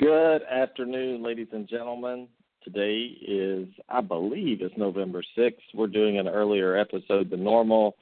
Good 0.00 0.42
afternoon, 0.42 1.22
ladies 1.22 1.46
and 1.52 1.68
gentlemen. 1.68 2.26
Today 2.64 3.16
is, 3.26 3.68
I 3.88 4.00
believe, 4.00 4.60
it's 4.60 4.76
November 4.76 5.22
6th. 5.38 5.52
We're 5.72 5.86
doing 5.86 6.18
an 6.18 6.26
earlier 6.26 6.76
episode 6.76 7.30
than 7.30 7.44
normal. 7.44 7.94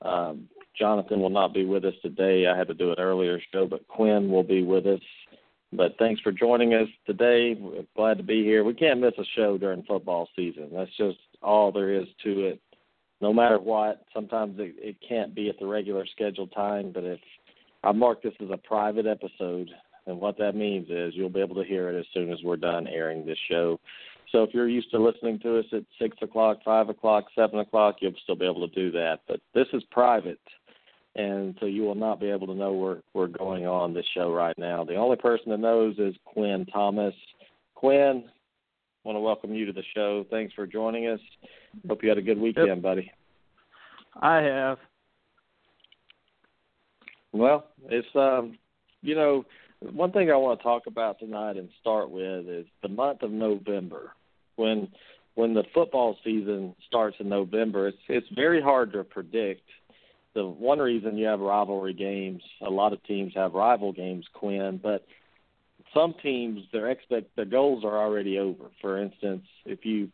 Um, 0.00 0.48
Jonathan 0.78 1.20
will 1.20 1.28
not 1.28 1.52
be 1.52 1.66
with 1.66 1.84
us 1.84 1.92
today. 2.00 2.46
I 2.46 2.56
had 2.56 2.68
to 2.68 2.74
do 2.74 2.90
an 2.90 2.98
earlier 2.98 3.38
show, 3.52 3.66
but 3.66 3.86
Quinn 3.86 4.30
will 4.30 4.44
be 4.44 4.62
with 4.62 4.86
us. 4.86 5.00
But 5.74 5.98
thanks 5.98 6.22
for 6.22 6.32
joining 6.32 6.72
us 6.72 6.88
today. 7.06 7.54
We're 7.54 7.84
glad 7.94 8.16
to 8.16 8.24
be 8.24 8.42
here. 8.42 8.64
We 8.64 8.72
can't 8.72 9.00
miss 9.00 9.14
a 9.18 9.24
show 9.36 9.58
during 9.58 9.82
football 9.82 10.30
season. 10.34 10.70
That's 10.72 10.96
just 10.96 11.18
all 11.42 11.70
there 11.70 11.92
is 11.92 12.06
to 12.24 12.46
it. 12.46 12.60
No 13.20 13.34
matter 13.34 13.58
what, 13.58 14.06
sometimes 14.14 14.58
it, 14.58 14.74
it 14.78 14.96
can't 15.06 15.34
be 15.34 15.50
at 15.50 15.58
the 15.58 15.66
regular 15.66 16.06
scheduled 16.06 16.52
time, 16.52 16.92
but 16.94 17.04
if 17.04 17.20
I 17.84 17.92
mark 17.92 18.22
this 18.22 18.34
as 18.40 18.48
a 18.50 18.56
private 18.56 19.06
episode, 19.06 19.68
and 20.06 20.20
what 20.20 20.38
that 20.38 20.54
means 20.54 20.88
is 20.88 21.14
you'll 21.14 21.28
be 21.28 21.40
able 21.40 21.56
to 21.56 21.68
hear 21.68 21.88
it 21.90 21.98
as 21.98 22.06
soon 22.14 22.32
as 22.32 22.38
we're 22.44 22.56
done 22.56 22.86
airing 22.86 23.26
this 23.26 23.38
show. 23.50 23.78
So 24.32 24.42
if 24.42 24.50
you're 24.52 24.68
used 24.68 24.90
to 24.90 24.98
listening 24.98 25.38
to 25.40 25.58
us 25.58 25.66
at 25.72 25.84
six 26.00 26.16
o'clock, 26.20 26.58
five 26.64 26.88
o'clock, 26.88 27.26
seven 27.34 27.60
o'clock, 27.60 27.96
you'll 28.00 28.12
still 28.22 28.36
be 28.36 28.44
able 28.44 28.66
to 28.68 28.74
do 28.74 28.90
that. 28.92 29.20
But 29.28 29.40
this 29.54 29.66
is 29.72 29.82
private, 29.90 30.40
and 31.14 31.56
so 31.60 31.66
you 31.66 31.82
will 31.82 31.94
not 31.94 32.20
be 32.20 32.30
able 32.30 32.46
to 32.48 32.54
know 32.54 32.72
where 32.72 32.98
we're 33.14 33.28
going 33.28 33.66
on 33.66 33.94
this 33.94 34.06
show 34.14 34.32
right 34.32 34.56
now. 34.58 34.84
The 34.84 34.96
only 34.96 35.16
person 35.16 35.50
that 35.50 35.60
knows 35.60 35.96
is 35.98 36.14
Quinn 36.24 36.66
Thomas. 36.72 37.14
Quinn, 37.74 38.24
I 38.26 39.08
want 39.08 39.16
to 39.16 39.20
welcome 39.20 39.54
you 39.54 39.66
to 39.66 39.72
the 39.72 39.84
show. 39.94 40.26
Thanks 40.30 40.52
for 40.54 40.66
joining 40.66 41.06
us. 41.06 41.20
Hope 41.88 42.02
you 42.02 42.08
had 42.08 42.18
a 42.18 42.22
good 42.22 42.38
weekend, 42.38 42.68
yep. 42.68 42.82
buddy. 42.82 43.10
I 44.20 44.38
have. 44.38 44.78
Well, 47.32 47.66
it's 47.88 48.08
um, 48.14 48.58
you 49.02 49.14
know, 49.14 49.44
one 49.80 50.12
thing 50.12 50.30
I 50.30 50.36
want 50.36 50.58
to 50.58 50.62
talk 50.62 50.86
about 50.86 51.18
tonight 51.18 51.56
and 51.56 51.68
start 51.80 52.10
with 52.10 52.48
is 52.48 52.66
the 52.82 52.88
month 52.88 53.22
of 53.22 53.30
November. 53.30 54.12
When 54.56 54.88
when 55.34 55.52
the 55.52 55.64
football 55.74 56.16
season 56.24 56.74
starts 56.86 57.16
in 57.20 57.28
November, 57.28 57.88
it's 57.88 57.98
it's 58.08 58.28
very 58.34 58.60
hard 58.60 58.92
to 58.92 59.04
predict. 59.04 59.62
The 60.34 60.44
one 60.46 60.78
reason 60.78 61.16
you 61.16 61.26
have 61.26 61.40
rivalry 61.40 61.94
games, 61.94 62.42
a 62.60 62.70
lot 62.70 62.92
of 62.92 63.02
teams 63.04 63.32
have 63.34 63.54
rival 63.54 63.92
games, 63.92 64.26
Quinn, 64.34 64.80
but 64.82 65.06
some 65.94 66.14
teams 66.22 66.62
their 66.72 66.90
expect 66.90 67.34
their 67.36 67.44
goals 67.44 67.84
are 67.84 67.98
already 67.98 68.38
over. 68.38 68.64
For 68.80 69.00
instance, 69.00 69.44
if 69.64 69.84
you 69.84 70.10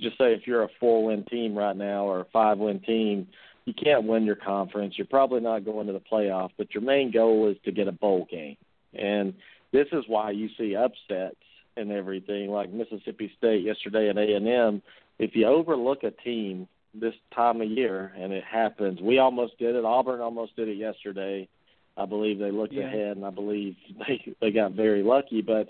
just 0.00 0.18
say 0.18 0.32
if 0.32 0.46
you're 0.46 0.64
a 0.64 0.68
four 0.80 1.04
win 1.04 1.24
team 1.24 1.56
right 1.56 1.76
now 1.76 2.04
or 2.04 2.20
a 2.20 2.26
five 2.32 2.58
win 2.58 2.80
team, 2.80 3.28
you 3.64 3.74
can't 3.74 4.04
win 4.04 4.24
your 4.24 4.36
conference. 4.36 4.94
You're 4.96 5.06
probably 5.06 5.40
not 5.40 5.64
going 5.64 5.86
to 5.88 5.92
the 5.92 6.00
playoff, 6.00 6.50
but 6.56 6.74
your 6.74 6.82
main 6.82 7.12
goal 7.12 7.48
is 7.48 7.56
to 7.64 7.72
get 7.72 7.88
a 7.88 7.92
bowl 7.92 8.26
game. 8.30 8.56
And 8.94 9.34
this 9.72 9.88
is 9.92 10.04
why 10.06 10.30
you 10.30 10.48
see 10.58 10.76
upsets 10.76 11.36
and 11.76 11.90
everything 11.90 12.50
like 12.50 12.72
Mississippi 12.72 13.32
State 13.38 13.64
yesterday 13.64 14.08
at 14.10 14.18
A&M. 14.18 14.82
If 15.18 15.34
you 15.34 15.46
overlook 15.46 16.02
a 16.02 16.10
team 16.10 16.68
this 16.94 17.14
time 17.34 17.60
of 17.60 17.70
year 17.70 18.12
and 18.16 18.32
it 18.32 18.44
happens, 18.44 19.00
we 19.00 19.18
almost 19.18 19.58
did 19.58 19.74
it. 19.74 19.84
Auburn 19.84 20.20
almost 20.20 20.56
did 20.56 20.68
it 20.68 20.76
yesterday. 20.76 21.48
I 21.96 22.06
believe 22.06 22.38
they 22.38 22.50
looked 22.50 22.72
yeah. 22.72 22.86
ahead 22.86 23.16
and 23.16 23.24
I 23.24 23.30
believe 23.30 23.76
they 24.06 24.34
they 24.40 24.50
got 24.50 24.72
very 24.72 25.02
lucky, 25.02 25.42
but 25.42 25.68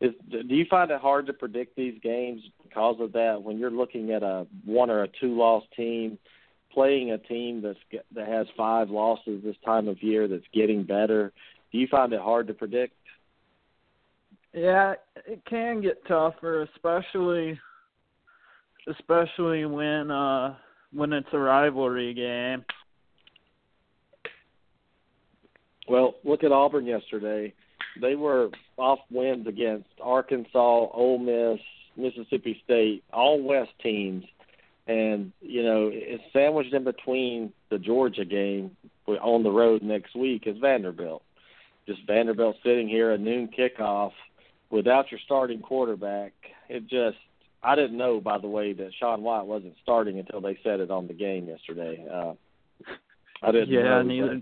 is, 0.00 0.12
do 0.30 0.54
you 0.54 0.64
find 0.70 0.90
it 0.90 1.00
hard 1.00 1.26
to 1.26 1.32
predict 1.34 1.76
these 1.76 2.00
games 2.02 2.42
because 2.62 2.96
of 3.00 3.12
that 3.12 3.42
when 3.42 3.58
you're 3.58 3.70
looking 3.70 4.12
at 4.12 4.22
a 4.22 4.46
one 4.64 4.90
or 4.90 5.02
a 5.02 5.08
two 5.08 5.36
loss 5.36 5.62
team 5.76 6.18
playing 6.72 7.10
a 7.10 7.18
team 7.18 7.62
that's 7.62 7.78
that 8.14 8.28
has 8.28 8.46
five 8.56 8.90
losses 8.90 9.42
this 9.44 9.56
time 9.64 9.88
of 9.88 10.02
year 10.02 10.26
that's 10.28 10.44
getting 10.54 10.84
better 10.84 11.32
do 11.72 11.78
you 11.78 11.86
find 11.90 12.12
it 12.12 12.20
hard 12.20 12.46
to 12.48 12.54
predict? 12.54 12.94
Yeah, 14.52 14.94
it 15.26 15.42
can 15.48 15.80
get 15.80 16.04
tougher, 16.06 16.62
especially 16.74 17.58
especially 18.88 19.64
when 19.66 20.10
uh 20.10 20.54
when 20.92 21.12
it's 21.12 21.28
a 21.32 21.38
rivalry 21.38 22.14
game. 22.14 22.64
Well, 25.88 26.14
look 26.24 26.42
at 26.42 26.52
Auburn 26.52 26.86
yesterday. 26.86 27.52
They 28.00 28.14
were 28.14 28.50
off 28.76 29.00
wins 29.10 29.46
against 29.46 29.88
Arkansas, 30.02 30.88
Ole 30.92 31.18
Miss, 31.18 31.60
Mississippi 31.96 32.60
State, 32.64 33.02
all 33.12 33.42
West 33.42 33.72
teams, 33.82 34.24
and 34.88 35.32
you 35.40 35.62
know 35.62 35.90
it's 35.92 36.24
sandwiched 36.32 36.74
in 36.74 36.82
between 36.82 37.52
the 37.70 37.78
Georgia 37.78 38.24
game 38.24 38.76
on 39.06 39.42
the 39.42 39.50
road 39.50 39.82
next 39.82 40.14
week 40.16 40.44
is 40.46 40.56
Vanderbilt 40.58 41.22
just 41.86 42.06
Vanderbilt 42.06 42.56
sitting 42.62 42.88
here 42.88 43.12
a 43.12 43.18
noon 43.18 43.48
kickoff 43.48 44.12
without 44.70 45.10
your 45.10 45.20
starting 45.24 45.60
quarterback. 45.60 46.32
It 46.68 46.86
just 46.88 47.18
I 47.62 47.74
didn't 47.74 47.98
know 47.98 48.20
by 48.20 48.38
the 48.38 48.48
way 48.48 48.72
that 48.72 48.92
Sean 48.98 49.22
White 49.22 49.46
wasn't 49.46 49.74
starting 49.82 50.18
until 50.18 50.40
they 50.40 50.58
said 50.62 50.80
it 50.80 50.90
on 50.90 51.06
the 51.06 51.14
game 51.14 51.46
yesterday. 51.46 52.06
Uh, 52.10 52.34
I 53.42 53.52
didn't 53.52 53.70
yeah, 53.70 53.82
know. 53.82 54.02
neither. 54.02 54.40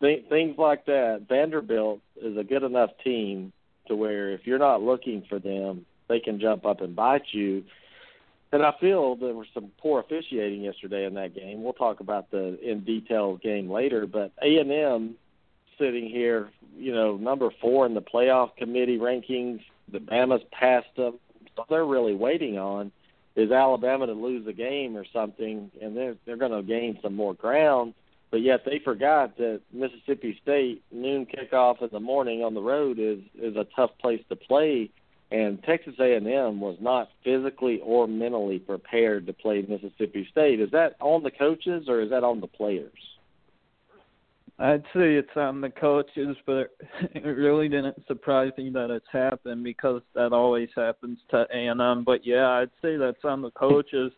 Th- 0.00 0.28
things 0.28 0.56
like 0.56 0.86
that. 0.86 1.26
Vanderbilt 1.28 2.00
is 2.20 2.36
a 2.36 2.44
good 2.44 2.62
enough 2.62 2.90
team 3.04 3.52
to 3.88 3.96
where 3.96 4.30
if 4.30 4.46
you're 4.46 4.58
not 4.58 4.82
looking 4.82 5.24
for 5.28 5.38
them, 5.38 5.84
they 6.08 6.20
can 6.20 6.40
jump 6.40 6.64
up 6.64 6.80
and 6.80 6.96
bite 6.96 7.26
you. 7.32 7.64
And 8.52 8.64
I 8.64 8.72
feel 8.80 9.14
there 9.14 9.34
was 9.34 9.46
some 9.54 9.70
poor 9.78 10.00
officiating 10.00 10.62
yesterday 10.62 11.04
in 11.04 11.14
that 11.14 11.34
game. 11.34 11.62
We'll 11.62 11.72
talk 11.72 12.00
about 12.00 12.30
the 12.30 12.58
in 12.62 12.80
detail 12.80 13.36
game 13.36 13.70
later, 13.70 14.06
but 14.06 14.32
A 14.42 14.58
and 14.58 14.72
M 14.72 15.14
sitting 15.80 16.08
here, 16.08 16.50
you 16.76 16.94
know, 16.94 17.16
number 17.16 17.50
four 17.60 17.86
in 17.86 17.94
the 17.94 18.02
playoff 18.02 18.54
committee 18.56 18.98
rankings. 18.98 19.60
The 19.90 19.98
Bama's 19.98 20.44
passed 20.52 20.94
them. 20.96 21.18
So 21.56 21.64
they're 21.68 21.84
really 21.84 22.14
waiting 22.14 22.58
on 22.58 22.92
is 23.36 23.50
Alabama 23.50 24.06
to 24.06 24.12
lose 24.12 24.46
a 24.46 24.52
game 24.52 24.96
or 24.96 25.04
something, 25.12 25.70
and 25.80 25.96
they're 25.96 26.16
they're 26.24 26.36
going 26.36 26.52
to 26.52 26.62
gain 26.62 26.98
some 27.02 27.14
more 27.14 27.34
ground. 27.34 27.94
But 28.30 28.42
yet 28.42 28.64
they 28.64 28.78
forgot 28.78 29.36
that 29.38 29.60
Mississippi 29.72 30.38
State 30.42 30.82
noon 30.92 31.26
kickoff 31.26 31.82
in 31.82 31.88
the 31.90 32.00
morning 32.00 32.44
on 32.44 32.54
the 32.54 32.60
road 32.60 32.98
is 32.98 33.18
is 33.40 33.56
a 33.56 33.66
tough 33.76 33.90
place 34.00 34.22
to 34.28 34.36
play, 34.36 34.90
and 35.30 35.62
Texas 35.64 35.94
A&M 35.98 36.60
was 36.60 36.76
not 36.80 37.10
physically 37.24 37.80
or 37.82 38.06
mentally 38.06 38.58
prepared 38.58 39.26
to 39.26 39.32
play 39.32 39.64
Mississippi 39.68 40.28
State. 40.30 40.60
Is 40.60 40.70
that 40.72 40.96
on 41.00 41.22
the 41.22 41.30
coaches 41.30 41.88
or 41.88 42.00
is 42.00 42.10
that 42.10 42.24
on 42.24 42.40
the 42.40 42.46
players? 42.46 42.92
I'd 44.60 44.84
say 44.94 45.14
it's 45.14 45.36
on 45.36 45.62
the 45.62 45.70
coaches, 45.70 46.36
but 46.44 46.76
it 47.14 47.24
really 47.24 47.68
didn't 47.68 48.06
surprise 48.06 48.52
me 48.58 48.68
that 48.70 48.90
it's 48.90 49.06
happened 49.10 49.64
because 49.64 50.02
that 50.14 50.34
always 50.34 50.68
happens 50.76 51.18
to 51.30 51.46
A&M. 51.52 52.04
But 52.04 52.26
yeah, 52.26 52.46
I'd 52.46 52.70
say 52.82 52.98
that's 52.98 53.24
on 53.24 53.40
the 53.40 53.50
coaches, 53.52 54.12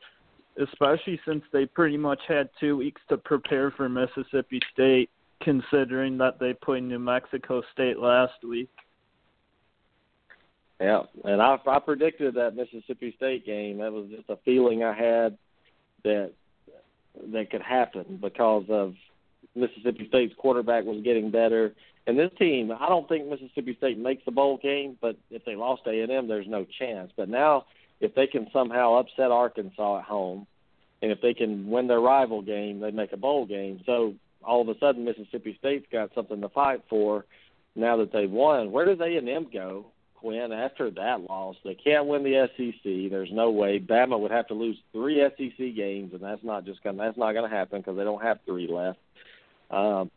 especially 0.61 1.21
since 1.27 1.45
they 1.53 1.65
pretty 1.65 1.97
much 1.97 2.19
had 2.27 2.51
two 2.59 2.77
weeks 2.77 3.01
to 3.09 3.19
prepare 3.19 3.71
for 3.71 3.89
Mississippi 3.89 4.61
State, 4.73 5.11
considering 5.43 6.19
that 6.19 6.41
they 6.41 6.55
played 6.55 6.83
New 6.83 6.99
Mexico 6.99 7.63
State 7.73 7.99
last 7.99 8.43
week. 8.43 8.71
Yeah, 10.81 11.03
and 11.25 11.41
I, 11.41 11.57
I 11.69 11.79
predicted 11.79 12.35
that 12.35 12.57
Mississippi 12.57 13.15
State 13.17 13.47
game. 13.47 13.79
That 13.79 13.93
was 13.93 14.09
just 14.11 14.29
a 14.29 14.37
feeling 14.45 14.83
I 14.83 14.93
had 14.93 15.39
that 16.03 16.33
that 17.33 17.51
could 17.53 17.63
happen 17.63 18.19
because 18.21 18.65
of 18.69 18.95
Mississippi 19.55 20.07
State's 20.09 20.35
quarterback 20.37 20.85
was 20.85 21.03
getting 21.03 21.31
better. 21.31 21.75
And 22.07 22.19
this 22.19 22.31
team, 22.39 22.73
I 22.73 22.89
don't 22.89 23.09
think 23.09 23.29
Mississippi 23.29 23.77
State 23.77 23.99
makes 23.99 24.25
the 24.25 24.33
bowl 24.33 24.59
game, 24.59 24.97
but 25.01 25.17
if 25.31 25.45
they 25.45 25.55
lost 25.55 25.83
A 25.87 26.01
and 26.01 26.11
M, 26.11 26.27
there's 26.27 26.49
no 26.49 26.67
chance. 26.79 27.13
But 27.17 27.29
now, 27.29 27.67
if 28.01 28.15
they 28.15 28.27
can 28.27 28.49
somehow 28.53 28.95
upset 28.95 29.31
Arkansas 29.31 29.99
at 29.99 30.05
home, 30.05 30.47
and 31.01 31.13
if 31.13 31.21
they 31.21 31.35
can 31.35 31.69
win 31.69 31.87
their 31.87 32.01
rival 32.01 32.43
game, 32.43 32.81
they 32.81 32.91
make 32.91 33.13
a 33.13 33.17
bowl 33.17 33.47
game. 33.47 33.81
So 33.87 34.15
all 34.43 34.63
of 34.63 34.69
a 34.69 34.79
sudden, 34.79 35.05
Mississippi 35.05 35.57
State's 35.59 35.87
got 35.93 36.15
something 36.15 36.41
to 36.41 36.49
fight 36.49 36.83
for. 36.89 37.25
Now 37.75 37.97
that 37.99 38.13
they've 38.13 38.31
won, 38.31 38.71
where 38.71 38.85
does 38.85 39.01
A 39.01 39.17
and 39.17 39.29
M 39.29 39.47
go? 39.53 39.87
Quinn 40.17 40.53
after 40.53 40.89
that 40.91 41.23
loss, 41.29 41.57
they 41.65 41.75
can't 41.75 42.07
win 42.07 42.23
the 42.23 42.49
SEC. 42.57 43.11
There's 43.11 43.33
no 43.33 43.51
way. 43.51 43.81
Bama 43.81 44.19
would 44.19 44.31
have 44.31 44.47
to 44.49 44.55
lose 44.55 44.77
three 44.93 45.21
SEC 45.37 45.75
games, 45.75 46.13
and 46.13 46.23
that's 46.23 46.45
not 46.45 46.65
just 46.65 46.83
gonna 46.85 46.99
that's 46.99 47.19
not 47.19 47.33
gonna 47.33 47.49
happen 47.49 47.81
because 47.81 47.97
they 47.97 48.05
don't 48.05 48.23
have 48.23 48.39
three 48.47 48.69
left. 48.69 49.01
Um, 49.73 50.11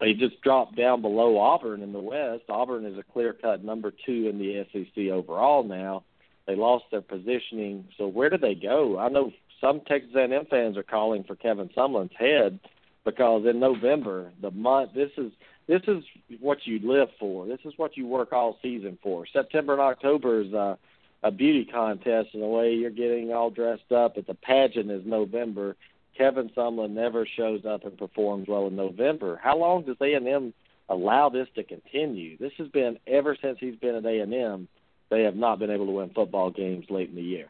they 0.00 0.14
just 0.14 0.40
dropped 0.42 0.76
down 0.76 1.02
below 1.02 1.38
Auburn 1.38 1.82
in 1.82 1.92
the 1.92 1.98
West. 1.98 2.44
Auburn 2.48 2.84
is 2.84 2.98
a 2.98 3.12
clear 3.12 3.32
cut 3.32 3.64
number 3.64 3.90
two 3.90 4.28
in 4.28 4.38
the 4.38 4.64
SEC 4.72 5.10
overall 5.10 5.64
now. 5.64 6.04
They 6.46 6.54
lost 6.54 6.84
their 6.90 7.02
positioning. 7.02 7.88
So 7.98 8.06
where 8.06 8.30
do 8.30 8.38
they 8.38 8.54
go? 8.54 8.98
I 8.98 9.08
know 9.08 9.32
some 9.60 9.80
Texas 9.80 10.14
A&M 10.14 10.46
fans 10.48 10.76
are 10.76 10.82
calling 10.82 11.24
for 11.24 11.34
Kevin 11.34 11.68
Sumlin's 11.76 12.12
head 12.16 12.60
because 13.04 13.44
in 13.46 13.58
November, 13.58 14.30
the 14.40 14.50
month 14.50 14.94
this 14.94 15.10
is 15.16 15.32
this 15.66 15.82
is 15.86 16.02
what 16.40 16.66
you 16.66 16.78
live 16.82 17.08
for. 17.18 17.46
This 17.46 17.60
is 17.64 17.74
what 17.76 17.96
you 17.96 18.06
work 18.06 18.32
all 18.32 18.58
season 18.62 18.98
for. 19.02 19.26
September 19.26 19.74
and 19.74 19.82
October 19.82 20.40
is 20.40 20.54
uh, 20.54 20.76
a 21.22 21.30
beauty 21.30 21.66
contest 21.66 22.28
in 22.32 22.42
a 22.42 22.48
way 22.48 22.72
you're 22.72 22.90
getting 22.90 23.32
all 23.32 23.50
dressed 23.50 23.92
up. 23.92 24.14
But 24.14 24.26
the 24.26 24.34
pageant 24.34 24.90
is 24.90 25.04
November, 25.04 25.76
Kevin 26.18 26.50
Sumlin 26.56 26.90
never 26.90 27.26
shows 27.36 27.64
up 27.64 27.84
and 27.84 27.96
performs 27.96 28.48
well 28.48 28.66
in 28.66 28.76
November. 28.76 29.40
How 29.42 29.56
long 29.56 29.84
does 29.84 29.96
A 30.02 30.14
and 30.14 30.28
M 30.28 30.52
allow 30.88 31.28
this 31.28 31.48
to 31.54 31.62
continue. 31.62 32.36
This 32.38 32.52
has 32.58 32.68
been 32.68 32.98
ever 33.06 33.36
since 33.42 33.58
he's 33.60 33.76
been 33.76 33.94
at 33.94 34.04
A 34.04 34.20
and 34.20 34.32
M. 34.32 34.68
They 35.10 35.22
have 35.22 35.36
not 35.36 35.58
been 35.58 35.70
able 35.70 35.86
to 35.86 35.92
win 35.92 36.10
football 36.14 36.50
games 36.50 36.86
late 36.90 37.10
in 37.10 37.16
the 37.16 37.22
year. 37.22 37.46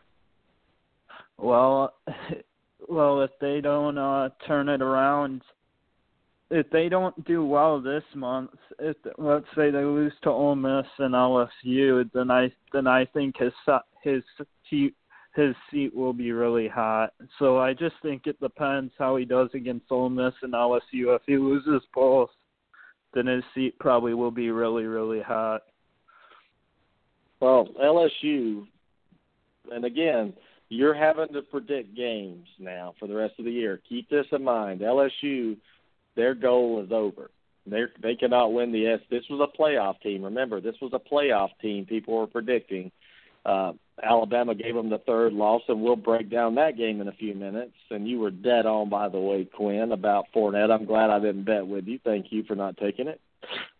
Well, 1.36 1.94
well, 2.88 3.22
if 3.22 3.30
they 3.40 3.60
don't 3.60 3.98
uh 3.98 4.30
turn 4.46 4.68
it 4.68 4.82
around, 4.82 5.42
if 6.50 6.68
they 6.70 6.88
don't 6.88 7.24
do 7.26 7.44
well 7.44 7.80
this 7.80 8.04
month, 8.14 8.50
if 8.78 8.96
let's 9.18 9.46
say 9.56 9.70
they 9.70 9.84
lose 9.84 10.12
to 10.22 10.30
Ole 10.30 10.56
Miss 10.56 10.86
and 10.98 11.14
LSU, 11.14 12.10
then 12.12 12.30
I 12.30 12.52
then 12.72 12.86
I 12.86 13.04
think 13.06 13.36
his 13.38 13.52
his 14.02 14.22
his 15.38 15.54
seat 15.70 15.94
will 15.94 16.12
be 16.12 16.32
really 16.32 16.66
hot. 16.66 17.14
So 17.38 17.58
I 17.58 17.72
just 17.72 17.94
think 18.02 18.26
it 18.26 18.40
depends 18.40 18.92
how 18.98 19.14
he 19.16 19.24
does 19.24 19.48
against 19.54 19.86
Ole 19.90 20.10
Miss 20.10 20.34
and 20.42 20.52
LSU. 20.52 21.14
If 21.14 21.22
he 21.26 21.36
loses 21.36 21.80
both, 21.94 22.30
then 23.14 23.26
his 23.26 23.44
seat 23.54 23.78
probably 23.78 24.14
will 24.14 24.32
be 24.32 24.50
really 24.50 24.84
really 24.84 25.22
hot. 25.22 25.62
Well, 27.40 27.68
LSU, 27.80 28.66
and 29.70 29.84
again, 29.84 30.32
you're 30.70 30.94
having 30.94 31.32
to 31.34 31.42
predict 31.42 31.94
games 31.96 32.48
now 32.58 32.94
for 32.98 33.06
the 33.06 33.14
rest 33.14 33.34
of 33.38 33.44
the 33.44 33.52
year. 33.52 33.80
Keep 33.88 34.10
this 34.10 34.26
in 34.32 34.42
mind. 34.42 34.80
LSU, 34.80 35.56
their 36.16 36.34
goal 36.34 36.82
is 36.84 36.90
over. 36.90 37.30
They 37.64 37.84
they 38.02 38.16
cannot 38.16 38.52
win 38.52 38.72
the 38.72 38.88
S. 38.88 39.00
This 39.08 39.24
was 39.30 39.40
a 39.40 39.60
playoff 39.60 40.00
team. 40.00 40.24
Remember, 40.24 40.60
this 40.60 40.74
was 40.82 40.92
a 40.94 41.14
playoff 41.14 41.50
team. 41.62 41.86
People 41.86 42.16
were 42.16 42.26
predicting. 42.26 42.90
Uh, 43.48 43.72
Alabama 44.02 44.54
gave 44.54 44.74
them 44.74 44.90
the 44.90 44.98
third 44.98 45.32
loss, 45.32 45.62
and 45.68 45.80
we'll 45.80 45.96
break 45.96 46.30
down 46.30 46.54
that 46.56 46.76
game 46.76 47.00
in 47.00 47.08
a 47.08 47.12
few 47.12 47.34
minutes. 47.34 47.72
And 47.90 48.06
you 48.06 48.20
were 48.20 48.30
dead 48.30 48.66
on, 48.66 48.90
by 48.90 49.08
the 49.08 49.18
way, 49.18 49.44
Quinn, 49.44 49.92
about 49.92 50.26
Fournette. 50.34 50.70
I'm 50.70 50.84
glad 50.84 51.10
I 51.10 51.18
didn't 51.18 51.44
bet 51.44 51.66
with 51.66 51.86
you. 51.86 51.98
Thank 52.04 52.26
you 52.30 52.44
for 52.44 52.54
not 52.54 52.76
taking 52.76 53.08
it. 53.08 53.20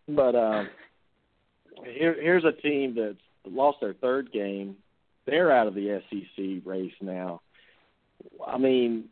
But 0.09 0.35
um, 0.35 0.69
here, 1.85 2.17
here's 2.21 2.45
a 2.45 2.53
team 2.53 2.97
that's 2.97 3.55
lost 3.55 3.79
their 3.81 3.95
third 3.95 4.33
game. 4.33 4.77
They're 5.27 5.53
out 5.53 5.67
of 5.67 5.75
the 5.75 6.01
SEC 6.11 6.67
race 6.67 6.93
now. 7.01 7.43
I 8.45 8.59
mean, 8.59 9.05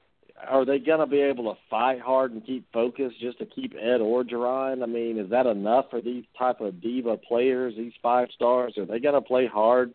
are 0.49 0.65
they 0.65 0.79
going 0.79 1.01
to 1.01 1.07
be 1.07 1.21
able 1.21 1.53
to 1.53 1.61
fight 1.71 2.01
hard 2.01 2.33
and 2.33 2.45
keep 2.45 2.67
focused 2.73 3.21
just 3.21 3.39
to 3.39 3.47
keep 3.47 3.75
Ed 3.75 4.01
Orgeron? 4.01 4.83
I 4.83 4.87
mean, 4.87 5.19
is 5.19 5.31
that 5.31 5.47
enough 5.47 5.87
for 5.91 6.01
these 6.01 6.25
type 6.39 6.61
of 6.61 6.81
diva 6.81 7.17
players, 7.17 7.75
these 7.77 7.93
five 8.03 8.29
stars? 8.35 8.77
Are 8.79 8.87
they 8.87 8.99
going 8.99 9.15
to 9.15 9.21
play 9.21 9.47
hard 9.47 9.93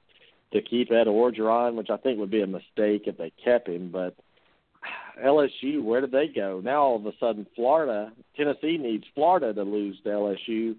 to 0.53 0.62
keep 0.62 0.92
Ed 0.92 1.07
Orgeron, 1.07 1.75
which 1.75 1.89
I 1.89 1.98
think 1.98 2.19
would 2.19 2.31
be 2.31 2.42
a 2.42 2.48
mistake 2.48 3.03
if 3.06 3.18
they 3.18 3.31
kept 3.44 3.69
him? 3.69 3.89
But 3.92 4.15
LSU, 5.24 5.83
where 5.83 6.01
did 6.01 6.12
they 6.12 6.27
go? 6.27 6.62
Now 6.63 6.81
all 6.81 6.95
of 6.98 7.06
a 7.06 7.13
sudden, 7.19 7.48
Florida, 7.56 8.12
Tennessee 8.36 8.77
needs 8.77 9.06
Florida 9.13 9.53
to 9.53 9.63
lose 9.63 10.00
to 10.03 10.09
LSU 10.09 10.75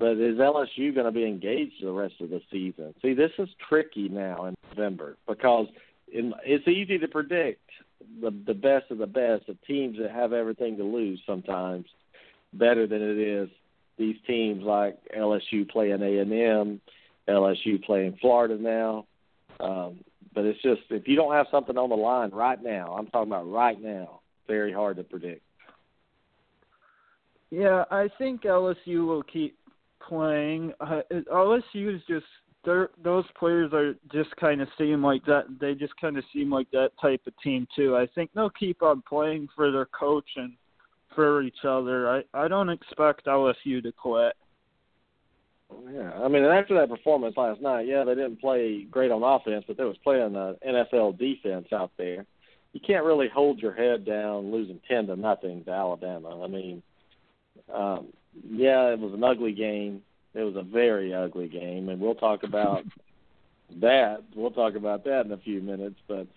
but 0.00 0.12
is 0.12 0.38
LSU 0.38 0.94
going 0.94 1.04
to 1.04 1.12
be 1.12 1.26
engaged 1.26 1.74
the 1.82 1.92
rest 1.92 2.14
of 2.20 2.30
the 2.30 2.40
season? 2.50 2.94
See, 3.02 3.12
this 3.12 3.32
is 3.38 3.50
tricky 3.68 4.08
now 4.08 4.46
in 4.46 4.54
November 4.70 5.18
because 5.28 5.66
in, 6.10 6.32
it's 6.42 6.66
easy 6.66 6.98
to 6.98 7.06
predict 7.06 7.70
the 8.20 8.30
the 8.46 8.54
best 8.54 8.90
of 8.90 8.96
the 8.96 9.06
best 9.06 9.48
of 9.50 9.60
teams 9.66 9.98
that 9.98 10.10
have 10.10 10.32
everything 10.32 10.78
to 10.78 10.84
lose 10.84 11.20
sometimes 11.26 11.84
better 12.54 12.86
than 12.86 13.02
it 13.02 13.18
is 13.18 13.50
these 13.98 14.16
teams 14.26 14.64
like 14.64 14.96
LSU 15.14 15.68
playing 15.68 16.02
A 16.02 16.18
and 16.18 16.32
M, 16.32 16.80
LSU 17.28 17.84
playing 17.84 18.16
Florida 18.22 18.56
now. 18.58 19.04
Um, 19.62 20.00
but 20.34 20.44
it's 20.44 20.60
just 20.62 20.82
if 20.90 21.06
you 21.06 21.16
don't 21.16 21.32
have 21.32 21.46
something 21.50 21.76
on 21.76 21.90
the 21.90 21.96
line 21.96 22.30
right 22.30 22.62
now, 22.62 22.94
I'm 22.98 23.06
talking 23.06 23.32
about 23.32 23.50
right 23.50 23.80
now, 23.80 24.20
very 24.46 24.72
hard 24.72 24.96
to 24.96 25.04
predict. 25.04 25.42
Yeah, 27.50 27.84
I 27.90 28.08
think 28.16 28.42
LSU 28.42 29.06
will 29.06 29.24
keep 29.24 29.58
playing. 30.06 30.72
Uh, 30.80 31.00
LSU 31.32 31.94
is 31.94 32.02
just 32.08 32.26
those 32.64 33.24
players 33.38 33.72
are 33.72 33.94
just 34.12 34.34
kind 34.36 34.60
of 34.60 34.68
seem 34.76 35.02
like 35.02 35.24
that. 35.24 35.44
They 35.60 35.74
just 35.74 35.96
kind 36.00 36.16
of 36.18 36.24
seem 36.32 36.50
like 36.50 36.70
that 36.72 36.90
type 37.00 37.22
of 37.26 37.32
team 37.42 37.66
too. 37.74 37.96
I 37.96 38.06
think 38.14 38.30
they'll 38.34 38.50
keep 38.50 38.82
on 38.82 39.02
playing 39.08 39.48
for 39.56 39.72
their 39.72 39.86
coach 39.86 40.28
and 40.36 40.52
for 41.14 41.42
each 41.42 41.64
other. 41.66 42.08
I 42.08 42.22
I 42.34 42.48
don't 42.48 42.68
expect 42.68 43.26
LSU 43.26 43.82
to 43.82 43.92
quit. 43.92 44.34
Yeah, 45.92 46.12
I 46.12 46.28
mean, 46.28 46.44
and 46.44 46.52
after 46.52 46.74
that 46.74 46.88
performance 46.88 47.36
last 47.36 47.60
night, 47.60 47.86
yeah, 47.86 48.04
they 48.04 48.14
didn't 48.14 48.40
play 48.40 48.86
great 48.90 49.10
on 49.10 49.22
offense, 49.22 49.64
but 49.66 49.76
they 49.76 49.84
was 49.84 49.96
playing 50.02 50.32
the 50.32 50.56
NFL 50.66 51.18
defense 51.18 51.68
out 51.72 51.90
there. 51.96 52.26
You 52.72 52.80
can't 52.80 53.04
really 53.04 53.28
hold 53.28 53.58
your 53.58 53.74
head 53.74 54.04
down 54.04 54.52
losing 54.52 54.80
ten 54.88 55.06
to 55.08 55.16
nothing 55.16 55.64
to 55.64 55.70
Alabama. 55.70 56.42
I 56.42 56.46
mean, 56.46 56.82
um, 57.72 58.08
yeah, 58.48 58.92
it 58.92 58.98
was 58.98 59.12
an 59.12 59.24
ugly 59.24 59.52
game. 59.52 60.02
It 60.34 60.42
was 60.42 60.56
a 60.56 60.62
very 60.62 61.12
ugly 61.12 61.48
game, 61.48 61.88
and 61.88 62.00
we'll 62.00 62.14
talk 62.14 62.44
about 62.44 62.84
that. 63.80 64.22
We'll 64.34 64.52
talk 64.52 64.74
about 64.76 65.04
that 65.04 65.26
in 65.26 65.32
a 65.32 65.38
few 65.38 65.60
minutes. 65.60 65.96
But 66.06 66.28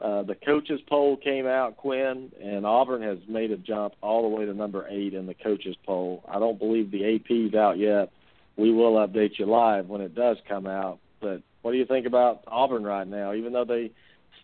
uh, 0.00 0.22
the 0.22 0.34
coaches 0.34 0.80
poll 0.88 1.16
came 1.16 1.46
out, 1.46 1.76
Quinn, 1.76 2.32
and 2.42 2.64
Auburn 2.64 3.02
has 3.02 3.18
made 3.28 3.50
a 3.50 3.56
jump 3.56 3.94
all 4.00 4.22
the 4.22 4.34
way 4.34 4.46
to 4.46 4.54
number 4.54 4.86
eight 4.88 5.14
in 5.14 5.26
the 5.26 5.34
coaches 5.34 5.76
poll. 5.84 6.24
I 6.28 6.38
don't 6.38 6.58
believe 6.58 6.90
the 6.90 7.14
AP's 7.14 7.54
out 7.54 7.78
yet. 7.78 8.10
We 8.56 8.72
will 8.72 8.94
update 8.94 9.38
you 9.38 9.46
live 9.46 9.88
when 9.88 10.00
it 10.00 10.14
does 10.14 10.36
come 10.48 10.66
out. 10.66 10.98
But 11.20 11.42
what 11.62 11.72
do 11.72 11.78
you 11.78 11.86
think 11.86 12.06
about 12.06 12.42
Auburn 12.46 12.84
right 12.84 13.06
now? 13.06 13.34
Even 13.34 13.52
though 13.52 13.64
they 13.64 13.92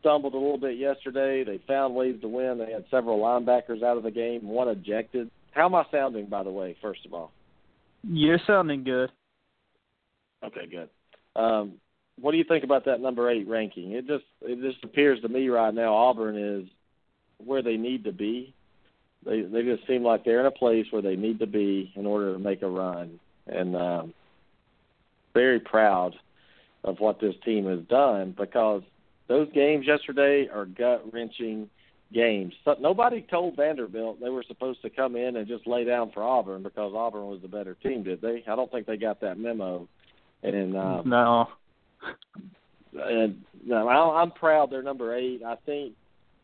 stumbled 0.01 0.35
a 0.35 0.39
little 0.39 0.59
bit 0.59 0.79
yesterday, 0.79 1.45
they 1.45 1.61
found 1.67 1.95
ways 1.95 2.17
to 2.23 2.29
win. 2.29 2.59
They 2.59 2.73
had 2.73 2.85
several 2.91 3.19
linebackers 3.19 3.83
out 3.83 3.97
of 3.97 4.03
the 4.03 4.11
game, 4.11 4.47
one 4.47 4.69
ejected. 4.69 5.31
How 5.53 5.67
am 5.67 5.75
I 5.75 5.85
sounding, 5.91 6.27
by 6.27 6.43
the 6.43 6.51
way? 6.51 6.77
First 6.81 7.05
of 7.05 7.13
all, 7.13 7.33
you're 8.03 8.41
sounding 8.47 8.85
good. 8.85 9.11
Okay, 10.45 10.67
good. 10.71 10.89
Um, 11.41 11.75
what 12.21 12.33
do 12.33 12.39
you 12.39 12.45
think 12.45 12.65
about 12.65 12.85
that 12.85 13.01
number 13.01 13.31
eight 13.31 13.49
ranking? 13.49 13.93
It 13.93 14.07
just 14.07 14.25
it 14.43 14.61
just 14.61 14.83
appears 14.85 15.21
to 15.23 15.29
me 15.29 15.49
right 15.49 15.75
now 15.75 15.95
Auburn 15.95 16.37
is 16.37 16.69
where 17.45 17.63
they 17.63 17.77
need 17.77 18.05
to 18.05 18.13
be. 18.13 18.55
They 19.25 19.43
they 19.43 19.63
just 19.63 19.87
seem 19.87 20.03
like 20.03 20.25
they're 20.25 20.41
in 20.41 20.47
a 20.47 20.51
place 20.51 20.87
where 20.91 21.03
they 21.03 21.17
need 21.17 21.39
to 21.41 21.47
be 21.47 21.93
in 21.97 22.07
order 22.07 22.33
to 22.33 22.39
make 22.39 22.63
a 22.63 22.69
run, 22.69 23.19
and 23.49 23.77
um, 23.77 24.15
very 25.35 25.61
proud 25.61 26.15
of 26.85 27.01
what 27.01 27.21
this 27.21 27.35
team 27.45 27.67
has 27.67 27.81
done 27.89 28.35
because 28.37 28.83
those 29.29 29.51
games 29.53 29.87
yesterday 29.87 30.49
are 30.53 30.65
gut 30.65 31.05
wrenching 31.13 31.69
games. 32.13 32.55
So 32.65 32.77
nobody 32.81 33.23
told 33.23 33.57
Vanderbilt 33.57 34.21
they 34.21 34.31
were 34.31 34.45
supposed 34.47 34.83
to 34.83 34.91
come 34.91 35.17
in 35.17 35.37
and 35.37 35.47
just 35.47 35.67
lay 35.67 35.85
down 35.85 36.11
for 36.13 36.23
Auburn 36.23 36.63
because 36.63 36.93
Auburn 36.95 37.27
was 37.27 37.41
the 37.43 37.49
better 37.49 37.75
team, 37.75 38.03
did 38.03 38.21
they? 38.21 38.43
I 38.49 38.57
don't 38.57 38.71
think 38.71 38.87
they 38.87 38.97
got 38.97 39.21
that 39.21 39.39
memo. 39.39 39.87
And 40.43 40.77
um, 40.77 41.09
no, 41.09 41.49
and 42.95 43.43
no, 43.65 43.89
I'm 43.89 44.31
proud 44.31 44.71
they're 44.71 44.83
number 44.83 45.15
eight. 45.17 45.43
I 45.45 45.57
think 45.67 45.95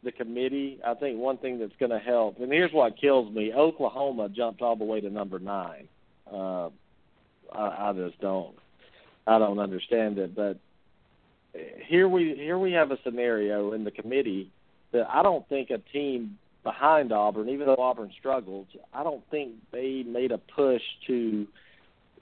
the 0.03 0.13
committee. 0.13 0.81
I 0.85 0.95
think 0.95 1.19
one 1.19 1.39
thing 1.39 1.59
that's 1.59 1.73
going 1.79 1.93
to 1.93 1.99
help, 1.99 2.41
and 2.41 2.53
here's 2.53 2.73
what 2.73 3.01
kills 3.01 3.33
me: 3.33 3.53
Oklahoma 3.53 4.29
jumped 4.29 4.63
all 4.63 4.77
the 4.77 4.85
way 4.85 5.01
to 5.01 5.11
number 5.11 5.39
nine. 5.39 5.89
Uh, 6.31 6.71
I, 7.55 7.91
I 7.91 7.93
just 7.93 8.21
don't, 8.21 8.55
I 9.27 9.39
don't 9.39 9.59
understand 9.59 10.19
it. 10.19 10.35
But 10.35 10.59
here 11.87 12.09
we 12.09 12.35
here 12.37 12.59
we 12.59 12.73
have 12.73 12.91
a 12.91 12.99
scenario 13.05 13.73
in 13.73 13.85
the 13.85 13.91
committee 13.91 14.51
that 14.93 15.07
I 15.09 15.23
don't 15.23 15.49
think 15.49 15.71
a 15.71 15.79
team 15.93 16.39
behind 16.63 17.13
Auburn, 17.13 17.49
even 17.49 17.67
though 17.67 17.77
Auburn 17.77 18.11
struggled, 18.19 18.67
I 18.93 19.05
don't 19.05 19.23
think 19.31 19.53
they 19.71 20.03
made 20.07 20.33
a 20.33 20.39
push 20.39 20.83
to 21.07 21.47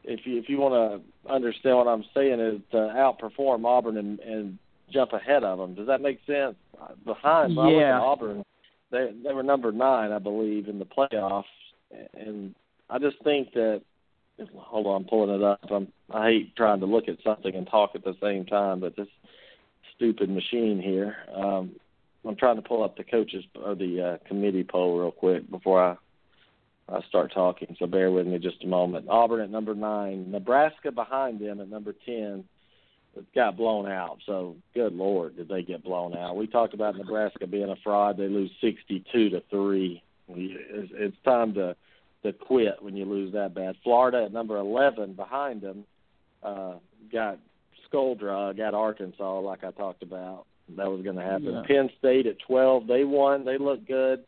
if 0.04 0.20
you 0.26 0.38
if 0.38 0.48
you 0.48 0.58
want 0.58 0.74
to 0.74 1.32
understand 1.32 1.76
what 1.76 1.86
I'm 1.86 2.04
saying 2.14 2.40
is 2.40 2.60
to 2.72 2.76
outperform 2.76 3.64
Auburn 3.64 3.96
and, 3.96 4.18
and 4.20 4.58
jump 4.92 5.12
ahead 5.12 5.44
of 5.44 5.58
them. 5.58 5.74
Does 5.74 5.86
that 5.86 6.00
make 6.00 6.18
sense? 6.26 6.56
Behind 7.04 7.54
yeah. 7.54 8.00
Auburn, 8.00 8.42
they 8.90 9.12
they 9.24 9.32
were 9.32 9.44
number 9.44 9.70
nine, 9.70 10.10
I 10.12 10.18
believe, 10.18 10.68
in 10.68 10.78
the 10.78 10.84
playoffs, 10.84 11.44
and 12.14 12.54
I 12.90 12.98
just 12.98 13.22
think 13.24 13.52
that. 13.54 13.82
Hold 14.54 14.86
on, 14.86 15.02
I'm 15.02 15.08
pulling 15.08 15.34
it 15.34 15.42
up. 15.42 15.60
I'm, 15.70 15.88
I 16.10 16.30
hate 16.30 16.56
trying 16.56 16.80
to 16.80 16.86
look 16.86 17.08
at 17.08 17.22
something 17.24 17.54
and 17.54 17.66
talk 17.66 17.92
at 17.94 18.04
the 18.04 18.16
same 18.22 18.44
time, 18.46 18.80
but 18.80 18.96
this 18.96 19.08
stupid 19.96 20.30
machine 20.30 20.80
here. 20.82 21.16
Um, 21.34 21.72
I'm 22.24 22.36
trying 22.36 22.56
to 22.56 22.62
pull 22.62 22.84
up 22.84 22.96
the 22.96 23.04
coaches 23.04 23.44
or 23.62 23.74
the 23.74 24.02
uh, 24.02 24.28
committee 24.28 24.64
poll 24.64 24.98
real 24.98 25.10
quick 25.10 25.50
before 25.50 25.82
I 25.82 25.96
I 26.88 27.00
start 27.08 27.32
talking. 27.32 27.76
So 27.78 27.86
bear 27.86 28.10
with 28.10 28.26
me 28.26 28.38
just 28.38 28.62
a 28.64 28.66
moment. 28.66 29.06
Auburn 29.08 29.40
at 29.40 29.50
number 29.50 29.74
nine, 29.74 30.30
Nebraska 30.30 30.92
behind 30.92 31.40
them 31.40 31.60
at 31.60 31.68
number 31.68 31.94
ten. 32.04 32.44
It 33.16 33.26
got 33.34 33.56
blown 33.56 33.88
out. 33.88 34.18
So 34.26 34.56
good 34.74 34.92
lord, 34.92 35.36
did 35.36 35.48
they 35.48 35.62
get 35.62 35.84
blown 35.84 36.16
out? 36.16 36.36
We 36.36 36.46
talked 36.46 36.74
about 36.74 36.96
Nebraska 36.96 37.46
being 37.46 37.70
a 37.70 37.76
fraud. 37.84 38.16
They 38.16 38.28
lose 38.28 38.50
62 38.60 39.30
to 39.30 39.42
three. 39.50 40.02
It's, 40.28 40.92
it's 40.94 41.16
time 41.24 41.54
to 41.54 41.76
to 42.24 42.32
quit 42.32 42.76
when 42.80 42.96
you 42.96 43.04
lose 43.04 43.32
that 43.32 43.54
bad. 43.54 43.76
Florida 43.82 44.24
at 44.24 44.32
number 44.32 44.56
11 44.56 45.14
behind 45.14 45.60
them 45.60 45.84
uh, 46.42 46.74
got 47.12 47.38
skull 47.86 48.14
drug 48.14 48.58
at 48.58 48.74
Arkansas, 48.74 49.40
like 49.40 49.64
I 49.64 49.70
talked 49.72 50.02
about 50.02 50.46
that 50.76 50.90
was 50.90 51.02
going 51.02 51.16
to 51.16 51.22
happen. 51.22 51.52
Yeah. 51.52 51.62
Penn 51.66 51.90
State 51.98 52.26
at 52.26 52.36
12, 52.46 52.86
they 52.86 53.04
won. 53.04 53.44
They 53.44 53.58
look 53.58 53.86
good. 53.86 54.24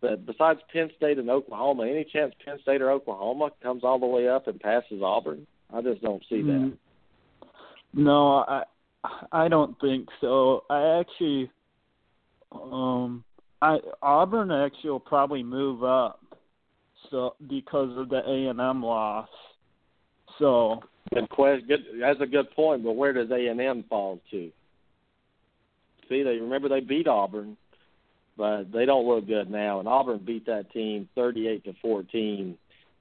But 0.00 0.26
besides 0.26 0.60
Penn 0.72 0.90
State 0.96 1.18
and 1.18 1.30
Oklahoma, 1.30 1.84
any 1.84 2.04
chance 2.04 2.34
Penn 2.44 2.58
State 2.62 2.82
or 2.82 2.90
Oklahoma 2.90 3.50
comes 3.62 3.82
all 3.82 3.98
the 3.98 4.06
way 4.06 4.28
up 4.28 4.46
and 4.46 4.60
passes 4.60 5.00
Auburn? 5.02 5.46
I 5.72 5.80
just 5.80 6.02
don't 6.02 6.22
see 6.28 6.42
that. 6.42 6.52
Mm, 6.52 6.76
no, 7.94 8.44
I 8.46 8.62
I 9.32 9.48
don't 9.48 9.78
think 9.80 10.08
so. 10.20 10.64
I 10.68 11.00
actually 11.00 11.50
um 12.52 13.24
I 13.62 13.78
Auburn 14.02 14.50
actually 14.50 14.90
will 14.90 15.00
probably 15.00 15.42
move 15.42 15.82
up 15.82 16.20
so 17.10 17.34
because 17.48 17.96
of 17.98 18.08
the 18.08 18.22
A 18.26 18.50
and 18.50 18.60
M 18.60 18.82
loss. 18.82 19.28
So 20.38 20.80
good 21.14 21.28
question. 21.30 21.66
Good, 21.66 21.80
that's 22.00 22.20
a 22.20 22.26
good 22.26 22.50
point. 22.52 22.84
But 22.84 22.92
where 22.92 23.12
does 23.12 23.30
A 23.30 23.46
and 23.46 23.60
M 23.60 23.84
fall 23.88 24.20
to? 24.30 24.50
See, 26.08 26.22
they 26.22 26.38
remember 26.38 26.68
they 26.68 26.80
beat 26.80 27.08
Auburn, 27.08 27.56
but 28.36 28.70
they 28.72 28.84
don't 28.84 29.08
look 29.08 29.26
good 29.26 29.50
now. 29.50 29.80
And 29.80 29.88
Auburn 29.88 30.22
beat 30.24 30.46
that 30.46 30.70
team 30.72 31.08
thirty-eight 31.14 31.64
to 31.64 31.74
fourteen 31.82 32.56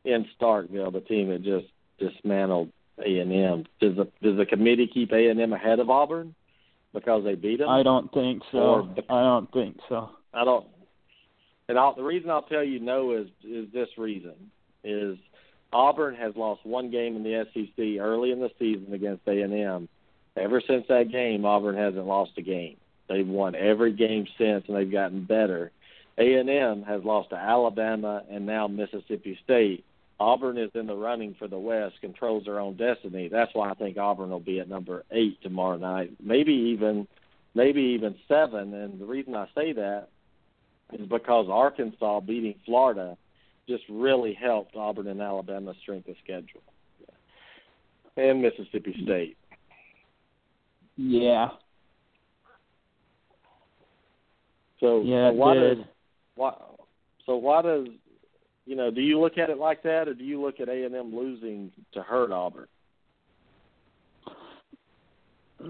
in 0.06 0.26
Starkville, 0.40 0.94
the 0.94 1.02
team 1.02 1.30
that 1.30 1.44
just 1.44 1.68
dismantled 2.00 2.72
A 3.06 3.20
and 3.20 3.32
M. 3.32 3.66
Does 3.80 3.96
the 3.96 4.06
does 4.22 4.38
the 4.38 4.46
committee 4.46 4.90
keep 4.92 5.12
A 5.12 5.30
and 5.30 5.40
M 5.40 5.54
ahead 5.54 5.80
of 5.80 5.90
Auburn 5.90 6.34
because 6.94 7.24
they 7.24 7.36
beat 7.36 7.60
them? 7.60 7.70
I 7.70 7.84
don't 7.84 8.12
think 8.14 8.42
so. 8.52 8.58
Or, 8.58 8.96
I 9.10 9.22
don't 9.22 9.52
think 9.52 9.78
so. 9.90 10.10
I 10.34 10.46
don't. 10.46 10.66
And 11.68 11.80
I'll, 11.80 11.96
the 11.96 12.04
reason 12.04 12.30
I'll 12.30 12.44
tell 12.44 12.64
you 12.64 12.80
no 12.80 13.14
is 13.14 13.28
is 13.44 13.72
this 13.74 13.90
reason 13.98 14.36
is 14.84 15.18
Auburn 15.74 16.16
has 16.16 16.36
lost 16.36 16.66
one 16.66 16.92
game 16.92 17.16
in 17.16 17.24
the 17.24 17.46
SEC 17.54 18.00
early 18.00 18.32
in 18.32 18.40
the 18.40 18.52
season 18.60 18.94
against 18.94 19.28
A 19.28 19.42
and 19.42 19.54
M. 19.54 19.90
Ever 20.38 20.62
since 20.68 20.86
that 20.90 21.12
game, 21.12 21.46
Auburn 21.46 21.76
hasn't 21.76 22.06
lost 22.06 22.32
a 22.38 22.42
game. 22.42 22.78
They've 23.08 23.28
won 23.28 23.56
every 23.56 23.94
game 23.94 24.28
since, 24.38 24.66
and 24.68 24.76
they've 24.76 24.92
gotten 24.92 25.24
better. 25.24 25.72
A 26.18 26.36
and 26.36 26.50
M 26.50 26.84
has 26.84 27.04
lost 27.04 27.30
to 27.32 27.36
Alabama 27.36 28.24
and 28.30 28.46
now 28.46 28.68
Mississippi 28.68 29.38
State. 29.44 29.84
Auburn 30.20 30.58
is 30.58 30.72
in 30.76 30.88
the 30.88 30.96
running 30.96 31.36
for 31.38 31.48
the 31.48 31.60
West, 31.60 31.96
controls 32.00 32.46
their 32.46 32.60
own 32.60 32.78
destiny. 32.78 33.28
That's 33.28 33.54
why 33.54 33.70
I 33.70 33.74
think 33.74 33.98
Auburn 33.98 34.30
will 34.30 34.40
be 34.40 34.60
at 34.62 34.70
number 34.70 35.04
eight 35.12 35.42
tomorrow 35.42 35.78
night, 35.78 36.12
maybe 36.24 36.54
even, 36.54 37.08
maybe 37.54 37.82
even 37.82 38.16
seven. 38.28 38.74
And 38.74 39.00
the 39.00 39.06
reason 39.06 39.36
I 39.36 39.48
say 39.54 39.74
that 39.74 40.08
is 40.94 41.08
because 41.08 41.48
Arkansas 41.50 42.20
beating 42.22 42.56
Florida 42.66 43.18
just 43.68 43.84
really 43.90 44.34
helped 44.34 44.76
Auburn 44.76 45.08
and 45.08 45.22
Alabama's 45.22 45.76
strength 45.82 46.08
of 46.08 46.16
schedule, 46.24 46.62
and 48.18 48.42
Mississippi 48.42 48.96
State. 49.04 49.38
Yeah. 50.98 51.50
So 54.80 55.02
yeah, 55.02 55.32
why 55.32 55.54
did. 55.56 55.78
does 55.78 55.86
why 56.36 56.54
so 57.26 57.38
why 57.38 57.62
does 57.62 57.88
you 58.66 58.76
know 58.76 58.92
do 58.92 59.02
you 59.02 59.20
look 59.20 59.38
at 59.38 59.50
it 59.50 59.58
like 59.58 59.82
that 59.84 60.08
or 60.08 60.14
do 60.14 60.24
you 60.24 60.42
look 60.42 60.60
at 60.60 60.70
A 60.70 60.86
and 60.86 60.96
M 60.96 61.16
losing 61.16 61.72
to 61.94 62.02
hurt 62.02 62.32
Auburn? 62.32 62.68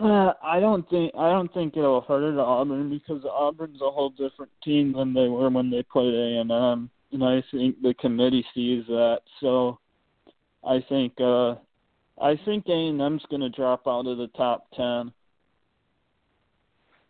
Uh, 0.02 0.34
I 0.44 0.60
don't 0.60 0.88
think 0.90 1.14
I 1.18 1.30
don't 1.30 1.54
think 1.54 1.78
it'll 1.78 2.02
hurt 2.02 2.30
at 2.30 2.40
Auburn 2.40 2.90
because 2.90 3.24
Auburn's 3.24 3.82
a 3.82 3.92
whole 3.92 4.10
different 4.10 4.52
team 4.64 4.94
than 4.94 5.14
they 5.14 5.28
were 5.28 5.50
when 5.50 5.70
they 5.70 5.84
played 5.84 6.14
A 6.14 6.42
and 6.42 6.52
M, 6.52 6.90
and 7.12 7.24
I 7.24 7.44
think 7.52 7.82
the 7.82 7.94
committee 7.94 8.46
sees 8.54 8.86
that. 8.88 9.20
So, 9.40 9.80
I 10.68 10.84
think 10.90 11.14
uh, 11.20 11.56
I 12.22 12.38
think 12.44 12.66
A 12.68 12.74
and 12.74 13.02
M's 13.02 13.24
going 13.30 13.42
to 13.42 13.50
drop 13.50 13.88
out 13.88 14.08
of 14.08 14.18
the 14.18 14.28
top 14.36 14.68
ten. 14.76 15.14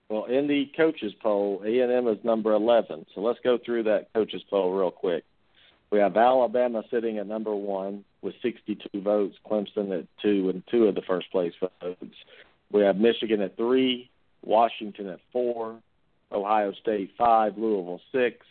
Well, 0.10 0.26
in 0.26 0.48
the 0.48 0.70
coaches 0.78 1.14
poll, 1.24 1.64
A 1.66 1.80
and 1.80 1.92
M 1.92 2.08
is 2.08 2.24
number 2.24 2.54
eleven. 2.54 3.06
So 3.16 3.22
let's 3.22 3.40
go 3.44 3.58
through 3.66 3.84
that 3.84 4.14
coaches 4.14 4.44
poll 4.50 4.72
real 4.74 4.92
quick. 4.92 5.24
We 5.92 6.00
have 6.00 6.18
Alabama 6.18 6.84
sitting 6.92 7.18
at 7.18 7.28
number 7.28 7.56
one 7.56 8.04
with 8.22 8.34
62 8.42 9.02
votes, 9.02 9.36
Clemson 9.50 9.98
at 9.98 10.08
two, 10.22 10.50
and 10.50 10.64
two 10.70 10.88
of 10.88 10.96
the 10.96 11.04
first 11.04 11.32
place 11.32 11.54
votes. 11.62 12.16
We 12.72 12.82
have 12.82 12.98
Michigan 12.98 13.42
at 13.42 13.56
three, 13.58 14.10
Washington 14.44 15.08
at 15.08 15.20
four, 15.32 15.80
Ohio 16.32 16.74
State 16.82 17.12
five, 17.18 17.58
Louisville 17.58 18.02
six, 18.12 18.46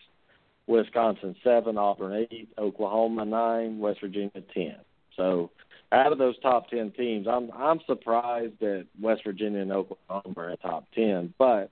Wisconsin 0.67 1.37
seven, 1.45 1.77
Auburn 1.77 2.27
eight, 2.31 2.49
Oklahoma 2.59 3.25
nine, 3.25 3.79
West 3.79 4.01
Virginia 4.01 4.31
ten. 4.53 4.77
So 5.17 5.51
out 5.93 6.13
of 6.13 6.19
those 6.19 6.39
top 6.41 6.69
ten 6.71 6.91
teams, 6.93 7.27
I'm 7.29 7.51
I'm 7.53 7.81
surprised 7.87 8.55
that 8.61 8.87
West 9.01 9.23
Virginia 9.25 9.61
and 9.61 9.73
Oklahoma 9.73 10.35
are 10.37 10.51
at 10.51 10.63
top 10.63 10.87
ten. 10.95 11.35
But 11.39 11.71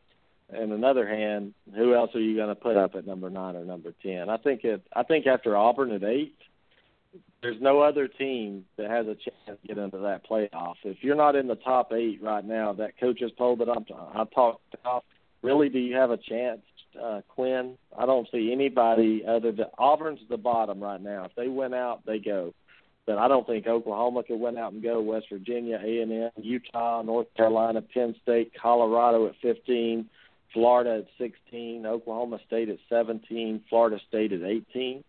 on 0.55 0.73
another 0.73 1.09
hand, 1.09 1.55
who 1.75 1.95
else 1.95 2.15
are 2.15 2.21
you 2.21 2.37
going 2.37 2.49
to 2.51 2.55
put 2.55 2.77
up 2.77 2.95
at 2.95 3.07
number 3.07 3.31
nine 3.31 3.57
or 3.57 3.65
number 3.65 3.95
ten? 4.03 4.29
I 4.29 4.37
think 4.37 4.65
it. 4.65 4.83
I 4.93 5.03
think 5.03 5.27
after 5.27 5.57
Auburn 5.57 5.93
at 5.93 6.05
eight, 6.05 6.37
there's 7.43 7.61
no 7.61 7.81
other 7.81 8.09
team 8.09 8.65
that 8.77 8.89
has 8.89 9.07
a 9.07 9.15
chance 9.15 9.59
to 9.61 9.69
get 9.69 9.79
into 9.79 9.99
that 9.99 10.29
playoff. 10.29 10.75
If 10.85 10.99
you're 11.03 11.17
not 11.17 11.37
in 11.37 11.49
the 11.49 11.57
top 11.57 11.93
eight 11.93 12.23
right 12.23 12.45
now, 12.45 12.73
that 12.75 12.99
coaches 12.99 13.33
poll 13.37 13.57
that 13.57 13.69
I'm 13.69 13.85
I 14.15 14.25
talked 14.33 14.75
about, 14.75 15.05
really, 15.43 15.69
do 15.69 15.79
you 15.79 15.97
have 15.97 16.11
a 16.11 16.17
chance, 16.17 16.61
uh, 17.03 17.21
Quinn? 17.29 17.77
I 17.99 18.07
don't 18.07 18.29
see 18.31 18.53
anybody 18.53 19.25
other 19.29 19.51
than 19.51 19.67
Auburn's 19.77 20.21
the 20.31 20.37
bottom 20.37 20.81
right 20.81 21.01
now. 21.01 21.25
If 21.25 21.35
they 21.35 21.49
win 21.49 21.75
out, 21.75 22.07
they 22.07 22.19
go. 22.19 22.55
But 23.07 23.19
I 23.19 23.27
don't 23.27 23.47
think 23.47 23.67
Oklahoma 23.67 24.23
could 24.23 24.39
win 24.39 24.57
out 24.57 24.73
and 24.73 24.83
go. 24.83 25.01
West 25.01 25.27
Virginia, 25.31 25.81
A 25.83 26.03
and 26.03 26.13
M, 26.13 26.31
Utah, 26.37 27.03
North 27.03 27.27
Carolina, 27.37 27.83
Penn 27.83 28.15
State, 28.23 28.53
Colorado 28.61 29.27
at 29.27 29.35
15, 29.43 30.09
Florida 30.53 30.99
at 30.99 31.09
16, 31.19 31.85
Oklahoma 31.85 32.39
State 32.47 32.69
at 32.69 32.79
17, 32.89 33.63
Florida 33.69 33.99
State 34.09 34.33
at 34.33 34.43
18 34.43 35.03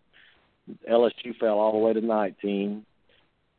LSU 0.90 1.36
fell 1.38 1.58
all 1.58 1.72
the 1.72 1.78
way 1.78 1.92
to 1.92 2.00
19. 2.00 2.84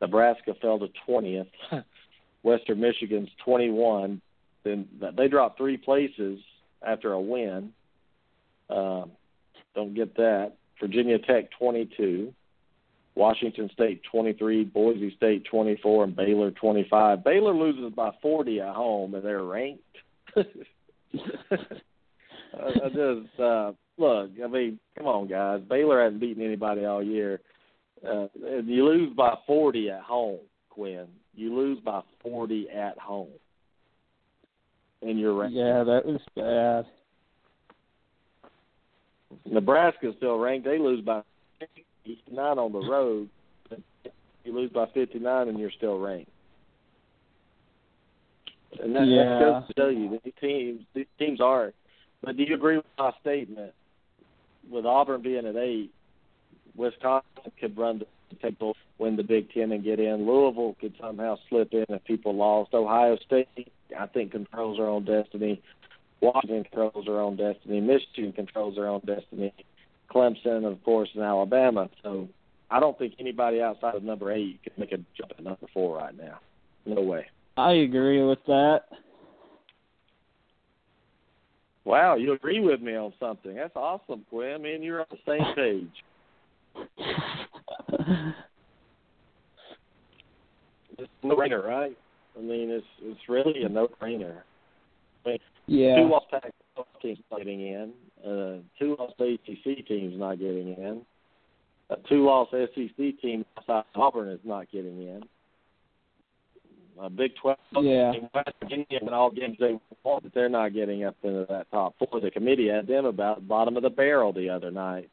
Nebraska 0.00 0.54
fell 0.60 0.78
to 0.78 0.88
20th. 1.08 1.46
Western 2.42 2.80
Michigan's 2.80 3.30
21. 3.44 4.20
Then 4.64 4.88
they 5.16 5.28
dropped 5.28 5.58
three 5.58 5.76
places 5.76 6.40
after 6.86 7.12
a 7.12 7.20
win. 7.20 7.72
Uh, 8.68 9.04
don't 9.74 9.94
get 9.94 10.16
that. 10.16 10.52
Virginia 10.80 11.18
Tech 11.18 11.50
22. 11.58 12.32
Washington 13.14 13.70
State 13.72 14.02
23, 14.12 14.64
Boise 14.64 15.14
State 15.16 15.46
24, 15.50 16.04
and 16.04 16.14
Baylor 16.14 16.50
25. 16.50 17.24
Baylor 17.24 17.54
loses 17.54 17.92
by 17.94 18.10
40 18.20 18.60
at 18.60 18.74
home, 18.74 19.14
and 19.14 19.24
they're 19.24 19.42
ranked. 19.42 19.82
I, 20.36 20.44
just 22.88 23.40
uh, 23.40 23.72
look, 23.98 24.30
I 24.42 24.46
mean, 24.46 24.78
come 24.96 25.06
on, 25.06 25.28
guys. 25.28 25.60
Baylor 25.68 26.02
hasn't 26.02 26.20
beaten 26.20 26.44
anybody 26.44 26.84
all 26.84 27.02
year. 27.02 27.40
Uh, 28.06 28.26
you 28.34 28.84
lose 28.84 29.14
by 29.16 29.34
40 29.46 29.90
at 29.90 30.02
home, 30.02 30.40
Quinn. 30.70 31.06
You 31.34 31.54
lose 31.54 31.78
by 31.80 32.02
40 32.22 32.68
at 32.70 32.98
home. 32.98 33.28
And 35.02 35.18
you're 35.18 35.34
ranked. 35.34 35.56
Yeah, 35.56 35.84
that 35.84 36.02
was 36.04 36.20
bad. 36.34 36.86
Nebraska's 39.44 40.14
still 40.16 40.38
ranked. 40.38 40.66
They 40.66 40.78
lose 40.78 41.04
by 41.04 41.22
59 42.04 42.58
on 42.58 42.72
the 42.72 42.78
road. 42.78 43.28
You 44.44 44.54
lose 44.54 44.70
by 44.70 44.86
59 44.94 45.48
and 45.48 45.58
you're 45.58 45.72
still 45.72 45.98
ranked. 45.98 46.30
And 48.80 48.94
that, 48.94 49.06
yeah. 49.06 49.24
that 49.24 49.40
goes 49.40 49.62
to 49.66 49.74
show 49.76 49.88
you 49.88 50.20
these 50.24 50.32
teams. 50.40 50.82
These 50.94 51.06
teams 51.18 51.40
are. 51.40 51.72
But 52.22 52.36
do 52.36 52.44
you 52.44 52.54
agree 52.54 52.76
with 52.76 52.86
my 52.98 53.10
statement 53.20 53.72
with 54.70 54.86
Auburn 54.86 55.22
being 55.22 55.46
at 55.46 55.56
eight, 55.56 55.90
Wisconsin 56.76 57.52
could 57.60 57.76
run 57.76 58.02
the 58.30 58.36
table, 58.36 58.76
win 58.98 59.16
the 59.16 59.22
Big 59.22 59.52
Ten, 59.52 59.72
and 59.72 59.84
get 59.84 60.00
in. 60.00 60.26
Louisville 60.26 60.76
could 60.80 60.94
somehow 61.00 61.36
slip 61.48 61.72
in 61.72 61.86
if 61.88 62.04
people 62.04 62.34
lost. 62.34 62.74
Ohio 62.74 63.16
State, 63.24 63.48
I 63.98 64.06
think, 64.06 64.32
controls 64.32 64.78
their 64.78 64.88
own 64.88 65.04
destiny. 65.04 65.62
Washington 66.20 66.64
controls 66.64 67.04
their 67.06 67.20
own 67.20 67.36
destiny. 67.36 67.80
Michigan 67.80 68.32
controls 68.32 68.76
their 68.76 68.88
own 68.88 69.00
destiny. 69.06 69.52
Clemson, 70.10 70.64
of 70.70 70.82
course, 70.84 71.10
and 71.14 71.22
Alabama. 71.22 71.90
So 72.02 72.28
I 72.70 72.80
don't 72.80 72.98
think 72.98 73.14
anybody 73.18 73.60
outside 73.60 73.94
of 73.94 74.02
number 74.02 74.32
eight 74.32 74.60
can 74.62 74.72
make 74.78 74.92
a 74.92 74.98
jump 75.16 75.32
at 75.36 75.44
number 75.44 75.66
four 75.72 75.96
right 75.96 76.16
now. 76.16 76.40
No 76.84 77.02
way. 77.02 77.26
I 77.56 77.72
agree 77.72 78.22
with 78.22 78.38
that. 78.46 78.82
Wow, 81.86 82.16
you 82.16 82.32
agree 82.32 82.58
with 82.58 82.82
me 82.82 82.96
on 82.96 83.12
something. 83.20 83.54
That's 83.54 83.76
awesome, 83.76 84.26
Quinn. 84.28 84.60
Me 84.60 84.74
and 84.74 84.82
you're 84.82 85.00
on 85.00 85.06
the 85.08 85.18
same 85.24 85.54
page. 85.54 85.86
it's 90.98 91.08
no 91.22 91.36
brainer, 91.36 91.64
right? 91.64 91.96
I 92.36 92.40
mean, 92.42 92.70
it's 92.70 92.84
it's 93.02 93.20
really 93.28 93.62
a 93.62 93.68
no 93.68 93.86
brainer. 94.02 94.42
I 95.24 95.28
mean, 95.28 95.38
yeah. 95.66 96.02
two 96.02 96.08
loss 96.10 96.24
Pac 96.28 96.52
teams 97.00 97.18
not 97.30 97.38
getting 97.38 97.60
in. 97.60 97.92
Uh, 98.20 98.56
two 98.80 98.96
loss 98.98 99.12
ACC 99.20 99.86
teams 99.86 100.18
not 100.18 100.40
getting 100.40 100.74
in. 100.74 101.02
A 101.90 101.96
two 102.08 102.24
loss 102.26 102.48
SEC 102.50 103.20
team 103.22 103.44
outside 103.56 103.84
Auburn 103.94 104.28
is 104.28 104.40
not 104.42 104.68
getting 104.72 105.02
in 105.02 105.22
a 107.00 107.10
Big 107.10 107.32
Twelve 107.40 107.58
yeah. 107.72 108.12
in 108.12 108.28
West 108.34 108.50
Virginia 108.60 108.98
and 109.00 109.10
all 109.10 109.30
games 109.30 109.56
they 109.58 109.78
won, 110.04 110.20
but 110.22 110.32
they're 110.34 110.48
not 110.48 110.74
getting 110.74 111.04
up 111.04 111.16
into 111.22 111.46
that 111.48 111.70
top 111.70 111.94
four. 111.98 112.20
The 112.20 112.30
committee 112.30 112.68
had 112.68 112.86
them 112.86 113.04
about 113.04 113.46
bottom 113.46 113.76
of 113.76 113.82
the 113.82 113.90
barrel 113.90 114.32
the 114.32 114.48
other 114.50 114.70
night. 114.70 115.10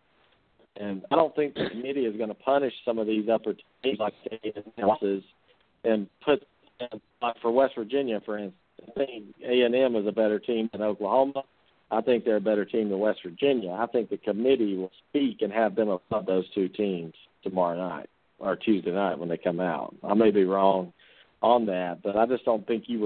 And 0.75 1.03
I 1.11 1.15
don't 1.15 1.35
think 1.35 1.53
the 1.53 1.69
committee 1.69 2.05
is 2.05 2.17
going 2.17 2.29
to 2.29 2.35
punish 2.35 2.73
some 2.83 2.97
of 2.97 3.05
these 3.05 3.29
upper 3.29 3.53
teams 3.83 3.99
like 3.99 4.13
losses 4.77 5.23
and 5.83 6.07
put 6.25 6.43
like 7.21 7.35
for 7.41 7.51
West 7.51 7.73
Virginia, 7.75 8.21
for 8.25 8.37
instance. 8.37 8.55
I 8.81 8.91
think 8.93 9.25
A 9.45 9.61
and 9.61 9.75
M 9.75 9.95
is 9.95 10.07
a 10.07 10.11
better 10.11 10.39
team 10.39 10.69
than 10.71 10.81
Oklahoma. 10.81 11.43
I 11.91 12.01
think 12.01 12.25
they're 12.25 12.37
a 12.37 12.41
better 12.41 12.65
team 12.65 12.89
than 12.89 12.99
West 12.99 13.19
Virginia. 13.23 13.71
I 13.71 13.85
think 13.85 14.09
the 14.09 14.17
committee 14.17 14.75
will 14.75 14.91
speak 15.09 15.41
and 15.41 15.53
have 15.53 15.75
them 15.75 15.89
above 15.89 16.25
those 16.25 16.49
two 16.55 16.67
teams 16.69 17.13
tomorrow 17.43 17.77
night 17.77 18.09
or 18.39 18.55
Tuesday 18.55 18.91
night 18.91 19.19
when 19.19 19.29
they 19.29 19.37
come 19.37 19.59
out. 19.59 19.95
I 20.03 20.15
may 20.15 20.31
be 20.31 20.43
wrong 20.43 20.91
on 21.43 21.67
that, 21.67 22.01
but 22.01 22.15
I 22.15 22.25
just 22.25 22.45
don't 22.45 22.65
think 22.65 22.85
you 22.87 22.99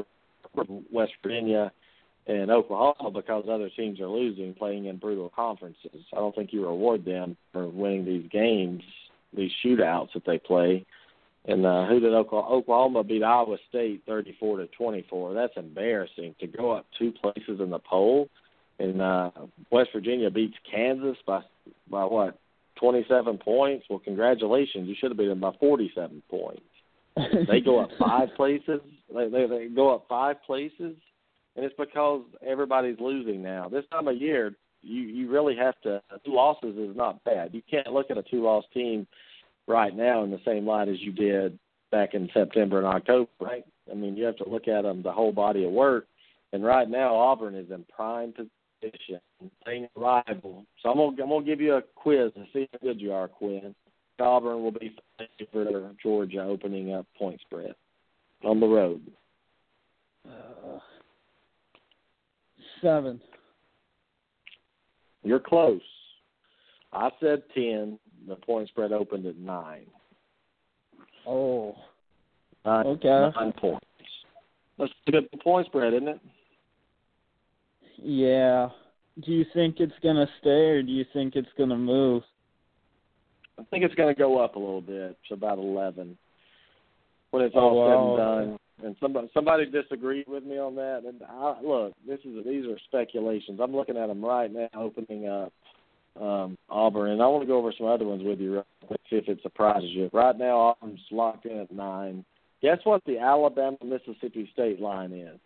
were 0.56 0.66
West 0.92 1.12
Virginia 1.22 1.72
and 2.28 2.52
Oklahoma 2.52 3.12
because 3.12 3.46
other 3.50 3.70
teams 3.76 4.00
are 4.00 4.08
losing, 4.08 4.54
playing 4.54 4.86
in 4.86 4.98
brutal 4.98 5.30
conferences. 5.36 6.06
I 6.14 6.18
don't 6.18 6.36
think 6.36 6.54
you 6.54 6.66
reward 6.66 7.04
them 7.04 7.36
for 7.52 7.68
winning 7.68 8.06
these 8.06 8.30
games, 8.32 8.84
these 9.36 9.52
shootouts 9.66 10.14
that 10.14 10.26
they 10.26 10.38
play. 10.38 10.86
And 11.46 11.66
uh, 11.66 11.88
who 11.88 12.00
did 12.00 12.14
Oklahoma, 12.14 13.04
beat 13.04 13.24
Iowa 13.24 13.58
State 13.70 14.04
thirty-four 14.06 14.58
to 14.58 14.68
twenty-four? 14.68 15.34
That's 15.34 15.54
embarrassing 15.56 16.36
to 16.42 16.48
go 16.48 16.72
up 16.72 16.86
two 17.00 17.12
places 17.12 17.60
in 17.60 17.70
the 17.70 17.80
poll. 17.80 18.28
And 18.80 19.02
uh, 19.02 19.32
West 19.72 19.90
Virginia 19.94 20.30
beats 20.30 20.58
Kansas 20.70 21.18
by 21.26 21.42
by 21.90 22.04
what 22.04 22.38
twenty-seven 22.76 23.38
points. 23.40 23.86
Well, 23.90 24.00
congratulations, 24.00 24.90
you 24.90 24.96
should 25.00 25.12
have 25.12 25.18
beat 25.18 25.28
them 25.28 25.40
by 25.40 25.54
forty-seven 25.60 26.22
points. 26.30 26.62
They 27.48 27.60
go 27.60 27.80
up 27.80 27.90
five 28.00 28.30
places. 28.36 28.82
They, 29.14 29.30
they 29.30 29.48
they 29.48 29.68
go 29.68 29.94
up 29.94 30.06
five 30.10 30.42
places, 30.46 30.96
and 31.56 31.66
it's 31.66 31.76
because 31.78 32.22
everybody's 32.46 33.00
losing 33.00 33.42
now. 33.42 33.70
This 33.70 33.86
time 33.92 34.08
of 34.08 34.18
year, 34.18 34.54
you 34.82 35.02
you 35.02 35.30
really 35.30 35.56
have 35.56 35.80
to. 35.82 36.02
Two 36.26 36.34
losses 36.34 36.76
is 36.78 36.96
not 36.96 37.24
bad. 37.24 37.54
You 37.54 37.62
can't 37.70 37.94
look 37.94 38.12
at 38.12 38.18
a 38.18 38.24
two-loss 38.24 38.66
team 38.74 39.08
right 39.68 39.96
now 39.96 40.24
in 40.24 40.32
the 40.32 40.42
same 40.46 40.66
light 40.66 40.88
as 40.88 41.00
you 41.00 41.12
did 41.12 41.58
back 41.92 42.14
in 42.14 42.30
September 42.34 42.78
and 42.78 42.88
October, 42.88 43.30
right? 43.40 43.66
I 43.92 43.96
mean, 43.96 44.16
you 44.18 44.26
have 44.26 44.38
to 44.38 44.50
look 44.50 44.68
at 44.68 44.82
them 44.84 45.02
the 45.02 45.12
whole 45.12 45.32
body 45.32 45.64
of 45.64 45.72
work. 45.72 46.08
And 46.54 46.64
right 46.64 46.90
now, 46.90 47.16
Auburn 47.16 47.56
is 47.56 47.70
in 47.72 47.86
prime 47.94 48.34
position, 48.34 49.20
playing 49.64 49.88
a 49.96 50.00
rival. 50.00 50.66
So 50.82 50.90
I'm 50.90 50.98
gonna 50.98 51.24
I'm 51.24 51.30
gonna 51.30 51.46
give 51.46 51.62
you 51.62 51.76
a 51.76 51.82
quiz 51.96 52.32
and 52.36 52.48
see 52.54 52.68
how 52.72 52.80
good 52.80 53.02
you 53.02 53.12
are, 53.12 53.28
Quinn. 53.28 53.76
Auburn 54.20 54.64
will 54.64 54.72
be 54.72 54.96
for 55.52 55.92
Georgia 56.02 56.44
opening 56.44 56.94
up 56.94 57.06
point 57.18 57.40
spread 57.42 57.76
on 58.44 58.60
the 58.60 58.68
road. 58.68 59.02
Uh, 60.28 60.80
seven. 62.82 63.22
You're 65.24 65.40
close. 65.40 65.82
I 66.94 67.10
said 67.20 67.44
ten. 67.54 68.00
The 68.28 68.36
point 68.36 68.68
spread 68.70 68.92
opened 68.92 69.26
at 69.26 69.38
nine. 69.38 69.86
Oh. 71.26 71.76
Nine, 72.66 72.86
okay. 72.86 73.30
Nine 73.36 73.54
points. 73.54 73.86
That's 74.78 74.92
a 75.08 75.12
good 75.12 75.28
point 75.42 75.68
spread, 75.68 75.94
isn't 75.94 76.08
it? 76.08 76.20
Yeah. 77.98 78.70
Do 79.26 79.32
you 79.32 79.46
think 79.54 79.80
it's 79.80 79.94
gonna 80.04 80.28
stay, 80.40 80.70
or 80.70 80.84
do 80.84 80.92
you 80.92 81.06
think 81.14 81.36
it's 81.36 81.48
gonna 81.58 81.78
move? 81.78 82.24
I 83.60 83.64
think 83.70 83.84
it's 83.84 83.96
going 83.96 84.14
to 84.14 84.18
go 84.18 84.44
up 84.44 84.56
a 84.56 84.60
little 84.60 84.82
bit 84.82 85.18
to 85.28 85.34
about 85.34 85.58
eleven 85.58 86.18
when 87.32 87.44
it's 87.44 87.56
Oh, 87.58 87.60
all 87.60 87.76
wow. 87.78 87.88
said 87.88 88.00
and 88.00 88.50
done. 88.50 88.60
And 88.84 88.96
somebody 89.00 89.30
somebody 89.34 89.66
disagreed 89.66 90.28
with 90.28 90.44
me 90.44 90.60
on 90.60 90.76
that. 90.76 91.04
And 91.08 91.22
I, 91.28 91.56
look, 91.64 91.94
this 92.08 92.20
is 92.24 92.46
these 92.46 92.66
are 92.66 92.78
speculations. 92.88 93.60
I'm 93.62 93.76
looking 93.76 93.98
at 93.98 94.08
them 94.08 94.24
right 94.24 94.54
now, 94.54 94.70
opening 94.76 95.28
up 95.28 95.52
um, 96.22 96.58
Auburn, 96.70 97.12
and 97.12 97.22
I 97.22 97.28
want 97.28 97.42
to 97.42 97.48
go 97.48 97.58
over 97.58 97.74
some 97.78 97.88
other 97.88 98.06
ones 98.06 98.22
with 98.24 98.40
you, 98.40 98.54
real 98.54 98.66
quick, 98.86 99.00
see 99.10 99.16
if 99.16 99.28
it 99.28 99.40
surprises 99.42 99.90
you. 99.90 100.10
Right 100.14 100.38
now, 100.38 100.58
Auburn's 100.58 101.00
locked 101.12 101.46
in 101.46 101.58
at 101.60 101.72
nine. 101.72 102.24
Guess 102.62 102.80
what 102.84 103.04
the 103.06 103.18
Alabama 103.20 103.78
Mississippi 103.84 104.50
State 104.54 104.80
line 104.80 105.12
is? 105.12 105.40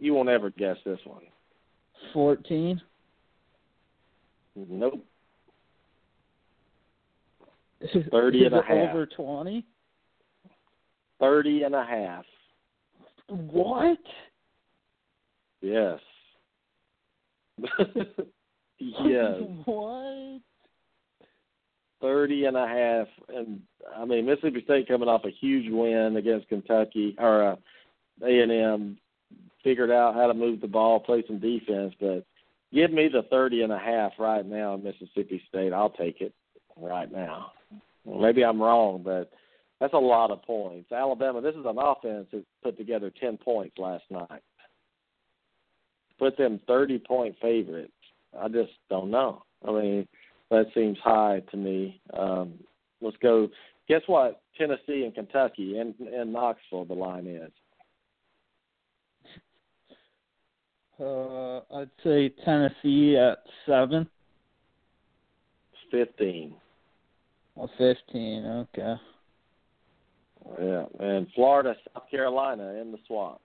You 0.00 0.14
won't 0.14 0.28
ever 0.28 0.50
guess 0.50 0.76
this 0.84 0.98
one. 1.04 1.22
Fourteen. 2.12 2.80
Nope. 4.56 5.04
30 8.10 8.44
and 8.46 8.54
a 8.54 8.62
half. 8.62 8.90
over 8.90 9.06
twenty? 9.06 9.64
Thirty 11.20 11.62
and 11.64 11.74
a 11.74 11.84
half. 11.84 12.24
What? 13.28 13.98
Yes. 15.60 15.98
yes. 18.78 19.34
What? 19.64 20.40
Thirty 22.00 22.44
and 22.44 22.56
a 22.56 22.66
half, 22.66 23.08
and 23.34 23.60
I 23.96 24.04
mean 24.04 24.24
Mississippi 24.24 24.62
State 24.62 24.86
coming 24.86 25.08
off 25.08 25.24
a 25.24 25.30
huge 25.30 25.68
win 25.68 26.16
against 26.16 26.48
Kentucky 26.48 27.16
or 27.18 27.42
uh, 27.42 27.56
A 28.24 28.40
and 28.40 28.52
M, 28.52 28.98
figured 29.64 29.90
out 29.90 30.14
how 30.14 30.28
to 30.28 30.34
move 30.34 30.60
the 30.60 30.68
ball, 30.68 31.00
play 31.00 31.24
some 31.26 31.40
defense. 31.40 31.94
But 31.98 32.24
give 32.72 32.92
me 32.92 33.08
the 33.08 33.22
thirty 33.30 33.62
and 33.62 33.72
a 33.72 33.78
half 33.80 34.12
right 34.16 34.46
now 34.46 34.74
in 34.74 34.84
Mississippi 34.84 35.42
State. 35.48 35.72
I'll 35.72 35.90
take 35.90 36.20
it 36.20 36.32
right 36.76 37.10
now. 37.10 37.50
Maybe 38.08 38.44
I'm 38.44 38.60
wrong, 38.60 39.02
but 39.04 39.30
that's 39.80 39.94
a 39.94 39.98
lot 39.98 40.30
of 40.30 40.42
points. 40.42 40.90
Alabama, 40.92 41.40
this 41.40 41.54
is 41.54 41.64
an 41.66 41.78
offense 41.78 42.26
that 42.32 42.44
put 42.62 42.76
together 42.76 43.12
ten 43.20 43.36
points 43.36 43.76
last 43.78 44.04
night. 44.10 44.42
Put 46.18 46.36
them 46.36 46.60
thirty 46.66 46.98
point 46.98 47.36
favorites. 47.40 47.92
I 48.38 48.48
just 48.48 48.72
don't 48.90 49.10
know. 49.10 49.42
I 49.66 49.72
mean, 49.72 50.08
that 50.50 50.66
seems 50.74 50.98
high 51.02 51.42
to 51.50 51.56
me. 51.56 52.00
Um, 52.16 52.54
let's 53.00 53.16
go. 53.18 53.48
Guess 53.88 54.02
what? 54.06 54.42
Tennessee 54.56 55.04
and 55.04 55.14
Kentucky 55.14 55.78
and 55.78 55.94
and 56.00 56.32
Knoxville. 56.32 56.86
The 56.86 56.94
line 56.94 57.26
is 57.26 57.52
Uh, 61.00 61.60
I'd 61.72 61.90
say 62.02 62.28
Tennessee 62.44 63.16
at 63.16 63.38
seven 63.66 64.08
fifteen. 65.92 66.54
Or 67.58 67.68
fifteen. 67.76 68.46
Okay. 68.46 68.94
Yeah, 70.60 70.84
and 71.00 71.26
Florida, 71.34 71.74
South 71.92 72.04
Carolina 72.10 72.80
in 72.80 72.90
the 72.92 72.98
swamp. 73.06 73.40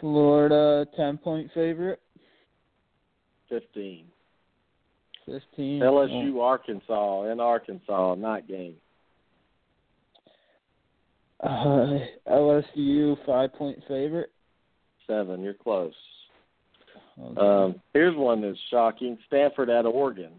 Florida 0.00 0.86
ten 0.96 1.16
point 1.18 1.50
favorite. 1.54 2.00
Fifteen. 3.48 4.06
Fifteen. 5.26 5.80
LSU, 5.80 6.40
Arkansas 6.40 7.30
in 7.30 7.40
Arkansas 7.40 8.14
night 8.16 8.46
game. 8.48 8.74
Uh, 11.42 11.98
LSU 12.30 13.16
five 13.24 13.52
point 13.54 13.78
favorite. 13.88 14.30
Seven. 15.06 15.42
You're 15.42 15.54
close. 15.54 15.94
Okay. 17.22 17.40
Um, 17.40 17.80
here's 17.92 18.16
one 18.16 18.40
that's 18.40 18.58
shocking: 18.70 19.18
Stanford 19.26 19.70
at 19.70 19.86
Oregon. 19.86 20.32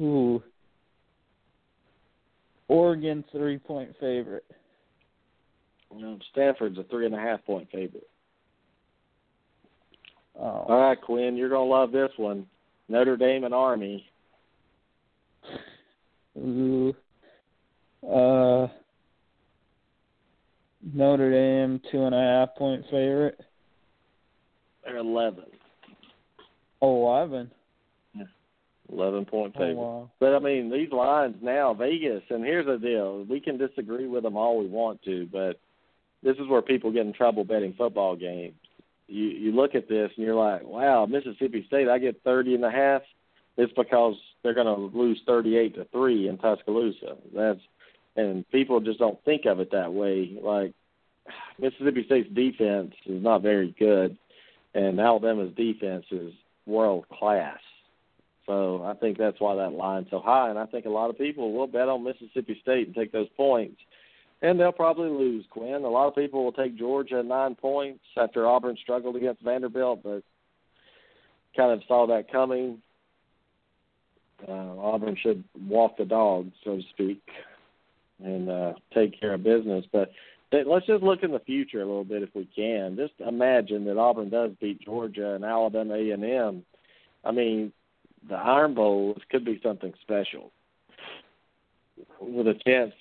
Ooh. 0.00 0.42
Oregon 2.68 3.24
three 3.30 3.58
point 3.58 3.94
favorite. 4.00 4.44
Know, 5.96 6.18
Stanford's 6.32 6.76
a 6.78 6.82
three 6.84 7.06
and 7.06 7.14
a 7.14 7.18
half 7.18 7.44
point 7.44 7.68
favorite. 7.70 8.08
Oh. 10.36 10.42
All 10.42 10.80
right, 10.80 11.00
Quinn, 11.00 11.36
you're 11.36 11.48
gonna 11.48 11.64
love 11.64 11.92
this 11.92 12.10
one. 12.16 12.46
Notre 12.88 13.16
Dame 13.16 13.44
and 13.44 13.54
Army. 13.54 14.04
Ooh. 16.36 16.94
Uh. 18.02 18.66
Notre 20.92 21.30
Dame 21.30 21.80
two 21.90 22.02
and 22.02 22.14
a 22.14 22.18
half 22.18 22.56
point 22.56 22.84
favorite. 22.90 23.40
They're 24.84 24.98
eleven. 24.98 25.44
Eleven. 26.82 27.50
Eleven 28.92 29.24
point 29.24 29.54
Oh 29.58 29.74
wow. 29.74 30.10
But 30.20 30.34
I 30.34 30.38
mean, 30.38 30.70
these 30.70 30.92
lines 30.92 31.36
now, 31.40 31.72
Vegas, 31.72 32.22
and 32.28 32.44
here's 32.44 32.66
the 32.66 32.76
deal: 32.76 33.24
we 33.24 33.40
can 33.40 33.56
disagree 33.56 34.06
with 34.06 34.22
them 34.22 34.36
all 34.36 34.58
we 34.58 34.66
want 34.66 35.02
to, 35.04 35.26
but 35.32 35.58
this 36.22 36.36
is 36.36 36.48
where 36.48 36.62
people 36.62 36.92
get 36.92 37.06
in 37.06 37.12
trouble 37.12 37.44
betting 37.44 37.74
football 37.76 38.14
games. 38.14 38.54
You 39.06 39.24
you 39.24 39.52
look 39.52 39.74
at 39.74 39.88
this 39.88 40.10
and 40.16 40.24
you're 40.24 40.34
like, 40.34 40.64
wow, 40.64 41.06
Mississippi 41.06 41.64
State, 41.66 41.88
I 41.88 41.98
get 41.98 42.22
thirty 42.24 42.54
and 42.54 42.64
a 42.64 42.70
half. 42.70 43.02
It's 43.56 43.72
because 43.74 44.16
they're 44.42 44.54
going 44.54 44.66
to 44.66 44.96
lose 44.96 45.20
thirty-eight 45.26 45.76
to 45.76 45.86
three 45.86 46.28
in 46.28 46.36
Tuscaloosa. 46.36 47.16
That's 47.34 47.60
and 48.16 48.48
people 48.50 48.80
just 48.80 48.98
don't 48.98 49.22
think 49.24 49.46
of 49.46 49.60
it 49.60 49.70
that 49.72 49.92
way. 49.92 50.36
Like 50.42 50.72
Mississippi 51.58 52.04
State's 52.04 52.34
defense 52.34 52.92
is 53.06 53.22
not 53.22 53.40
very 53.40 53.74
good, 53.78 54.18
and 54.74 55.00
Alabama's 55.00 55.54
defense 55.56 56.04
is 56.10 56.32
world 56.66 57.06
class. 57.08 57.58
So 58.46 58.82
I 58.84 58.94
think 58.94 59.16
that's 59.16 59.40
why 59.40 59.54
that 59.56 59.72
line's 59.72 60.08
so 60.10 60.20
high, 60.20 60.50
and 60.50 60.58
I 60.58 60.66
think 60.66 60.84
a 60.84 60.90
lot 60.90 61.08
of 61.08 61.16
people 61.16 61.52
will 61.52 61.66
bet 61.66 61.88
on 61.88 62.04
Mississippi 62.04 62.58
State 62.60 62.86
and 62.86 62.94
take 62.94 63.12
those 63.12 63.28
points. 63.36 63.80
And 64.42 64.60
they'll 64.60 64.72
probably 64.72 65.08
lose, 65.08 65.46
Quinn. 65.48 65.84
A 65.84 65.88
lot 65.88 66.08
of 66.08 66.14
people 66.14 66.44
will 66.44 66.52
take 66.52 66.76
Georgia 66.76 67.22
nine 67.22 67.54
points 67.54 68.04
after 68.18 68.46
Auburn 68.46 68.76
struggled 68.82 69.16
against 69.16 69.42
Vanderbilt, 69.42 70.02
but 70.02 70.22
kind 71.56 71.72
of 71.72 71.80
saw 71.88 72.06
that 72.08 72.30
coming. 72.30 72.82
Uh, 74.46 74.52
Auburn 74.52 75.16
should 75.22 75.42
walk 75.66 75.96
the 75.96 76.04
dog, 76.04 76.50
so 76.64 76.76
to 76.76 76.82
speak, 76.90 77.22
and 78.22 78.50
uh, 78.50 78.72
take 78.92 79.18
care 79.18 79.34
of 79.34 79.42
business. 79.42 79.86
But 79.90 80.10
let's 80.52 80.86
just 80.86 81.02
look 81.02 81.22
in 81.22 81.32
the 81.32 81.40
future 81.40 81.82
a 81.82 81.86
little 81.86 82.04
bit 82.04 82.22
if 82.22 82.30
we 82.34 82.48
can. 82.54 82.96
Just 82.96 83.14
imagine 83.20 83.84
that 83.86 83.98
Auburn 83.98 84.30
does 84.30 84.52
beat 84.60 84.80
Georgia 84.80 85.34
and 85.34 85.44
Alabama 85.44 85.94
A 85.94 86.10
and 86.10 86.24
M. 86.24 86.64
I 87.24 87.32
mean, 87.32 87.72
the 88.28 88.36
Iron 88.36 88.74
Bowl 88.74 89.16
could 89.30 89.44
be 89.44 89.60
something 89.62 89.92
special 90.02 90.50
with 92.20 92.46
a 92.46 92.54
chance 92.66 92.92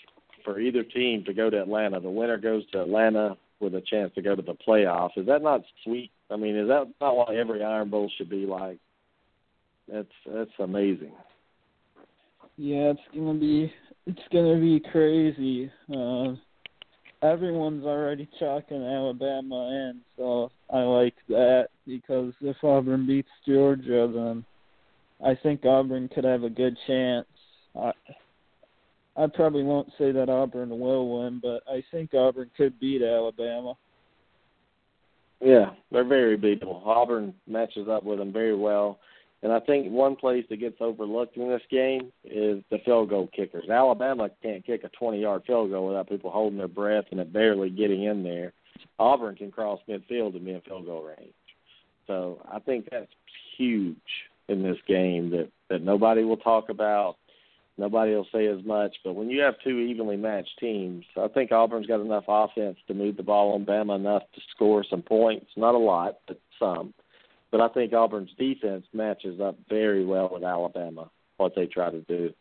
for 0.43 0.59
either 0.59 0.83
team 0.83 1.23
to 1.25 1.33
go 1.33 1.49
to 1.49 1.61
Atlanta. 1.61 1.99
The 1.99 2.09
winner 2.09 2.37
goes 2.37 2.63
to 2.71 2.81
Atlanta 2.81 3.37
with 3.59 3.75
a 3.75 3.81
chance 3.81 4.11
to 4.15 4.21
go 4.21 4.35
to 4.35 4.41
the 4.41 4.55
playoffs. 4.67 5.17
Is 5.17 5.25
that 5.27 5.41
not 5.41 5.61
sweet? 5.83 6.11
I 6.29 6.35
mean, 6.35 6.55
is 6.55 6.67
that 6.67 6.91
not 6.99 7.15
what 7.15 7.33
every 7.33 7.63
Iron 7.63 7.89
Bowl 7.89 8.11
should 8.17 8.29
be 8.29 8.45
like? 8.45 8.77
That's 9.91 10.07
that's 10.25 10.51
amazing. 10.59 11.11
Yeah, 12.57 12.91
it's 12.91 13.01
gonna 13.13 13.39
be 13.39 13.71
it's 14.05 14.21
gonna 14.31 14.59
be 14.59 14.79
crazy. 14.91 15.71
Uh, 15.89 16.35
everyone's 17.23 17.85
already 17.85 18.27
chalking 18.39 18.83
Alabama 18.83 19.69
in, 19.69 20.01
so 20.17 20.51
I 20.69 20.79
like 20.79 21.15
that 21.29 21.69
because 21.87 22.33
if 22.41 22.57
Auburn 22.63 23.07
beats 23.07 23.29
Georgia, 23.47 24.11
then 24.13 24.45
I 25.25 25.35
think 25.41 25.65
Auburn 25.65 26.09
could 26.09 26.25
have 26.25 26.43
a 26.43 26.49
good 26.49 26.77
chance. 26.85 27.27
I 27.79 27.91
I 29.15 29.27
probably 29.27 29.63
won't 29.63 29.89
say 29.97 30.11
that 30.11 30.29
Auburn 30.29 30.79
will 30.79 31.19
win, 31.19 31.39
but 31.41 31.61
I 31.71 31.83
think 31.91 32.13
Auburn 32.13 32.49
could 32.57 32.79
beat 32.79 33.03
Alabama. 33.03 33.75
Yeah, 35.39 35.71
they're 35.91 36.03
very 36.03 36.37
beatable. 36.37 36.85
Auburn 36.85 37.33
matches 37.47 37.87
up 37.87 38.03
with 38.03 38.19
them 38.19 38.33
very 38.33 38.55
well. 38.55 38.99
And 39.43 39.51
I 39.51 39.59
think 39.59 39.91
one 39.91 40.15
place 40.15 40.45
that 40.49 40.61
gets 40.61 40.77
overlooked 40.79 41.35
in 41.35 41.49
this 41.49 41.61
game 41.69 42.13
is 42.23 42.63
the 42.71 42.79
field 42.85 43.09
goal 43.09 43.29
kickers. 43.35 43.69
Alabama 43.69 44.29
can't 44.41 44.65
kick 44.65 44.85
a 44.85 44.89
20 44.89 45.19
yard 45.19 45.43
field 45.45 45.69
goal 45.69 45.87
without 45.87 46.07
people 46.07 46.31
holding 46.31 46.57
their 46.57 46.69
breath 46.69 47.05
and 47.11 47.19
it 47.19 47.33
barely 47.33 47.69
getting 47.69 48.03
in 48.03 48.23
there. 48.23 48.53
Auburn 48.97 49.35
can 49.35 49.51
cross 49.51 49.81
midfield 49.87 50.35
and 50.35 50.45
be 50.45 50.51
in 50.51 50.61
field 50.61 50.85
goal 50.85 51.03
range. 51.03 51.33
So 52.07 52.41
I 52.49 52.59
think 52.59 52.87
that's 52.89 53.11
huge 53.57 53.97
in 54.47 54.63
this 54.63 54.77
game 54.87 55.29
that, 55.31 55.49
that 55.69 55.83
nobody 55.83 56.23
will 56.23 56.37
talk 56.37 56.69
about. 56.69 57.17
Nobody 57.77 58.13
will 58.13 58.27
say 58.31 58.45
as 58.47 58.63
much, 58.63 58.95
but 59.03 59.13
when 59.13 59.29
you 59.29 59.41
have 59.41 59.55
two 59.63 59.79
evenly 59.79 60.15
matched 60.15 60.59
teams, 60.59 61.05
I 61.17 61.27
think 61.27 61.51
Auburn's 61.51 61.87
got 61.87 62.01
enough 62.01 62.25
offense 62.27 62.77
to 62.87 62.93
move 62.93 63.17
the 63.17 63.23
ball 63.23 63.55
on 63.55 63.65
Bama 63.65 63.95
enough 63.95 64.21
to 64.35 64.41
score 64.55 64.85
some 64.87 65.01
points. 65.01 65.47
Not 65.57 65.73
a 65.73 65.79
lot, 65.79 66.19
but 66.27 66.39
some 66.59 66.93
but 67.53 67.61
I 67.61 67.67
think 67.67 67.93
Auburn's 67.93 68.31
defense 68.39 68.83
matches 68.93 69.39
up 69.39 69.55
very 69.69 70.03
well 70.03 70.27
with 70.33 70.43
Alabama, 70.43 71.11
what 71.37 71.53
they 71.55 71.67
try 71.67 71.91
to 71.91 72.01
do, 72.01 72.33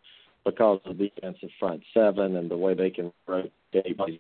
because 0.42 0.81
of 0.87 0.96
the 0.96 1.11
defensive 1.14 1.51
front 1.61 1.83
seven 1.92 2.37
and 2.37 2.51
the 2.51 2.57
way 2.57 2.72
they 2.72 2.88
can 2.88 3.12
rotate. 3.27 3.53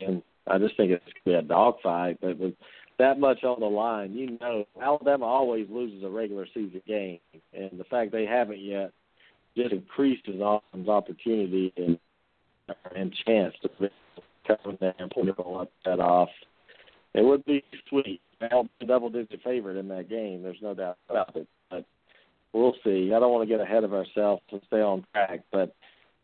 And 0.02 0.22
I 0.46 0.58
just 0.58 0.76
think 0.76 0.90
it's 0.92 1.02
going 1.04 1.14
to 1.14 1.24
be 1.24 1.32
a 1.32 1.40
dogfight. 1.40 2.18
But 2.20 2.38
with 2.38 2.52
that 2.98 3.18
much 3.18 3.42
on 3.42 3.60
the 3.60 3.66
line, 3.66 4.12
you 4.12 4.36
know, 4.38 4.66
Alabama 4.82 5.24
always 5.24 5.66
loses 5.70 6.04
a 6.04 6.10
regular 6.10 6.46
season 6.52 6.82
game. 6.86 7.20
And 7.54 7.70
the 7.80 7.84
fact 7.84 8.12
they 8.12 8.26
haven't 8.26 8.60
yet 8.60 8.92
just 9.56 9.72
increases 9.72 10.42
Auburn's 10.42 10.90
opportunity 10.90 11.72
and, 11.78 11.98
and 12.94 13.14
chance 13.26 13.54
to 13.62 13.90
come 14.46 14.76
in 14.78 14.92
and 14.98 15.10
pull 15.10 15.66
that 15.86 16.00
off. 16.00 16.28
It 17.14 17.24
would 17.24 17.46
be 17.46 17.64
sweet 17.88 18.20
a 18.42 18.86
double 18.86 19.10
digit 19.10 19.40
favorite 19.42 19.76
in 19.76 19.88
that 19.88 20.08
game. 20.08 20.42
There's 20.42 20.62
no 20.62 20.74
doubt 20.74 20.98
about 21.08 21.36
it. 21.36 21.46
But 21.70 21.84
we'll 22.52 22.74
see. 22.84 23.12
I 23.14 23.20
don't 23.20 23.32
want 23.32 23.48
to 23.48 23.52
get 23.52 23.60
ahead 23.60 23.84
of 23.84 23.94
ourselves 23.94 24.42
and 24.50 24.60
stay 24.66 24.80
on 24.80 25.04
track, 25.12 25.40
but 25.50 25.74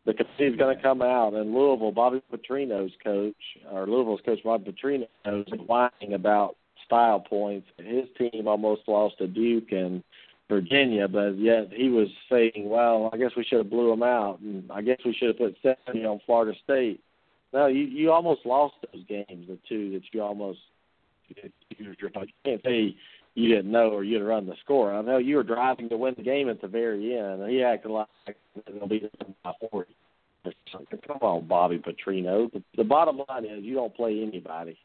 the 0.06 0.14
committee's 0.14 0.58
going 0.58 0.74
to 0.74 0.82
come 0.82 1.02
out, 1.02 1.34
and 1.34 1.54
Louisville, 1.54 1.92
Bobby 1.92 2.22
Petrino's 2.32 2.92
coach, 3.04 3.34
or 3.70 3.86
Louisville's 3.86 4.22
coach, 4.24 4.38
Bobby 4.42 4.72
Petrino, 4.72 5.06
is 5.26 5.60
whining 5.66 6.14
about 6.14 6.56
style 6.86 7.20
points. 7.20 7.66
His 7.76 8.06
team 8.16 8.48
almost 8.48 8.82
lost 8.86 9.18
to 9.18 9.26
Duke 9.26 9.72
and 9.72 10.02
Virginia, 10.48 11.08
but 11.08 11.38
yet 11.38 11.70
he 11.72 11.90
was 11.90 12.08
saying, 12.30 12.70
"Well, 12.70 13.10
I 13.12 13.18
guess 13.18 13.32
we 13.36 13.44
should 13.44 13.58
have 13.58 13.68
blew 13.70 13.90
them 13.90 14.02
out, 14.02 14.40
and 14.40 14.70
I 14.72 14.80
guess 14.80 14.98
we 15.04 15.12
should 15.12 15.28
have 15.28 15.38
put 15.38 15.56
seventy 15.62 16.06
on 16.06 16.20
Florida 16.24 16.58
State." 16.64 17.00
No, 17.52 17.66
you 17.66 17.82
you 17.82 18.10
almost 18.10 18.46
lost 18.46 18.76
those 18.92 19.04
games, 19.04 19.46
the 19.46 19.58
two 19.68 19.90
that 19.92 20.02
you 20.12 20.22
almost 20.22 20.60
you 21.28 21.50
can't 22.44 22.62
say 22.64 22.96
you 23.34 23.54
didn't 23.54 23.70
know 23.70 23.90
or 23.90 24.04
you'd 24.04 24.26
run 24.26 24.46
the 24.46 24.54
score. 24.64 24.92
I 24.92 25.02
know 25.02 25.18
you 25.18 25.36
were 25.36 25.42
driving 25.42 25.88
to 25.90 25.96
win 25.96 26.14
the 26.16 26.22
game 26.22 26.48
at 26.48 26.60
the 26.60 26.68
very 26.68 27.16
end, 27.16 27.48
he 27.48 27.62
acted 27.62 27.90
like 27.90 28.08
it'll 28.66 28.88
be 28.88 29.08
by 29.44 29.52
forty. 29.70 29.94
Come 31.06 31.18
on, 31.20 31.46
Bobby 31.46 31.78
Petrino. 31.78 32.50
The, 32.76 32.84
bottom 32.84 33.20
line 33.28 33.44
is 33.44 33.64
you 33.64 33.74
don't 33.74 33.94
play 33.94 34.22
anybody, 34.22 34.78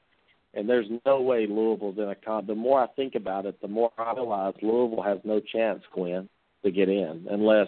and 0.53 0.67
there's 0.67 0.87
no 1.05 1.21
way 1.21 1.47
Louisville's 1.47 1.97
in 1.97 2.09
a 2.09 2.15
con. 2.15 2.45
The 2.47 2.55
more 2.55 2.81
I 2.81 2.87
think 2.95 3.15
about 3.15 3.45
it, 3.45 3.61
the 3.61 3.67
more 3.67 3.91
I 3.97 4.13
realize 4.13 4.55
Louisville 4.61 5.03
has 5.03 5.19
no 5.23 5.39
chance, 5.39 5.81
Quinn, 5.91 6.27
to 6.63 6.71
get 6.71 6.89
in 6.89 7.27
unless 7.29 7.67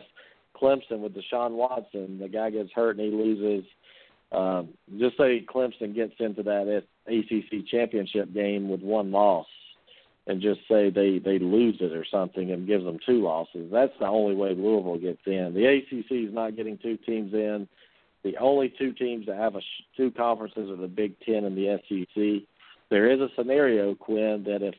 Clemson 0.62 1.00
with 1.00 1.16
Deshaun 1.16 1.52
Watson, 1.52 2.20
the 2.20 2.28
guy 2.28 2.50
gets 2.50 2.72
hurt 2.74 2.98
and 2.98 3.06
he 3.06 3.12
loses 3.12 3.66
um, 4.36 4.69
just 5.00 5.17
say 5.17 5.45
Clemson 5.48 5.95
gets 5.95 6.13
into 6.19 6.43
that 6.43 6.84
ACC 7.08 7.67
championship 7.67 8.34
game 8.34 8.69
with 8.69 8.82
one 8.82 9.12
loss, 9.12 9.48
and 10.28 10.41
just 10.41 10.62
say 10.67 10.89
they 10.89 11.19
they 11.19 11.39
lose 11.39 11.78
it 11.80 11.93
or 11.93 12.06
something 12.10 12.52
and 12.52 12.67
gives 12.67 12.84
them 12.84 13.00
two 13.06 13.21
losses. 13.21 13.69
That's 13.71 13.93
the 14.00 14.08
only 14.08 14.36
way 14.36 14.54
Louisville 14.54 14.98
gets 14.98 15.21
in. 15.26 15.54
The 15.54 15.65
ACC 15.65 16.28
is 16.28 16.34
not 16.34 16.56
getting 16.56 16.78
two 16.78 16.98
teams 16.98 17.34
in. 17.34 17.67
The 18.24 18.38
only 18.38 18.74
two 18.78 18.91
teams 18.91 19.28
that 19.28 19.38
have 19.38 19.56
a 19.56 19.62
sh- 19.62 19.84
two 19.95 20.12
conferences 20.12 20.69
are 20.69 20.76
the 20.76 20.88
Big 20.88 21.19
Ten 21.21 21.45
and 21.45 21.56
the 21.56 21.80
SEC. 21.88 22.48
There 22.89 23.12
is 23.12 23.19
a 23.19 23.30
scenario, 23.36 23.95
Quinn, 23.95 24.43
that 24.48 24.63
if 24.63 24.76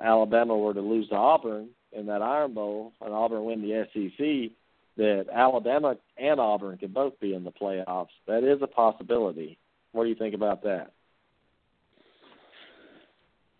Alabama 0.00 0.56
were 0.56 0.74
to 0.74 0.80
lose 0.80 1.08
to 1.10 1.14
Auburn 1.14 1.68
in 1.92 2.06
that 2.06 2.22
Iron 2.22 2.54
Bowl 2.54 2.92
and 3.00 3.12
Auburn 3.12 3.44
win 3.44 3.62
the 3.62 3.86
SEC, 3.92 4.50
that 4.96 5.26
Alabama 5.32 5.96
and 6.16 6.40
Auburn 6.40 6.78
could 6.78 6.94
both 6.94 7.18
be 7.20 7.34
in 7.34 7.44
the 7.44 7.52
playoffs. 7.52 8.08
That 8.26 8.44
is 8.44 8.60
a 8.62 8.66
possibility. 8.66 9.58
What 9.92 10.04
do 10.04 10.08
you 10.08 10.14
think 10.14 10.34
about 10.34 10.62
that? 10.62 10.92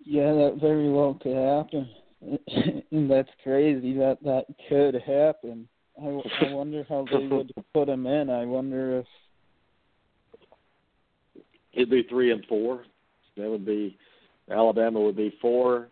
Yeah, 0.05 0.33
that 0.33 0.59
very 0.61 0.91
well 0.91 1.19
could 1.21 1.37
happen. 1.37 1.89
and 2.91 3.11
that's 3.11 3.29
crazy 3.43 3.95
that 3.95 4.19
that 4.25 4.47
could 4.69 4.95
happen. 4.95 5.69
I, 6.01 6.21
I 6.47 6.53
wonder 6.53 6.85
how 6.89 7.07
they 7.11 7.27
would 7.27 7.53
put 7.75 7.87
them 7.87 8.07
in. 8.07 8.31
I 8.31 8.45
wonder 8.45 8.99
if 8.99 9.07
it'd 11.73 11.91
be 11.91 12.05
three 12.09 12.33
and 12.33 12.45
four. 12.47 12.85
That 13.37 13.51
would 13.51 13.67
be 13.67 13.99
Alabama 14.51 15.01
would 15.01 15.17
be 15.17 15.37
four, 15.41 15.89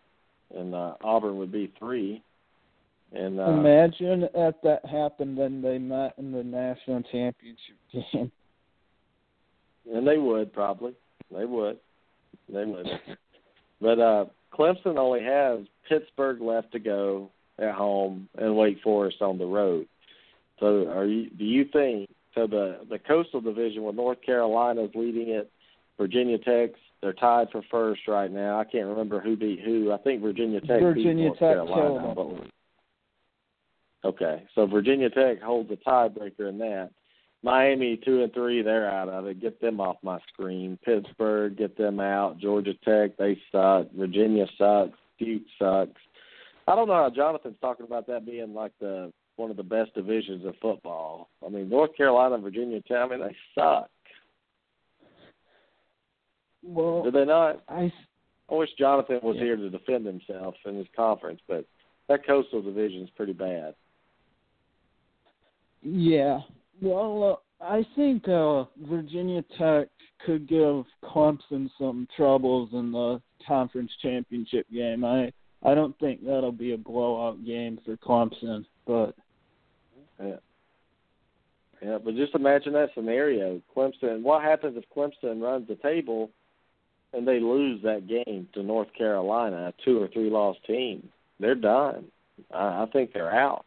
and 0.54 0.74
uh, 0.74 0.94
Auburn 1.02 1.36
would 1.38 1.52
be 1.52 1.72
three. 1.78 2.22
And 3.14 3.38
uh, 3.38 3.44
imagine 3.44 4.28
if 4.34 4.54
that 4.64 4.84
happened, 4.84 5.38
then 5.38 5.62
they 5.62 5.78
met 5.78 6.14
in 6.18 6.32
the 6.32 6.42
national 6.42 7.02
championship 7.12 7.76
game. 7.92 8.32
And 9.92 10.06
they 10.06 10.18
would 10.18 10.52
probably. 10.52 10.94
They 11.30 11.44
would. 11.44 11.78
They 12.52 12.64
would. 12.64 12.86
but 13.80 13.98
uh 13.98 14.24
Clemson 14.52 14.98
only 14.98 15.22
has 15.22 15.60
Pittsburgh 15.88 16.40
left 16.40 16.72
to 16.72 16.78
go 16.78 17.30
at 17.58 17.74
home 17.74 18.28
and 18.36 18.56
Wake 18.56 18.80
Forest 18.82 19.20
on 19.20 19.38
the 19.38 19.46
road. 19.46 19.86
So 20.60 20.88
are 20.88 21.04
you 21.04 21.30
do 21.30 21.44
you 21.44 21.64
think 21.72 22.08
so 22.34 22.46
the 22.46 22.80
the 22.88 22.98
coastal 22.98 23.40
division 23.40 23.84
with 23.84 23.94
North 23.94 24.18
Carolina's 24.24 24.90
leading 24.94 25.28
it, 25.30 25.50
Virginia 25.98 26.38
Tech's 26.38 26.78
they're 27.00 27.12
tied 27.12 27.48
for 27.52 27.62
first 27.70 28.00
right 28.08 28.30
now. 28.30 28.58
I 28.58 28.64
can't 28.64 28.86
remember 28.86 29.20
who 29.20 29.36
beat 29.36 29.60
who. 29.60 29.92
I 29.92 29.98
think 29.98 30.22
Virginia 30.22 30.60
Tech 30.60 30.80
Virginia 30.80 31.30
beat 31.30 31.38
North 31.38 31.38
Tech 31.38 31.56
Carolina. 31.56 32.14
But 32.14 32.48
Okay, 34.04 34.44
so 34.54 34.66
Virginia 34.66 35.08
Tech 35.08 35.40
holds 35.40 35.70
a 35.70 35.76
tiebreaker 35.76 36.48
in 36.48 36.58
that. 36.58 36.90
Miami 37.42 38.00
two 38.04 38.22
and 38.22 38.32
three, 38.32 38.62
they're 38.62 38.90
out 38.90 39.08
of 39.08 39.26
it. 39.26 39.40
Get 39.40 39.60
them 39.60 39.80
off 39.80 39.96
my 40.02 40.18
screen. 40.32 40.78
Pittsburgh, 40.84 41.56
get 41.56 41.76
them 41.76 42.00
out. 42.00 42.38
Georgia 42.38 42.72
Tech, 42.84 43.16
they 43.16 43.38
suck. 43.52 43.86
Virginia 43.92 44.46
sucks. 44.58 44.98
Duke 45.18 45.42
sucks. 45.58 46.00
I 46.66 46.74
don't 46.74 46.88
know 46.88 46.94
how 46.94 47.10
Jonathan's 47.10 47.58
talking 47.60 47.86
about 47.86 48.06
that 48.06 48.24
being 48.24 48.54
like 48.54 48.72
the 48.80 49.12
one 49.36 49.50
of 49.50 49.56
the 49.56 49.62
best 49.62 49.94
divisions 49.94 50.46
of 50.46 50.54
football. 50.60 51.28
I 51.44 51.50
mean, 51.50 51.68
North 51.68 51.96
Carolina, 51.96 52.38
Virginia 52.38 52.80
Tech, 52.82 52.98
I 52.98 53.08
mean, 53.08 53.20
they 53.20 53.36
suck. 53.54 53.90
Well, 56.62 57.02
do 57.04 57.10
they 57.10 57.24
not? 57.24 57.62
I, 57.68 57.92
I 58.50 58.54
wish 58.54 58.70
Jonathan 58.78 59.20
was 59.22 59.36
yeah. 59.36 59.44
here 59.44 59.56
to 59.56 59.70
defend 59.70 60.06
himself 60.06 60.54
in 60.64 60.76
his 60.76 60.86
conference, 60.96 61.40
but 61.46 61.66
that 62.08 62.26
coastal 62.26 62.62
division 62.62 63.02
is 63.02 63.10
pretty 63.16 63.32
bad. 63.32 63.74
Yeah. 65.84 66.40
Well, 66.80 67.42
I 67.60 67.86
think 67.94 68.28
uh, 68.28 68.64
Virginia 68.88 69.44
Tech 69.58 69.88
could 70.24 70.48
give 70.48 70.84
Clemson 71.04 71.70
some 71.78 72.08
troubles 72.16 72.70
in 72.72 72.90
the 72.90 73.20
conference 73.46 73.92
championship 74.02 74.66
game. 74.72 75.04
I 75.04 75.30
I 75.62 75.74
don't 75.74 75.98
think 75.98 76.24
that'll 76.24 76.52
be 76.52 76.72
a 76.72 76.78
blowout 76.78 77.44
game 77.44 77.78
for 77.84 77.96
Clemson, 77.96 78.64
but 78.86 79.14
yeah. 80.22 80.36
Yeah, 81.82 81.98
but 82.02 82.16
just 82.16 82.34
imagine 82.34 82.72
that 82.74 82.90
scenario. 82.94 83.60
Clemson. 83.76 84.22
What 84.22 84.42
happens 84.42 84.76
if 84.76 84.84
Clemson 84.94 85.42
runs 85.42 85.68
the 85.68 85.76
table 85.76 86.30
and 87.12 87.28
they 87.28 87.40
lose 87.40 87.82
that 87.82 88.06
game 88.06 88.48
to 88.54 88.62
North 88.62 88.88
Carolina, 88.96 89.68
a 89.68 89.84
two 89.84 90.00
or 90.02 90.08
three 90.08 90.30
loss 90.30 90.56
team? 90.66 91.08
They're 91.40 91.54
done. 91.54 92.06
I, 92.52 92.84
I 92.84 92.86
think 92.92 93.12
they're 93.12 93.34
out. 93.34 93.66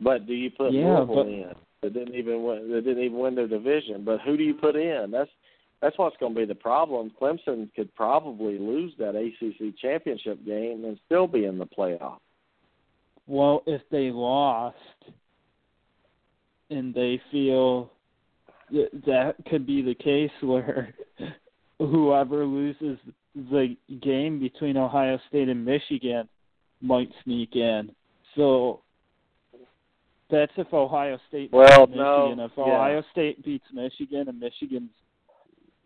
But 0.00 0.26
do 0.26 0.34
you 0.34 0.50
put 0.50 0.72
yeah, 0.72 0.98
Louisville 0.98 1.14
but, 1.14 1.26
in? 1.26 1.54
They 1.82 1.88
didn't 1.88 2.14
even 2.14 2.42
win. 2.42 2.70
They 2.70 2.80
didn't 2.80 3.02
even 3.02 3.18
win 3.18 3.34
their 3.34 3.48
division. 3.48 4.04
But 4.04 4.20
who 4.20 4.36
do 4.36 4.42
you 4.42 4.54
put 4.54 4.76
in? 4.76 5.10
That's 5.10 5.30
that's 5.80 5.96
what's 5.98 6.16
going 6.18 6.34
to 6.34 6.40
be 6.40 6.46
the 6.46 6.54
problem. 6.54 7.10
Clemson 7.20 7.72
could 7.74 7.94
probably 7.94 8.58
lose 8.58 8.92
that 8.98 9.16
ACC 9.16 9.76
championship 9.80 10.44
game 10.44 10.84
and 10.84 10.98
still 11.06 11.26
be 11.26 11.46
in 11.46 11.58
the 11.58 11.66
playoff. 11.66 12.18
Well, 13.26 13.62
if 13.66 13.80
they 13.90 14.10
lost 14.10 14.76
and 16.68 16.94
they 16.94 17.20
feel 17.30 17.90
that 18.70 18.90
that 19.06 19.34
could 19.48 19.66
be 19.66 19.82
the 19.82 19.94
case 19.94 20.30
where 20.42 20.94
whoever 21.78 22.44
loses 22.44 22.98
the 23.34 23.76
game 24.02 24.38
between 24.38 24.76
Ohio 24.76 25.18
State 25.28 25.48
and 25.48 25.64
Michigan 25.64 26.28
might 26.82 27.08
sneak 27.24 27.54
in. 27.54 27.90
So 28.36 28.80
that's 30.30 30.52
if 30.56 30.72
Ohio 30.72 31.18
State 31.28 31.52
well, 31.52 31.86
beats 31.86 31.96
no, 31.96 32.28
Michigan. 32.28 32.44
If 32.44 32.52
yeah. 32.56 32.64
Ohio 32.64 33.02
State 33.12 33.44
beats 33.44 33.64
Michigan 33.72 34.28
and 34.28 34.40
Michigan's 34.40 34.90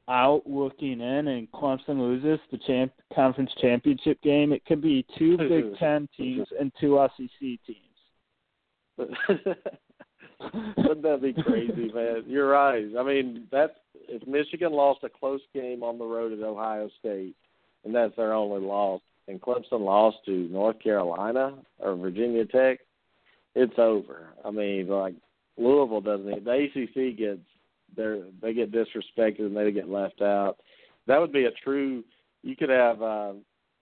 out 0.08 0.42
looking 0.46 1.00
in 1.00 1.28
and 1.28 1.50
Clemson 1.52 1.98
loses 1.98 2.38
the 2.50 2.58
champ 2.66 2.92
conference 3.14 3.50
championship 3.60 4.20
game, 4.22 4.52
it 4.52 4.64
could 4.66 4.82
be 4.82 5.06
two 5.18 5.36
Big 5.48 5.76
Ten 5.78 6.08
teams 6.16 6.46
and 6.58 6.72
two 6.80 7.06
SEC 7.16 7.38
teams. 7.40 7.58
Wouldn't 10.76 11.02
that 11.02 11.20
be 11.22 11.32
crazy, 11.32 11.90
man? 11.92 12.24
You're 12.26 12.48
right. 12.48 12.86
I 12.98 13.02
mean, 13.02 13.46
that's 13.50 13.72
if 14.08 14.26
Michigan 14.26 14.72
lost 14.72 15.00
a 15.04 15.08
close 15.08 15.40
game 15.54 15.82
on 15.82 15.98
the 15.98 16.04
road 16.04 16.32
at 16.32 16.44
Ohio 16.44 16.90
State, 17.00 17.34
and 17.84 17.94
that's 17.94 18.14
their 18.16 18.32
only 18.32 18.60
loss, 18.60 19.00
and 19.28 19.40
Clemson 19.40 19.80
lost 19.80 20.18
to 20.26 20.48
North 20.50 20.78
Carolina 20.80 21.54
or 21.78 21.96
Virginia 21.96 22.44
Tech, 22.44 22.80
it's 23.54 23.78
over. 23.78 24.28
I 24.44 24.50
mean, 24.50 24.88
like 24.88 25.14
Louisville 25.56 26.00
doesn't. 26.00 26.44
The 26.44 26.50
ACC 26.50 27.16
gets 27.16 27.40
they 27.96 28.22
they 28.42 28.52
get 28.52 28.72
disrespected 28.72 29.40
and 29.40 29.56
they 29.56 29.70
get 29.72 29.88
left 29.88 30.20
out. 30.20 30.56
That 31.06 31.20
would 31.20 31.32
be 31.32 31.44
a 31.44 31.50
true. 31.62 32.02
You 32.42 32.56
could 32.56 32.70
have 32.70 33.00
uh, 33.02 33.32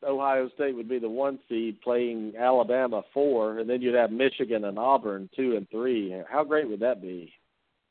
Ohio 0.04 0.48
State 0.54 0.76
would 0.76 0.88
be 0.88 0.98
the 0.98 1.08
one 1.08 1.38
seed 1.48 1.80
playing 1.80 2.35
Alabama 2.38 3.02
four, 3.14 3.58
and 3.58 3.68
then 3.68 3.80
you'd 3.80 3.94
have 3.94 4.11
Michigan 4.11 4.64
and 4.64 4.78
Auburn 4.78 5.28
two 5.35 5.56
and 5.56 5.68
three. 5.70 6.14
How 6.30 6.44
great 6.44 6.68
would 6.68 6.80
that 6.80 7.00
be? 7.00 7.32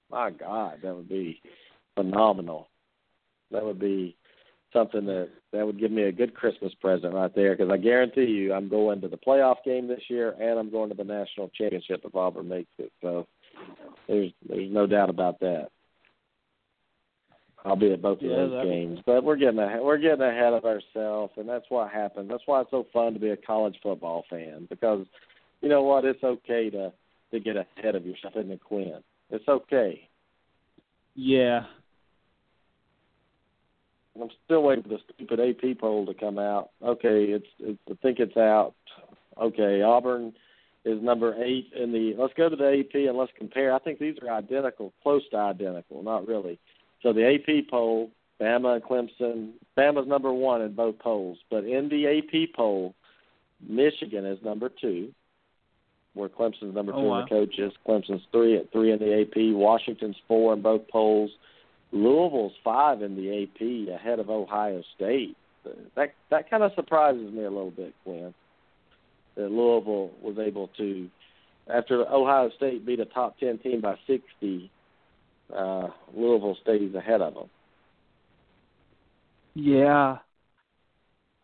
My 0.09 0.29
God, 0.29 0.79
that 0.83 0.95
would 0.95 1.09
be 1.09 1.41
phenomenal. 1.95 2.69
That 3.51 3.63
would 3.63 3.79
be 3.79 4.15
something 4.73 5.05
that 5.05 5.29
that 5.51 5.65
would 5.65 5.79
give 5.79 5.91
me 5.91 6.03
a 6.03 6.11
good 6.11 6.33
Christmas 6.33 6.73
present 6.81 7.13
right 7.13 7.33
there 7.35 7.55
because 7.55 7.71
I 7.71 7.77
guarantee 7.77 8.25
you 8.25 8.53
I'm 8.53 8.69
going 8.69 9.01
to 9.01 9.07
the 9.07 9.17
playoff 9.17 9.57
game 9.65 9.87
this 9.87 10.03
year 10.09 10.35
and 10.39 10.59
I'm 10.59 10.71
going 10.71 10.89
to 10.89 10.95
the 10.95 11.03
national 11.03 11.49
championship 11.49 12.01
if 12.03 12.15
Auburn 12.15 12.47
makes 12.47 12.71
it. 12.77 12.91
So 13.01 13.27
there's 14.07 14.31
there's 14.47 14.71
no 14.71 14.87
doubt 14.87 15.09
about 15.09 15.39
that. 15.39 15.69
I'll 17.63 17.75
be 17.75 17.91
at 17.91 18.01
both 18.01 18.21
of 18.21 18.27
those 18.29 18.65
games, 18.65 18.99
but 19.05 19.23
we're 19.23 19.35
getting 19.35 19.59
ahead, 19.59 19.81
we're 19.81 19.99
getting 19.99 20.21
ahead 20.21 20.53
of 20.53 20.65
ourselves, 20.65 21.33
and 21.37 21.47
that's 21.47 21.65
what 21.69 21.91
happens. 21.91 22.27
That's 22.27 22.41
why 22.47 22.61
it's 22.61 22.71
so 22.71 22.87
fun 22.91 23.13
to 23.13 23.19
be 23.19 23.29
a 23.29 23.37
college 23.37 23.75
football 23.83 24.23
fan 24.31 24.65
because 24.67 25.05
you 25.61 25.69
know 25.69 25.83
what? 25.83 26.05
It's 26.05 26.23
okay 26.23 26.69
to 26.71 26.91
to 27.31 27.39
get 27.39 27.55
ahead 27.57 27.95
of 27.95 28.05
yourself, 28.05 28.33
isn't 28.35 28.51
it, 28.51 28.63
Quinn? 28.63 29.01
It's 29.29 29.47
okay. 29.47 30.07
Yeah. 31.15 31.61
I'm 34.21 34.29
still 34.45 34.63
waiting 34.63 34.83
for 34.83 34.89
the 34.89 34.99
stupid 35.15 35.39
AP 35.39 35.79
poll 35.79 36.05
to 36.05 36.13
come 36.13 36.37
out. 36.37 36.69
Okay, 36.83 37.25
it's, 37.25 37.47
it's 37.59 37.79
I 37.89 37.93
think 38.01 38.19
it's 38.19 38.37
out. 38.37 38.73
Okay, 39.41 39.81
Auburn 39.81 40.33
is 40.85 41.01
number 41.01 41.35
eight 41.43 41.71
in 41.75 41.91
the. 41.91 42.15
Let's 42.17 42.33
go 42.35 42.49
to 42.49 42.55
the 42.55 42.79
AP 42.79 42.95
and 42.95 43.17
let's 43.17 43.31
compare. 43.37 43.73
I 43.73 43.79
think 43.79 43.99
these 43.99 44.15
are 44.21 44.33
identical, 44.33 44.93
close 45.03 45.21
to 45.31 45.37
identical, 45.37 46.03
not 46.03 46.27
really. 46.27 46.59
So 47.01 47.13
the 47.13 47.35
AP 47.35 47.69
poll, 47.69 48.11
Bama 48.39 48.75
and 48.75 48.83
Clemson. 48.83 49.51
Bama's 49.77 50.07
number 50.07 50.33
one 50.33 50.61
in 50.61 50.73
both 50.73 50.99
polls, 50.99 51.37
but 51.49 51.63
in 51.63 51.89
the 51.89 52.07
AP 52.19 52.55
poll, 52.55 52.93
Michigan 53.67 54.25
is 54.25 54.37
number 54.43 54.69
two, 54.69 55.11
where 56.13 56.29
Clemson's 56.29 56.75
number 56.75 56.93
oh, 56.93 57.01
two 57.01 57.07
Oh, 57.07 57.09
wow. 57.09 57.19
in 57.19 57.25
the 57.25 57.29
coaches. 57.29 57.73
Clemson's 57.87 58.23
three 58.31 58.57
at 58.57 58.71
three 58.71 58.91
in 58.91 58.99
the 58.99 59.21
AP. 59.21 59.55
Washington's 59.55 60.17
four 60.27 60.53
in 60.53 60.61
both 60.61 60.87
polls. 60.89 61.31
Louisville's 61.91 62.53
five 62.63 63.01
in 63.01 63.15
the 63.15 63.43
AP, 63.43 63.95
ahead 63.95 64.19
of 64.19 64.29
Ohio 64.29 64.81
State. 64.95 65.35
That 65.95 66.13
that 66.29 66.49
kind 66.49 66.63
of 66.63 66.71
surprises 66.75 67.31
me 67.31 67.43
a 67.43 67.49
little 67.49 67.71
bit, 67.71 67.93
Quinn. 68.03 68.33
That 69.35 69.51
Louisville 69.51 70.11
was 70.21 70.37
able 70.39 70.69
to, 70.77 71.09
after 71.73 72.01
Ohio 72.07 72.49
State 72.57 72.85
beat 72.85 72.99
a 72.99 73.05
top 73.05 73.37
ten 73.39 73.57
team 73.59 73.81
by 73.81 73.95
sixty, 74.07 74.71
uh, 75.55 75.87
Louisville 76.15 76.57
stays 76.61 76.95
ahead 76.95 77.21
of 77.21 77.33
them. 77.33 77.49
Yeah. 79.53 80.17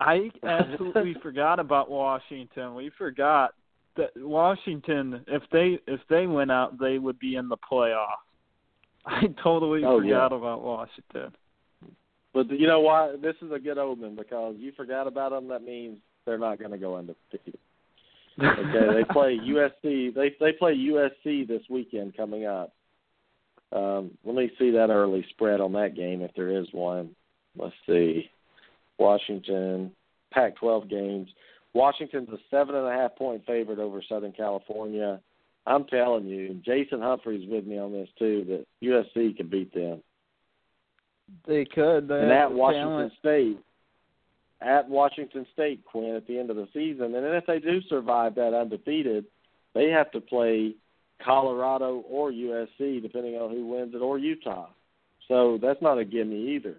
I 0.00 0.30
absolutely 0.42 1.16
forgot 1.22 1.58
about 1.58 1.90
Washington. 1.90 2.74
We 2.74 2.90
forgot 2.96 3.54
that 3.96 4.10
Washington 4.16 5.24
if 5.26 5.42
they 5.52 5.78
if 5.86 6.00
they 6.08 6.26
went 6.26 6.50
out 6.52 6.78
they 6.78 6.98
would 6.98 7.18
be 7.18 7.36
in 7.36 7.48
the 7.48 7.56
playoff. 7.70 8.18
I 9.06 9.26
totally 9.42 9.82
Oh, 9.84 9.98
forgot 10.00 10.30
yeah. 10.32 10.36
about 10.38 10.62
Washington. 10.62 11.32
But 12.34 12.50
you 12.50 12.66
know 12.66 12.80
why? 12.80 13.16
This 13.20 13.34
is 13.42 13.50
a 13.52 13.58
good 13.58 13.78
omen 13.78 14.14
because 14.14 14.56
you 14.58 14.72
forgot 14.76 15.06
about 15.06 15.30
them. 15.30 15.48
That 15.48 15.62
means 15.62 15.98
they're 16.26 16.38
not 16.38 16.58
going 16.58 16.70
to 16.72 16.78
go 16.78 16.96
undefeated. 16.96 17.58
Okay, 18.38 18.86
they 18.94 19.04
play 19.12 19.38
USC. 19.38 20.14
They 20.14 20.34
they 20.38 20.52
play 20.52 20.74
USC 20.76 21.48
this 21.48 21.62
weekend 21.70 22.16
coming 22.16 22.44
up. 22.46 22.72
Um, 23.72 24.12
let 24.24 24.34
me 24.36 24.50
see 24.58 24.70
that 24.72 24.90
early 24.90 25.24
spread 25.30 25.60
on 25.60 25.72
that 25.72 25.94
game 25.96 26.22
if 26.22 26.30
there 26.36 26.48
is 26.50 26.66
one. 26.72 27.10
Let's 27.56 27.74
see. 27.86 28.30
Washington 28.98 29.92
Pac-12 30.32 30.88
games. 30.90 31.28
Washington's 31.74 32.28
a 32.30 32.38
seven 32.50 32.74
and 32.74 32.86
a 32.86 32.92
half 32.92 33.16
point 33.16 33.44
favorite 33.46 33.78
over 33.78 34.02
Southern 34.08 34.32
California. 34.32 35.20
I'm 35.68 35.84
telling 35.84 36.26
you, 36.26 36.60
Jason 36.64 37.00
Humphrey's 37.02 37.48
with 37.48 37.66
me 37.66 37.78
on 37.78 37.92
this 37.92 38.08
too. 38.18 38.44
That 38.48 38.66
USC 38.82 39.36
can 39.36 39.48
beat 39.48 39.74
them. 39.74 40.02
They 41.46 41.66
could. 41.66 42.08
They 42.08 42.20
and 42.22 42.32
at 42.32 42.50
Washington 42.50 42.88
talent. 42.88 43.12
State, 43.18 43.58
at 44.62 44.88
Washington 44.88 45.46
State, 45.52 45.84
Quinn, 45.84 46.16
at 46.16 46.26
the 46.26 46.38
end 46.38 46.48
of 46.48 46.56
the 46.56 46.68
season, 46.72 47.14
and 47.14 47.16
then 47.16 47.34
if 47.34 47.44
they 47.46 47.58
do 47.58 47.82
survive 47.82 48.34
that 48.36 48.54
undefeated, 48.54 49.26
they 49.74 49.90
have 49.90 50.10
to 50.12 50.22
play 50.22 50.74
Colorado 51.22 52.02
or 52.08 52.32
USC, 52.32 53.02
depending 53.02 53.34
on 53.34 53.50
who 53.50 53.66
wins 53.66 53.94
it, 53.94 53.98
or 53.98 54.18
Utah. 54.18 54.68
So 55.28 55.58
that's 55.60 55.82
not 55.82 55.98
a 55.98 56.04
gimme 56.04 56.54
either. 56.54 56.76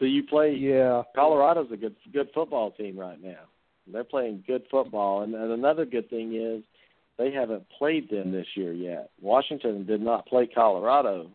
So 0.00 0.04
you 0.04 0.24
play 0.24 0.54
Yeah. 0.54 1.04
Colorado's 1.14 1.70
a 1.72 1.76
good 1.76 1.94
good 2.12 2.28
football 2.34 2.72
team 2.72 2.98
right 2.98 3.22
now. 3.22 3.44
They're 3.90 4.02
playing 4.02 4.42
good 4.48 4.64
football, 4.68 5.22
and, 5.22 5.34
and 5.34 5.52
another 5.52 5.86
good 5.86 6.10
thing 6.10 6.34
is 6.34 6.64
they 7.18 7.32
haven't 7.32 7.66
played 7.76 8.08
them 8.08 8.30
this 8.32 8.46
year 8.54 8.72
yet. 8.72 9.10
Washington 9.20 9.84
did 9.84 10.00
not 10.00 10.26
play 10.26 10.46
Colorado, 10.46 11.30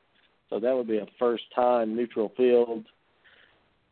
so 0.50 0.60
that 0.60 0.74
would 0.74 0.88
be 0.88 0.98
a 0.98 1.08
first 1.20 1.44
time 1.54 1.96
neutral 1.96 2.32
field. 2.38 2.86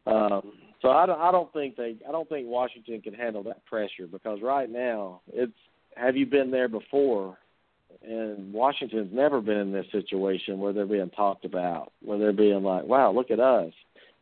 Um, 0.07 0.53
so 0.81 0.89
I 0.89 1.05
don't, 1.05 1.19
I 1.19 1.31
don't 1.31 1.51
think 1.53 1.75
they 1.75 1.97
I 2.07 2.11
don't 2.11 2.27
think 2.27 2.47
Washington 2.47 3.01
can 3.01 3.13
handle 3.13 3.43
that 3.43 3.65
pressure 3.65 4.07
because 4.11 4.39
right 4.41 4.69
now 4.69 5.21
it's 5.31 5.51
have 5.95 6.15
you 6.15 6.25
been 6.25 6.51
there 6.51 6.67
before? 6.67 7.37
And 8.07 8.53
Washington's 8.53 9.13
never 9.13 9.41
been 9.41 9.57
in 9.57 9.71
this 9.73 9.85
situation 9.91 10.59
where 10.59 10.71
they're 10.71 10.85
being 10.85 11.09
talked 11.09 11.43
about, 11.43 11.91
where 12.01 12.17
they're 12.17 12.31
being 12.31 12.63
like, 12.63 12.85
"Wow, 12.85 13.11
look 13.11 13.29
at 13.31 13.39
us." 13.41 13.73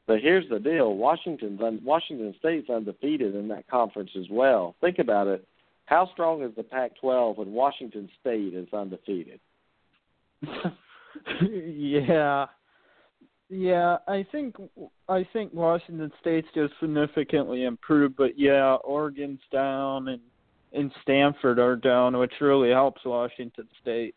But 0.07 0.21
here's 0.21 0.49
the 0.49 0.59
deal: 0.59 0.95
Washington's 0.95 1.61
Washington 1.83 2.33
State's 2.39 2.69
undefeated 2.69 3.35
in 3.35 3.47
that 3.49 3.67
conference 3.67 4.09
as 4.17 4.25
well. 4.29 4.75
Think 4.81 4.97
about 4.97 5.27
it: 5.27 5.47
how 5.89 6.07
strong 6.13 6.43
is 6.43 6.51
the 6.55 6.61
Pac-12 6.61 7.37
when 7.37 7.51
Washington 7.51 8.07
State 8.21 8.53
is 8.53 8.67
undefeated? 8.71 9.39
yeah. 11.41 12.45
Yeah, 13.49 13.97
I 14.07 14.23
think 14.31 14.55
I 15.07 15.27
think 15.33 15.51
Washington 15.51 16.11
State's 16.21 16.47
just 16.53 16.73
significantly 16.79 17.63
improved, 17.63 18.15
but 18.15 18.37
yeah, 18.37 18.75
Oregon's 18.83 19.39
down 19.51 20.09
and 20.09 20.21
and 20.71 20.91
Stanford 21.01 21.57
are 21.57 21.75
down, 21.75 22.15
which 22.19 22.33
really 22.39 22.69
helps 22.69 23.03
Washington 23.03 23.67
State. 23.81 24.13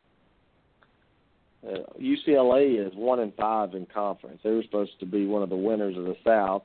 Uh, 1.67 1.79
UCLA 1.99 2.87
is 2.87 2.93
one 2.95 3.21
and 3.21 3.33
five 3.37 3.73
in 3.73 3.87
conference. 3.87 4.41
They 4.45 4.51
were 4.51 4.63
supposed 4.65 5.01
to 5.01 5.07
be 5.07 5.25
one 5.25 5.43
of 5.43 5.49
the 5.49 5.57
winners 5.57 5.97
of 5.97 6.05
the 6.05 6.17
South, 6.23 6.65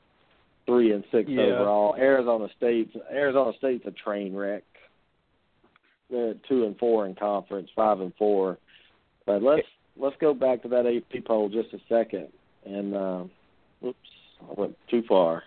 three 0.66 0.92
and 0.92 1.06
six 1.10 1.30
Yeah. 1.30 1.44
overall. 1.44 1.96
Arizona 1.96 2.50
State's 2.58 2.94
Arizona 3.10 3.54
State's 3.58 3.86
a 3.86 3.92
train 3.92 4.36
wreck. 4.36 4.64
They're 6.10 6.32
at 6.32 6.44
two 6.46 6.66
and 6.66 6.78
four 6.78 7.06
in 7.06 7.16
conference, 7.16 7.70
five 7.76 8.00
and 8.00 8.14
four. 8.18 8.58
But 9.26 9.44
let's 9.44 9.68
let's 9.98 10.16
go 10.20 10.34
back 10.34 10.62
to 10.64 10.70
that 10.70 10.86
AP 10.86 11.26
poll 11.26 11.50
just 11.50 11.74
a 11.74 11.80
second. 11.90 12.30
And 12.66 12.96
uh, 12.96 13.24
oops, 13.86 13.98
I 14.42 14.54
went 14.60 14.78
too 14.90 15.04
far. 15.08 15.44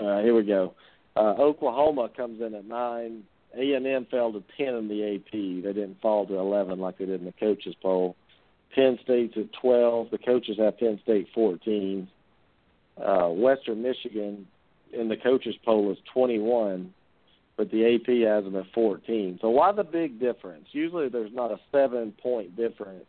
Uh, 0.00 0.20
here 0.20 0.34
we 0.34 0.44
go. 0.44 0.74
Uh, 1.16 1.34
Oklahoma 1.38 2.10
comes 2.16 2.40
in 2.40 2.54
at 2.54 2.64
nine. 2.64 3.24
A 3.56 3.72
and 3.72 3.86
M 3.86 4.06
fell 4.10 4.32
to 4.32 4.42
ten 4.56 4.74
in 4.74 4.88
the 4.88 5.16
AP. 5.16 5.32
They 5.32 5.72
didn't 5.72 6.00
fall 6.00 6.26
to 6.26 6.34
eleven 6.34 6.78
like 6.78 6.98
they 6.98 7.06
did 7.06 7.20
in 7.20 7.26
the 7.26 7.32
coaches 7.32 7.74
poll. 7.80 8.14
Penn 8.74 8.98
State's 9.02 9.36
at 9.36 9.52
twelve. 9.60 10.10
The 10.10 10.18
coaches 10.18 10.58
have 10.58 10.78
Penn 10.78 11.00
State 11.02 11.28
fourteen. 11.34 12.08
Uh, 13.02 13.28
Western 13.28 13.82
Michigan 13.82 14.46
in 14.92 15.08
the 15.08 15.16
coaches 15.16 15.54
poll 15.64 15.90
is 15.90 15.98
twenty 16.12 16.38
one, 16.38 16.92
but 17.58 17.70
the 17.72 17.96
AP 17.96 18.06
has 18.26 18.44
them 18.44 18.56
at 18.56 18.72
fourteen. 18.72 19.38
So 19.42 19.50
why 19.50 19.72
the 19.72 19.84
big 19.84 20.20
difference? 20.20 20.68
Usually 20.70 21.08
there's 21.08 21.34
not 21.34 21.50
a 21.50 21.58
seven 21.72 22.14
point 22.22 22.56
difference 22.56 23.04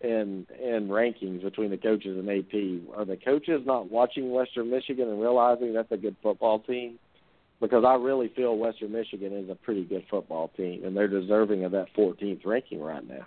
in 0.00 0.44
in 0.60 0.88
rankings 0.88 1.42
between 1.42 1.70
the 1.70 1.76
coaches 1.76 2.18
and 2.18 2.28
AP. 2.28 2.98
Are 2.98 3.04
the 3.04 3.16
coaches 3.16 3.62
not 3.64 3.90
watching 3.90 4.32
Western 4.32 4.68
Michigan 4.70 5.08
and 5.08 5.22
realizing 5.22 5.72
that's 5.72 5.92
a 5.92 5.96
good 5.96 6.16
football 6.20 6.58
team? 6.58 6.98
Because 7.60 7.84
I 7.86 7.94
really 7.94 8.32
feel 8.34 8.56
Western 8.56 8.90
Michigan 8.90 9.32
is 9.32 9.48
a 9.48 9.54
pretty 9.54 9.84
good 9.84 10.04
football 10.10 10.50
team, 10.56 10.84
and 10.84 10.96
they're 10.96 11.08
deserving 11.08 11.64
of 11.64 11.72
that 11.72 11.88
14th 11.96 12.44
ranking 12.44 12.80
right 12.80 13.06
now. 13.06 13.26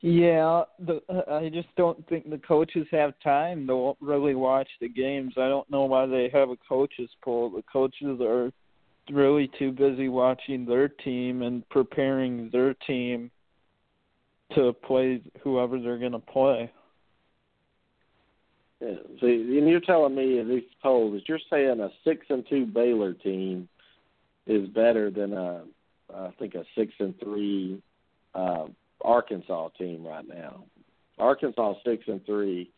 Yeah, 0.00 0.62
the 0.78 1.00
I 1.30 1.48
just 1.48 1.74
don't 1.76 2.06
think 2.08 2.28
the 2.28 2.38
coaches 2.38 2.86
have 2.90 3.14
time 3.22 3.66
to 3.68 3.96
really 4.00 4.34
watch 4.34 4.68
the 4.80 4.88
games. 4.88 5.32
I 5.36 5.48
don't 5.48 5.68
know 5.70 5.84
why 5.84 6.06
they 6.06 6.28
have 6.32 6.50
a 6.50 6.56
coaches 6.68 7.10
poll. 7.24 7.50
The 7.50 7.64
coaches 7.72 8.20
are 8.20 8.52
really 9.10 9.50
too 9.58 9.72
busy 9.72 10.08
watching 10.08 10.64
their 10.64 10.88
team 10.88 11.42
and 11.42 11.68
preparing 11.68 12.50
their 12.50 12.74
team 12.74 13.30
to 14.54 14.72
play 14.72 15.20
whoever 15.42 15.78
they're 15.78 15.98
going 15.98 16.12
to 16.12 16.18
play. 16.18 16.70
Yeah. 18.80 18.94
So, 19.20 19.26
and 19.26 19.68
you're 19.68 19.80
telling 19.80 20.14
me 20.14 20.38
in 20.38 20.48
these 20.48 20.62
polls 20.82 21.14
that 21.14 21.28
you're 21.28 21.40
saying 21.50 21.80
a 21.80 21.90
six 22.04 22.26
and 22.30 22.44
two 22.48 22.64
Baylor 22.64 23.12
team 23.12 23.68
is 24.46 24.68
better 24.68 25.10
than 25.10 25.32
a, 25.32 25.64
I 26.14 26.30
think 26.38 26.54
a 26.54 26.64
six 26.76 26.92
and 26.98 27.18
three 27.18 27.82
uh, 28.34 28.66
Arkansas 29.02 29.70
team 29.78 30.06
right 30.06 30.26
now. 30.26 30.64
Arkansas 31.18 31.74
six 31.84 32.04
and 32.06 32.24
three 32.24 32.70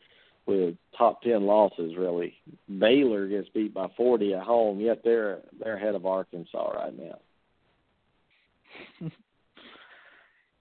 with 0.50 0.74
top 0.96 1.22
ten 1.22 1.46
losses. 1.46 1.94
Really, 1.96 2.34
Baylor 2.78 3.28
gets 3.28 3.48
beat 3.50 3.72
by 3.72 3.86
forty 3.96 4.34
at 4.34 4.42
home, 4.42 4.80
yet 4.80 5.00
they're 5.04 5.40
they're 5.58 5.76
ahead 5.76 5.94
of 5.94 6.06
Arkansas 6.06 6.70
right 6.70 6.96
now. 6.98 7.18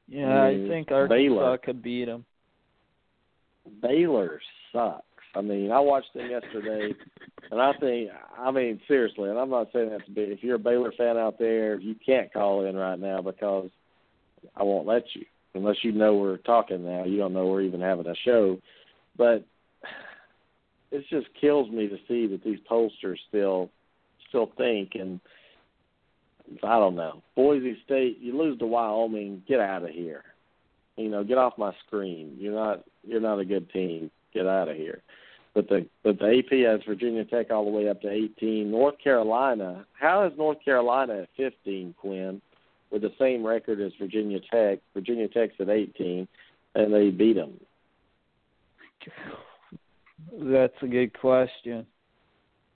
yeah, 0.07 0.27
I 0.27 0.53
mean, 0.53 0.65
I 0.65 0.69
think 0.69 0.91
Arkansas 0.91 1.15
Baylor. 1.15 1.57
could 1.57 1.81
beat 1.81 2.05
them. 2.05 2.25
Baylor 3.81 4.41
sucks. 4.71 5.03
I 5.35 5.41
mean, 5.41 5.71
I 5.71 5.79
watched 5.79 6.13
them 6.15 6.29
yesterday, 6.29 6.93
and 7.51 7.61
I 7.61 7.71
think, 7.79 8.09
I 8.37 8.49
mean, 8.49 8.79
seriously, 8.87 9.29
and 9.29 9.37
I'm 9.37 9.49
not 9.49 9.67
saying 9.71 9.89
that 9.89 10.05
to 10.05 10.11
be. 10.11 10.21
If 10.21 10.43
you're 10.43 10.55
a 10.55 10.59
Baylor 10.59 10.91
fan 10.97 11.17
out 11.17 11.37
there, 11.37 11.79
you 11.79 11.95
can't 12.03 12.33
call 12.33 12.65
in 12.65 12.75
right 12.75 12.99
now 12.99 13.21
because 13.21 13.69
I 14.55 14.63
won't 14.63 14.87
let 14.87 15.03
you 15.13 15.25
unless 15.53 15.77
you 15.83 15.91
know 15.91 16.15
we're 16.15 16.37
talking 16.37 16.85
now. 16.85 17.05
You 17.05 17.17
don't 17.17 17.33
know 17.33 17.47
we're 17.47 17.61
even 17.61 17.81
having 17.81 18.07
a 18.07 18.15
show, 18.25 18.57
but 19.17 19.45
it 20.91 21.05
just 21.09 21.27
kills 21.39 21.69
me 21.69 21.87
to 21.87 21.97
see 22.07 22.27
that 22.27 22.43
these 22.43 22.59
pollsters 22.69 23.17
still 23.27 23.69
still 24.27 24.51
think 24.57 24.95
and 24.95 25.19
I 26.63 26.79
don't 26.79 26.95
know. 26.95 27.21
Boise 27.35 27.77
State, 27.85 28.17
you 28.19 28.37
lose 28.37 28.57
to 28.59 28.65
Wyoming, 28.65 29.43
get 29.47 29.59
out 29.59 29.83
of 29.83 29.89
here. 29.89 30.23
You 30.97 31.09
know, 31.09 31.23
get 31.23 31.37
off 31.37 31.57
my 31.57 31.73
screen. 31.85 32.35
You're 32.39 32.55
not 32.55 32.83
you're 33.07 33.21
not 33.21 33.39
a 33.39 33.45
good 33.45 33.69
team. 33.71 34.11
Get 34.33 34.47
out 34.47 34.67
of 34.67 34.75
here. 34.75 35.01
But 35.53 35.69
the 35.69 35.85
but 36.03 36.19
the 36.19 36.39
AP 36.39 36.51
has 36.67 36.85
Virginia 36.87 37.25
Tech 37.25 37.51
all 37.51 37.65
the 37.65 37.71
way 37.71 37.89
up 37.89 38.01
to 38.01 38.09
18. 38.09 38.69
North 38.69 38.95
Carolina, 39.03 39.85
how 39.99 40.25
is 40.25 40.33
North 40.37 40.63
Carolina 40.63 41.21
at 41.21 41.29
15, 41.37 41.95
Quinn, 41.97 42.41
with 42.91 43.01
the 43.01 43.13
same 43.17 43.45
record 43.45 43.81
as 43.81 43.91
Virginia 43.99 44.39
Tech? 44.51 44.79
Virginia 44.93 45.27
Tech's 45.27 45.55
at 45.59 45.69
18, 45.69 46.27
and 46.75 46.93
they 46.93 47.09
beat 47.09 47.33
them. 47.33 47.59
That's 50.41 50.73
a 50.81 50.87
good 50.87 51.17
question. 51.19 51.85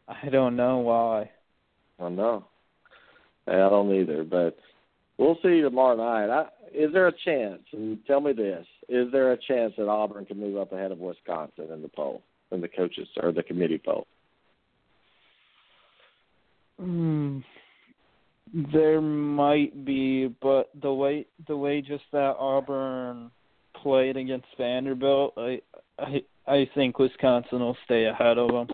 I 0.08 0.30
don't 0.30 0.56
know 0.56 0.80
why. 0.80 1.30
I 2.00 2.10
know. 2.10 2.46
I 3.48 3.52
don't 3.52 3.94
either, 3.94 4.24
but 4.24 4.58
we'll 5.18 5.38
see 5.44 5.62
tomorrow 5.62 5.96
night. 5.96 6.30
I, 6.30 6.48
is 6.74 6.92
there 6.94 7.08
a 7.08 7.14
chance? 7.26 7.62
And 7.72 8.00
tell 8.06 8.22
me 8.22 8.34
this: 8.34 8.66
Is 8.90 9.12
there 9.12 9.34
a 9.34 9.38
chance 9.38 9.74
that 9.78 9.88
Auburn 9.88 10.26
can 10.26 10.40
move 10.40 10.58
up 10.58 10.72
ahead 10.72 10.92
of 10.92 11.00
Wisconsin 11.00 11.72
in 11.72 11.82
the 11.82 11.90
poll, 11.90 12.24
in 12.52 12.62
the 12.62 12.68
coaches 12.68 13.08
or 13.22 13.32
the 13.32 13.44
committee 13.44 13.82
poll? 13.84 14.08
Hmm. 16.80 17.40
There 18.72 19.02
might 19.02 19.86
be, 19.86 20.28
but 20.42 20.70
the 20.82 20.94
way 20.94 21.26
the 21.48 21.58
way 21.58 21.82
just 21.82 22.04
that 22.12 22.36
Auburn 22.38 23.32
played 23.82 24.18
against 24.18 24.48
Vanderbilt, 24.58 25.34
I 25.38 25.62
I 26.00 26.24
I 26.46 26.70
think 26.76 27.00
Wisconsin 27.00 27.60
will 27.60 27.78
stay 27.86 28.06
ahead 28.06 28.38
of 28.38 28.50
them. 28.50 28.68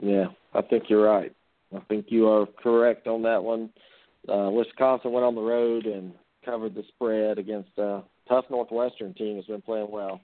Yeah, 0.00 0.26
I 0.54 0.62
think 0.62 0.84
you're 0.88 1.04
right. 1.04 1.32
I 1.74 1.80
think 1.88 2.06
you 2.08 2.28
are 2.28 2.46
correct 2.62 3.06
on 3.06 3.22
that 3.22 3.42
one. 3.42 3.70
Uh, 4.28 4.50
Wisconsin 4.50 5.12
went 5.12 5.24
on 5.24 5.34
the 5.34 5.40
road 5.40 5.86
and 5.86 6.12
covered 6.44 6.74
the 6.74 6.82
spread 6.88 7.38
against 7.38 7.70
a 7.78 8.02
tough 8.28 8.46
Northwestern 8.50 9.14
team 9.14 9.36
that's 9.36 9.46
been 9.46 9.62
playing 9.62 9.90
well, 9.90 10.20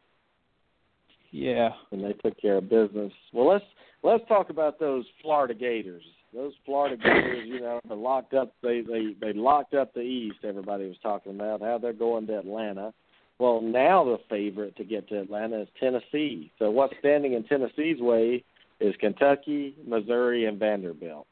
Yeah. 1.31 1.71
and 1.93 2.03
they 2.03 2.15
took 2.15 2.41
care 2.41 2.57
of 2.57 2.69
business. 2.69 3.13
Well, 3.33 3.47
let's 3.47 3.65
let's 4.03 4.27
talk 4.29 4.51
about 4.51 4.79
those 4.81 5.05
Florida 5.23 5.55
Gators. 5.55 6.03
Those 6.35 6.53
Florida 6.65 6.97
Gators, 6.97 7.47
you 7.47 7.61
know, 7.61 7.81
are 7.89 7.97
locked 7.97 8.35
up. 8.35 8.55
They 8.63 8.81
they 8.81 9.15
they 9.21 9.33
locked 9.33 9.75
up 9.75 9.95
the 9.95 10.01
East. 10.01 10.39
Everybody 10.43 10.89
was 10.89 10.99
talking 11.03 11.35
about 11.35 11.61
how 11.61 11.79
they're 11.79 11.93
going 11.93 12.27
to 12.29 12.39
Atlanta. 12.39 12.93
Well, 13.39 13.61
now 13.61 14.05
the 14.05 14.19
favorite 14.31 14.77
to 14.77 14.85
get 14.85 15.09
to 15.09 15.21
Atlanta 15.21 15.63
is 15.63 15.69
Tennessee. 15.79 16.51
So 16.59 16.71
what's 16.71 16.95
standing 17.01 17.35
in 17.35 17.45
Tennessee's 17.45 18.01
way 18.01 18.43
is 18.81 18.95
Kentucky, 18.99 19.75
Missouri, 19.87 20.47
and 20.47 20.59
Vanderbilt. 20.59 21.27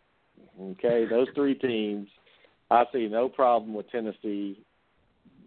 Okay, 0.61 1.07
those 1.09 1.29
three 1.35 1.55
teams. 1.55 2.09
I 2.71 2.85
see 2.93 3.09
no 3.09 3.29
problem 3.29 3.75
with 3.75 3.91
Tennessee 3.91 4.59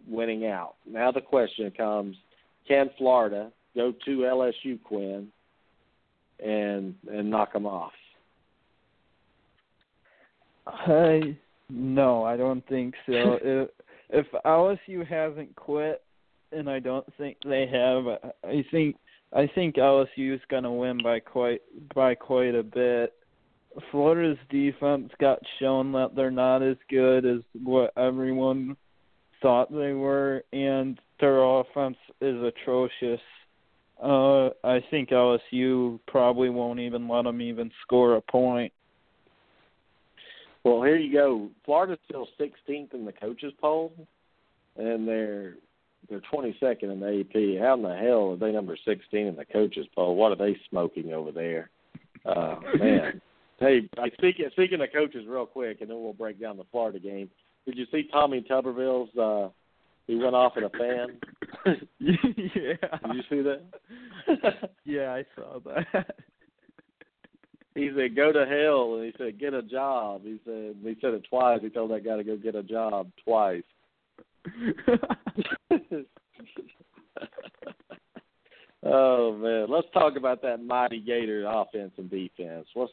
winning 0.08 0.48
out. 0.48 0.76
Now 0.89 1.12
the 1.12 1.22
question 1.22 1.72
comes: 1.72 2.15
Can 2.67 2.89
Florida 2.98 3.52
go 3.76 3.93
to 4.06 4.17
LSU, 4.17 4.82
Quinn, 4.84 5.28
and 6.43 6.96
and 7.12 7.30
knock 7.30 7.54
them 7.54 7.65
off? 7.65 7.93
I 10.65 11.38
no, 11.70 12.24
I 12.24 12.38
don't 12.38 12.65
think 12.67 12.96
so. 13.06 13.39
if 13.43 13.70
if 14.10 14.26
LSU 14.46 15.08
hasn't 15.08 15.56
quit, 15.56 16.02
and 16.51 16.69
I 16.69 16.79
don't 16.79 17.05
think 17.17 17.38
they 17.43 17.67
have, 17.67 18.07
I 18.43 18.65
think 18.71 18.95
I 19.33 19.47
think 19.53 19.75
LSU 19.75 20.33
is 20.33 20.41
going 20.49 20.63
to 20.63 20.71
win 20.71 20.99
by 21.03 21.19
quite 21.19 21.62
by 21.93 22.15
quite 22.15 22.55
a 22.55 22.63
bit. 22.63 23.13
Florida's 23.91 24.39
defense 24.49 25.12
got 25.19 25.39
shown 25.60 25.91
that 25.91 26.15
they're 26.15 26.31
not 26.31 26.63
as 26.63 26.77
good 26.89 27.25
as 27.25 27.41
what 27.63 27.91
everyone 27.97 28.75
thought 29.41 29.71
they 29.71 29.93
were, 29.93 30.43
and 30.51 30.99
their 31.19 31.43
offense 31.43 31.98
is 32.21 32.41
atrocious. 32.41 33.21
Uh, 34.02 34.50
I 34.63 34.83
think 34.89 35.10
LSU 35.10 36.00
probably 36.08 36.50
won't 36.50 36.79
even 36.79 37.08
let 37.08 37.23
them 37.23 37.41
even 37.41 37.71
score 37.83 38.15
a 38.15 38.21
point. 38.21 38.71
Well, 40.63 40.83
here 40.83 40.98
you 40.98 41.13
go. 41.13 41.50
Florida's 41.65 42.00
still 42.06 42.27
16th 42.39 42.93
in 42.93 43.06
the 43.06 43.13
coaches 43.13 43.54
poll, 43.60 43.93
and 44.75 45.08
they're 45.08 45.56
they're 46.10 46.21
22nd 46.33 46.83
in 46.83 47.00
the 47.00 47.19
AP. 47.19 47.62
How 47.62 47.73
in 47.73 47.81
the 47.81 47.95
hell 47.95 48.31
are 48.31 48.37
they 48.37 48.52
number 48.52 48.77
16 48.85 49.27
in 49.27 49.35
the 49.35 49.45
coaches 49.45 49.87
poll? 49.93 50.15
What 50.15 50.31
are 50.31 50.35
they 50.35 50.58
smoking 50.69 51.13
over 51.13 51.31
there? 51.31 51.69
Uh, 52.25 52.56
man. 52.79 53.21
Hey, 53.60 53.89
like, 53.98 54.13
speaking 54.13 54.45
speaking 54.52 54.81
of 54.81 54.89
coaches, 54.93 55.25
real 55.27 55.48
quick, 55.48 55.81
and 55.81 55.89
then 55.89 56.00
we'll 56.00 56.13
break 56.13 56.39
down 56.39 56.58
the 56.58 56.63
Florida 56.71 57.00
game. 57.00 57.27
Did 57.65 57.75
you 57.75 57.87
see 57.91 58.08
Tommy 58.12 58.41
Tuberville's? 58.41 59.10
Uh, 59.17 59.50
he 60.06 60.15
went 60.15 60.35
off 60.35 60.54
in 60.58 60.63
a 60.63 60.69
fan. 60.69 61.19
yeah. 62.00 63.00
Did 63.04 63.15
you 63.15 63.23
see 63.29 63.41
that? 63.41 64.69
yeah, 64.85 65.12
I 65.12 65.25
saw 65.35 65.60
that. 65.65 66.15
he 67.73 67.89
said, 67.95 68.15
"Go 68.15 68.31
to 68.31 68.45
hell," 68.45 68.95
and 68.95 69.06
he 69.06 69.13
said, 69.17 69.39
"Get 69.39 69.56
a 69.56 69.63
job." 69.63 70.21
He 70.23 70.39
said, 70.45 70.75
he 70.83 70.95
said 71.02 71.15
it 71.15 71.25
twice. 71.27 71.60
He 71.62 71.69
told 71.69 71.89
that 71.89 72.06
guy 72.06 72.17
to 72.17 72.23
go 72.23 72.37
get 72.37 72.54
a 72.54 72.62
job 72.62 73.10
twice. 73.25 73.63
oh 78.83 79.37
man, 79.37 79.67
let's 79.69 79.87
talk 79.93 80.15
about 80.17 80.41
that 80.41 80.63
mighty 80.63 81.00
Gator 81.00 81.45
offense 81.48 81.91
and 81.98 82.10
defense. 82.10 82.67
Let's 82.75 82.91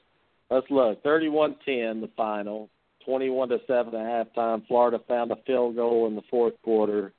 let's 0.51 0.67
look. 0.71 1.03
Thirty-one-ten, 1.03 2.01
the 2.01 2.11
final. 2.17 2.69
Twenty-one 3.05 3.51
to 3.51 3.59
seven 3.67 3.95
at 3.95 4.35
halftime. 4.35 4.67
Florida 4.67 4.99
found 5.07 5.31
a 5.31 5.37
field 5.47 5.77
goal 5.77 6.07
in 6.07 6.15
the 6.15 6.23
fourth 6.31 6.55
quarter, 6.63 7.13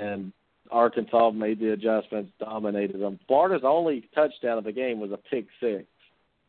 and 0.00 0.32
Arkansas 0.70 1.30
made 1.30 1.60
the 1.60 1.72
adjustments, 1.72 2.32
dominated 2.40 3.00
them. 3.00 3.18
Florida's 3.26 3.64
only 3.64 4.08
touchdown 4.14 4.58
of 4.58 4.64
the 4.64 4.72
game 4.72 5.00
was 5.00 5.12
a 5.12 5.16
pick 5.16 5.46
six. 5.60 5.84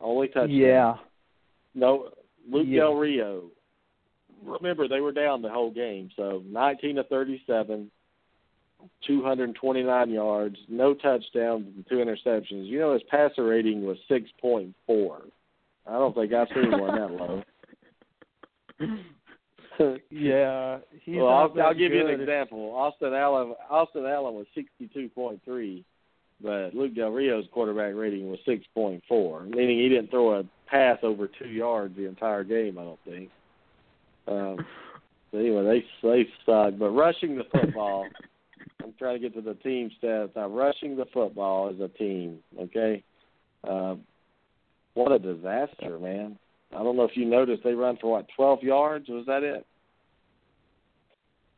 Only 0.00 0.28
touchdown. 0.28 0.50
Yeah. 0.50 0.94
No, 1.74 2.08
Luke 2.50 2.66
Yeah. 2.68 2.80
Del 2.80 2.94
Rio. 2.94 3.44
Remember, 4.44 4.88
they 4.88 5.00
were 5.00 5.12
down 5.12 5.42
the 5.42 5.50
whole 5.50 5.70
game, 5.70 6.10
so 6.16 6.42
19 6.46 6.96
to 6.96 7.04
37, 7.04 7.90
229 9.06 10.10
yards, 10.10 10.56
no 10.68 10.94
touchdowns, 10.94 11.66
and 11.66 11.84
two 11.88 11.96
interceptions. 11.96 12.66
You 12.66 12.78
know, 12.78 12.92
his 12.94 13.02
passer 13.10 13.44
rating 13.44 13.84
was 13.84 13.98
6.4. 14.10 14.72
I 15.86 15.92
don't 15.92 16.14
think 16.14 16.32
I've 16.32 16.48
seen 16.54 16.70
one 16.70 16.96
that 16.96 17.10
low. 17.10 17.42
Yeah, 20.10 20.78
he's 21.04 21.16
well, 21.16 21.28
I'll, 21.28 21.62
I'll 21.62 21.74
give 21.74 21.92
you 21.92 22.06
an 22.06 22.20
example. 22.20 22.74
Austin 22.74 23.14
Allen, 23.14 23.54
Austin 23.70 24.04
Allen 24.04 24.34
was 24.34 24.46
62.3, 24.54 25.84
but 26.42 26.74
Luke 26.74 26.94
Del 26.94 27.10
Rio's 27.10 27.46
quarterback 27.50 27.94
rating 27.94 28.28
was 28.28 28.38
6.4, 28.46 29.48
meaning 29.48 29.78
he 29.78 29.88
didn't 29.88 30.10
throw 30.10 30.38
a 30.38 30.44
pass 30.66 30.98
over 31.02 31.28
two 31.28 31.48
yards 31.48 31.96
the 31.96 32.06
entire 32.06 32.44
game. 32.44 32.78
I 32.78 32.82
don't 32.82 32.98
think. 33.06 33.30
Um, 34.30 34.64
so 35.30 35.38
anyway, 35.38 35.84
they 36.02 36.08
they 36.08 36.28
suck. 36.46 36.74
But 36.78 36.90
rushing 36.90 37.36
the 37.36 37.44
football, 37.52 38.06
I'm 38.82 38.94
trying 38.98 39.20
to 39.20 39.28
get 39.28 39.34
to 39.34 39.42
the 39.42 39.54
team 39.54 39.90
stats 40.02 40.34
now. 40.36 40.48
Rushing 40.48 40.96
the 40.96 41.06
football 41.12 41.70
as 41.70 41.80
a 41.80 41.88
team, 41.88 42.38
okay. 42.58 43.02
Um, 43.68 44.02
what 44.94 45.12
a 45.12 45.18
disaster, 45.18 45.98
man! 45.98 46.38
I 46.74 46.82
don't 46.82 46.96
know 46.96 47.04
if 47.04 47.16
you 47.16 47.24
noticed 47.24 47.64
they 47.64 47.74
run 47.74 47.98
for 48.00 48.12
what 48.12 48.26
12 48.36 48.62
yards. 48.62 49.08
Was 49.08 49.26
that 49.26 49.42
it? 49.42 49.66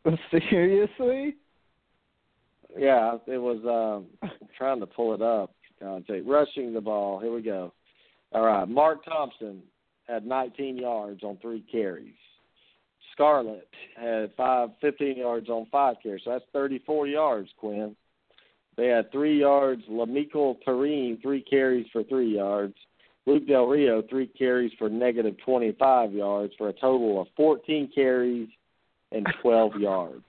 Seriously? 0.51 1.37
Yeah, 2.77 3.19
it 3.27 3.39
was. 3.39 3.59
Um, 3.65 4.07
I'm 4.23 4.49
trying 4.57 4.81
to 4.81 4.87
pull 4.87 5.15
it 5.15 5.23
up. 5.23 5.55
Dante. 5.81 6.21
Rushing 6.21 6.73
the 6.73 6.81
ball. 6.81 7.19
Here 7.21 7.33
we 7.33 7.43
go. 7.43 7.73
All 8.33 8.47
right. 8.47 8.69
Mark 8.69 9.05
Thompson 9.05 9.63
had 10.07 10.25
19 10.25 10.79
yards 10.79 11.23
on 11.23 11.39
three 11.43 11.65
carries. 11.71 12.15
Scarlett 13.13 13.69
had 13.97 14.33
five, 14.37 14.71
15 14.81 15.17
yards 15.19 15.49
on 15.49 15.67
five 15.71 15.97
carries. 16.03 16.23
So 16.25 16.31
that's 16.31 16.45
34 16.53 17.07
yards, 17.09 17.49
Quinn. 17.59 17.95
They 18.77 18.89
had 18.89 19.13
three 19.13 19.41
yards. 19.41 19.83
Lamical 19.91 20.57
Perine, 20.67 21.21
three 21.21 21.43
carries 21.43 21.87
for 21.93 22.03
three 22.05 22.35
yards. 22.35 22.75
Luke 23.27 23.47
Del 23.47 23.67
Rio, 23.67 24.03
three 24.09 24.27
carries 24.27 24.73
for 24.79 24.89
negative 24.89 25.37
25 25.45 26.13
yards 26.13 26.53
for 26.59 26.69
a 26.69 26.73
total 26.73 27.21
of 27.21 27.29
14 27.37 27.91
carries 27.95 28.49
and 29.13 29.27
12 29.43 29.77
yards. 29.77 30.25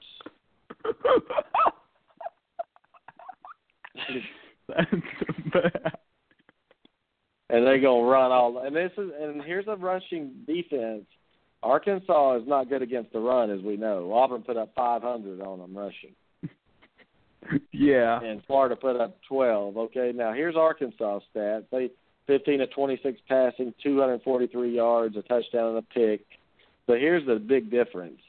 That's 4.68 4.90
bad. 5.54 5.94
and 7.50 7.66
they're 7.66 7.80
gonna 7.80 8.04
run 8.04 8.32
all. 8.32 8.60
And 8.66 8.76
this 8.76 8.92
is 8.98 9.10
and 9.20 9.42
here's 9.44 9.68
a 9.68 9.76
rushing 9.76 10.34
defense. 10.46 11.06
Arkansas 11.64 12.38
is 12.38 12.47
not 12.47 12.70
good 12.70 12.82
against 12.82 13.14
the 13.14 13.20
run, 13.20 13.49
as 13.49 13.61
we 13.61 13.78
know. 13.78 14.14
Auburn 14.14 14.41
put 14.43 14.57
up 14.57 14.74
500 14.76 15.41
on 15.41 15.59
them 15.59 15.76
rushing, 15.78 16.14
Yeah. 17.72 18.20
and 18.22 18.43
Florida 18.45 18.76
put 18.76 18.95
up 18.99 19.18
12. 19.28 19.78
Okay, 19.78 20.11
now 20.14 20.34
here's 20.34 20.55
Arkansas 20.55 21.20
stats. 21.36 21.66
They 21.72 21.89
15 22.28 22.59
to 22.59 22.68
26 22.68 23.20
passing, 23.28 23.74
243 23.84 24.76
yards, 24.76 25.16
a 25.18 25.22
touchdown 25.24 25.70
and 25.70 25.78
a 25.80 25.82
pick. 25.82 26.26
So 26.88 26.93
here's 26.93 27.26
the 27.26 27.36
big 27.36 27.70
difference: 27.72 28.20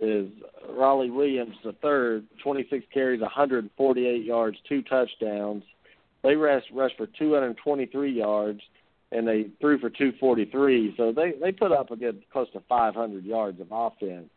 is 0.00 0.28
Rawleigh 0.70 1.12
Williams 1.12 1.56
the 1.64 1.72
third, 1.82 2.26
26 2.42 2.84
carries, 2.92 3.20
148 3.20 4.24
yards, 4.24 4.56
two 4.68 4.82
touchdowns. 4.82 5.62
They 6.22 6.36
rushed 6.36 6.70
rushed 6.72 6.96
for 6.96 7.06
223 7.06 8.12
yards, 8.12 8.60
and 9.14 9.26
they 9.26 9.46
threw 9.60 9.78
for 9.78 9.90
243. 9.90 10.94
So 10.96 11.12
they 11.12 11.32
they 11.40 11.52
put 11.52 11.72
up 11.72 11.90
a 11.90 11.96
good 11.96 12.24
close 12.32 12.50
to 12.52 12.60
500 12.68 13.24
yards 13.24 13.60
of 13.60 13.68
offense. 13.70 14.28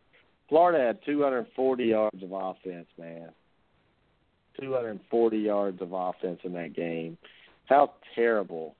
Florida 0.48 0.86
had 0.86 1.04
240 1.06 1.84
yards 1.84 2.24
of 2.24 2.32
offense, 2.32 2.88
man. 2.98 3.30
240 4.60 5.38
yards 5.38 5.82
of 5.82 5.92
offense 5.92 6.40
in 6.44 6.54
that 6.54 6.74
game. 6.74 7.18
How 7.66 7.94
terrible 8.16 8.76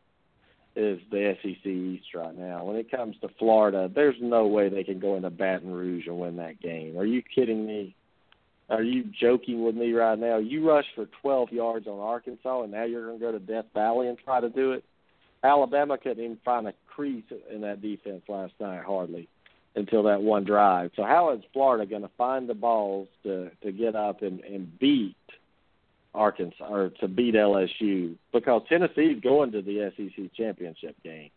is 0.76 1.00
the 1.12 1.36
SEC 1.42 1.66
East 1.66 2.06
right 2.16 2.38
now? 2.38 2.64
When 2.64 2.78
it 2.78 2.90
comes 2.90 3.16
to 3.22 3.30
Florida, 3.40 3.92
there's 3.94 4.16
no 4.22 4.48
way 4.48 4.70
they 4.70 4.84
can 4.84 5.00
go 5.00 5.16
into 5.16 5.30
Baton 5.30 5.72
Rouge 5.72 6.08
and 6.08 6.20
win 6.20 6.38
that 6.38 6.62
game. 6.62 6.98
Are 6.98 7.06
you 7.06 7.22
kidding 7.22 7.66
me? 7.66 7.96
Are 8.70 8.84
you 8.84 9.06
joking 9.20 9.64
with 9.64 9.76
me 9.76 9.94
right 9.94 10.18
now? 10.18 10.38
You 10.38 10.68
rushed 10.68 10.90
for 10.96 11.08
12 11.22 11.52
yards 11.52 11.88
on 11.88 12.00
Arkansas, 12.00 12.64
and 12.64 12.72
now 12.72 12.84
you're 12.84 13.06
going 13.08 13.20
to 13.20 13.26
go 13.26 13.32
to 13.32 13.40
Death 13.40 13.66
Valley 13.74 14.08
and 14.08 14.18
try 14.18 14.40
to 14.40 14.50
do 14.50 14.74
it? 14.74 14.84
Alabama 15.44 15.98
couldn't 15.98 16.24
even 16.24 16.38
find 16.44 16.68
a 16.68 16.74
crease 16.88 17.24
in 17.54 17.62
that 17.62 17.82
defense 17.82 18.24
last 18.28 18.54
night, 18.60 18.84
hardly, 18.84 19.28
until 19.76 20.04
that 20.04 20.22
one 20.22 20.44
drive. 20.44 20.92
So 20.96 21.04
how 21.04 21.34
is 21.34 21.42
Florida 21.54 21.86
going 21.86 22.02
to 22.02 22.12
find 22.18 22.50
the 22.50 22.54
balls 22.54 23.08
to 23.24 23.52
to 23.64 23.72
get 23.72 23.96
up 23.96 24.22
and 24.22 24.40
and 24.42 24.78
beat 24.80 25.16
Arkansas 26.14 26.68
or 26.68 26.90
to 27.02 27.08
beat 27.08 27.36
LSU? 27.36 28.16
Because 28.34 28.64
Tennessee's 28.68 29.22
going 29.22 29.52
to 29.52 29.62
the 29.62 29.92
SEC 29.96 30.34
championship 30.36 30.96
game. 31.04 31.30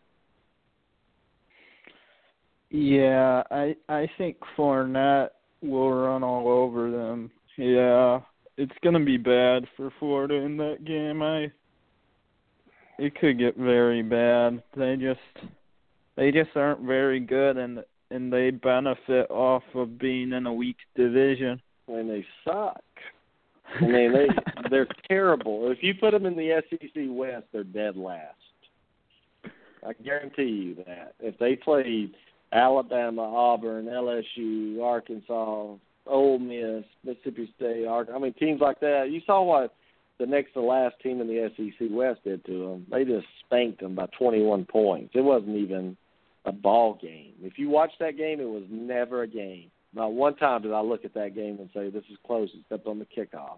Yeah, 2.71 3.43
I 3.51 3.75
I 3.89 4.09
think 4.17 4.37
Fournette 4.57 5.29
will 5.61 5.91
run 5.91 6.23
all 6.23 6.47
over 6.47 6.89
them. 6.89 7.29
Yeah, 7.57 8.21
it's 8.57 8.71
gonna 8.83 9.03
be 9.03 9.17
bad 9.17 9.67
for 9.75 9.91
Florida 9.99 10.35
in 10.35 10.57
that 10.57 10.85
game. 10.85 11.21
I 11.21 11.51
it 13.01 13.19
could 13.19 13.39
get 13.39 13.57
very 13.57 14.03
bad. 14.03 14.61
They 14.77 14.95
just 14.95 15.49
they 16.15 16.31
just 16.31 16.51
aren't 16.55 16.81
very 16.81 17.19
good, 17.19 17.57
and 17.57 17.83
and 18.11 18.31
they 18.31 18.51
benefit 18.51 19.29
off 19.31 19.63
of 19.73 19.97
being 19.97 20.33
in 20.33 20.45
a 20.45 20.53
weak 20.53 20.77
division. 20.95 21.59
And 21.87 22.09
they 22.09 22.25
suck. 22.45 22.83
I 23.79 23.85
mean, 23.85 24.13
they 24.13 24.27
they're 24.69 24.87
terrible. 25.07 25.71
If 25.71 25.79
you 25.81 25.95
put 25.99 26.11
them 26.11 26.27
in 26.27 26.35
the 26.35 26.61
SEC 26.69 26.89
West, 27.07 27.45
they're 27.51 27.63
dead 27.63 27.97
last. 27.97 28.35
I 29.85 29.93
guarantee 30.03 30.43
you 30.43 30.75
that. 30.85 31.15
If 31.19 31.39
they 31.39 31.55
played 31.55 32.13
Alabama, 32.53 33.23
Auburn, 33.23 33.85
LSU, 33.85 34.83
Arkansas, 34.83 35.73
Ole 36.05 36.39
Miss, 36.39 36.83
Mississippi 37.03 37.51
State, 37.55 37.87
I 37.87 38.19
mean 38.19 38.33
teams 38.33 38.61
like 38.61 38.79
that, 38.81 39.09
you 39.09 39.21
saw 39.25 39.41
what 39.41 39.73
the 40.21 40.27
next 40.27 40.53
to 40.53 40.61
last 40.61 40.95
team 41.01 41.19
in 41.19 41.27
the 41.27 41.51
SEC 41.57 41.87
West 41.89 42.23
did 42.23 42.45
to 42.45 42.51
them. 42.59 42.85
They 42.91 43.03
just 43.03 43.25
spanked 43.45 43.81
them 43.81 43.95
by 43.95 44.05
21 44.17 44.65
points. 44.65 45.11
It 45.15 45.21
wasn't 45.21 45.57
even 45.57 45.97
a 46.45 46.51
ball 46.51 46.99
game. 47.01 47.33
If 47.41 47.57
you 47.57 47.69
watch 47.69 47.91
that 47.99 48.17
game, 48.17 48.39
it 48.39 48.47
was 48.47 48.63
never 48.69 49.23
a 49.23 49.27
game. 49.27 49.71
Not 49.93 50.13
one 50.13 50.35
time 50.35 50.61
did 50.61 50.73
I 50.73 50.81
look 50.81 51.03
at 51.05 51.15
that 51.15 51.33
game 51.35 51.57
and 51.59 51.69
say 51.73 51.89
this 51.89 52.03
is 52.11 52.17
close 52.25 52.49
except 52.59 52.87
on 52.87 52.99
the 52.99 53.05
kickoff. 53.05 53.57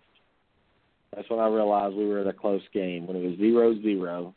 That's 1.13 1.29
when 1.29 1.39
I 1.39 1.47
realized 1.47 1.95
we 1.95 2.07
were 2.07 2.19
at 2.19 2.27
a 2.27 2.33
close 2.33 2.63
game 2.73 3.05
when 3.05 3.17
it 3.17 3.23
was 3.27 3.37
zero 3.37 3.79
zero. 3.81 4.33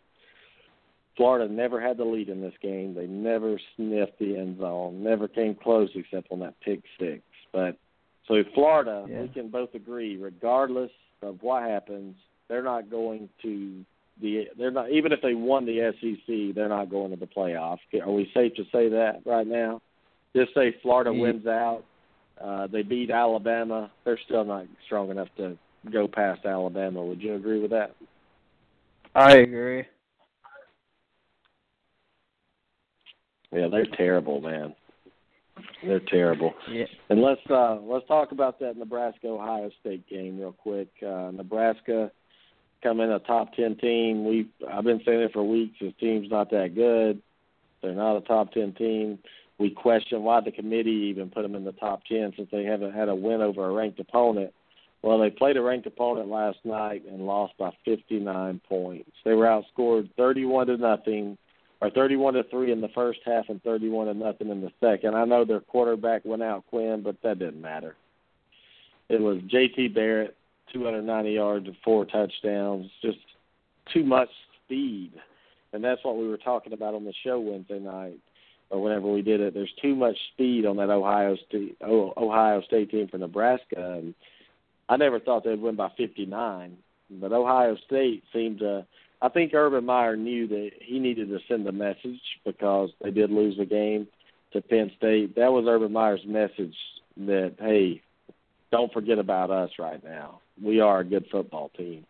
Florida 1.16 1.50
never 1.50 1.80
had 1.80 1.96
the 1.96 2.04
lead 2.04 2.28
in 2.28 2.42
this 2.42 2.52
game. 2.60 2.92
They 2.94 3.06
never 3.06 3.58
sniffed 3.76 4.18
the 4.18 4.36
end 4.36 4.58
zone, 4.58 5.02
never 5.02 5.28
came 5.28 5.54
close 5.54 5.88
except 5.94 6.30
on 6.30 6.40
that 6.40 6.60
pick 6.60 6.80
six. 6.98 7.22
But 7.52 7.78
so 8.28 8.42
Florida, 8.54 9.06
Yeah. 9.08 9.22
we 9.22 9.28
can 9.28 9.48
both 9.48 9.74
agree, 9.74 10.16
regardless 10.16 10.90
of 11.26 11.42
what 11.42 11.62
happens, 11.62 12.16
they're 12.48 12.62
not 12.62 12.90
going 12.90 13.28
to 13.42 13.84
the 14.20 14.48
they're 14.58 14.70
not 14.70 14.90
even 14.90 15.12
if 15.12 15.20
they 15.20 15.34
won 15.34 15.66
the 15.66 15.92
SEC, 16.00 16.54
they're 16.54 16.68
not 16.68 16.90
going 16.90 17.10
to 17.10 17.16
the 17.16 17.26
playoff. 17.26 17.78
Are 18.00 18.10
we 18.10 18.30
safe 18.32 18.54
to 18.54 18.64
say 18.72 18.88
that 18.88 19.20
right 19.26 19.46
now? 19.46 19.82
Just 20.34 20.54
say 20.54 20.74
Florida 20.82 21.12
Ye- 21.12 21.20
wins 21.20 21.46
out, 21.46 21.84
uh, 22.40 22.66
they 22.66 22.82
beat 22.82 23.10
Alabama, 23.10 23.90
they're 24.04 24.18
still 24.24 24.44
not 24.44 24.66
strong 24.86 25.10
enough 25.10 25.28
to 25.36 25.58
go 25.92 26.08
past 26.08 26.44
Alabama. 26.44 27.04
Would 27.04 27.22
you 27.22 27.34
agree 27.34 27.60
with 27.60 27.70
that? 27.70 27.94
I 29.14 29.36
agree. 29.36 29.84
Yeah, 33.52 33.68
they're 33.68 33.86
terrible, 33.86 34.40
man. 34.40 34.74
They're 35.84 36.00
terrible. 36.00 36.54
Yeah. 36.70 36.84
And 37.08 37.22
let's 37.22 37.40
uh 37.50 37.76
let's 37.82 38.06
talk 38.06 38.32
about 38.32 38.58
that 38.60 38.76
Nebraska 38.76 39.28
Ohio 39.28 39.70
State 39.80 40.08
game 40.08 40.38
real 40.38 40.52
quick. 40.52 40.88
Uh 41.02 41.30
Nebraska 41.32 42.10
come 42.82 43.00
in 43.00 43.10
a 43.10 43.18
top 43.20 43.54
ten 43.54 43.76
team. 43.76 44.24
We 44.24 44.48
I've 44.70 44.84
been 44.84 45.00
saying 45.04 45.20
it 45.20 45.32
for 45.32 45.42
weeks. 45.42 45.76
This 45.80 45.94
team's 46.00 46.30
not 46.30 46.50
that 46.50 46.74
good. 46.74 47.22
They're 47.82 47.94
not 47.94 48.16
a 48.16 48.22
top 48.22 48.52
ten 48.52 48.74
team. 48.74 49.18
We 49.58 49.70
question 49.70 50.22
why 50.22 50.40
the 50.40 50.52
committee 50.52 51.08
even 51.10 51.30
put 51.30 51.42
them 51.42 51.54
in 51.54 51.64
the 51.64 51.72
top 51.72 52.02
ten 52.08 52.32
since 52.36 52.48
they 52.50 52.64
haven't 52.64 52.92
had 52.92 53.08
a 53.08 53.14
win 53.14 53.40
over 53.40 53.66
a 53.66 53.72
ranked 53.72 54.00
opponent. 54.00 54.52
Well, 55.02 55.18
they 55.18 55.30
played 55.30 55.56
a 55.56 55.62
ranked 55.62 55.86
opponent 55.86 56.28
last 56.28 56.58
night 56.64 57.04
and 57.08 57.26
lost 57.26 57.56
by 57.58 57.70
59 57.84 58.60
points. 58.68 59.10
They 59.24 59.34
were 59.34 59.44
outscored 59.44 60.10
31 60.16 60.66
to 60.66 60.76
nothing, 60.78 61.38
or 61.86 61.90
31 61.90 62.34
to 62.34 62.42
three 62.44 62.72
in 62.72 62.80
the 62.80 62.88
first 62.88 63.20
half 63.24 63.44
and 63.48 63.62
31 63.62 64.08
to 64.08 64.14
nothing 64.14 64.48
in 64.48 64.60
the 64.60 64.72
second. 64.80 65.14
I 65.14 65.24
know 65.24 65.44
their 65.44 65.60
quarterback 65.60 66.24
went 66.24 66.42
out, 66.42 66.64
Quinn, 66.68 67.02
but 67.02 67.16
that 67.22 67.38
didn't 67.38 67.60
matter. 67.60 67.94
It 69.08 69.20
was 69.20 69.38
J.T. 69.46 69.88
Barrett, 69.88 70.36
290 70.72 71.30
yards 71.30 71.66
and 71.66 71.76
four 71.84 72.04
touchdowns, 72.04 72.90
just 73.02 73.18
too 73.94 74.02
much 74.02 74.28
speed, 74.64 75.12
and 75.72 75.84
that's 75.84 76.02
what 76.02 76.16
we 76.16 76.26
were 76.26 76.38
talking 76.38 76.72
about 76.72 76.94
on 76.94 77.04
the 77.04 77.14
show 77.22 77.38
Wednesday 77.38 77.78
night 77.78 78.18
or 78.70 78.82
whenever 78.82 79.10
we 79.10 79.22
did 79.22 79.40
it. 79.40 79.54
There's 79.54 79.72
too 79.80 79.94
much 79.94 80.16
speed 80.32 80.66
on 80.66 80.76
that 80.78 80.90
Ohio 80.90 81.36
State 81.48 81.76
Ohio 81.84 82.62
State 82.62 82.90
team 82.90 83.06
for 83.06 83.18
Nebraska, 83.18 83.98
and 83.98 84.12
I 84.88 84.96
never 84.96 85.20
thought 85.20 85.44
they'd 85.44 85.60
win 85.60 85.76
by 85.76 85.90
59. 85.96 86.76
But 87.10 87.32
Ohio 87.32 87.76
State 87.86 88.24
seemed 88.32 88.58
to. 88.58 88.84
I 89.22 89.28
think 89.28 89.54
Urban 89.54 89.84
Meyer 89.84 90.16
knew 90.16 90.46
that 90.48 90.70
he 90.80 90.98
needed 90.98 91.28
to 91.28 91.38
send 91.48 91.66
a 91.66 91.72
message 91.72 92.20
because 92.44 92.90
they 93.02 93.10
did 93.10 93.30
lose 93.30 93.56
the 93.56 93.64
game 93.64 94.06
to 94.52 94.60
Penn 94.60 94.90
State. 94.96 95.34
That 95.36 95.52
was 95.52 95.64
Urban 95.68 95.92
Meyer's 95.92 96.24
message 96.26 96.76
that 97.16 97.54
hey, 97.58 98.02
don't 98.70 98.92
forget 98.92 99.18
about 99.18 99.50
us 99.50 99.70
right 99.78 100.02
now. 100.04 100.40
We 100.62 100.80
are 100.80 101.00
a 101.00 101.04
good 101.04 101.26
football 101.30 101.70
team. 101.76 102.04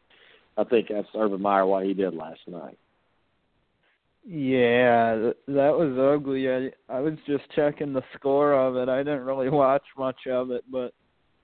I 0.57 0.65
think 0.65 0.89
that's 0.89 1.09
Urban 1.15 1.41
Meyer 1.41 1.67
what 1.67 1.85
he 1.85 1.95
did 1.95 2.15
last 2.15 2.41
night. 2.47 2.79
Yeah, 4.29 5.31
that 5.47 5.77
was 5.79 5.97
ugly. 5.99 6.51
I 6.51 6.71
I 6.89 7.01
was 7.01 7.15
just 7.27 7.45
checking 7.55 7.93
the 7.93 8.03
score 8.17 8.53
of 8.53 8.77
it. 8.77 8.89
I 8.89 8.99
didn't 8.99 9.25
really 9.25 9.49
watch 9.51 9.85
much 9.97 10.27
of 10.29 10.51
it, 10.51 10.65
but 10.71 10.93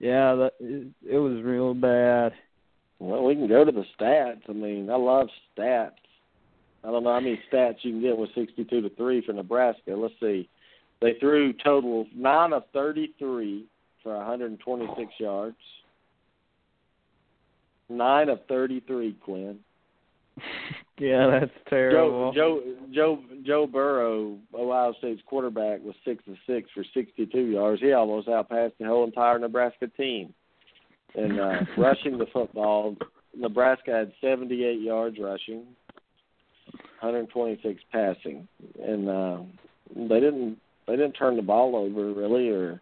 yeah, 0.01 0.35
that 0.35 0.53
it, 0.59 0.89
it 1.09 1.19
was 1.19 1.43
real 1.45 1.75
bad. 1.75 2.33
Well, 3.03 3.25
we 3.25 3.35
can 3.35 3.49
go 3.49 3.65
to 3.65 3.73
the 3.73 3.85
stats. 3.99 4.49
I 4.49 4.53
mean, 4.53 4.89
I 4.89 4.95
love 4.95 5.27
stats. 5.59 5.91
I 6.85 6.91
don't 6.93 7.03
know 7.03 7.13
how 7.13 7.19
many 7.19 7.41
stats 7.53 7.79
you 7.83 7.91
can 7.91 8.01
get 8.01 8.17
with 8.17 8.31
62 8.37 8.81
to 8.81 8.89
3 8.91 9.27
for 9.27 9.33
Nebraska. 9.33 9.91
Let's 9.97 10.15
see. 10.21 10.49
They 11.01 11.15
threw 11.19 11.53
total 11.53 12.07
9 12.15 12.53
of 12.53 12.63
33 12.73 13.67
for 14.05 14.17
126 14.17 15.13
yards. 15.19 15.57
9 17.89 18.29
of 18.29 18.39
33, 18.49 19.17
Quinn. 19.25 19.59
yeah, 21.01 21.41
that's 21.41 21.51
terrible. 21.69 22.33
Joe 22.33 22.63
Joe 22.95 23.19
Joe 23.19 23.23
Joe 23.45 23.67
Burrow, 23.67 24.39
Ohio 24.55 24.95
State's 24.99 25.21
quarterback, 25.27 25.83
was 25.83 25.95
six 26.05 26.23
of 26.29 26.37
six 26.47 26.71
for 26.73 26.85
62 26.95 27.39
yards. 27.39 27.83
He 27.83 27.93
almost 27.93 28.29
outpassed 28.29 28.75
the 28.79 28.87
whole 28.87 29.05
entire 29.05 29.39
Nebraska 29.41 29.89
team. 29.89 30.33
And 31.15 31.41
uh, 31.41 31.61
rushing 31.79 32.19
the 32.19 32.27
football, 32.33 32.97
Nebraska 33.37 33.93
had 33.93 34.13
78 34.21 34.81
yards 34.81 35.17
rushing, 35.21 35.65
126 37.01 37.83
passing, 37.91 38.47
and 38.83 39.09
uh, 39.09 39.39
they 39.97 40.21
didn't 40.21 40.59
they 40.87 40.97
didn't 40.97 41.13
turn 41.13 41.37
the 41.37 41.43
ball 41.43 41.77
over 41.77 42.13
really, 42.13 42.49
or 42.49 42.81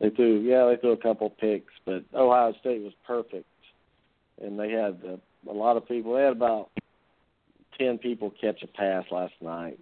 they 0.00 0.10
threw 0.10 0.40
yeah 0.40 0.68
they 0.68 0.80
threw 0.80 0.92
a 0.92 0.96
couple 0.96 1.30
picks, 1.30 1.72
but 1.84 2.04
Ohio 2.14 2.52
State 2.60 2.82
was 2.82 2.92
perfect, 3.06 3.46
and 4.42 4.58
they 4.58 4.70
had 4.70 5.00
uh, 5.06 5.50
a 5.50 5.54
lot 5.54 5.76
of 5.76 5.88
people. 5.88 6.14
They 6.14 6.22
had 6.22 6.32
about 6.32 6.70
ten 7.78 7.98
people 7.98 8.32
catch 8.40 8.62
a 8.62 8.66
pass 8.66 9.04
last 9.10 9.34
night, 9.40 9.78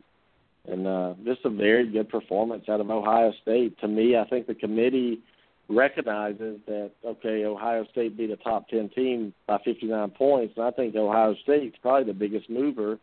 and 0.68 0.86
uh, 0.86 1.14
just 1.24 1.44
a 1.44 1.50
very 1.50 1.90
good 1.90 2.08
performance 2.08 2.64
out 2.68 2.80
of 2.80 2.90
Ohio 2.90 3.32
State. 3.42 3.78
To 3.80 3.88
me, 3.88 4.16
I 4.16 4.28
think 4.28 4.46
the 4.46 4.54
committee 4.54 5.20
recognizes 5.68 6.60
that 6.66 6.90
okay, 7.04 7.44
Ohio 7.44 7.86
State 7.90 8.16
beat 8.16 8.30
a 8.30 8.36
top 8.36 8.68
ten 8.68 8.90
team 8.90 9.32
by 9.46 9.58
59 9.64 10.10
points, 10.10 10.54
and 10.56 10.66
I 10.66 10.70
think 10.70 10.94
Ohio 10.94 11.34
State's 11.42 11.76
probably 11.80 12.12
the 12.12 12.18
biggest 12.18 12.50
mover 12.50 12.98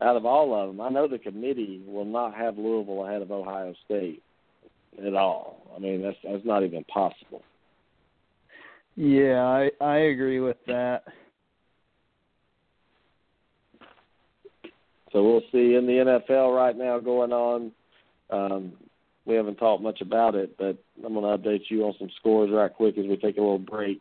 out 0.00 0.16
of 0.16 0.26
all 0.26 0.54
of 0.54 0.68
them. 0.68 0.80
I 0.80 0.88
know 0.90 1.08
the 1.08 1.18
committee 1.18 1.82
will 1.86 2.04
not 2.04 2.34
have 2.34 2.58
Louisville 2.58 3.06
ahead 3.06 3.22
of 3.22 3.30
Ohio 3.30 3.74
State 3.84 4.22
at 5.04 5.14
all. 5.14 5.62
I 5.74 5.78
mean, 5.78 6.02
that's 6.02 6.16
that's 6.22 6.44
not 6.44 6.62
even 6.62 6.84
possible. 6.84 7.42
Yeah, 8.94 9.42
I 9.42 9.70
I 9.80 9.96
agree 9.96 10.40
with 10.40 10.58
that. 10.66 11.04
So 15.12 15.22
we'll 15.22 15.42
see 15.52 15.74
in 15.74 15.86
the 15.86 16.20
NFL 16.28 16.54
right 16.54 16.76
now 16.76 16.98
going 16.98 17.32
on. 17.32 17.72
Um, 18.28 18.72
we 19.26 19.34
haven't 19.34 19.56
talked 19.56 19.82
much 19.82 20.00
about 20.00 20.34
it, 20.34 20.56
but 20.56 20.78
I'm 21.04 21.14
going 21.14 21.22
to 21.22 21.48
update 21.48 21.68
you 21.68 21.84
on 21.84 21.94
some 21.98 22.10
scores 22.18 22.50
right 22.50 22.72
quick 22.72 22.96
as 22.96 23.06
we 23.06 23.16
take 23.16 23.36
a 23.36 23.40
little 23.40 23.58
break. 23.58 24.00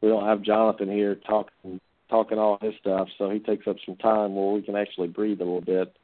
We 0.00 0.08
don't 0.10 0.26
have 0.26 0.42
Jonathan 0.42 0.90
here 0.90 1.14
talking 1.26 1.80
talking 2.10 2.38
all 2.38 2.58
his 2.60 2.74
stuff, 2.78 3.08
so 3.16 3.30
he 3.30 3.38
takes 3.38 3.66
up 3.66 3.76
some 3.84 3.96
time 3.96 4.34
where 4.34 4.52
we 4.52 4.60
can 4.60 4.76
actually 4.76 5.08
breathe 5.08 5.40
a 5.40 5.44
little 5.44 5.62
bit. 5.62 5.96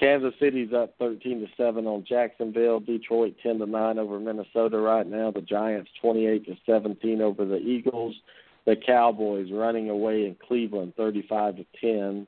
Kansas 0.00 0.32
City's 0.40 0.72
up 0.72 0.94
13 0.98 1.40
to 1.40 1.46
seven 1.56 1.86
on 1.86 2.04
Jacksonville. 2.08 2.80
Detroit 2.80 3.36
10 3.42 3.58
to 3.58 3.66
nine 3.66 3.98
over 3.98 4.18
Minnesota 4.18 4.78
right 4.78 5.06
now. 5.06 5.30
The 5.30 5.42
Giants 5.42 5.90
28 6.00 6.46
to 6.46 6.56
17 6.64 7.20
over 7.20 7.44
the 7.44 7.58
Eagles. 7.58 8.16
The 8.64 8.74
Cowboys 8.74 9.52
running 9.52 9.90
away 9.90 10.26
in 10.26 10.36
Cleveland 10.46 10.94
35 10.96 11.56
to 11.56 11.66
10. 11.80 12.26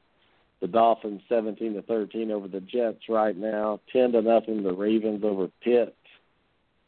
The 0.64 0.68
Dolphins 0.68 1.20
17 1.28 1.74
to 1.74 1.82
13 1.82 2.30
over 2.30 2.48
the 2.48 2.62
Jets 2.62 3.02
right 3.10 3.36
now. 3.36 3.80
10 3.92 4.12
to 4.12 4.22
nothing 4.22 4.62
the 4.62 4.72
Ravens 4.72 5.22
over 5.22 5.48
Pitt. 5.62 5.94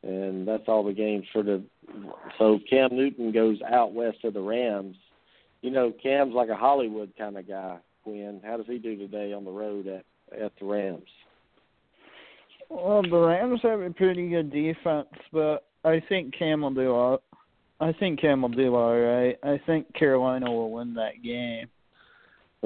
And 0.02 0.48
that's 0.48 0.62
all 0.66 0.82
the 0.82 0.94
games 0.94 1.26
for 1.30 1.42
the. 1.42 1.62
So 2.38 2.58
Cam 2.70 2.96
Newton 2.96 3.32
goes 3.32 3.58
out 3.70 3.92
west 3.92 4.22
to 4.22 4.30
the 4.30 4.40
Rams. 4.40 4.96
You 5.60 5.72
know, 5.72 5.92
Cam's 6.02 6.32
like 6.32 6.48
a 6.48 6.56
Hollywood 6.56 7.12
kind 7.18 7.36
of 7.36 7.46
guy. 7.46 7.76
Quinn, 8.02 8.40
how 8.42 8.56
does 8.56 8.64
he 8.66 8.78
do 8.78 8.96
today 8.96 9.34
on 9.34 9.44
the 9.44 9.50
road 9.50 9.86
at 9.88 10.06
at 10.42 10.52
the 10.58 10.64
Rams? 10.64 11.10
Well, 12.70 13.02
the 13.02 13.18
Rams 13.18 13.60
have 13.62 13.80
a 13.80 13.90
pretty 13.90 14.30
good 14.30 14.50
defense, 14.50 15.08
but 15.34 15.66
I 15.84 16.02
think 16.08 16.32
Cam 16.34 16.62
will 16.62 16.70
do 16.70 16.94
all. 16.94 17.20
I 17.78 17.92
think 17.92 18.22
Cam 18.22 18.40
will 18.40 18.48
do 18.48 18.74
all 18.74 18.98
right. 18.98 19.36
I 19.42 19.60
think 19.66 19.94
Carolina 19.94 20.50
will 20.50 20.70
win 20.70 20.94
that 20.94 21.22
game. 21.22 21.68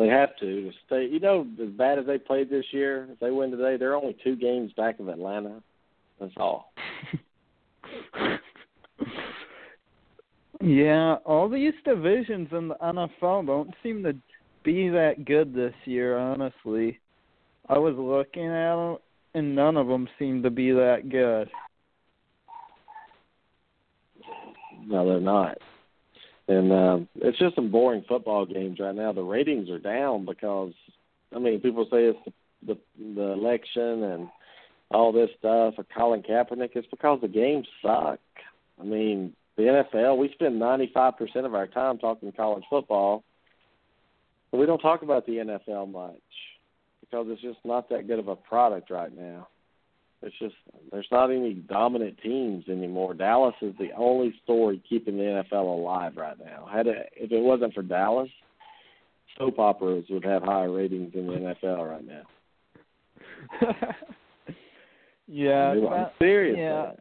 They 0.01 0.09
have 0.09 0.35
to 0.41 0.71
stay. 0.87 1.05
You 1.05 1.21
know, 1.21 1.47
as 1.63 1.69
bad 1.69 1.99
as 1.99 2.07
they 2.07 2.17
played 2.17 2.49
this 2.49 2.65
year, 2.73 3.07
if 3.13 3.19
they 3.19 3.31
win 3.31 3.51
today, 3.51 3.77
they're 3.77 3.95
only 3.95 4.17
two 4.25 4.35
games 4.35 4.73
back 4.75 4.99
of 4.99 5.09
Atlanta. 5.09 5.63
That's 6.19 6.33
all. 6.39 6.73
yeah, 10.63 11.17
all 11.27 11.51
these 11.51 11.75
divisions 11.85 12.49
in 12.51 12.69
the 12.69 12.77
NFL 12.77 13.47
don't 13.47 13.75
seem 13.83 14.03
to 14.05 14.15
be 14.65 14.89
that 14.89 15.27
good 15.27 15.55
this 15.55 15.75
year. 15.85 16.17
Honestly, 16.17 16.99
I 17.69 17.77
was 17.77 17.95
looking 17.95 18.47
at 18.47 18.77
them, 18.77 18.97
and 19.35 19.55
none 19.55 19.77
of 19.77 19.87
them 19.87 20.09
seem 20.19 20.43
to 20.45 20.51
be 20.51 20.71
that 20.71 21.11
good. 21.11 21.51
No, 24.87 25.07
they're 25.07 25.21
not 25.21 25.59
and 26.51 26.73
um, 26.73 27.09
it's 27.15 27.39
just 27.39 27.55
some 27.55 27.71
boring 27.71 28.05
football 28.09 28.45
games 28.45 28.81
right 28.81 28.95
now. 28.95 29.13
The 29.13 29.23
ratings 29.23 29.71
are 29.71 29.79
down 29.79 30.25
because 30.25 30.73
I 31.35 31.39
mean 31.39 31.61
people 31.61 31.85
say 31.85 32.07
it's 32.07 32.19
the 32.67 32.77
the, 33.15 33.33
election 33.33 34.03
and 34.03 34.29
all 34.91 35.13
this 35.13 35.31
stuff 35.39 35.75
or 35.79 35.87
Colin 35.97 36.23
Kaepernick. 36.23 36.71
It's 36.75 36.89
because 36.91 37.21
the 37.21 37.29
games 37.29 37.69
suck. 37.81 38.19
I 38.81 38.85
mean 38.85 39.33
the 39.57 39.85
NFL. 39.95 40.19
We 40.19 40.33
spend 40.33 40.59
ninety 40.59 40.91
five 40.93 41.17
percent 41.17 41.47
of 41.47 41.55
our 41.55 41.69
time 41.69 41.99
talking 41.99 42.33
college 42.33 42.65
football, 42.69 43.23
but 44.51 44.59
we 44.59 44.67
don't 44.67 44.81
talk 44.81 45.03
about 45.03 45.27
the 45.27 45.35
NFL 45.35 45.93
much 45.93 46.17
because 47.01 47.27
it's 47.29 47.43
just 47.43 47.59
not 47.65 47.89
that 47.91 48.09
good 48.09 48.19
of 48.19 48.27
a 48.27 48.35
product 48.35 48.91
right 48.91 49.17
now. 49.17 49.47
It's 50.23 50.39
just 50.39 50.55
there's 50.93 51.09
not 51.11 51.31
any 51.31 51.55
dominant 51.55 52.19
teams 52.23 52.69
anymore. 52.69 53.15
Dallas 53.15 53.55
is 53.63 53.75
the 53.79 53.91
only 53.97 54.35
story 54.45 54.83
keeping 54.87 55.17
the 55.17 55.45
NFL 55.53 55.79
alive 55.79 56.13
right 56.17 56.37
now. 56.39 56.69
Had 56.71 56.87
it, 56.87 57.11
if 57.17 57.33
it 57.33 57.41
wasn't 57.41 57.73
for 57.73 57.83
Dallas, 57.83 58.29
soap 59.39 59.59
operas 59.59 60.05
would 60.11 60.25
have 60.25 60.43
higher 60.43 60.71
ratings 60.71 61.13
in 61.15 61.27
the 61.27 61.33
NFL 61.63 61.91
right 61.91 62.07
now. 62.07 62.23
yeah, 65.27 65.71
I'm 65.71 66.11
serious. 66.19 66.59
Yeah, 66.59 66.93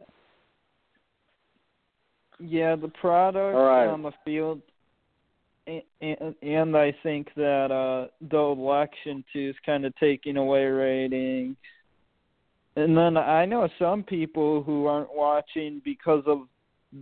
yeah, 2.38 2.76
the 2.76 2.88
product 2.88 3.54
right. 3.54 3.86
on 3.86 4.02
the 4.02 4.12
field, 4.24 4.62
and, 5.66 5.82
and, 6.00 6.34
and 6.42 6.76
I 6.76 6.94
think 7.02 7.28
that 7.36 7.70
uh 7.70 8.08
the 8.30 8.38
election 8.38 9.22
too 9.30 9.50
is 9.50 9.56
kind 9.66 9.84
of 9.84 9.94
taking 9.96 10.38
away 10.38 10.64
ratings. 10.64 11.56
And 12.76 12.96
then 12.96 13.16
I 13.16 13.44
know 13.44 13.68
some 13.78 14.02
people 14.02 14.62
who 14.62 14.86
aren't 14.86 15.14
watching 15.14 15.82
because 15.84 16.22
of 16.26 16.46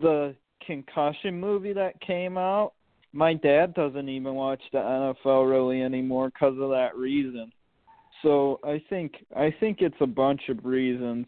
the 0.00 0.34
concussion 0.66 1.38
movie 1.38 1.72
that 1.72 2.00
came 2.00 2.38
out. 2.38 2.72
My 3.12 3.34
dad 3.34 3.74
doesn't 3.74 4.08
even 4.08 4.34
watch 4.34 4.60
the 4.72 4.78
NFL 4.78 5.48
really 5.48 5.82
anymore 5.82 6.30
because 6.30 6.58
of 6.58 6.70
that 6.70 6.96
reason. 6.96 7.52
So 8.22 8.60
I 8.64 8.82
think 8.88 9.14
I 9.36 9.54
think 9.60 9.78
it's 9.80 9.96
a 10.00 10.06
bunch 10.06 10.42
of 10.48 10.64
reasons. 10.64 11.26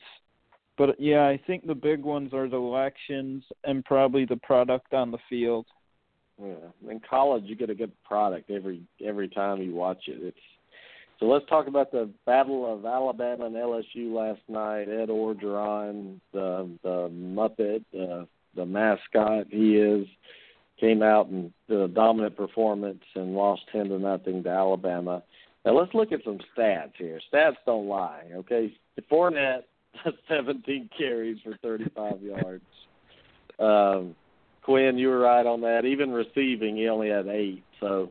But 0.76 0.98
yeah, 0.98 1.26
I 1.26 1.40
think 1.46 1.66
the 1.66 1.74
big 1.74 2.02
ones 2.02 2.32
are 2.32 2.48
the 2.48 2.56
elections 2.56 3.44
and 3.64 3.84
probably 3.84 4.24
the 4.24 4.36
product 4.36 4.92
on 4.94 5.10
the 5.10 5.18
field. 5.28 5.66
Yeah. 6.42 6.90
In 6.90 7.00
college 7.08 7.44
you 7.46 7.54
get 7.54 7.70
a 7.70 7.74
good 7.74 7.92
product 8.02 8.50
every 8.50 8.82
every 9.04 9.28
time 9.28 9.60
you 9.62 9.74
watch 9.74 10.04
it. 10.06 10.18
It's 10.22 10.38
so 11.20 11.26
let's 11.26 11.44
talk 11.46 11.66
about 11.66 11.92
the 11.92 12.10
battle 12.24 12.72
of 12.72 12.86
Alabama 12.86 13.46
and 13.46 13.54
LSU 13.54 14.12
last 14.12 14.40
night. 14.48 14.88
Ed 14.88 15.10
Orgeron, 15.10 16.18
the 16.32 16.68
the 16.82 17.10
Muppet, 17.12 17.84
uh, 17.94 18.24
the 18.56 18.64
mascot 18.64 19.46
he 19.50 19.76
is, 19.76 20.06
came 20.80 21.02
out 21.02 21.28
and 21.28 21.52
did 21.68 21.78
a 21.78 21.88
dominant 21.88 22.36
performance 22.36 23.02
and 23.14 23.34
lost 23.34 23.62
ten 23.70 23.90
to 23.90 23.98
nothing 23.98 24.42
to 24.42 24.48
Alabama. 24.48 25.22
Now 25.66 25.78
let's 25.78 25.92
look 25.92 26.10
at 26.10 26.24
some 26.24 26.38
stats 26.56 26.92
here. 26.96 27.20
Stats 27.32 27.56
don't 27.66 27.86
lie, 27.86 28.24
okay? 28.34 28.72
Fournette 29.10 29.64
17 30.28 30.88
carries 30.96 31.38
for 31.42 31.56
35 31.62 32.22
yards. 32.22 32.64
Um, 33.58 34.14
Quinn, 34.62 34.98
you 34.98 35.08
were 35.08 35.18
right 35.18 35.44
on 35.44 35.60
that. 35.62 35.84
Even 35.84 36.12
receiving, 36.12 36.76
he 36.76 36.88
only 36.88 37.10
had 37.10 37.26
eight. 37.26 37.62
So 37.80 38.10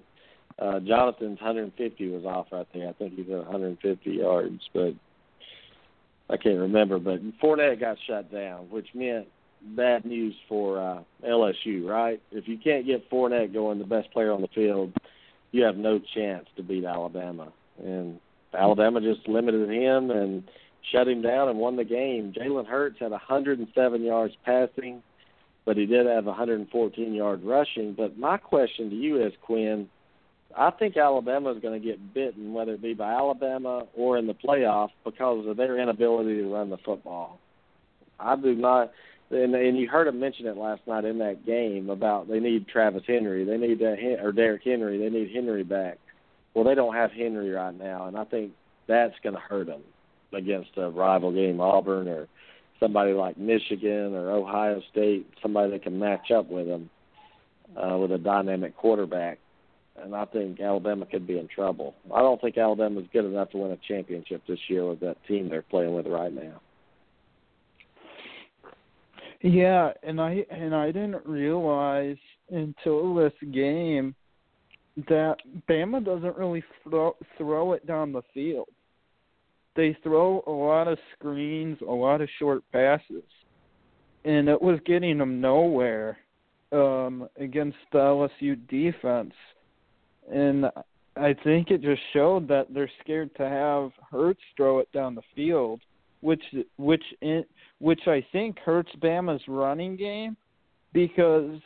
uh, 0.60 0.80
Jonathan's 0.82 1.40
150 1.40 2.10
was 2.10 2.26
off 2.26 2.48
right 2.52 2.68
there. 2.74 2.90
I 2.90 2.94
think 2.94 3.16
he's 3.16 3.30
at 3.30 3.38
150 3.38 4.12
yards, 4.12 4.62
but 4.74 4.94
I 6.30 6.38
can't 6.38 6.60
remember. 6.60 7.00
But 7.00 7.22
Fournette 7.40 7.80
got 7.80 7.98
shut 8.08 8.32
down, 8.32 8.70
which 8.70 8.88
meant 8.94 9.28
bad 9.62 10.06
news 10.06 10.36
for 10.48 10.80
uh, 10.80 11.02
LSU, 11.26 11.88
right? 11.88 12.22
If 12.32 12.48
you 12.48 12.58
can't 12.58 12.86
get 12.86 13.10
Fournette 13.10 13.54
going, 13.54 13.80
the 13.80 13.86
best 13.86 14.12
player 14.12 14.32
on 14.32 14.42
the 14.42 14.48
field, 14.54 14.94
you 15.52 15.64
have 15.64 15.78
no 15.78 16.00
chance 16.14 16.46
to 16.58 16.64
beat 16.64 16.86
Alabama. 16.86 17.52
And 17.84 18.20
Alabama 18.54 19.02
just 19.02 19.28
limited 19.28 19.70
him 19.70 20.12
and 20.12 20.44
shut 20.92 21.08
him 21.08 21.22
down 21.22 21.50
and 21.50 21.60
won 21.60 21.76
the 21.76 21.84
game. 21.84 22.34
Jalen 22.38 22.68
Hurts 22.68 23.00
had 23.00 23.12
107 23.12 24.04
yards 24.04 24.34
passing, 24.46 25.02
but 25.66 25.78
he 25.78 25.86
did 25.86 26.06
have 26.06 26.26
114 26.26 27.14
yards 27.14 27.44
rushing. 27.44 27.94
But 27.94 28.18
my 28.18 28.38
question 28.38 28.90
to 28.90 28.96
you 28.96 29.26
is, 29.26 29.34
Quinn, 29.42 29.90
I 30.58 30.72
think 30.72 30.98
Alabama 30.98 31.52
is 31.52 31.62
going 31.62 31.80
to 31.80 31.86
get 31.86 32.14
bitten, 32.14 32.54
whether 32.54 32.74
it 32.74 32.82
be 32.82 32.94
by 32.94 33.12
Alabama 33.12 33.84
or 33.96 34.18
in 34.18 34.28
the 34.28 34.34
playoff, 34.34 34.90
because 35.06 35.46
of 35.48 35.58
their 35.58 35.80
inability 35.80 36.38
to 36.38 36.54
run 36.54 36.70
the 36.70 36.78
football. 36.78 37.40
I 38.20 38.36
do 38.36 38.56
not 38.56 38.92
and 39.32 39.54
and 39.54 39.78
you 39.78 39.88
heard 39.88 40.08
him 40.08 40.20
mention 40.20 40.48
it 40.48 40.58
last 40.58 40.82
night 40.88 41.06
in 41.06 41.20
that 41.20 41.46
game 41.46 41.90
about 41.90 42.28
they 42.28 42.40
need 42.40 42.68
Travis 42.68 43.04
Henry, 43.06 43.46
they 43.46 43.58
need 43.58 43.80
that 43.80 43.98
or 44.22 44.32
Derrick 44.32 44.64
Henry, 44.64 44.98
they 44.98 45.10
need 45.10 45.32
Henry 45.34 45.64
back. 45.64 45.98
Well, 46.54 46.66
they 46.66 46.76
don't 46.76 46.96
have 46.96 47.12
Henry 47.12 47.52
right 47.52 47.78
now, 47.78 48.08
and 48.08 48.18
I 48.18 48.24
think 48.26 48.52
that's 48.88 49.14
going 49.24 49.36
to 49.36 49.42
hurt 49.42 49.68
them 49.68 49.82
against 50.34 50.72
a 50.78 50.90
rival 50.90 51.32
game, 51.32 51.62
Auburn 51.62 52.08
or 52.08 52.28
somebody 52.80 53.14
like 53.14 53.38
Michigan 53.38 54.14
or 54.16 54.32
Ohio 54.32 54.82
State, 54.92 55.28
somebody 55.42 55.72
that 55.72 55.84
can 55.84 56.00
match 56.00 56.32
up 56.32 56.50
with 56.50 56.66
them 56.66 56.90
uh, 57.78 57.98
with 57.98 58.12
a 58.12 58.18
dynamic 58.18 58.76
quarterback. 58.76 59.38
And 60.04 60.16
I 60.16 60.26
think 60.26 60.60
Alabama 60.60 61.06
could 61.06 61.28
be 61.28 61.38
in 61.38 61.48
trouble. 61.48 61.96
I 62.14 62.20
don't 62.20 62.40
think 62.42 62.58
Alabama's 62.58 63.06
good 63.12 63.26
enough 63.26 63.52
to 63.52 63.58
win 63.58 63.72
a 63.72 63.78
championship 63.88 64.42
this 64.48 64.60
year 64.68 64.88
with 64.88 65.00
that 65.02 65.18
team 65.28 65.50
they're 65.50 65.62
playing 65.62 65.94
with 65.94 66.08
right 66.08 66.34
now. 66.34 66.62
Yeah, 69.42 69.92
and 70.04 70.20
I 70.20 70.46
and 70.52 70.76
I 70.76 70.88
didn't 70.88 71.26
realize 71.26 72.18
until 72.50 73.16
this 73.16 73.34
game 73.52 74.14
that 75.08 75.38
Bama 75.70 76.04
doesn't 76.04 76.36
really 76.36 76.64
throw 76.84 77.16
throw 77.38 77.74
it 77.74 77.88
down 77.88 78.12
the 78.12 78.22
field. 78.34 78.68
They 79.76 79.96
throw 80.04 80.44
a 80.46 80.52
lot 80.52 80.90
of 80.90 80.98
screens, 81.14 81.78
a 81.82 81.92
lot 81.92 82.20
of 82.20 82.28
short 82.38 82.64
passes, 82.74 83.24
and 84.26 84.50
it 84.50 84.62
was 84.62 84.80
getting 84.86 85.18
them 85.18 85.40
nowhere 85.40 86.18
um, 86.74 87.30
against 87.38 87.78
the 87.94 88.00
LSU 88.00 88.58
defense. 88.68 89.34
And 90.32 90.66
I 91.16 91.34
think 91.44 91.72
it 91.72 91.82
just 91.82 92.02
showed 92.14 92.48
that 92.48 92.74
they're 92.74 92.92
scared 93.02 93.36
to 93.36 93.48
have 93.48 93.92
Hurts 94.12 94.42
throw 94.56 94.80
it 94.80 94.92
down 94.92 95.16
the 95.16 95.22
field, 95.36 95.82
which 96.22 96.44
which 96.78 97.04
in, 97.22 97.44
which 97.80 98.02
I 98.08 98.26
think 98.32 98.60
hurts 98.60 98.92
Bama's 99.02 99.42
running 99.48 99.96
game 99.96 100.38
because 100.94 101.60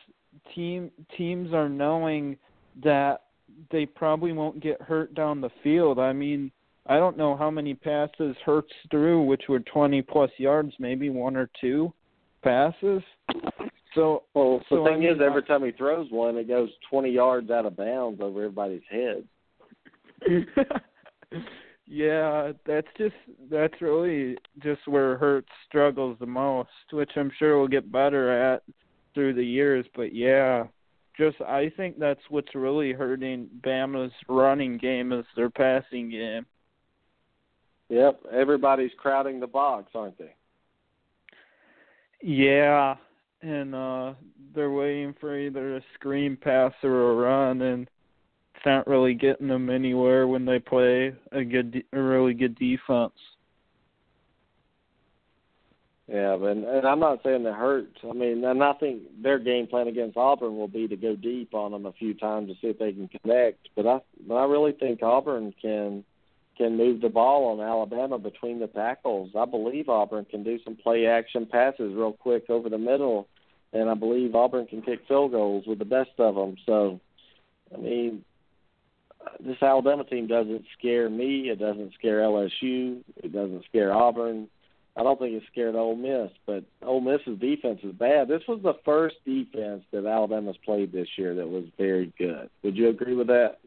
team 0.55 0.91
teams 1.17 1.53
are 1.53 1.69
knowing 1.69 2.37
that 2.83 3.23
they 3.71 3.85
probably 3.85 4.31
won't 4.31 4.59
get 4.61 4.81
hurt 4.81 5.13
down 5.13 5.41
the 5.41 5.49
field. 5.61 5.99
I 5.99 6.13
mean, 6.13 6.51
I 6.87 6.97
don't 6.97 7.17
know 7.17 7.35
how 7.35 7.49
many 7.49 7.73
passes 7.73 8.35
Hurts 8.45 8.73
threw, 8.91 9.23
which 9.23 9.43
were 9.47 9.59
20 9.59 10.01
plus 10.01 10.31
yards, 10.37 10.73
maybe 10.79 11.09
one 11.09 11.37
or 11.37 11.49
two 11.61 11.93
passes. 12.43 13.01
So, 13.95 14.23
well, 14.33 14.61
so 14.69 14.77
the 14.77 14.83
thing 14.85 14.93
I 14.95 14.99
mean, 14.99 15.09
is, 15.09 15.21
every 15.23 15.43
time 15.43 15.63
he 15.63 15.71
throws 15.71 16.09
one, 16.09 16.37
it 16.37 16.47
goes 16.47 16.69
20 16.89 17.11
yards 17.11 17.51
out 17.51 17.65
of 17.65 17.77
bounds 17.77 18.21
over 18.21 18.43
everybody's 18.43 18.81
head. 18.89 19.27
Yeah, 21.93 22.53
that's 22.65 22.87
just 22.97 23.15
that's 23.51 23.81
really 23.81 24.37
just 24.63 24.87
where 24.87 25.17
Hurts 25.17 25.49
struggles 25.67 26.17
the 26.19 26.25
most, 26.25 26.69
which 26.91 27.11
I'm 27.15 27.31
sure 27.37 27.59
will 27.59 27.67
get 27.67 27.91
better 27.91 28.31
at 28.31 28.63
through 29.13 29.33
the 29.33 29.43
years. 29.43 29.85
But 29.95 30.15
yeah, 30.15 30.63
just 31.17 31.39
I 31.41 31.71
think 31.75 31.99
that's 31.99 32.21
what's 32.29 32.55
really 32.55 32.93
hurting 32.93 33.49
Bama's 33.61 34.13
running 34.29 34.77
game 34.77 35.11
is 35.11 35.25
their 35.35 35.49
passing 35.49 36.09
game. 36.09 36.45
Yep, 37.89 38.21
everybody's 38.31 38.91
crowding 38.97 39.39
the 39.39 39.47
box, 39.47 39.91
aren't 39.93 40.17
they? 40.17 40.33
Yeah, 42.21 42.95
and 43.43 43.75
uh 43.75 44.13
they're 44.55 44.71
waiting 44.71 45.13
for 45.19 45.37
either 45.37 45.77
a 45.77 45.81
screen 45.95 46.37
pass 46.37 46.73
or 46.83 47.11
a 47.11 47.15
run, 47.15 47.61
and 47.61 47.87
it's 48.55 48.65
not 48.65 48.87
really 48.87 49.13
getting 49.13 49.47
them 49.47 49.69
anywhere 49.69 50.27
when 50.27 50.45
they 50.45 50.59
play 50.59 51.13
a 51.31 51.43
good, 51.43 51.83
a 51.91 51.99
really 51.99 52.33
good 52.33 52.55
defense. 52.57 53.13
Yeah, 56.07 56.35
but 56.39 56.49
and 56.49 56.85
I'm 56.85 56.99
not 56.99 57.23
saying 57.23 57.43
that 57.43 57.53
hurts. 57.53 57.97
I 58.03 58.13
mean, 58.13 58.43
and 58.43 58.63
I 58.63 58.73
think 58.73 59.03
their 59.23 59.39
game 59.39 59.67
plan 59.67 59.87
against 59.87 60.17
Auburn 60.17 60.57
will 60.57 60.67
be 60.67 60.87
to 60.87 60.97
go 60.97 61.15
deep 61.15 61.53
on 61.53 61.71
them 61.71 61.85
a 61.85 61.93
few 61.93 62.13
times 62.13 62.49
to 62.49 62.55
see 62.55 62.67
if 62.67 62.77
they 62.77 62.91
can 62.91 63.07
connect. 63.07 63.69
But 63.75 63.87
I, 63.87 63.99
but 64.27 64.35
I 64.35 64.45
really 64.45 64.73
think 64.73 65.01
Auburn 65.01 65.53
can 65.61 66.03
can 66.57 66.77
move 66.77 67.01
the 67.01 67.09
ball 67.09 67.45
on 67.51 67.65
Alabama 67.65 68.19
between 68.19 68.59
the 68.59 68.67
tackles. 68.67 69.31
I 69.35 69.45
believe 69.45 69.89
Auburn 69.89 70.25
can 70.25 70.43
do 70.43 70.59
some 70.63 70.75
play 70.75 71.07
action 71.07 71.47
passes 71.47 71.95
real 71.95 72.13
quick 72.13 72.49
over 72.49 72.69
the 72.69 72.77
middle, 72.77 73.27
and 73.73 73.89
I 73.89 73.95
believe 73.95 74.35
Auburn 74.35 74.67
can 74.67 74.81
kick 74.81 74.99
field 75.07 75.31
goals 75.31 75.65
with 75.65 75.79
the 75.79 75.85
best 75.85 76.11
of 76.19 76.35
them. 76.35 76.55
So, 76.65 76.99
I 77.73 77.79
mean, 77.79 78.23
this 79.39 79.61
Alabama 79.61 80.03
team 80.03 80.27
doesn't 80.27 80.63
scare 80.77 81.09
me. 81.09 81.49
It 81.49 81.59
doesn't 81.59 81.93
scare 81.95 82.19
LSU. 82.19 83.01
It 83.17 83.33
doesn't 83.33 83.65
scare 83.65 83.93
Auburn. 83.93 84.47
I 84.95 85.01
don't 85.01 85.19
think 85.19 85.33
it 85.33 85.43
scared 85.51 85.75
Ole 85.75 85.95
Miss, 85.95 86.29
but 86.45 86.63
Ole 86.83 87.01
Miss's 87.01 87.39
defense 87.39 87.79
is 87.83 87.93
bad. 87.93 88.27
This 88.27 88.43
was 88.47 88.59
the 88.61 88.75
first 88.85 89.15
defense 89.25 89.83
that 89.91 90.05
Alabama's 90.05 90.57
played 90.63 90.91
this 90.91 91.07
year 91.17 91.33
that 91.33 91.49
was 91.49 91.63
very 91.79 92.13
good. 92.19 92.49
Would 92.63 92.77
you 92.77 92.89
agree 92.89 93.15
with 93.15 93.27
that? 93.27 93.57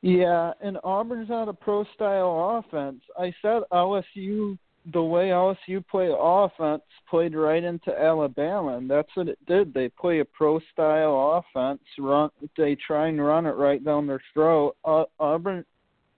Yeah, 0.00 0.52
and 0.62 0.78
Auburn's 0.82 1.28
not 1.28 1.48
a 1.48 1.52
pro 1.52 1.84
style 1.94 2.64
offense. 2.64 3.02
I 3.18 3.34
said 3.42 3.62
LSU 3.70 4.56
the 4.92 5.02
way 5.02 5.28
LSU 5.28 5.84
play 5.88 6.10
offense 6.16 6.82
played 7.08 7.34
right 7.34 7.62
into 7.62 7.90
Alabama, 7.98 8.76
and 8.76 8.88
that's 8.88 9.08
what 9.14 9.28
it 9.28 9.38
did. 9.46 9.74
They 9.74 9.88
play 9.88 10.20
a 10.20 10.24
pro 10.24 10.60
style 10.72 11.42
offense. 11.42 11.80
Run, 11.98 12.30
they 12.56 12.76
try 12.76 13.08
and 13.08 13.24
run 13.24 13.46
it 13.46 13.50
right 13.50 13.84
down 13.84 14.06
their 14.06 14.22
throat. 14.32 14.76
Uh, 14.84 15.04
Auburn, 15.18 15.64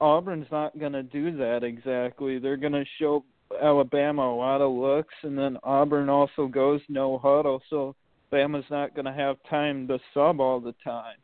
Auburn's 0.01 0.51
not 0.51 0.79
going 0.79 0.93
to 0.93 1.03
do 1.03 1.37
that 1.39 1.63
exactly. 1.63 2.39
They're 2.39 2.57
going 2.57 2.73
to 2.73 2.85
show 2.99 3.25
Alabama 3.63 4.23
a 4.23 4.37
lot 4.37 4.61
of 4.61 4.73
looks, 4.73 5.15
and 5.23 5.39
then 5.39 5.57
Auburn 5.63 6.09
also 6.09 6.47
goes 6.47 6.81
no 6.89 7.19
huddle, 7.19 7.63
so 7.71 7.95
Bama's 8.31 8.71
not 8.71 8.95
going 8.95 9.07
to 9.07 9.13
have 9.13 9.37
time 9.49 9.89
to 9.89 9.99
sub 10.13 10.41
all 10.41 10.61
the 10.61 10.75
time. 10.85 11.17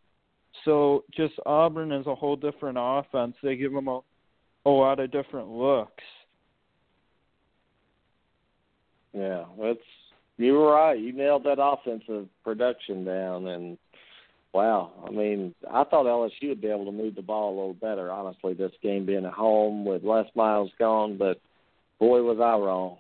So 0.65 1.05
just 1.15 1.35
Auburn 1.45 1.93
is 1.93 2.07
a 2.07 2.15
whole 2.15 2.37
different 2.37 2.79
offense. 2.81 3.37
They 3.43 3.57
give 3.57 3.73
them 3.73 3.89
a, 3.89 4.01
a 4.65 4.71
lot 4.71 5.01
of 5.01 5.11
different 5.11 5.49
looks. 5.49 6.03
Yeah, 9.15 9.45
that's 9.61 9.79
you 10.37 10.55
were 10.55 10.73
right. 10.73 10.99
You 10.99 11.13
nailed 11.13 11.45
that 11.45 11.63
offensive 11.63 12.27
production 12.43 13.05
down, 13.05 13.47
and 13.47 13.79
wow, 14.53 14.91
I 15.07 15.11
mean, 15.11 15.55
I 15.71 15.85
thought 15.85 16.07
LSU 16.07 16.49
would 16.49 16.61
be 16.61 16.69
able 16.69 16.87
to 16.87 16.93
move 16.93 17.15
the 17.15 17.23
ball 17.23 17.51
a 17.51 17.57
little 17.57 17.75
better. 17.75 18.11
Honestly, 18.11 18.55
this 18.55 18.73
game 18.83 19.07
being 19.07 19.25
at 19.25 19.33
home 19.33 19.85
with 19.85 20.03
Les 20.03 20.27
Miles 20.35 20.71
gone, 20.79 21.17
but 21.17 21.41
boy, 22.01 22.23
was 22.23 22.39
I 22.41 22.57
wrong. 22.65 22.97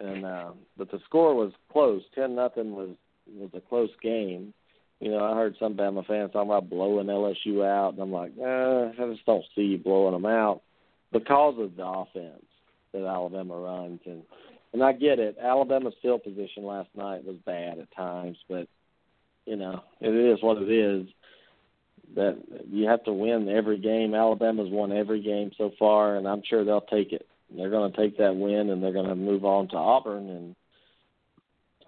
And 0.00 0.24
uh, 0.24 0.50
but 0.76 0.90
the 0.90 0.98
score 1.04 1.34
was 1.34 1.52
close. 1.70 2.02
Ten 2.14 2.34
nothing 2.34 2.72
was 2.74 2.90
was 3.38 3.50
a 3.54 3.60
close 3.60 3.90
game. 4.02 4.54
You 5.00 5.10
know, 5.10 5.24
I 5.24 5.34
heard 5.34 5.56
some 5.60 5.74
Bama 5.74 6.06
fans 6.06 6.32
talking 6.32 6.50
about 6.50 6.70
blowing 6.70 7.08
LSU 7.08 7.64
out, 7.64 7.92
and 7.94 8.02
I'm 8.02 8.12
like, 8.12 8.32
eh, 8.40 9.02
I 9.02 9.12
just 9.12 9.26
don't 9.26 9.44
see 9.54 9.62
you 9.62 9.78
blowing 9.78 10.12
them 10.12 10.24
out. 10.26 10.62
because 11.12 11.56
of 11.58 11.76
the 11.76 11.84
offense 11.84 12.44
that 12.92 13.04
Alabama 13.04 13.56
runs. 13.56 14.00
And 14.06 14.22
and 14.74 14.82
I 14.82 14.92
get 14.92 15.20
it. 15.20 15.38
Alabama's 15.40 15.94
field 16.02 16.24
position 16.24 16.64
last 16.64 16.88
night 16.96 17.24
was 17.24 17.36
bad 17.46 17.78
at 17.78 17.94
times, 17.96 18.36
but 18.48 18.66
you 19.46 19.56
know 19.56 19.82
it 20.00 20.10
is 20.10 20.42
what 20.42 20.60
it 20.60 20.70
is. 20.70 21.06
That 22.16 22.36
you 22.68 22.86
have 22.86 23.02
to 23.04 23.12
win 23.12 23.48
every 23.48 23.78
game. 23.78 24.14
Alabama's 24.14 24.70
won 24.70 24.92
every 24.92 25.22
game 25.22 25.52
so 25.56 25.70
far, 25.78 26.16
and 26.16 26.28
I'm 26.28 26.42
sure 26.44 26.64
they'll 26.64 26.82
take 26.82 27.12
it. 27.12 27.26
They're 27.56 27.70
going 27.70 27.90
to 27.90 27.96
take 27.96 28.18
that 28.18 28.36
win, 28.36 28.70
and 28.70 28.82
they're 28.82 28.92
going 28.92 29.08
to 29.08 29.14
move 29.14 29.44
on 29.44 29.68
to 29.68 29.76
Auburn, 29.76 30.28
and 30.28 30.54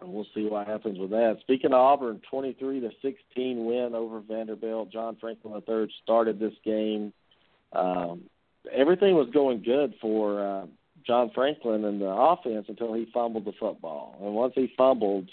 we'll 0.03 0.26
see 0.34 0.47
what 0.49 0.66
happens 0.66 0.99
with 0.99 1.11
that. 1.11 1.39
Speaking 1.43 1.72
of 1.72 1.80
Auburn, 1.80 2.20
23 2.30 2.80
to 2.80 2.91
16 3.03 3.64
win 3.64 3.95
over 3.95 4.20
Vanderbilt. 4.20 4.91
John 4.91 5.16
Franklin 5.20 5.62
III 5.68 5.93
started 6.03 6.39
this 6.39 6.55
game. 6.64 7.12
Um, 7.72 8.22
everything 8.72 9.14
was 9.14 9.28
going 9.32 9.62
good 9.62 9.95
for 10.01 10.41
uh, 10.41 10.66
John 11.07 11.31
Franklin 11.35 11.85
and 11.85 12.01
the 12.01 12.07
offense 12.07 12.67
until 12.69 12.93
he 12.95 13.09
fumbled 13.13 13.45
the 13.45 13.53
football. 13.59 14.17
And 14.21 14.35
once 14.35 14.53
he 14.55 14.73
fumbled, 14.77 15.29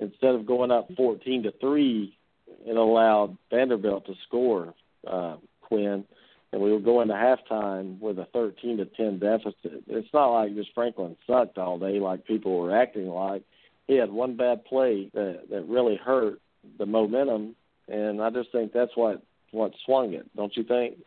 instead 0.00 0.34
of 0.34 0.46
going 0.46 0.70
up 0.70 0.88
14 0.96 1.44
to 1.44 1.52
three, 1.60 2.16
it 2.64 2.76
allowed 2.76 3.36
Vanderbilt 3.50 4.06
to 4.06 4.14
score. 4.26 4.74
Uh, 5.06 5.36
Quinn, 5.60 6.04
and 6.52 6.62
we 6.62 6.72
were 6.72 6.80
going 6.80 7.08
to 7.08 7.14
halftime 7.14 8.00
with 8.00 8.18
a 8.18 8.26
13 8.32 8.78
to 8.78 8.84
10 8.86 9.18
deficit. 9.18 9.84
It's 9.88 10.12
not 10.12 10.28
like 10.28 10.54
just 10.54 10.74
Franklin 10.74 11.16
sucked 11.26 11.58
all 11.58 11.78
day 11.78 11.98
like 11.98 12.24
people 12.24 12.58
were 12.58 12.76
acting 12.76 13.08
like. 13.08 13.42
He 13.86 13.96
had 13.96 14.10
one 14.10 14.36
bad 14.36 14.64
play 14.64 15.10
that 15.14 15.42
that 15.50 15.68
really 15.68 15.96
hurt 15.96 16.40
the 16.78 16.86
momentum, 16.86 17.54
and 17.88 18.20
I 18.20 18.30
just 18.30 18.50
think 18.50 18.72
that's 18.72 18.96
what 18.96 19.22
what 19.52 19.72
swung 19.84 20.14
it. 20.14 20.28
Don't 20.34 20.56
you 20.56 20.64
think? 20.64 20.98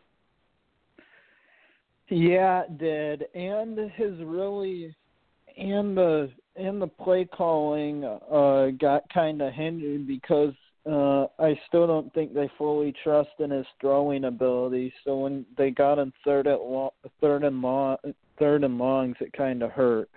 Yeah, 2.10 2.62
it 2.62 2.78
did, 2.78 3.24
and 3.34 3.78
his 3.92 4.18
really 4.20 4.94
and 5.56 5.96
the 5.96 6.30
and 6.56 6.82
the 6.82 6.88
play 6.88 7.24
calling 7.24 8.04
uh 8.04 8.70
got 8.80 9.08
kind 9.14 9.40
of 9.40 9.52
hindered 9.52 10.08
because 10.08 10.52
uh 10.90 11.26
I 11.38 11.58
still 11.68 11.86
don't 11.86 12.12
think 12.12 12.34
they 12.34 12.50
fully 12.58 12.92
trust 13.04 13.30
in 13.38 13.50
his 13.50 13.66
throwing 13.80 14.24
ability. 14.24 14.92
So 15.04 15.18
when 15.20 15.46
they 15.56 15.70
got 15.70 16.00
in 16.00 16.12
third 16.24 16.48
at 16.48 16.60
long, 16.60 16.90
third 17.20 17.44
and 17.44 17.62
long, 17.62 17.96
third 18.40 18.64
and 18.64 18.76
longs, 18.76 19.16
it 19.20 19.32
kind 19.32 19.62
of 19.62 19.70
hurt. 19.70 20.10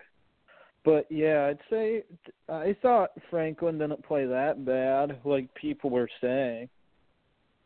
But 0.83 1.05
yeah, 1.11 1.45
I'd 1.45 1.59
say 1.69 2.03
I 2.49 2.75
thought 2.81 3.11
Franklin 3.29 3.77
didn't 3.77 4.03
play 4.03 4.25
that 4.25 4.65
bad, 4.65 5.19
like 5.23 5.53
people 5.53 5.91
were 5.91 6.09
saying. 6.21 6.69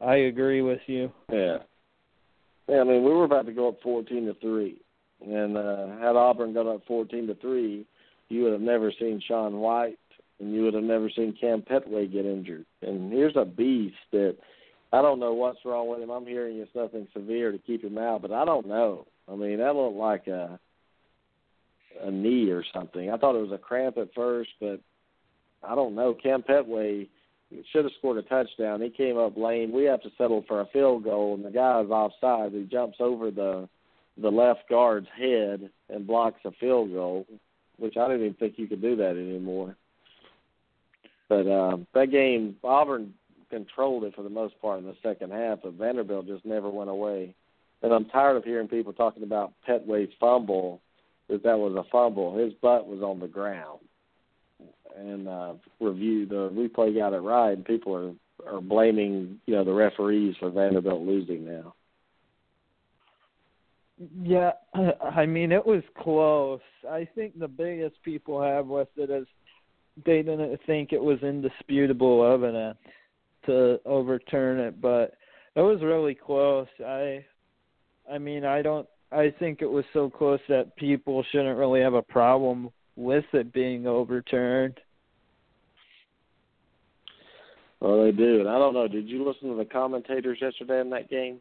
I 0.01 0.15
agree 0.15 0.61
with 0.61 0.81
you. 0.85 1.11
Yeah. 1.31 1.59
Yeah, 2.67 2.81
I 2.81 2.83
mean, 2.83 3.03
we 3.03 3.11
were 3.11 3.23
about 3.23 3.45
to 3.45 3.53
go 3.53 3.69
up 3.69 3.81
14 3.81 4.25
to 4.25 4.33
3. 4.35 4.81
And 5.25 5.57
uh, 5.57 5.87
had 5.99 6.15
Auburn 6.15 6.53
gone 6.53 6.67
up 6.67 6.81
14 6.87 7.27
to 7.27 7.35
3, 7.35 7.85
you 8.29 8.43
would 8.43 8.51
have 8.51 8.61
never 8.61 8.91
seen 8.99 9.21
Sean 9.25 9.57
White 9.57 9.97
and 10.39 10.53
you 10.53 10.63
would 10.63 10.73
have 10.73 10.83
never 10.83 11.09
seen 11.09 11.35
Kam 11.39 11.61
Pettway 11.61 12.11
get 12.11 12.25
injured. 12.25 12.65
And 12.81 13.11
here's 13.11 13.35
a 13.35 13.45
beast 13.45 13.95
that 14.11 14.37
I 14.93 15.01
don't 15.01 15.19
know 15.19 15.33
what's 15.33 15.65
wrong 15.65 15.89
with 15.89 15.99
him. 15.99 16.09
I'm 16.09 16.25
hearing 16.25 16.57
it's 16.57 16.75
nothing 16.75 17.07
severe 17.13 17.51
to 17.51 17.57
keep 17.57 17.83
him 17.83 17.97
out, 17.97 18.21
but 18.21 18.31
I 18.31 18.45
don't 18.45 18.67
know. 18.67 19.07
I 19.31 19.35
mean, 19.35 19.57
that 19.57 19.75
looked 19.75 19.97
like 19.97 20.27
a 20.27 20.59
a 22.03 22.11
knee 22.11 22.51
or 22.51 22.63
something. 22.73 23.09
I 23.09 23.17
thought 23.17 23.35
it 23.35 23.41
was 23.41 23.51
a 23.51 23.57
cramp 23.57 23.97
at 23.97 24.13
first, 24.13 24.51
but 24.59 24.79
I 25.63 25.73
don't 25.73 25.95
know. 25.95 26.13
Kam 26.13 26.43
Pettway 26.43 27.07
should 27.71 27.85
have 27.85 27.93
scored 27.97 28.17
a 28.17 28.23
touchdown. 28.23 28.81
He 28.81 28.89
came 28.89 29.17
up 29.17 29.37
lane. 29.37 29.71
We 29.71 29.85
have 29.85 30.01
to 30.01 30.09
settle 30.17 30.43
for 30.47 30.61
a 30.61 30.65
field 30.67 31.03
goal, 31.03 31.35
and 31.35 31.45
the 31.45 31.51
guy 31.51 31.81
is 31.81 31.89
offside. 31.89 32.51
He 32.51 32.63
jumps 32.63 32.97
over 32.99 33.31
the 33.31 33.69
the 34.19 34.29
left 34.31 34.67
guard's 34.67 35.07
head 35.15 35.69
and 35.89 36.07
blocks 36.07 36.39
a 36.43 36.51
field 36.59 36.91
goal, 36.91 37.27
which 37.77 37.97
I 37.97 38.07
didn't 38.07 38.23
even 38.23 38.33
think 38.33 38.55
you 38.57 38.67
could 38.67 38.81
do 38.81 38.95
that 38.95 39.11
anymore. 39.11 39.75
But 41.29 41.47
uh, 41.47 41.77
that 41.93 42.09
game, 42.09 42.55
Auburn 42.63 43.13
controlled 43.51 44.05
it 44.05 44.15
for 44.15 44.23
the 44.23 44.29
most 44.29 44.59
part 44.59 44.79
in 44.79 44.85
the 44.85 44.95
second 45.03 45.31
half, 45.31 45.59
but 45.61 45.73
Vanderbilt 45.73 46.25
just 46.25 46.45
never 46.45 46.67
went 46.67 46.89
away. 46.89 47.35
And 47.83 47.93
I'm 47.93 48.05
tired 48.05 48.37
of 48.37 48.43
hearing 48.43 48.67
people 48.67 48.91
talking 48.91 49.21
about 49.21 49.53
Pettway's 49.67 50.11
fumble, 50.19 50.81
that 51.29 51.43
that 51.43 51.59
was 51.59 51.75
a 51.75 51.87
fumble. 51.91 52.35
His 52.35 52.53
butt 52.53 52.87
was 52.87 53.01
on 53.03 53.19
the 53.19 53.27
ground 53.27 53.81
and 54.97 55.27
uh, 55.27 55.53
review 55.79 56.25
the 56.25 56.49
replay 56.49 56.95
got 56.95 57.13
it 57.13 57.19
right, 57.19 57.51
and 57.51 57.65
people 57.65 57.95
are 57.95 58.13
are 58.45 58.61
blaming 58.61 59.39
you 59.45 59.55
know 59.55 59.63
the 59.63 59.73
referees 59.73 60.35
for 60.39 60.49
Vanderbilt 60.49 61.01
losing 61.01 61.45
now. 61.45 61.73
Yeah, 64.21 64.51
I 65.01 65.25
mean 65.25 65.51
it 65.51 65.65
was 65.65 65.83
close. 65.97 66.61
I 66.89 67.07
think 67.15 67.37
the 67.37 67.47
biggest 67.47 67.95
people 68.03 68.41
have 68.41 68.67
with 68.67 68.89
it 68.95 69.09
is 69.09 69.25
they 70.05 70.21
didn't 70.21 70.59
think 70.65 70.93
it 70.93 71.01
was 71.01 71.21
indisputable 71.23 72.31
evidence 72.31 72.77
to 73.45 73.79
overturn 73.85 74.59
it, 74.59 74.79
but 74.79 75.13
it 75.55 75.61
was 75.61 75.81
really 75.81 76.13
close. 76.15 76.67
I 76.85 77.25
I 78.11 78.17
mean 78.17 78.45
I 78.45 78.61
don't 78.61 78.87
I 79.11 79.33
think 79.39 79.61
it 79.61 79.69
was 79.69 79.85
so 79.93 80.09
close 80.09 80.39
that 80.49 80.75
people 80.75 81.23
shouldn't 81.31 81.57
really 81.57 81.81
have 81.81 81.93
a 81.93 82.01
problem 82.01 82.69
with 82.95 83.25
it 83.33 83.53
being 83.53 83.87
overturned. 83.87 84.79
Well, 87.79 88.03
they 88.03 88.11
do, 88.11 88.39
and 88.39 88.49
I 88.49 88.57
don't 88.57 88.73
know. 88.73 88.87
Did 88.87 89.07
you 89.07 89.27
listen 89.27 89.49
to 89.49 89.55
the 89.55 89.65
commentators 89.65 90.39
yesterday 90.41 90.81
in 90.81 90.89
that 90.89 91.09
game? 91.09 91.39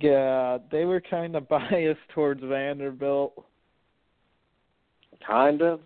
Yeah, 0.00 0.58
they 0.70 0.84
were 0.84 1.00
kind 1.00 1.34
of 1.34 1.48
biased 1.48 2.00
towards 2.14 2.42
Vanderbilt. 2.42 3.44
Kind 5.26 5.62
of. 5.62 5.80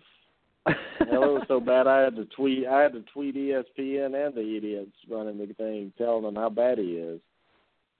Hell, 0.65 0.75
it 0.99 1.11
was 1.11 1.45
so 1.47 1.59
bad. 1.65 1.87
I 1.87 2.01
had 2.01 2.15
to 2.15 2.25
tweet. 2.25 2.67
I 2.67 2.81
had 2.81 2.93
to 2.93 3.03
tweet 3.13 3.35
ESPN 3.35 4.25
and 4.25 4.35
the 4.35 4.55
idiots 4.55 4.95
running 5.09 5.39
the 5.39 5.53
thing, 5.55 5.91
telling 5.97 6.23
them 6.23 6.35
how 6.35 6.49
bad 6.49 6.77
he 6.77 6.91
is. 6.93 7.19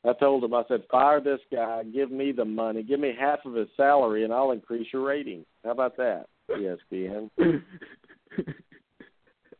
I 0.05 0.13
told 0.13 0.43
him, 0.43 0.53
I 0.53 0.63
said, 0.67 0.83
fire 0.91 1.21
this 1.21 1.39
guy, 1.51 1.83
give 1.83 2.11
me 2.11 2.33
the 2.33 2.43
money, 2.43 2.83
give 2.83 2.99
me 2.99 3.13
half 3.17 3.39
of 3.45 3.53
his 3.53 3.69
salary, 3.77 4.25
and 4.25 4.33
I'll 4.33 4.51
increase 4.51 4.87
your 4.91 5.03
rating. 5.03 5.45
How 5.63 5.71
about 5.71 5.95
that, 5.95 6.25
ESPN? 6.49 7.29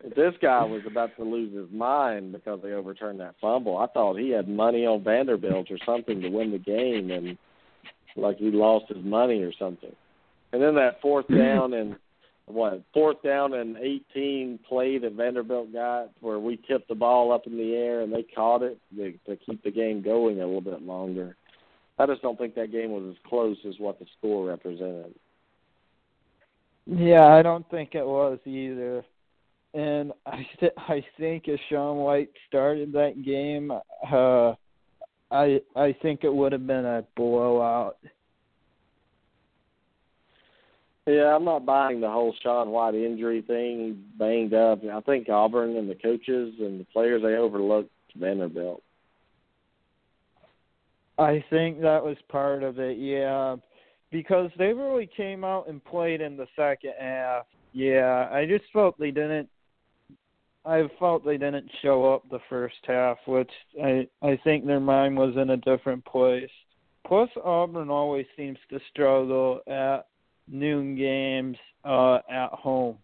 this 0.03 0.33
guy 0.41 0.63
was 0.65 0.81
about 0.85 1.15
to 1.15 1.23
lose 1.23 1.53
his 1.55 1.71
mind 1.71 2.33
because 2.33 2.59
they 2.61 2.73
overturned 2.73 3.19
that 3.21 3.35
fumble. 3.39 3.77
I 3.77 3.87
thought 3.87 4.19
he 4.19 4.29
had 4.29 4.47
money 4.47 4.85
on 4.85 5.03
Vanderbilt 5.03 5.71
or 5.71 5.77
something 5.85 6.21
to 6.21 6.29
win 6.29 6.51
the 6.51 6.59
game, 6.59 7.09
and 7.09 7.37
like 8.15 8.37
he 8.37 8.51
lost 8.51 8.85
his 8.93 9.03
money 9.03 9.41
or 9.41 9.53
something. 9.57 9.95
And 10.51 10.61
then 10.61 10.75
that 10.75 11.01
fourth 11.01 11.27
down 11.35 11.73
and 11.73 11.95
what 12.45 12.83
fourth 12.93 13.23
down 13.23 13.53
and 13.53 13.77
18 13.77 14.59
play 14.67 14.97
that 14.97 15.13
Vanderbilt 15.13 15.71
got 15.71 16.11
where 16.19 16.39
we 16.39 16.59
tipped 16.67 16.89
the 16.89 16.95
ball 16.95 17.31
up 17.31 17.47
in 17.47 17.57
the 17.57 17.73
air 17.73 18.01
and 18.01 18.11
they 18.11 18.23
caught 18.23 18.61
it 18.61 18.77
to, 18.95 19.13
to 19.25 19.37
keep 19.37 19.63
the 19.63 19.71
game 19.71 20.01
going 20.01 20.41
a 20.41 20.45
little 20.45 20.61
bit 20.61 20.81
longer. 20.81 21.37
I 21.97 22.05
just 22.05 22.21
don't 22.21 22.37
think 22.37 22.55
that 22.55 22.71
game 22.71 22.91
was 22.91 23.05
as 23.09 23.29
close 23.29 23.57
as 23.67 23.75
what 23.77 23.99
the 23.99 24.05
score 24.17 24.47
represented. 24.47 25.13
Yeah, 26.85 27.27
I 27.27 27.41
don't 27.41 27.69
think 27.69 27.95
it 27.95 28.05
was 28.05 28.39
either 28.45 29.05
and 29.73 30.11
I 30.25 30.47
th- 30.59 30.73
I 30.77 31.03
think 31.17 31.47
if 31.47 31.59
Sean 31.69 31.97
White 31.97 32.29
started 32.47 32.91
that 32.93 33.23
game, 33.23 33.71
uh, 33.71 34.53
I 35.31 35.61
I 35.75 35.95
think 36.01 36.23
it 36.23 36.33
would 36.33 36.51
have 36.51 36.67
been 36.67 36.85
a 36.85 37.03
blowout. 37.15 37.97
Yeah, 41.05 41.35
I'm 41.35 41.43
not 41.43 41.65
buying 41.65 41.99
the 41.99 42.09
whole 42.09 42.33
Sean 42.41 42.69
White 42.69 42.95
injury 42.95 43.41
thing. 43.41 44.03
Banged 44.17 44.53
up. 44.53 44.79
I 44.85 45.01
think 45.01 45.27
Auburn 45.27 45.75
and 45.75 45.89
the 45.89 45.95
coaches 45.95 46.53
and 46.59 46.79
the 46.79 46.87
players 46.93 47.21
they 47.21 47.35
overlooked 47.35 47.91
Vanderbilt. 48.15 48.81
I 51.17 51.43
think 51.49 51.81
that 51.81 52.03
was 52.03 52.17
part 52.29 52.63
of 52.63 52.79
it. 52.79 52.97
Yeah, 52.97 53.57
because 54.11 54.49
they 54.57 54.73
really 54.73 55.09
came 55.15 55.43
out 55.43 55.67
and 55.67 55.83
played 55.83 56.21
in 56.21 56.37
the 56.37 56.47
second 56.55 56.93
half. 56.99 57.45
Yeah, 57.73 58.29
I 58.31 58.45
just 58.45 58.65
felt 58.71 58.97
they 58.97 59.11
didn't 59.11 59.49
I 60.65 60.83
felt 60.97 61.25
they 61.25 61.37
didn't 61.37 61.69
show 61.81 62.13
up 62.13 62.23
the 62.29 62.39
first 62.49 62.75
half, 62.87 63.17
which 63.27 63.51
I 63.81 64.07
I 64.21 64.39
think 64.43 64.65
their 64.65 64.79
mind 64.79 65.17
was 65.17 65.35
in 65.35 65.49
a 65.49 65.57
different 65.57 66.05
place. 66.05 66.49
Plus, 67.05 67.29
Auburn 67.43 67.89
always 67.89 68.25
seems 68.37 68.57
to 68.69 68.79
struggle 68.89 69.59
at 69.67 70.07
noon 70.47 70.95
games 70.95 71.57
uh, 71.83 72.19
at 72.29 72.51
home. 72.51 72.97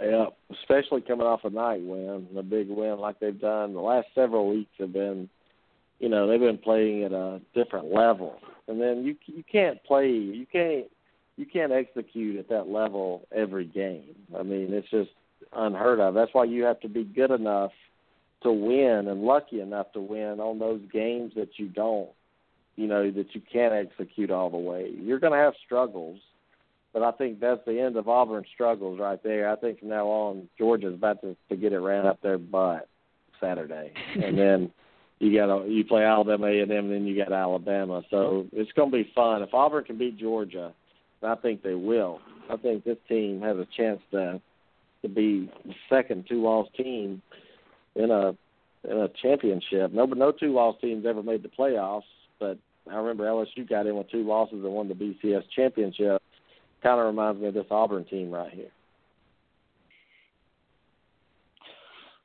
Yeah, 0.00 0.26
especially 0.50 1.02
coming 1.02 1.26
off 1.26 1.44
a 1.44 1.50
night 1.50 1.82
win, 1.82 2.26
a 2.36 2.42
big 2.42 2.68
win 2.68 2.98
like 2.98 3.20
they've 3.20 3.38
done. 3.38 3.74
The 3.74 3.80
last 3.80 4.06
several 4.14 4.48
weeks 4.48 4.70
have 4.78 4.92
been, 4.92 5.28
you 5.98 6.08
know, 6.08 6.26
they've 6.26 6.40
been 6.40 6.56
playing 6.56 7.04
at 7.04 7.12
a 7.12 7.40
different 7.54 7.92
level, 7.92 8.38
and 8.68 8.80
then 8.80 9.04
you 9.04 9.16
you 9.26 9.42
can't 9.50 9.82
play, 9.84 10.08
you 10.08 10.46
can't 10.50 10.86
you 11.36 11.46
can't 11.46 11.72
execute 11.72 12.38
at 12.38 12.48
that 12.48 12.68
level 12.68 13.26
every 13.34 13.64
game. 13.64 14.14
I 14.38 14.42
mean, 14.44 14.72
it's 14.72 14.88
just 14.88 15.10
unheard 15.54 16.00
of. 16.00 16.14
That's 16.14 16.32
why 16.32 16.44
you 16.44 16.64
have 16.64 16.80
to 16.80 16.88
be 16.88 17.04
good 17.04 17.30
enough 17.30 17.72
to 18.42 18.52
win 18.52 19.08
and 19.08 19.22
lucky 19.22 19.60
enough 19.60 19.92
to 19.92 20.00
win 20.00 20.40
on 20.40 20.58
those 20.58 20.80
games 20.92 21.32
that 21.36 21.58
you 21.58 21.68
don't. 21.68 22.10
you 22.76 22.86
know, 22.86 23.10
that 23.10 23.34
you 23.34 23.42
can't 23.52 23.74
execute 23.74 24.30
all 24.30 24.50
the 24.50 24.56
way. 24.56 24.90
You're 24.98 25.18
going 25.20 25.32
to 25.34 25.38
have 25.38 25.52
struggles, 25.64 26.18
but 26.92 27.02
I 27.02 27.12
think 27.12 27.38
that's 27.38 27.60
the 27.66 27.78
end 27.78 27.96
of 27.96 28.08
Auburn's 28.08 28.46
struggles 28.54 28.98
right 28.98 29.22
there. 29.22 29.50
I 29.50 29.56
think 29.56 29.80
from 29.80 29.88
now 29.90 30.06
on, 30.06 30.48
Georgia's 30.58 30.94
about 30.94 31.20
to, 31.20 31.36
to 31.50 31.56
get 31.56 31.72
it 31.72 31.78
ran 31.78 32.06
up 32.06 32.20
their 32.22 32.38
butt 32.38 32.88
Saturday, 33.40 33.92
and 34.14 34.38
then 34.38 34.70
you 35.18 35.36
got 35.38 35.64
you 35.64 35.84
play 35.84 36.02
Alabama 36.02 36.46
A 36.46 36.60
and 36.60 36.72
M, 36.72 36.88
then 36.88 37.04
you 37.04 37.16
got 37.16 37.32
Alabama. 37.32 38.02
So 38.10 38.46
it's 38.52 38.72
going 38.72 38.90
to 38.90 38.96
be 38.96 39.10
fun. 39.14 39.42
If 39.42 39.52
Auburn 39.52 39.84
can 39.84 39.98
beat 39.98 40.18
Georgia, 40.18 40.72
I 41.22 41.34
think 41.36 41.62
they 41.62 41.74
will. 41.74 42.20
I 42.50 42.56
think 42.56 42.84
this 42.84 42.96
team 43.08 43.40
has 43.42 43.56
a 43.56 43.66
chance 43.76 44.00
to 44.12 44.40
to 45.02 45.08
be 45.08 45.50
the 45.64 45.74
second 45.88 46.26
two 46.28 46.42
loss 46.42 46.68
team 46.76 47.20
in 47.94 48.10
a 48.10 48.36
in 48.88 48.96
a 48.98 49.08
championship. 49.20 49.92
No, 49.92 50.06
but 50.06 50.18
no 50.18 50.32
two 50.32 50.52
loss 50.52 50.76
teams 50.80 51.06
ever 51.06 51.22
made 51.22 51.42
the 51.42 51.48
playoffs, 51.48 52.02
but 52.40 52.58
I 52.90 52.96
remember 52.96 53.24
LSU 53.24 53.68
got 53.68 53.86
in 53.86 53.96
with 53.96 54.10
two 54.10 54.26
losses 54.26 54.64
and 54.64 54.72
won 54.72 54.88
the 54.88 54.94
BCS 54.94 55.44
championship. 55.54 56.20
Kind 56.82 57.00
of 57.00 57.06
reminds 57.06 57.40
me 57.40 57.48
of 57.48 57.54
this 57.54 57.66
Auburn 57.70 58.04
team 58.06 58.30
right 58.30 58.52
here. 58.52 58.70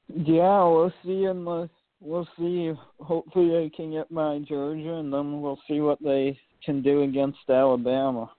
Yeah, 0.08 0.64
we'll 0.64 0.94
see 1.04 1.26
the 1.26 1.70
we'll 2.02 2.28
see. 2.40 2.74
Hopefully 3.00 3.50
they 3.50 3.70
can 3.70 3.92
get 3.92 4.14
by 4.14 4.40
Georgia, 4.40 4.96
and 4.96 5.14
then 5.14 5.42
we'll 5.42 5.60
see 5.68 5.80
what 5.80 6.02
they 6.02 6.40
can 6.66 6.82
do 6.82 7.04
against 7.04 7.38
Alabama. 7.50 8.32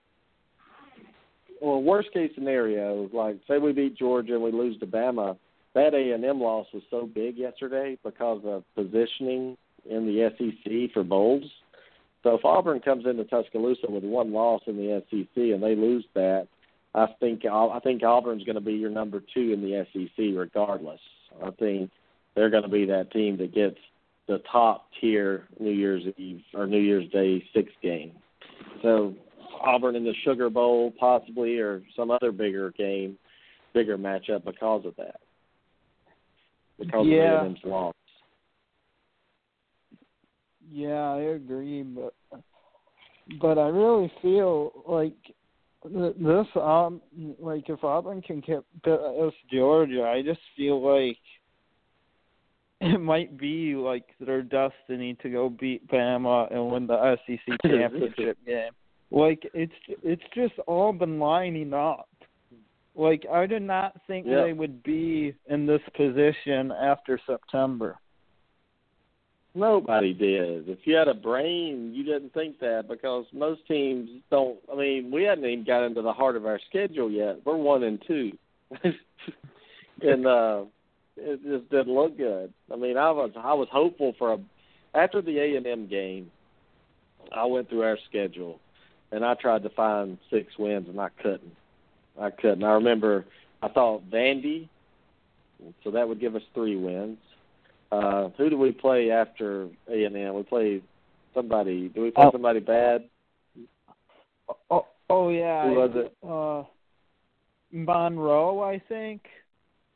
Well, 1.61 1.81
worst 1.81 2.11
case 2.13 2.31
scenario, 2.35 3.09
like 3.13 3.37
say 3.47 3.57
we 3.57 3.73
beat 3.73 3.97
Georgia 3.97 4.33
and 4.33 4.43
we 4.43 4.51
lose 4.51 4.79
to 4.79 4.87
Bama, 4.87 5.37
that 5.75 5.93
A 5.93 6.13
and 6.13 6.23
M 6.23 6.39
loss 6.41 6.67
was 6.73 6.83
so 6.89 7.05
big 7.05 7.37
yesterday 7.37 7.97
because 8.03 8.41
of 8.45 8.63
positioning 8.75 9.57
in 9.89 10.05
the 10.05 10.31
SEC 10.37 10.93
for 10.93 11.03
bowls. 11.03 11.43
So 12.23 12.35
if 12.35 12.43
Auburn 12.43 12.81
comes 12.81 13.05
into 13.05 13.23
Tuscaloosa 13.23 13.89
with 13.89 14.03
one 14.03 14.33
loss 14.33 14.61
in 14.67 14.75
the 14.77 15.03
SEC 15.09 15.35
and 15.35 15.63
they 15.63 15.75
lose 15.75 16.05
that, 16.15 16.47
I 16.95 17.07
think 17.19 17.45
I 17.45 17.79
think 17.83 18.03
Auburn's 18.03 18.43
going 18.43 18.55
to 18.55 18.61
be 18.61 18.73
your 18.73 18.89
number 18.89 19.21
two 19.33 19.53
in 19.53 19.61
the 19.61 19.85
SEC 19.93 20.35
regardless. 20.35 20.99
I 21.43 21.51
think 21.51 21.91
they're 22.35 22.49
going 22.49 22.63
to 22.63 22.69
be 22.69 22.85
that 22.85 23.11
team 23.11 23.37
that 23.37 23.53
gets 23.53 23.77
the 24.27 24.41
top 24.51 24.89
tier 24.99 25.47
New 25.59 25.71
Year's 25.71 26.03
Eve 26.17 26.41
or 26.53 26.67
New 26.67 26.79
Year's 26.79 27.09
Day 27.11 27.43
six 27.53 27.71
game. 27.81 28.11
So 28.81 29.13
Auburn 29.61 29.95
in 29.95 30.03
the 30.03 30.13
Sugar 30.23 30.49
Bowl 30.49 30.93
possibly 30.99 31.57
or 31.57 31.81
some 31.95 32.11
other 32.11 32.31
bigger 32.31 32.71
game, 32.71 33.17
bigger 33.73 33.97
matchup 33.97 34.45
because 34.45 34.85
of 34.85 34.95
that. 34.97 35.19
Because 36.77 37.05
yeah. 37.07 37.45
of 37.45 37.55
loss. 37.63 37.93
Yeah, 40.71 41.13
I 41.13 41.19
agree, 41.21 41.81
but 41.83 42.13
but 43.41 43.57
I 43.57 43.67
really 43.67 44.11
feel 44.21 44.71
like 44.87 45.15
this 45.83 46.47
um 46.55 47.01
like 47.39 47.69
if 47.69 47.83
Auburn 47.83 48.21
can 48.21 48.41
get 48.41 48.63
this 48.83 49.33
Georgia, 49.51 50.03
I 50.03 50.21
just 50.21 50.41
feel 50.55 50.81
like 50.81 51.17
it 52.81 52.99
might 52.99 53.37
be 53.37 53.75
like 53.75 54.05
their 54.19 54.41
destiny 54.41 55.17
to 55.21 55.29
go 55.29 55.49
beat 55.49 55.87
Bama 55.89 56.53
and 56.53 56.71
win 56.71 56.87
the 56.87 57.17
SEC 57.25 57.57
championship 57.65 58.37
game. 58.45 58.71
Like 59.11 59.49
it's 59.53 59.73
it's 60.03 60.23
just 60.35 60.53
all 60.67 60.93
been 60.93 61.19
lining 61.19 61.73
up. 61.73 62.09
Like 62.95 63.25
I 63.31 63.45
did 63.45 63.63
not 63.63 63.99
think 64.07 64.25
yeah. 64.27 64.43
they 64.43 64.53
would 64.53 64.83
be 64.83 65.33
in 65.47 65.65
this 65.65 65.81
position 65.95 66.71
after 66.71 67.19
September. 67.25 67.97
Nobody 69.55 70.13
did. 70.13 70.69
If 70.69 70.79
you 70.83 70.95
had 70.95 71.07
a 71.07 71.13
brain, 71.13 71.91
you 71.95 72.03
didn't 72.03 72.33
think 72.33 72.59
that 72.59 72.85
because 72.87 73.25
most 73.33 73.65
teams 73.67 74.09
don't. 74.29 74.59
I 74.71 74.75
mean, 74.75 75.11
we 75.11 75.23
hadn't 75.23 75.45
even 75.45 75.65
got 75.65 75.85
into 75.85 76.03
the 76.03 76.13
heart 76.13 76.35
of 76.35 76.45
our 76.45 76.59
schedule 76.69 77.09
yet. 77.09 77.39
We're 77.45 77.57
one 77.57 77.83
and 77.83 78.01
two, 78.05 78.31
and 80.01 80.27
uh 80.27 80.63
it 81.17 81.43
just 81.43 81.69
didn't 81.69 81.93
look 81.93 82.17
good. 82.17 82.53
I 82.71 82.75
mean, 82.75 82.97
I 82.97 83.11
was 83.11 83.31
I 83.35 83.53
was 83.53 83.67
hopeful 83.71 84.13
for 84.19 84.33
a 84.33 84.39
after 84.93 85.21
the 85.21 85.37
A 85.39 85.55
and 85.55 85.65
M 85.65 85.87
game. 85.87 86.31
I 87.31 87.45
went 87.45 87.69
through 87.69 87.83
our 87.83 87.97
schedule, 88.07 88.59
and 89.11 89.25
I 89.25 89.33
tried 89.35 89.63
to 89.63 89.69
find 89.69 90.17
six 90.29 90.57
wins, 90.57 90.87
and 90.89 90.99
I 90.99 91.09
couldn't. 91.21 91.55
I 92.19 92.29
couldn't. 92.29 92.63
I 92.63 92.73
remember 92.73 93.25
I 93.61 93.69
thought 93.69 94.09
Vandy, 94.09 94.67
so 95.83 95.91
that 95.91 96.07
would 96.07 96.19
give 96.19 96.35
us 96.35 96.43
three 96.53 96.75
wins. 96.75 97.17
Uh, 97.91 98.29
who 98.37 98.49
do 98.49 98.57
we 98.57 98.71
play 98.71 99.11
after 99.11 99.67
A 99.89 100.03
and 100.03 100.15
M? 100.15 100.35
We 100.35 100.43
play 100.43 100.81
somebody. 101.33 101.89
Do 101.89 102.01
we 102.03 102.11
play 102.11 102.25
oh. 102.25 102.31
somebody 102.31 102.59
bad? 102.59 103.05
Oh, 104.69 104.85
oh 105.09 105.29
yeah. 105.29 105.67
Who 105.67 105.75
was 105.75 105.91
it? 105.95 106.15
Uh, 106.23 106.63
Monroe, 107.71 108.61
I 108.61 108.81
think 108.87 109.21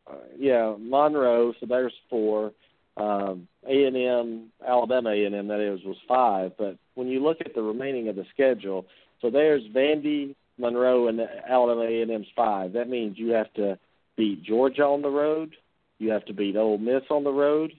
uh, 0.08 0.16
yeah, 0.38 0.76
Monroe. 0.80 1.54
So 1.60 1.66
there's 1.66 1.94
four. 2.10 2.52
Um, 2.96 3.48
A 3.68 3.86
and 3.86 3.98
M, 3.98 4.48
Alabama 4.68 5.10
A 5.10 5.26
and 5.26 5.36
M. 5.36 5.48
That 5.48 5.60
is 5.60 5.84
was 5.84 5.98
five. 6.08 6.52
But 6.58 6.78
when 6.96 7.08
you 7.08 7.24
look 7.24 7.38
at 7.42 7.56
the 7.56 7.62
remaining 7.62 8.08
of 8.08 8.16
the 8.16 8.26
schedule, 8.34 8.86
so 9.24 9.30
there's 9.30 9.64
Vandy, 9.74 10.36
Monroe, 10.60 11.08
and 11.08 11.22
Alabama 11.50 11.82
A 11.82 12.02
and 12.02 12.12
M's 12.12 12.28
five. 12.36 12.74
That 12.74 12.90
means 12.90 13.18
you 13.18 13.32
have 13.32 13.52
to 13.54 13.80
beat 14.18 14.44
Georgia 14.44 14.84
on 14.84 15.02
the 15.02 15.10
road. 15.10 15.56
You 15.98 16.12
have 16.12 16.26
to 16.26 16.34
beat 16.34 16.58
Ole 16.58 16.78
Miss 16.78 17.04
on 17.10 17.24
the 17.24 17.32
road. 17.32 17.72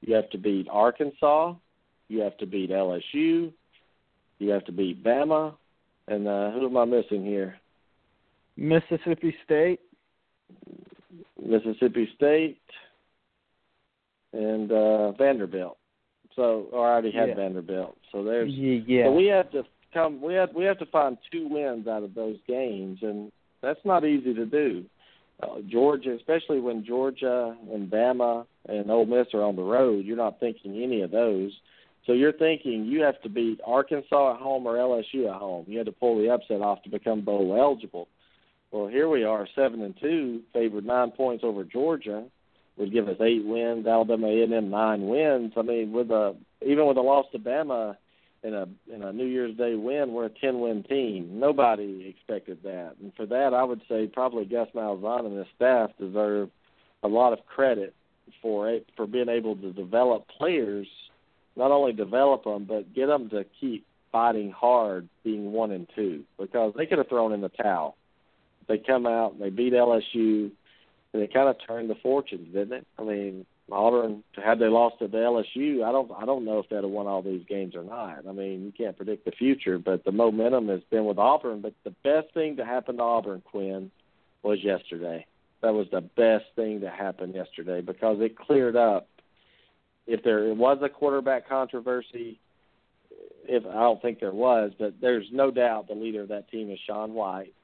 You 0.00 0.14
have 0.14 0.30
to 0.30 0.38
beat 0.38 0.66
Arkansas. 0.70 1.54
You 2.08 2.20
have 2.22 2.36
to 2.38 2.46
beat 2.46 2.70
LSU. 2.70 3.52
You 4.38 4.50
have 4.50 4.64
to 4.64 4.72
beat 4.72 5.04
Bama. 5.04 5.54
And 6.08 6.26
uh, 6.26 6.52
who 6.52 6.66
am 6.66 6.76
I 6.78 6.86
missing 6.86 7.24
here? 7.24 7.56
Mississippi 8.56 9.34
State. 9.44 9.80
Mississippi 11.44 12.08
State, 12.16 12.58
and 14.32 14.72
uh, 14.72 15.12
Vanderbilt. 15.12 15.76
So 16.34 16.68
or 16.72 16.86
I 16.86 16.92
already 16.92 17.12
had 17.12 17.30
yeah. 17.30 17.34
Vanderbilt. 17.34 17.96
So 18.12 18.24
there's 18.24 18.50
yeah. 18.52 19.06
So 19.06 19.12
we 19.12 19.26
have 19.26 19.50
to 19.52 19.64
come. 19.96 20.20
We 20.20 20.34
have 20.34 20.50
we 20.54 20.64
have 20.64 20.78
to 20.78 20.86
find 20.86 21.16
two 21.32 21.48
wins 21.48 21.88
out 21.88 22.02
of 22.02 22.14
those 22.14 22.36
games, 22.46 22.98
and 23.02 23.32
that's 23.62 23.80
not 23.84 24.04
easy 24.04 24.34
to 24.34 24.46
do. 24.46 24.84
Uh, 25.42 25.60
Georgia, 25.68 26.14
especially 26.14 26.60
when 26.60 26.84
Georgia 26.84 27.56
and 27.72 27.90
Bama 27.90 28.46
and 28.68 28.90
Ole 28.90 29.06
Miss 29.06 29.26
are 29.34 29.42
on 29.42 29.56
the 29.56 29.62
road, 29.62 30.04
you're 30.04 30.16
not 30.16 30.40
thinking 30.40 30.82
any 30.82 31.02
of 31.02 31.10
those. 31.10 31.52
So 32.06 32.12
you're 32.12 32.32
thinking 32.32 32.84
you 32.84 33.02
have 33.02 33.20
to 33.22 33.28
beat 33.28 33.60
Arkansas 33.66 34.34
at 34.34 34.40
home 34.40 34.66
or 34.66 34.76
LSU 34.76 35.28
at 35.28 35.40
home. 35.40 35.66
You 35.68 35.78
had 35.78 35.86
to 35.86 35.92
pull 35.92 36.18
the 36.18 36.30
upset 36.30 36.60
off 36.60 36.82
to 36.84 36.90
become 36.90 37.22
bowl 37.22 37.56
eligible. 37.58 38.08
Well, 38.70 38.86
here 38.86 39.08
we 39.08 39.24
are, 39.24 39.48
seven 39.54 39.82
and 39.82 39.94
two, 40.00 40.42
favored 40.52 40.86
nine 40.86 41.10
points 41.10 41.42
over 41.44 41.64
Georgia, 41.64 42.24
would 42.76 42.92
give 42.92 43.08
us 43.08 43.16
eight 43.20 43.44
wins. 43.44 43.86
Alabama 43.86 44.26
A 44.28 44.42
and 44.42 44.54
M 44.54 44.70
nine 44.70 45.06
wins. 45.06 45.52
I 45.56 45.62
mean, 45.62 45.92
with 45.92 46.10
a 46.10 46.36
even 46.64 46.86
with 46.86 46.96
a 46.96 47.02
loss 47.02 47.26
to 47.32 47.38
Bama 47.38 47.96
in 48.46 48.54
a 48.54 48.94
in 48.94 49.02
a 49.02 49.12
New 49.12 49.26
Year's 49.26 49.56
Day 49.56 49.74
win, 49.74 50.12
we're 50.12 50.26
a 50.26 50.30
ten 50.30 50.60
win 50.60 50.82
team. 50.84 51.38
Nobody 51.40 52.06
expected 52.08 52.58
that, 52.64 52.94
and 53.00 53.12
for 53.14 53.26
that, 53.26 53.54
I 53.54 53.64
would 53.64 53.82
say 53.88 54.06
probably 54.06 54.44
Gus 54.44 54.68
Malzahn 54.74 55.26
and 55.26 55.36
his 55.36 55.46
staff 55.56 55.90
deserve 55.98 56.50
a 57.02 57.08
lot 57.08 57.32
of 57.32 57.44
credit 57.46 57.94
for 58.42 58.70
it 58.70 58.86
for 58.96 59.06
being 59.06 59.28
able 59.28 59.56
to 59.56 59.72
develop 59.72 60.26
players, 60.38 60.86
not 61.56 61.70
only 61.70 61.92
develop 61.92 62.44
them 62.44 62.64
but 62.64 62.94
get 62.94 63.06
them 63.06 63.30
to 63.30 63.44
keep 63.60 63.86
fighting 64.12 64.50
hard, 64.50 65.08
being 65.24 65.52
one 65.52 65.70
and 65.70 65.86
two, 65.94 66.24
because 66.38 66.72
they 66.76 66.86
could 66.86 66.98
have 66.98 67.08
thrown 67.08 67.32
in 67.32 67.40
the 67.40 67.48
towel 67.48 67.96
they 68.68 68.78
come 68.78 69.06
out 69.06 69.32
and 69.32 69.40
they 69.40 69.50
beat 69.50 69.72
LSU, 69.72 70.50
and 71.12 71.22
it 71.22 71.32
kind 71.32 71.48
of 71.48 71.56
turned 71.66 71.90
the 71.90 71.94
fortunes, 71.96 72.52
didn't 72.52 72.72
it? 72.72 72.86
I 72.98 73.02
mean, 73.02 73.46
Auburn 73.70 74.22
had 74.42 74.60
they 74.60 74.68
lost 74.68 75.00
to 75.00 75.08
the 75.08 75.16
LSU, 75.16 75.84
I 75.84 75.90
don't 75.90 76.10
I 76.12 76.24
don't 76.24 76.44
know 76.44 76.60
if 76.60 76.68
they'd 76.68 76.76
have 76.76 76.84
won 76.84 77.06
all 77.06 77.22
these 77.22 77.44
games 77.48 77.74
or 77.74 77.82
not. 77.82 78.26
I 78.28 78.32
mean, 78.32 78.64
you 78.64 78.72
can't 78.72 78.96
predict 78.96 79.24
the 79.24 79.32
future, 79.32 79.78
but 79.78 80.04
the 80.04 80.12
momentum 80.12 80.68
has 80.68 80.82
been 80.90 81.04
with 81.04 81.18
Auburn. 81.18 81.62
But 81.62 81.74
the 81.82 81.94
best 82.04 82.32
thing 82.32 82.56
to 82.56 82.64
happen 82.64 82.98
to 82.98 83.02
Auburn, 83.02 83.42
Quinn, 83.44 83.90
was 84.42 84.62
yesterday. 84.62 85.26
That 85.62 85.74
was 85.74 85.88
the 85.90 86.00
best 86.00 86.44
thing 86.54 86.80
to 86.82 86.90
happen 86.90 87.32
yesterday 87.32 87.80
because 87.80 88.18
it 88.20 88.38
cleared 88.38 88.76
up. 88.76 89.08
If 90.06 90.22
there 90.22 90.54
was 90.54 90.78
a 90.82 90.88
quarterback 90.88 91.48
controversy, 91.48 92.38
if 93.48 93.66
I 93.66 93.72
don't 93.72 94.00
think 94.00 94.20
there 94.20 94.32
was, 94.32 94.70
but 94.78 94.94
there's 95.00 95.26
no 95.32 95.50
doubt 95.50 95.88
the 95.88 95.94
leader 95.94 96.22
of 96.22 96.28
that 96.28 96.48
team 96.50 96.70
is 96.70 96.78
Sean 96.86 97.14
White 97.14 97.54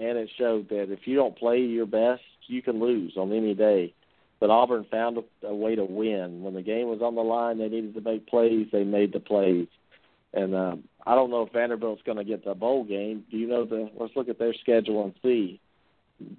and 0.00 0.16
it 0.16 0.30
showed 0.38 0.68
that 0.70 0.90
if 0.90 1.00
you 1.06 1.14
don't 1.14 1.36
play 1.36 1.58
your 1.58 1.86
best, 1.86 2.22
you 2.46 2.62
can 2.62 2.80
lose 2.80 3.14
on 3.16 3.32
any 3.32 3.54
day. 3.54 3.94
But 4.40 4.50
Auburn 4.50 4.86
found 4.90 5.18
a, 5.18 5.46
a 5.46 5.54
way 5.54 5.76
to 5.76 5.84
win. 5.84 6.42
When 6.42 6.54
the 6.54 6.62
game 6.62 6.88
was 6.88 7.02
on 7.02 7.14
the 7.14 7.20
line, 7.20 7.58
they 7.58 7.68
needed 7.68 7.94
to 7.94 8.00
make 8.00 8.26
plays. 8.26 8.68
They 8.72 8.84
made 8.84 9.12
the 9.12 9.20
plays. 9.20 9.68
And 10.32 10.54
um, 10.54 10.84
I 11.06 11.14
don't 11.14 11.30
know 11.30 11.42
if 11.42 11.52
Vanderbilt's 11.52 12.02
going 12.02 12.18
to 12.18 12.24
get 12.24 12.44
the 12.44 12.54
bowl 12.54 12.84
game. 12.84 13.24
Do 13.30 13.36
you 13.36 13.46
know 13.46 13.64
the? 13.64 13.90
Let's 13.98 14.16
look 14.16 14.28
at 14.28 14.38
their 14.38 14.54
schedule 14.54 15.04
and 15.04 15.14
see. 15.22 15.60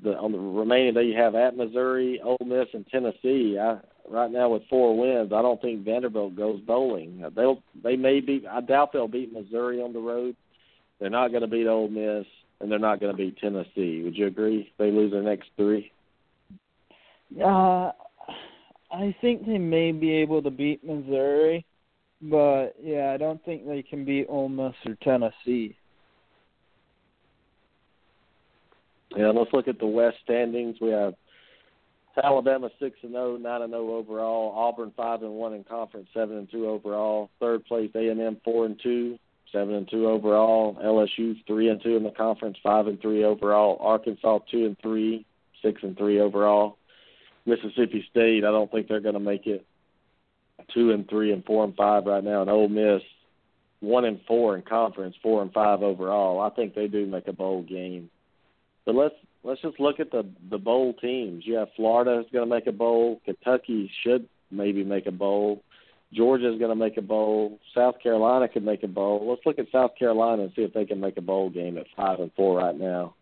The 0.04 0.12
on 0.12 0.32
the 0.32 0.38
remaining 0.38 0.94
day 0.94 1.06
you 1.06 1.18
have 1.18 1.34
at 1.36 1.58
Missouri, 1.58 2.22
Ole 2.24 2.38
Miss, 2.46 2.68
and 2.74 2.86
Tennessee. 2.88 3.58
I 3.60 3.80
right 4.10 4.32
now 4.32 4.50
with 4.50 4.64
four 4.70 4.98
wins, 4.98 5.34
I 5.34 5.42
don't 5.42 5.62
think 5.62 5.84
Vanderbilt 5.84 6.36
goes 6.36 6.60
bowling. 6.62 7.24
They'll 7.36 7.64
they 7.84 7.96
may 7.96 8.20
beat. 8.20 8.46
I 8.46 8.62
doubt 8.62 8.94
they'll 8.94 9.08
beat 9.08 9.34
Missouri 9.34 9.82
on 9.82 9.94
the 9.94 10.00
road. 10.00 10.36
They're 11.00 11.10
not 11.10 11.30
going 11.30 11.42
to 11.42 11.48
beat 11.48 11.68
Ole 11.68 11.88
Miss, 11.88 12.28
and 12.60 12.72
they're 12.72 12.78
not 12.78 13.00
going 13.00 13.12
to 13.12 13.18
beat 13.18 13.38
Tennessee. 13.40 14.04
Would 14.04 14.16
you 14.16 14.28
agree? 14.28 14.72
They 14.78 14.92
lose 14.92 15.12
their 15.12 15.24
next 15.24 15.50
three. 15.58 15.92
Uh, 17.40 17.92
I 18.92 19.16
think 19.22 19.46
they 19.46 19.58
may 19.58 19.92
be 19.92 20.12
able 20.14 20.42
to 20.42 20.50
beat 20.50 20.84
Missouri, 20.84 21.66
but 22.22 22.76
yeah, 22.82 23.12
I 23.14 23.18
don't 23.18 23.44
think 23.46 23.66
they 23.66 23.82
can 23.82 24.04
beat 24.04 24.28
Ole 24.28 24.50
Miss 24.50 24.74
or 24.86 24.98
Tennessee. 25.02 25.78
Yeah, 29.16 29.30
let's 29.30 29.52
look 29.54 29.68
at 29.68 29.80
the 29.80 29.86
West 29.86 30.18
standings. 30.24 30.78
We 30.82 30.90
have 30.90 31.14
Alabama 32.22 32.70
six 32.80 32.98
and 33.04 33.12
zero, 33.12 33.38
nine 33.38 33.62
and 33.62 33.72
zero 33.72 33.96
overall. 33.96 34.54
Auburn 34.56 34.92
five 34.96 35.22
and 35.24 35.32
one 35.32 35.54
in 35.54 35.64
conference, 35.64 36.08
seven 36.14 36.38
and 36.38 36.52
two 36.52 36.68
overall. 36.68 37.30
Third 37.40 37.66
place 37.66 37.92
A 37.96 38.10
and 38.10 38.20
M 38.20 38.38
four 38.44 38.66
and 38.66 38.80
two, 38.82 39.18
seven 39.52 39.76
and 39.76 39.90
two 39.90 40.08
overall. 40.08 40.76
LSU 40.84 41.36
three 41.48 41.70
and 41.70 41.82
two 41.82 41.96
in 41.96 42.04
the 42.04 42.12
conference, 42.12 42.58
five 42.62 42.88
and 42.88 43.02
three 43.02 43.24
overall. 43.24 43.78
Arkansas 43.82 44.40
two 44.50 44.66
and 44.66 44.78
three, 44.82 45.26
six 45.62 45.82
and 45.84 45.98
three 45.98 46.20
overall. 46.20 46.78
Mississippi 47.46 48.06
State, 48.10 48.44
I 48.44 48.52
don't 48.52 48.72
think 48.72 48.88
they're 48.88 49.00
going 49.00 49.14
to 49.14 49.20
make 49.20 49.48
it. 49.48 49.66
Two 50.74 50.92
and 50.92 51.10
three 51.10 51.32
and 51.32 51.44
four 51.44 51.64
and 51.64 51.76
five 51.76 52.06
right 52.06 52.24
now. 52.24 52.42
And 52.42 52.50
Ole 52.50 52.70
Miss, 52.70 53.02
one 53.80 54.06
and 54.06 54.20
four 54.28 54.56
in 54.56 54.62
conference, 54.62 55.16
four 55.22 55.42
and 55.42 55.52
five 55.52 55.82
overall. 55.82 56.40
I 56.40 56.50
think 56.52 56.76
they 56.76 56.88
do 56.88 57.06
make 57.06 57.28
a 57.28 57.34
bowl 57.34 57.64
game. 57.64 58.10
But 58.86 58.96
let's 58.96 59.16
let's 59.44 59.62
just 59.62 59.80
look 59.80 60.00
at 60.00 60.12
the 60.12 60.24
the 60.50 60.58
bowl 60.58 60.94
teams. 60.94 61.46
You 61.46 61.56
have 61.56 61.70
Florida 61.76 62.20
is 62.20 62.32
going 62.32 62.48
to 62.48 62.56
make 62.56 62.68
a 62.68 62.72
bowl. 62.72 63.22
Kentucky 63.26 63.92
should 64.04 64.28
maybe 64.52 64.84
make 64.84 65.08
a 65.08 65.12
bowl. 65.12 65.64
Georgia 66.14 66.52
is 66.52 66.60
going 66.60 66.70
to 66.72 66.76
make 66.76 66.98
a 66.98 67.02
bowl. 67.02 67.60
South 67.74 67.96
Carolina 68.04 68.48
could 68.50 68.66
make 68.66 68.84
a 68.84 68.88
bowl. 68.88 69.28
Let's 69.30 69.46
look 69.46 69.60
at 69.60 69.72
South 69.72 69.92
Carolina 69.98 70.44
and 70.44 70.52
see 70.56 70.62
if 70.64 70.74
they 70.74 70.86
can 70.86 71.00
make 71.00 71.18
a 71.18 71.22
bowl 71.22 71.50
game 71.50 71.78
at 71.78 71.86
five 71.96 72.20
and 72.20 72.32
four 72.36 72.58
right 72.58 72.78
now. 72.78 73.16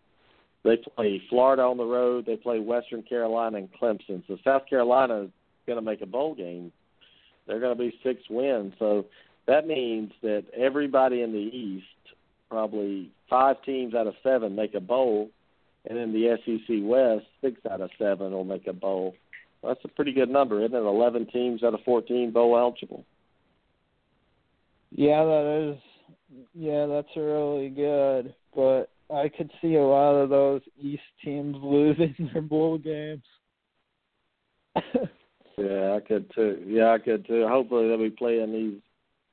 They 0.64 0.78
play 0.96 1.22
Florida 1.30 1.64
on 1.64 1.78
the 1.78 1.86
road. 1.86 2.26
They 2.26 2.36
play 2.36 2.60
Western 2.60 3.04
Carolina 3.04 3.58
and 3.58 3.70
Clemson. 3.72 4.24
So 4.28 4.38
South 4.44 4.64
Carolina 4.70 5.24
is 5.24 5.30
going 5.66 5.78
to 5.78 5.86
make 5.86 6.02
a 6.02 6.06
bowl 6.06 6.36
game. 6.36 6.72
They're 7.48 7.60
going 7.60 7.76
to 7.76 7.82
be 7.82 7.98
six 8.04 8.22
wins. 8.30 8.74
So 8.78 9.06
that 9.48 9.66
means 9.66 10.12
that 10.22 10.44
everybody 10.56 11.22
in 11.22 11.32
the 11.32 11.38
East, 11.38 11.86
probably 12.50 13.12
five 13.30 13.62
teams 13.64 13.96
out 13.96 14.08
of 14.08 14.16
seven, 14.22 14.56
make 14.56 14.74
a 14.74 14.80
bowl, 14.80 15.30
and 15.90 15.98
in 15.98 16.12
the 16.12 16.38
SEC 16.46 16.78
West, 16.84 17.26
six 17.42 17.60
out 17.72 17.82
of 17.82 17.90
seven 17.98 18.32
will 18.32 18.44
make 18.44 18.68
a 18.68 18.74
bowl. 18.74 19.16
That's 19.64 19.80
a 19.84 19.88
pretty 19.88 20.14
good 20.14 20.30
number, 20.30 20.64
isn't 20.64 20.76
it? 20.76 20.80
Eleven 20.80 21.26
teams 21.26 21.64
out 21.64 21.74
of 21.74 21.82
fourteen 21.84 22.32
bowl 22.32 22.58
eligible. 22.58 23.06
Yeah, 24.92 25.24
that 25.24 25.72
is. 25.72 26.46
Yeah, 26.54 26.86
that's 26.86 27.16
really 27.16 27.70
good. 27.70 28.34
But 28.56 28.90
I 29.14 29.30
could 29.30 29.52
see 29.62 29.76
a 29.76 29.84
lot 29.84 30.16
of 30.16 30.30
those 30.30 30.62
East 30.80 31.02
teams 31.24 31.56
losing 31.62 32.30
their 32.34 32.42
bowl 32.42 32.78
games. 32.78 33.24
yeah, 35.58 35.96
I 35.96 36.00
could 36.06 36.32
too. 36.34 36.64
Yeah, 36.68 36.92
I 36.92 37.00
could 37.00 37.26
too. 37.28 37.48
Hopefully 37.48 37.88
they'll 37.88 37.98
be 37.98 38.10
playing 38.10 38.82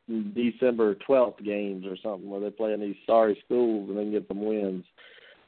these 0.08 0.32
December 0.34 0.94
twelfth 0.94 1.42
games 1.44 1.84
or 1.84 1.96
something 2.02 2.28
where 2.28 2.40
they're 2.40 2.50
playing 2.50 2.80
these 2.80 2.96
sorry 3.06 3.40
schools 3.44 3.88
and 3.88 3.98
they 3.98 4.02
can 4.02 4.12
get 4.12 4.28
some 4.28 4.44
wins. 4.44 4.84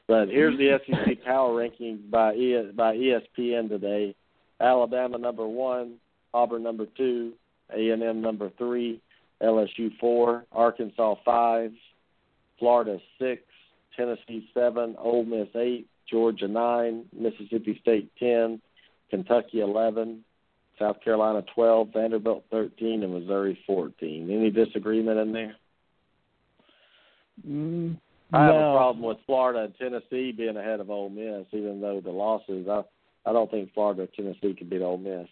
But 0.07 0.27
here's 0.27 0.57
the 0.57 0.79
SEC 0.87 1.23
power 1.23 1.55
ranking 1.55 2.03
by 2.09 2.33
e- 2.33 2.71
by 2.75 2.95
ESPN 2.95 3.69
today. 3.69 4.15
Alabama 4.61 5.17
number 5.17 5.47
one, 5.47 5.95
Auburn 6.33 6.63
number 6.63 6.85
two, 6.97 7.33
A 7.73 7.89
and 7.89 8.03
M 8.03 8.21
number 8.21 8.51
three, 8.57 9.01
LSU 9.41 9.97
four, 9.99 10.45
Arkansas 10.51 11.15
five, 11.23 11.71
Florida 12.57 12.99
six, 13.17 13.43
Tennessee 13.95 14.49
seven, 14.53 14.95
Ole 14.97 15.25
Miss 15.25 15.47
eight, 15.55 15.87
Georgia 16.09 16.47
nine, 16.47 17.05
Mississippi 17.17 17.77
State 17.81 18.11
ten, 18.17 18.61
Kentucky 19.09 19.61
eleven, 19.61 20.23
South 20.77 20.97
Carolina 21.03 21.43
twelve, 21.53 21.89
Vanderbilt 21.93 22.45
thirteen, 22.49 23.03
and 23.03 23.13
Missouri 23.13 23.59
fourteen. 23.67 24.29
Any 24.31 24.49
disagreement 24.49 25.19
in 25.19 25.31
there? 25.33 25.55
Mm, 27.47 27.97
I 28.33 28.45
have 28.45 28.55
no. 28.55 28.71
a 28.71 28.77
problem 28.77 29.05
with 29.05 29.17
Florida 29.25 29.63
and 29.63 29.73
Tennessee 29.77 30.31
being 30.31 30.57
ahead 30.57 30.79
of 30.79 30.89
Ole 30.89 31.09
Miss, 31.09 31.45
even 31.51 31.81
though 31.81 32.01
the 32.01 32.11
losses. 32.11 32.67
I 32.69 32.83
I 33.25 33.33
don't 33.33 33.51
think 33.51 33.73
Florida 33.73 34.03
or 34.03 34.07
Tennessee 34.07 34.55
can 34.57 34.69
beat 34.69 34.81
Ole 34.81 34.97
Miss. 34.97 35.27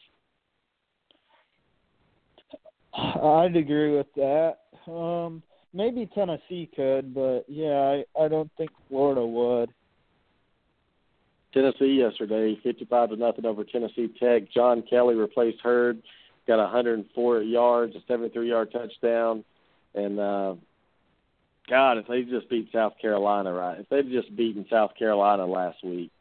I'd 2.93 3.55
agree 3.55 3.95
with 3.95 4.07
that. 4.15 4.57
Um, 4.87 5.43
maybe 5.74 6.09
Tennessee 6.13 6.70
could, 6.76 7.13
but 7.13 7.45
yeah, 7.47 8.03
I 8.18 8.24
I 8.24 8.28
don't 8.28 8.51
think 8.57 8.72
Florida 8.89 9.26
would. 9.26 9.70
Tennessee 11.53 11.99
yesterday, 11.99 12.59
fifty-five 12.61 13.09
to 13.09 13.15
nothing 13.15 13.45
over 13.45 13.63
Tennessee 13.63 14.09
Tech. 14.20 14.51
John 14.53 14.84
Kelly 14.89 15.15
replaced 15.15 15.61
Hurd, 15.61 16.01
got 16.45 16.57
104 16.57 17.41
yards, 17.41 17.95
a 17.95 18.11
73-yard 18.11 18.72
touchdown, 18.72 19.43
and 19.95 20.20
uh, 20.20 20.55
God, 21.70 21.97
if 21.97 22.07
they 22.07 22.24
just 22.24 22.49
beat 22.49 22.70
South 22.72 22.93
Carolina 23.01 23.51
right, 23.53 23.80
if 23.80 23.89
they'd 23.89 24.09
just 24.09 24.36
beaten 24.36 24.65
South 24.70 24.91
Carolina 24.97 25.45
last 25.45 25.84
week, 25.84 26.11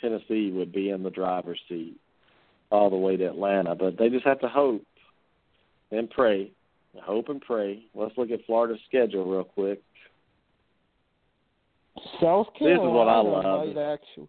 Tennessee 0.00 0.50
would 0.50 0.72
be 0.72 0.90
in 0.90 1.02
the 1.02 1.10
driver's 1.10 1.60
seat 1.68 1.98
all 2.70 2.90
the 2.90 2.96
way 2.96 3.16
to 3.16 3.24
Atlanta. 3.26 3.74
But 3.74 3.98
they 3.98 4.08
just 4.08 4.26
have 4.26 4.40
to 4.40 4.48
hope 4.48 4.84
and 5.90 6.08
pray, 6.10 6.50
hope 6.98 7.28
and 7.28 7.40
pray. 7.40 7.84
Let's 7.94 8.16
look 8.16 8.30
at 8.30 8.44
Florida's 8.46 8.80
schedule 8.88 9.24
real 9.24 9.44
quick. 9.44 9.82
South 12.20 12.46
This 12.58 12.72
is 12.72 12.78
what 12.78 13.08
I 13.08 13.22
Carolina 13.22 13.48
love. 13.48 13.74
might 13.74 13.80
actually 13.80 14.28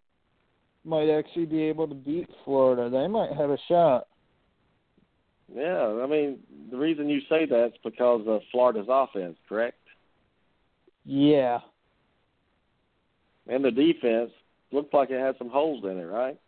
might 0.84 1.10
actually 1.10 1.46
be 1.46 1.62
able 1.64 1.88
to 1.88 1.94
beat 1.94 2.28
Florida. 2.44 2.90
They 2.90 3.08
might 3.08 3.32
have 3.34 3.52
a 3.52 3.58
shot. 3.68 4.08
Yeah, 5.54 6.00
I 6.04 6.08
mean 6.08 6.40
the 6.72 6.78
reason 6.78 7.10
you 7.10 7.22
say 7.30 7.46
that's 7.46 7.76
because 7.84 8.22
of 8.28 8.42
Florida's 8.52 8.88
offense, 8.90 9.38
correct? 9.48 9.78
Yeah. 11.06 11.60
And 13.48 13.64
the 13.64 13.72
defense 13.72 14.32
looked 14.72 14.94
like 14.94 15.10
it 15.10 15.20
had 15.20 15.38
some 15.38 15.50
holes 15.50 15.84
in 15.84 15.98
it, 15.98 16.06
right? 16.06 16.40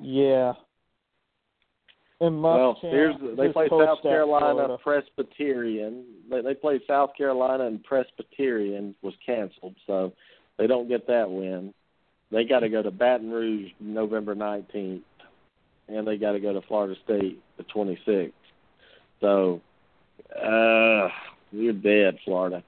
Yeah. 0.00 0.54
And 2.24 2.42
well, 2.42 2.78
here's 2.80 3.14
they 3.36 3.52
play 3.52 3.68
South 3.68 4.02
Carolina 4.02 4.78
Presbyterian. 4.82 6.04
They 6.30 6.40
they 6.40 6.54
play 6.54 6.80
South 6.86 7.10
Carolina 7.16 7.66
and 7.66 7.82
Presbyterian 7.84 8.94
was 9.02 9.14
canceled, 9.24 9.74
so 9.86 10.12
they 10.58 10.66
don't 10.66 10.88
get 10.88 11.06
that 11.08 11.30
win. 11.30 11.74
They 12.30 12.44
got 12.44 12.60
to 12.60 12.68
go 12.68 12.82
to 12.82 12.90
Baton 12.90 13.30
Rouge 13.30 13.70
November 13.78 14.34
19th, 14.34 15.02
and 15.88 16.06
they 16.06 16.16
got 16.16 16.32
to 16.32 16.40
go 16.40 16.52
to 16.52 16.62
Florida 16.62 16.94
State 17.04 17.42
the 17.58 17.64
26th. 17.64 18.32
So, 19.20 19.60
uh, 20.34 21.08
you're 21.52 21.74
dead, 21.74 22.18
Florida. 22.24 22.64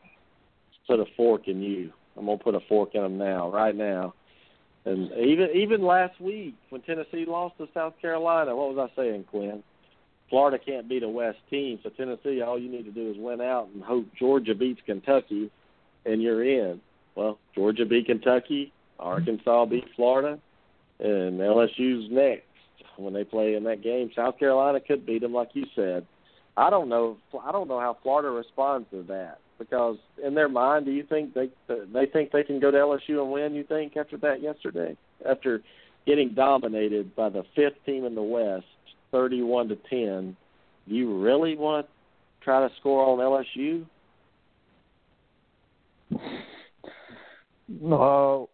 Put 0.87 1.01
a 1.01 1.07
fork 1.17 1.49
in 1.49 1.63
you. 1.63 1.93
I'm 2.17 2.27
gonna 2.27 2.39
put 2.39 2.55
a 2.55 2.61
fork 2.69 2.95
in 2.95 3.03
them 3.03 3.19
now, 3.19 3.51
right 3.51 3.75
now. 3.75 4.15
And 4.87 5.11
even 5.19 5.49
even 5.53 5.83
last 5.83 6.21
week 6.21 6.55
when 6.71 6.81
Tennessee 6.83 7.25
lost 7.27 7.59
to 7.59 7.69
South 7.75 7.95
Carolina, 8.01 8.55
what 8.55 8.75
was 8.75 8.89
I 8.91 8.97
saying, 9.01 9.25
Quinn? 9.25 9.63
Florida 10.31 10.59
can't 10.65 10.89
beat 10.89 11.03
a 11.03 11.09
West 11.09 11.39
team, 11.51 11.79
so 11.83 11.91
Tennessee, 11.91 12.41
all 12.41 12.59
you 12.59 12.71
need 12.71 12.85
to 12.85 12.93
do 12.93 13.11
is 13.11 13.17
win 13.19 13.41
out 13.41 13.69
and 13.75 13.83
hope 13.83 14.07
Georgia 14.19 14.55
beats 14.55 14.81
Kentucky, 14.87 15.51
and 16.05 16.23
you're 16.23 16.45
in. 16.45 16.81
Well, 17.17 17.39
Georgia 17.55 17.85
beat 17.85 18.07
Kentucky, 18.07 18.73
Arkansas 18.99 19.67
beat 19.67 19.85
Florida, 19.95 20.39
and 21.01 21.39
LSU's 21.39 22.11
next 22.11 22.45
when 22.97 23.13
they 23.13 23.25
play 23.25 23.55
in 23.55 23.65
that 23.65 23.83
game. 23.83 24.11
South 24.17 24.39
Carolina 24.39 24.81
could 24.81 25.05
beat 25.05 25.21
them, 25.21 25.33
like 25.33 25.51
you 25.55 25.67
said. 25.75 26.07
I 26.57 26.71
don't 26.71 26.89
know. 26.89 27.19
I 27.45 27.53
don't 27.53 27.69
know 27.69 27.81
how 27.81 27.97
Florida 28.03 28.31
responds 28.31 28.89
to 28.91 29.03
that 29.05 29.39
because 29.59 29.97
in 30.25 30.35
their 30.35 30.49
mind, 30.49 30.85
do 30.85 30.93
you 30.93 31.05
think 31.05 31.35
they 31.35 31.51
they 31.69 32.07
think 32.07 32.33
they 32.33 32.43
can 32.43 32.61
go 32.61 32.71
to 32.71 32.77
LSU 32.77 33.23
and 33.23 33.31
win? 33.31 33.55
You 33.55 33.65
think 33.65 33.97
after 33.97 34.17
that 34.19 34.43
yesterday, 34.43 34.97
after 35.29 35.63
getting 36.07 36.35
dominated 36.35 37.15
by 37.17 37.29
the 37.29 37.43
fifth 37.55 37.85
team 37.85 38.05
in 38.05 38.15
the 38.15 38.23
West, 38.23 38.67
thirty-one 39.11 39.69
to 39.69 39.77
ten, 39.91 40.37
do 40.89 40.95
you 40.95 41.21
really 41.21 41.57
want 41.57 41.87
to 41.87 41.93
try 42.45 42.67
to 42.67 42.75
score 42.77 43.05
on 43.07 43.19
LSU? 43.19 43.85
No, 47.69 48.49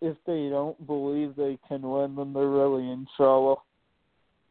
if 0.00 0.16
they 0.26 0.48
don't 0.48 0.86
believe 0.86 1.36
they 1.36 1.58
can 1.68 1.82
win, 1.82 2.16
then 2.16 2.32
they're 2.32 2.48
really 2.48 2.90
in 2.90 3.06
trouble. 3.16 3.64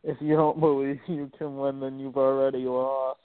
If 0.04 0.18
you 0.22 0.36
don't 0.36 0.60
believe 0.60 1.00
you 1.08 1.32
can 1.38 1.58
win, 1.58 1.80
then 1.80 2.00
you've 2.00 2.18
already 2.18 2.66
lost. 2.66 3.20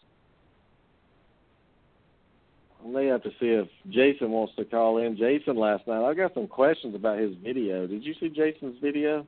We 2.85 2.93
may 2.93 3.07
have 3.07 3.22
to 3.22 3.30
see 3.41 3.47
if 3.47 3.68
Jason 3.91 4.30
wants 4.30 4.55
to 4.57 4.64
call 4.64 4.99
in. 4.99 5.16
Jason 5.16 5.57
last 5.57 5.87
night, 5.87 6.05
I 6.05 6.14
got 6.14 6.35
some 6.35 6.49
questions 6.49 6.95
about 6.95 7.18
his 7.18 7.35
video. 7.43 7.87
Did 7.87 8.05
you 8.05 8.14
see 8.20 8.28
Jason's 8.28 8.78
video? 8.83 9.26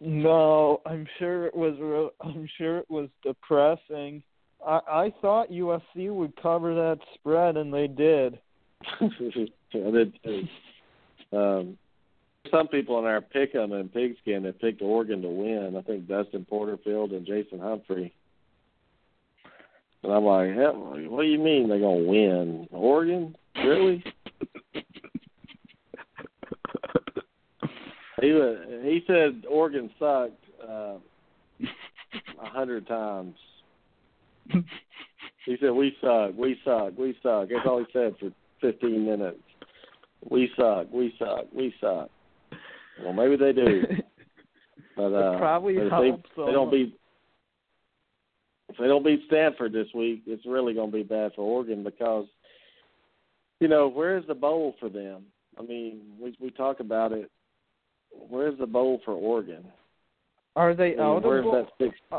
No, 0.00 0.80
I'm 0.86 1.06
sure 1.18 1.46
it 1.46 1.54
was. 1.54 1.74
Real, 1.80 2.10
I'm 2.20 2.48
sure 2.58 2.78
it 2.78 2.90
was 2.90 3.08
depressing. 3.22 4.22
I 4.66 4.80
I 4.88 5.14
thought 5.20 5.50
USC 5.50 6.12
would 6.12 6.34
cover 6.40 6.74
that 6.74 6.98
spread, 7.14 7.56
and 7.56 7.72
they 7.72 7.86
did. 7.86 8.38
I 9.00 9.90
did 9.90 10.12
too. 10.22 10.48
Um, 11.32 11.78
some 12.50 12.68
people 12.68 12.98
in 12.98 13.04
our 13.04 13.20
pick 13.20 13.54
'em 13.54 13.72
and 13.72 13.92
pigskin 13.92 14.44
have 14.44 14.58
picked 14.58 14.82
Oregon 14.82 15.22
to 15.22 15.28
win. 15.28 15.76
I 15.76 15.82
think 15.82 16.06
Dustin 16.06 16.44
Porterfield 16.44 17.12
and 17.12 17.26
Jason 17.26 17.58
Humphrey. 17.58 18.12
And 20.04 20.12
I'm 20.12 20.24
like, 20.24 20.54
what 21.10 21.22
do 21.22 21.28
you 21.28 21.38
mean 21.38 21.68
they're 21.68 21.80
gonna 21.80 22.04
win? 22.04 22.68
Oregon? 22.72 23.34
Really? 23.56 24.04
he 28.20 28.32
was, 28.32 28.58
he 28.82 29.02
said 29.06 29.44
Oregon 29.48 29.90
sucked 29.98 30.32
uh, 30.62 30.96
a 31.62 32.46
hundred 32.46 32.86
times. 32.86 33.34
He 35.46 35.56
said 35.60 35.70
we 35.70 35.96
suck, 36.02 36.32
we 36.36 36.58
suck, 36.64 36.96
we 36.98 37.16
suck. 37.22 37.48
That's 37.48 37.66
all 37.66 37.78
he 37.78 37.86
said 37.92 38.14
for 38.20 38.30
15 38.60 39.06
minutes. 39.06 39.38
We 40.28 40.50
suck, 40.56 40.92
we 40.92 41.14
suck, 41.18 41.46
we 41.54 41.74
suck. 41.80 42.10
Well, 43.02 43.14
maybe 43.14 43.36
they 43.36 43.52
do. 43.52 43.82
But 44.96 45.12
uh, 45.12 45.38
probably 45.38 45.76
but 45.76 46.00
they, 46.00 46.12
they 46.46 46.52
don't 46.52 46.70
beat 46.70 46.96
if 48.74 48.80
they 48.80 48.88
don't 48.88 49.04
beat 49.04 49.22
Stanford 49.28 49.72
this 49.72 49.86
week, 49.94 50.22
it's 50.26 50.44
really 50.44 50.74
going 50.74 50.90
to 50.90 50.96
be 50.96 51.04
bad 51.04 51.32
for 51.36 51.42
Oregon 51.42 51.84
because 51.84 52.26
you 53.60 53.68
know 53.68 53.88
where's 53.88 54.26
the 54.26 54.34
bowl 54.34 54.74
for 54.80 54.88
them? 54.88 55.22
I 55.58 55.62
mean, 55.62 56.00
we 56.20 56.36
we 56.40 56.50
talk 56.50 56.80
about 56.80 57.12
it. 57.12 57.30
Where's 58.28 58.58
the 58.58 58.66
bowl 58.66 59.00
for 59.04 59.12
Oregon? 59.14 59.64
Are 60.56 60.74
they 60.74 60.88
I 60.94 60.96
mean, 60.96 61.00
out 61.00 61.22
where's 61.24 61.46
of 61.46 61.52
bowl? 61.52 61.62
that 61.62 61.84
six? 61.84 61.96
Uh, 62.10 62.18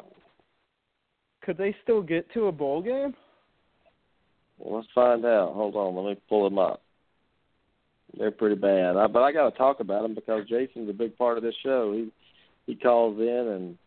could 1.43 1.57
they 1.57 1.75
still 1.83 2.01
get 2.01 2.31
to 2.33 2.47
a 2.47 2.51
bowl 2.51 2.81
game? 2.81 3.13
Well, 4.57 4.77
let's 4.77 4.87
find 4.95 5.25
out. 5.25 5.53
Hold 5.53 5.75
on, 5.75 5.95
let 5.95 6.15
me 6.15 6.21
pull 6.29 6.45
them 6.45 6.57
up. 6.57 6.81
They're 8.17 8.31
pretty 8.31 8.55
bad, 8.55 8.95
I, 8.95 9.07
but 9.07 9.23
I 9.23 9.33
got 9.33 9.49
to 9.49 9.57
talk 9.57 9.81
about 9.81 10.03
them 10.03 10.15
because 10.15 10.47
Jason's 10.47 10.89
a 10.89 10.93
big 10.93 11.17
part 11.17 11.37
of 11.37 11.43
this 11.43 11.55
show. 11.63 11.91
He 11.91 12.09
he 12.65 12.75
calls 12.75 13.19
in 13.19 13.27
and 13.27 13.77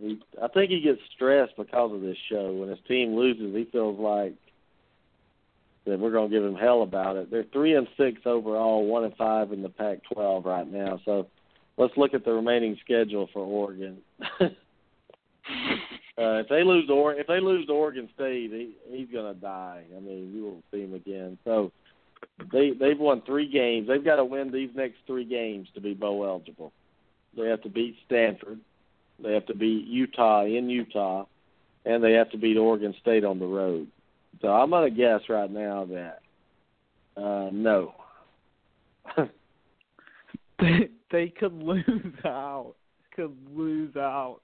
he, 0.00 0.20
I 0.42 0.48
think 0.48 0.70
he 0.70 0.80
gets 0.80 1.00
stressed 1.14 1.56
because 1.56 1.92
of 1.92 2.00
this 2.00 2.16
show. 2.30 2.52
When 2.52 2.68
his 2.68 2.78
team 2.88 3.14
loses, 3.14 3.54
he 3.54 3.64
feels 3.70 3.98
like 3.98 4.34
that 5.86 5.98
we're 5.98 6.12
going 6.12 6.30
to 6.30 6.34
give 6.34 6.44
him 6.44 6.54
hell 6.54 6.82
about 6.82 7.16
it. 7.16 7.30
They're 7.30 7.44
three 7.52 7.74
and 7.74 7.86
six 7.96 8.20
overall, 8.24 8.86
one 8.86 9.04
and 9.04 9.16
five 9.16 9.52
in 9.52 9.62
the 9.62 9.68
Pac-12 9.68 10.44
right 10.44 10.70
now. 10.70 11.00
So 11.04 11.28
let's 11.76 11.96
look 11.96 12.14
at 12.14 12.24
the 12.24 12.32
remaining 12.32 12.76
schedule 12.84 13.28
for 13.32 13.44
Oregon. 13.44 13.98
uh, 14.40 14.46
if 16.16 16.48
they 16.48 16.64
lose 16.64 16.88
or 16.90 17.14
if 17.14 17.26
they 17.26 17.40
lose 17.40 17.66
to 17.66 17.72
Oregon 17.72 18.08
State, 18.14 18.50
he, 18.50 18.76
he's 18.88 19.08
going 19.12 19.32
to 19.32 19.40
die. 19.40 19.84
I 19.94 20.00
mean, 20.00 20.32
you 20.34 20.44
won't 20.44 20.64
see 20.72 20.82
him 20.82 20.94
again. 20.94 21.38
So 21.44 21.70
they 22.52 22.70
they've 22.70 22.98
won 22.98 23.22
three 23.26 23.50
games. 23.50 23.88
They've 23.88 24.04
got 24.04 24.16
to 24.16 24.24
win 24.24 24.50
these 24.50 24.70
next 24.74 24.96
three 25.06 25.24
games 25.24 25.68
to 25.74 25.80
be 25.80 25.94
bowl 25.94 26.24
eligible. 26.24 26.72
They 27.36 27.48
have 27.48 27.62
to 27.62 27.68
beat 27.68 27.96
Stanford. 28.06 28.60
They 29.22 29.32
have 29.32 29.46
to 29.46 29.54
beat 29.54 29.86
Utah 29.86 30.44
in 30.44 30.68
Utah, 30.68 31.26
and 31.84 32.02
they 32.02 32.12
have 32.12 32.30
to 32.30 32.38
beat 32.38 32.56
Oregon 32.56 32.94
State 33.00 33.24
on 33.24 33.38
the 33.38 33.46
road. 33.46 33.86
So 34.42 34.48
I'm 34.48 34.70
gonna 34.70 34.90
guess 34.90 35.20
right 35.28 35.50
now 35.50 35.86
that 35.86 36.20
uh, 37.16 37.50
no. 37.52 37.94
they 40.60 40.88
they 41.10 41.28
could 41.28 41.52
lose 41.52 42.14
out. 42.24 42.74
Could 43.14 43.36
lose 43.54 43.94
out. 43.96 44.40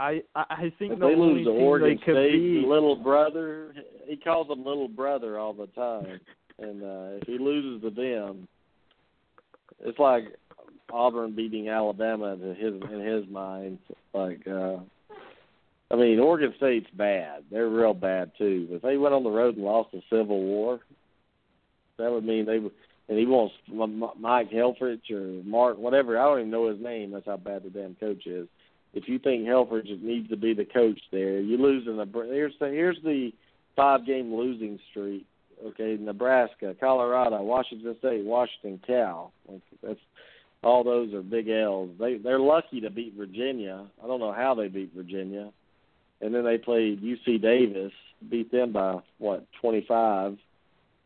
I 0.00 0.22
I 0.34 0.72
think 0.78 0.94
if 0.94 0.98
the 0.98 1.06
they 1.06 1.14
only 1.14 1.44
lose 1.44 1.46
to 1.46 1.50
Oregon 1.50 1.88
they 1.88 2.04
could 2.04 2.14
State, 2.14 2.32
beat. 2.32 2.68
little 2.68 2.96
brother, 2.96 3.74
he 4.06 4.16
calls 4.16 4.48
them 4.48 4.64
little 4.64 4.88
brother 4.88 5.38
all 5.38 5.52
the 5.52 5.66
time, 5.68 6.20
and 6.58 6.82
uh, 6.82 7.18
if 7.20 7.26
he 7.26 7.38
loses 7.38 7.82
to 7.82 7.90
them, 7.90 8.46
it's 9.80 9.98
like 9.98 10.24
Auburn 10.92 11.34
beating 11.34 11.68
Alabama 11.68 12.34
in 12.34 12.54
his 12.54 12.74
in 12.90 13.00
his 13.00 13.28
mind. 13.28 13.78
Like, 14.12 14.46
uh, 14.46 14.76
I 15.90 15.96
mean, 15.96 16.18
Oregon 16.18 16.54
State's 16.56 16.90
bad; 16.92 17.44
they're 17.50 17.68
real 17.68 17.94
bad 17.94 18.32
too. 18.38 18.68
If 18.70 18.82
they 18.82 18.96
went 18.96 19.14
on 19.14 19.24
the 19.24 19.30
road 19.30 19.56
and 19.56 19.64
lost 19.64 19.92
the 19.92 20.02
Civil 20.10 20.42
War, 20.42 20.80
that 21.98 22.10
would 22.10 22.24
mean 22.24 22.46
they 22.46 22.58
would. 22.58 22.72
And 23.08 23.18
he 23.18 23.24
wants 23.24 23.54
Mike 24.20 24.50
Helfrich 24.50 25.10
or 25.10 25.42
Mark, 25.42 25.78
whatever. 25.78 26.18
I 26.18 26.24
don't 26.24 26.40
even 26.40 26.50
know 26.50 26.68
his 26.68 26.78
name. 26.78 27.12
That's 27.12 27.24
how 27.24 27.38
bad 27.38 27.62
the 27.62 27.70
damn 27.70 27.94
coach 27.94 28.26
is 28.26 28.48
if 28.94 29.08
you 29.08 29.18
think 29.18 29.46
Helfrich 29.46 30.02
needs 30.02 30.28
to 30.30 30.36
be 30.36 30.54
the 30.54 30.64
coach 30.64 31.00
there, 31.12 31.40
you 31.40 31.56
lose 31.58 31.86
in 31.86 31.96
the 31.96 32.06
here's 32.26 32.54
the 32.58 32.66
here's 32.66 32.98
the 33.04 33.32
five 33.76 34.06
game 34.06 34.34
losing 34.34 34.78
streak. 34.90 35.26
Okay, 35.64 35.96
Nebraska, 36.00 36.74
Colorado, 36.78 37.42
Washington 37.42 37.96
State, 37.98 38.24
Washington, 38.24 38.80
Cal. 38.86 39.32
Like 39.48 39.60
that's 39.82 40.00
all 40.62 40.84
those 40.84 41.12
are 41.14 41.22
big 41.22 41.48
L's. 41.48 41.90
They 41.98 42.16
they're 42.16 42.40
lucky 42.40 42.80
to 42.80 42.90
beat 42.90 43.14
Virginia. 43.16 43.86
I 44.02 44.06
don't 44.06 44.20
know 44.20 44.32
how 44.32 44.54
they 44.54 44.68
beat 44.68 44.92
Virginia. 44.94 45.50
And 46.20 46.34
then 46.34 46.44
they 46.44 46.58
played 46.58 47.00
UC 47.00 47.40
Davis, 47.40 47.92
beat 48.28 48.50
them 48.50 48.72
by 48.72 48.98
what, 49.18 49.46
twenty 49.60 49.84
five. 49.86 50.36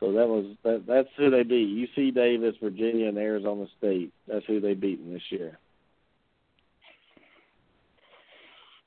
So 0.00 0.12
that 0.12 0.26
was 0.26 0.56
that 0.64 0.84
that's 0.86 1.08
who 1.16 1.30
they 1.30 1.42
beat. 1.42 1.88
UC 1.96 2.14
Davis, 2.14 2.56
Virginia 2.62 3.08
and 3.08 3.18
Arizona 3.18 3.66
State. 3.78 4.12
That's 4.26 4.44
who 4.46 4.60
they 4.60 4.74
beaten 4.74 5.12
this 5.12 5.22
year. 5.30 5.58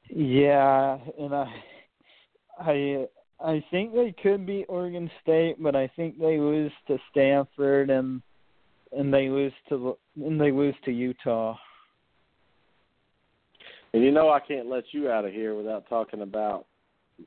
Yeah, 0.09 0.97
and 1.19 1.33
I, 1.33 1.53
I, 2.59 3.07
I 3.43 3.65
think 3.71 3.93
they 3.93 4.13
could 4.21 4.45
beat 4.45 4.65
Oregon 4.69 5.09
State, 5.21 5.55
but 5.59 5.75
I 5.75 5.87
think 5.95 6.19
they 6.19 6.37
lose 6.37 6.71
to 6.87 6.97
Stanford 7.11 7.89
and 7.89 8.21
and 8.95 9.13
they 9.13 9.29
lose 9.29 9.53
to 9.69 9.97
and 10.15 10.39
they 10.39 10.51
lose 10.51 10.75
to 10.85 10.91
Utah. 10.91 11.55
And 13.93 14.03
you 14.03 14.11
know 14.11 14.29
I 14.29 14.39
can't 14.39 14.67
let 14.67 14.85
you 14.91 15.09
out 15.09 15.25
of 15.25 15.31
here 15.31 15.55
without 15.55 15.87
talking 15.87 16.21
about 16.21 16.65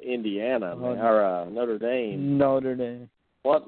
Indiana 0.04 0.76
man, 0.76 0.98
or 0.98 1.24
uh, 1.24 1.44
Notre 1.46 1.78
Dame. 1.78 2.36
Notre 2.36 2.74
Dame. 2.74 3.08
What 3.42 3.66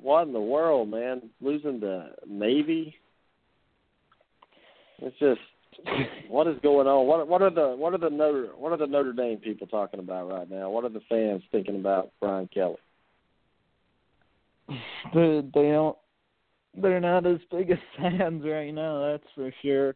what 0.00 0.26
in 0.26 0.32
the 0.32 0.40
world, 0.40 0.90
man? 0.90 1.22
Losing 1.40 1.80
to 1.80 2.10
Navy? 2.28 2.94
It's 4.98 5.18
just 5.18 5.40
what 6.28 6.46
is 6.46 6.56
going 6.62 6.86
on? 6.86 7.06
What 7.06 7.26
what 7.28 7.42
are 7.42 7.50
the 7.50 7.74
what 7.76 7.94
are 7.94 7.98
the 7.98 8.10
Notre 8.10 8.48
what 8.56 8.72
are 8.72 8.78
the 8.78 8.86
Notre 8.86 9.12
Dame 9.12 9.38
people 9.38 9.66
talking 9.66 10.00
about 10.00 10.30
right 10.30 10.50
now? 10.50 10.70
What 10.70 10.84
are 10.84 10.90
the 10.90 11.02
fans 11.08 11.42
thinking 11.50 11.76
about 11.76 12.12
Brian 12.20 12.48
Kelly? 12.52 12.76
They 15.14 15.42
they 15.54 15.70
don't 15.70 15.96
they're 16.80 17.00
not 17.00 17.26
as 17.26 17.38
big 17.50 17.70
as 17.70 17.78
fans 17.96 18.42
right 18.44 18.72
now, 18.72 19.10
that's 19.10 19.30
for 19.34 19.52
sure. 19.62 19.94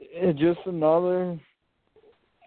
It's 0.00 0.38
just 0.38 0.60
another 0.66 1.38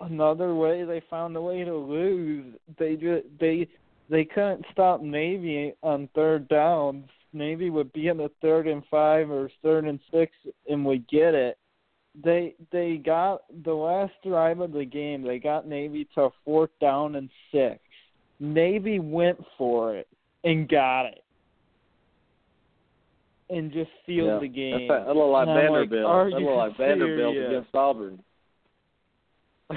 another 0.01 0.53
way 0.53 0.83
they 0.83 1.01
found 1.09 1.35
a 1.35 1.41
way 1.41 1.63
to 1.63 1.75
lose. 1.75 2.55
They 2.77 2.95
just 2.95 3.25
they 3.39 3.67
they 4.09 4.25
couldn't 4.25 4.65
stop 4.71 5.01
Navy 5.01 5.73
on 5.81 6.09
third 6.13 6.47
downs. 6.47 7.05
Navy 7.33 7.69
would 7.69 7.91
be 7.93 8.07
in 8.07 8.17
the 8.17 8.31
third 8.41 8.67
and 8.67 8.83
five 8.89 9.29
or 9.29 9.49
third 9.61 9.85
and 9.85 9.99
six 10.11 10.31
and 10.67 10.85
we 10.85 10.99
get 11.09 11.33
it 11.33 11.57
they 12.23 12.55
they 12.71 12.97
got 12.97 13.41
the 13.63 13.73
last 13.73 14.13
drive 14.25 14.59
of 14.59 14.71
the 14.71 14.85
game. 14.85 15.23
They 15.23 15.39
got 15.39 15.67
Navy 15.67 16.07
to 16.15 16.29
fourth 16.43 16.71
down 16.81 17.15
and 17.15 17.29
six. 17.51 17.79
Navy 18.39 18.99
went 18.99 19.39
for 19.57 19.95
it 19.95 20.07
and 20.43 20.69
got 20.69 21.05
it, 21.05 21.23
and 23.49 23.71
just 23.71 23.89
sealed 24.05 24.27
yeah. 24.27 24.39
the 24.39 24.47
game. 24.47 24.87
That's 24.89 25.05
a 25.05 25.07
little 25.07 25.31
like 25.31 25.47
and 25.47 25.57
Vanderbilt. 25.57 26.05
Like, 26.05 26.33
a 26.33 26.37
little 26.37 26.57
like 26.57 26.77
Vanderbilt 26.77 27.37
against 27.37 27.75
Auburn. 27.75 28.23
a 29.69 29.75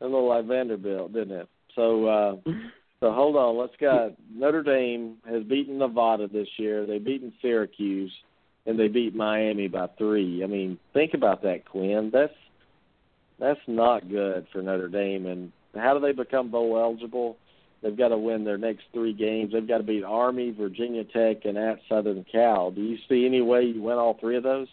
little 0.00 0.28
like 0.28 0.46
Vanderbilt, 0.46 1.12
didn't 1.12 1.36
it? 1.36 1.48
So 1.74 2.06
uh 2.06 2.36
so 3.00 3.12
hold 3.12 3.36
on. 3.36 3.58
Let's 3.58 3.76
got 3.80 4.12
Notre 4.32 4.62
Dame 4.62 5.16
has 5.28 5.42
beaten 5.44 5.78
Nevada 5.78 6.28
this 6.28 6.48
year. 6.56 6.86
They've 6.86 7.04
beaten 7.04 7.32
Syracuse 7.42 8.12
and 8.66 8.78
they 8.78 8.88
beat 8.88 9.14
Miami 9.14 9.68
by 9.68 9.88
three. 9.98 10.42
I 10.42 10.46
mean, 10.46 10.78
think 10.92 11.14
about 11.14 11.42
that, 11.42 11.68
Quinn. 11.68 12.10
That's 12.12 12.32
that's 13.38 13.60
not 13.66 14.08
good 14.08 14.46
for 14.52 14.62
Notre 14.62 14.88
Dame. 14.88 15.26
And 15.26 15.52
how 15.74 15.94
do 15.94 16.00
they 16.00 16.12
become 16.12 16.50
bowl 16.50 16.78
eligible? 16.78 17.36
They've 17.84 17.96
got 17.96 18.08
to 18.08 18.16
win 18.16 18.44
their 18.44 18.56
next 18.56 18.84
three 18.94 19.12
games. 19.12 19.52
They've 19.52 19.68
got 19.68 19.76
to 19.76 19.84
beat 19.84 20.04
Army, 20.04 20.52
Virginia 20.58 21.04
Tech, 21.04 21.44
and 21.44 21.58
at 21.58 21.80
Southern 21.86 22.24
Cal. 22.32 22.70
Do 22.70 22.80
you 22.80 22.96
see 23.10 23.26
any 23.26 23.42
way 23.42 23.64
you 23.64 23.82
win 23.82 23.98
all 23.98 24.16
three 24.18 24.38
of 24.38 24.42
those? 24.42 24.68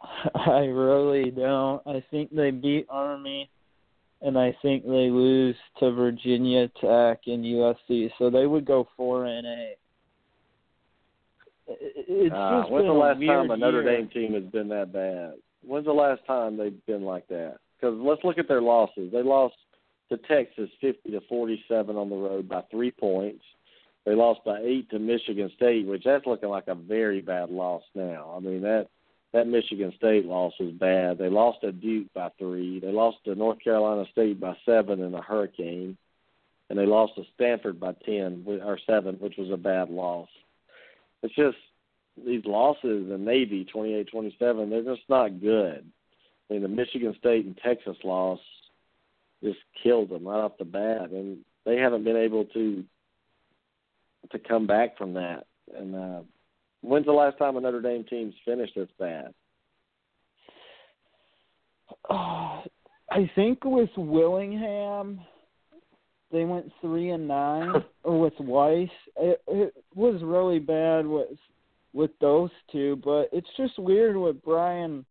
I 0.36 0.66
really 0.66 1.32
don't. 1.32 1.84
I 1.84 2.04
think 2.12 2.32
they 2.32 2.52
beat 2.52 2.86
Army, 2.88 3.50
and 4.22 4.38
I 4.38 4.56
think 4.62 4.84
they 4.84 5.10
lose 5.10 5.56
to 5.80 5.90
Virginia 5.90 6.68
Tech 6.80 7.22
and 7.26 7.44
USC. 7.44 8.12
So 8.16 8.30
they 8.30 8.46
would 8.46 8.64
go 8.64 8.86
four 8.96 9.26
and 9.26 9.44
eight. 9.44 9.76
It's 11.66 12.32
uh, 12.32 12.60
just 12.60 12.70
when's 12.70 12.86
the 12.86 12.92
last 12.92 13.20
time 13.20 13.50
a 13.50 13.56
Notre 13.56 13.82
year. 13.82 13.96
Dame 13.96 14.08
team 14.10 14.34
has 14.34 14.44
been 14.52 14.68
that 14.68 14.92
bad? 14.92 15.34
When's 15.66 15.86
the 15.86 15.92
last 15.92 16.24
time 16.24 16.56
they've 16.56 16.86
been 16.86 17.02
like 17.02 17.26
that? 17.28 17.56
Because 17.80 17.98
let's 18.00 18.22
look 18.22 18.38
at 18.38 18.46
their 18.46 18.62
losses. 18.62 19.10
They 19.12 19.22
lost 19.22 19.56
to 20.10 20.18
Texas 20.18 20.68
fifty 20.80 21.10
to 21.12 21.20
forty-seven 21.28 21.96
on 21.96 22.10
the 22.10 22.16
road 22.16 22.48
by 22.48 22.62
three 22.70 22.90
points. 22.90 23.42
They 24.04 24.14
lost 24.14 24.40
by 24.44 24.60
eight 24.60 24.90
to 24.90 24.98
Michigan 24.98 25.50
State, 25.56 25.86
which 25.86 26.04
that's 26.04 26.26
looking 26.26 26.48
like 26.48 26.68
a 26.68 26.74
very 26.74 27.20
bad 27.20 27.50
loss 27.50 27.82
now. 27.94 28.34
I 28.36 28.40
mean 28.40 28.62
that 28.62 28.88
that 29.32 29.46
Michigan 29.46 29.92
State 29.96 30.26
loss 30.26 30.52
was 30.58 30.72
bad. 30.72 31.18
They 31.18 31.28
lost 31.28 31.60
to 31.60 31.70
Duke 31.70 32.12
by 32.14 32.30
three. 32.38 32.80
They 32.80 32.90
lost 32.90 33.18
to 33.24 33.34
North 33.34 33.62
Carolina 33.62 34.04
State 34.10 34.40
by 34.40 34.56
seven 34.66 35.02
in 35.02 35.14
a 35.14 35.22
hurricane, 35.22 35.96
and 36.68 36.78
they 36.78 36.86
lost 36.86 37.14
to 37.16 37.22
Stanford 37.34 37.78
by 37.78 37.92
ten 38.04 38.44
or 38.46 38.78
seven, 38.86 39.16
which 39.16 39.36
was 39.38 39.50
a 39.52 39.56
bad 39.56 39.90
loss. 39.90 40.28
It's 41.22 41.34
just 41.34 41.58
these 42.26 42.44
losses 42.44 43.10
in 43.12 43.24
Navy 43.24 43.64
twenty 43.64 43.94
eight 43.94 44.08
twenty 44.10 44.34
seven. 44.38 44.70
They're 44.70 44.82
just 44.82 45.08
not 45.08 45.40
good. 45.40 45.84
I 46.48 46.52
mean 46.52 46.62
the 46.62 46.68
Michigan 46.68 47.14
State 47.18 47.44
and 47.44 47.56
Texas 47.58 47.96
loss 48.02 48.40
just 49.42 49.58
killed 49.82 50.10
them 50.10 50.26
right 50.26 50.40
off 50.40 50.58
the 50.58 50.64
bat, 50.64 51.10
and 51.10 51.38
they 51.64 51.76
haven't 51.76 52.04
been 52.04 52.16
able 52.16 52.44
to 52.46 52.84
to 54.32 54.38
come 54.38 54.66
back 54.66 54.96
from 54.98 55.14
that. 55.14 55.46
And 55.76 55.94
uh, 55.94 56.20
when's 56.82 57.06
the 57.06 57.12
last 57.12 57.38
time 57.38 57.56
a 57.56 57.60
Notre 57.60 57.80
Dame 57.80 58.04
team's 58.04 58.34
finished 58.44 58.74
this 58.76 58.88
bad? 58.98 59.32
Uh, 62.08 62.62
I 63.10 63.30
think 63.34 63.64
with 63.64 63.90
Willingham, 63.96 65.20
they 66.30 66.44
went 66.44 66.70
three 66.80 67.10
and 67.10 67.26
nine, 67.26 67.72
or 68.04 68.20
with 68.20 68.34
Weis, 68.38 68.90
it, 69.16 69.42
it 69.48 69.74
was 69.94 70.22
really 70.22 70.58
bad 70.58 71.06
with 71.06 71.28
with 71.92 72.10
those 72.20 72.50
two. 72.70 73.00
But 73.04 73.28
it's 73.32 73.48
just 73.56 73.78
weird 73.78 74.16
with 74.16 74.42
Brian 74.44 75.04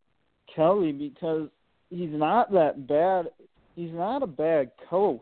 Kelly 0.56 0.92
because 0.92 1.50
he's 1.90 2.12
not 2.12 2.52
that 2.54 2.88
bad. 2.88 3.28
He's 3.80 3.94
not 3.94 4.24
a 4.24 4.28
bad 4.28 4.72
coach. 4.90 5.22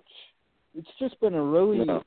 It's 0.76 0.90
just 0.98 1.20
been 1.20 1.36
a 1.36 1.44
really 1.44 1.86
No. 1.86 2.02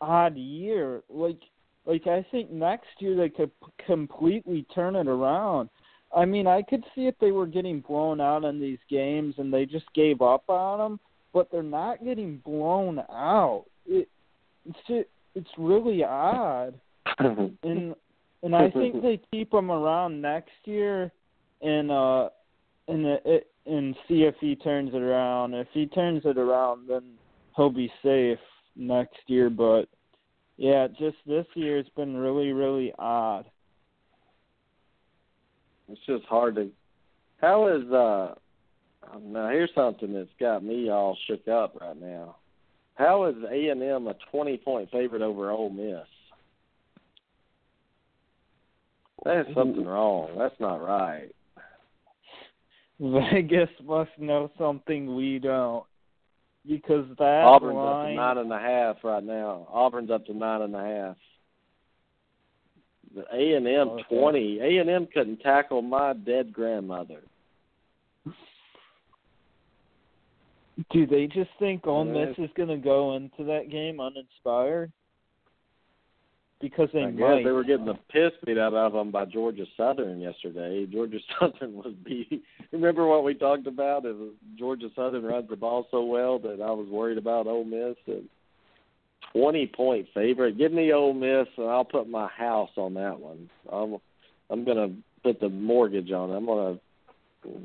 odd 0.00 0.36
year. 0.36 1.04
Like 1.08 1.38
like 1.86 2.08
I 2.08 2.26
think 2.32 2.50
next 2.50 2.88
year 2.98 3.14
they 3.14 3.28
could 3.28 3.52
p- 3.60 3.84
completely 3.86 4.64
turn 4.74 4.96
it 4.96 5.06
around. 5.06 5.70
I 6.14 6.24
mean, 6.24 6.48
I 6.48 6.62
could 6.62 6.82
see 6.92 7.06
if 7.06 7.16
they 7.20 7.30
were 7.30 7.46
getting 7.46 7.80
blown 7.80 8.20
out 8.20 8.42
in 8.42 8.60
these 8.60 8.80
games 8.90 9.36
and 9.38 9.52
they 9.54 9.64
just 9.64 9.86
gave 9.94 10.22
up 10.22 10.50
on 10.50 10.78
them, 10.78 11.00
but 11.32 11.52
they're 11.52 11.62
not 11.62 12.02
getting 12.04 12.38
blown 12.38 12.98
out. 13.08 13.66
It 13.86 14.08
it's 14.68 14.78
just, 14.88 15.08
it's 15.36 15.50
really 15.56 16.02
odd. 16.02 16.74
And 17.62 17.94
and 18.42 18.56
I 18.56 18.70
think 18.72 19.02
they 19.02 19.20
keep 19.30 19.54
him 19.54 19.70
around 19.70 20.20
next 20.20 20.50
year 20.64 21.12
and 21.60 21.92
uh 21.92 22.28
and 22.88 23.06
it, 23.06 23.51
and 23.66 23.94
see 24.08 24.22
if 24.22 24.34
he 24.40 24.56
turns 24.56 24.90
it 24.94 25.02
around. 25.02 25.54
If 25.54 25.68
he 25.72 25.86
turns 25.86 26.22
it 26.24 26.38
around, 26.38 26.88
then 26.88 27.02
he'll 27.56 27.70
be 27.70 27.92
safe 28.02 28.38
next 28.76 29.18
year. 29.26 29.50
But 29.50 29.84
yeah, 30.56 30.88
just 30.88 31.16
this 31.26 31.46
year 31.54 31.78
it's 31.78 31.88
been 31.90 32.16
really, 32.16 32.52
really 32.52 32.92
odd. 32.98 33.44
it's 35.88 36.00
just 36.06 36.24
hard 36.24 36.56
to. 36.56 36.70
How 37.40 37.68
is 37.68 37.90
uh? 37.92 38.34
Now 39.20 39.48
here's 39.48 39.70
something 39.74 40.14
that's 40.14 40.28
got 40.38 40.64
me 40.64 40.90
all 40.90 41.16
shook 41.26 41.48
up 41.48 41.76
right 41.80 42.00
now. 42.00 42.36
How 42.94 43.24
is 43.24 43.34
A 43.50 43.68
and 43.68 43.82
M 43.82 44.06
a 44.06 44.14
twenty 44.30 44.56
point 44.56 44.90
favorite 44.90 45.22
over 45.22 45.50
Ole 45.50 45.70
Miss? 45.70 46.06
There's 49.24 49.54
something 49.54 49.84
wrong. 49.84 50.30
That's 50.36 50.58
not 50.58 50.84
right. 50.84 51.30
Vegas 53.02 53.68
must 53.84 54.10
know 54.16 54.48
something 54.56 55.16
we 55.16 55.40
don't, 55.40 55.84
because 56.64 57.04
that 57.18 57.42
Auburn's 57.42 57.78
up 57.78 58.06
to 58.06 58.14
nine 58.14 58.38
and 58.38 58.52
a 58.52 58.58
half 58.60 58.96
right 59.02 59.24
now. 59.24 59.66
Auburn's 59.72 60.10
up 60.10 60.24
to 60.26 60.34
nine 60.34 60.62
and 60.62 60.76
a 60.76 60.78
half. 60.78 61.16
The 63.16 63.24
A 63.34 63.56
and 63.56 63.66
M 63.66 63.88
oh, 63.88 63.94
Okay. 63.94 64.04
twenty. 64.08 64.60
A 64.60 64.78
and 64.78 64.88
M 64.88 65.08
couldn't 65.12 65.40
tackle 65.40 65.82
my 65.82 66.12
dead 66.12 66.52
grandmother. 66.52 67.22
Do 70.90 71.06
they 71.06 71.26
just 71.26 71.50
think 71.58 71.86
Ole. 71.86 72.04
Miss 72.04 72.38
is 72.38 72.50
going 72.56 72.68
to 72.68 72.76
go 72.76 73.16
into 73.16 73.44
that 73.44 73.68
game 73.68 74.00
uninspired? 74.00 74.92
Because 76.62 76.88
they 76.94 77.02
I 77.02 77.10
might. 77.10 77.44
they 77.44 77.50
were 77.50 77.64
getting 77.64 77.86
the 77.86 77.98
piss 78.10 78.30
beat 78.46 78.56
out 78.56 78.72
of 78.72 78.92
them 78.92 79.10
by 79.10 79.24
Georgia 79.24 79.64
Southern 79.76 80.20
yesterday. 80.20 80.86
Georgia 80.86 81.18
Southern 81.40 81.74
was 81.74 81.92
beating. 82.04 82.40
Remember 82.70 83.06
what 83.06 83.24
we 83.24 83.34
talked 83.34 83.66
about? 83.66 84.06
Is 84.06 84.16
Georgia 84.56 84.88
Southern 84.94 85.24
runs 85.24 85.50
the 85.50 85.56
ball 85.56 85.88
so 85.90 86.04
well 86.04 86.38
that 86.38 86.62
I 86.62 86.70
was 86.70 86.86
worried 86.88 87.18
about 87.18 87.48
Ole 87.48 87.64
Miss. 87.64 87.96
And 88.06 88.28
Twenty 89.32 89.66
point 89.66 90.06
favorite. 90.14 90.58
Give 90.58 90.72
me 90.72 90.92
Ole 90.92 91.14
Miss, 91.14 91.48
and 91.56 91.68
I'll 91.68 91.84
put 91.84 92.08
my 92.08 92.28
house 92.28 92.70
on 92.76 92.94
that 92.94 93.18
one. 93.18 93.48
I'm 93.70 93.96
I'm 94.50 94.64
gonna 94.64 94.94
put 95.22 95.40
the 95.40 95.48
mortgage 95.48 96.10
on 96.12 96.30
it. 96.30 96.36
I'm 96.36 96.46
gonna 96.46 96.78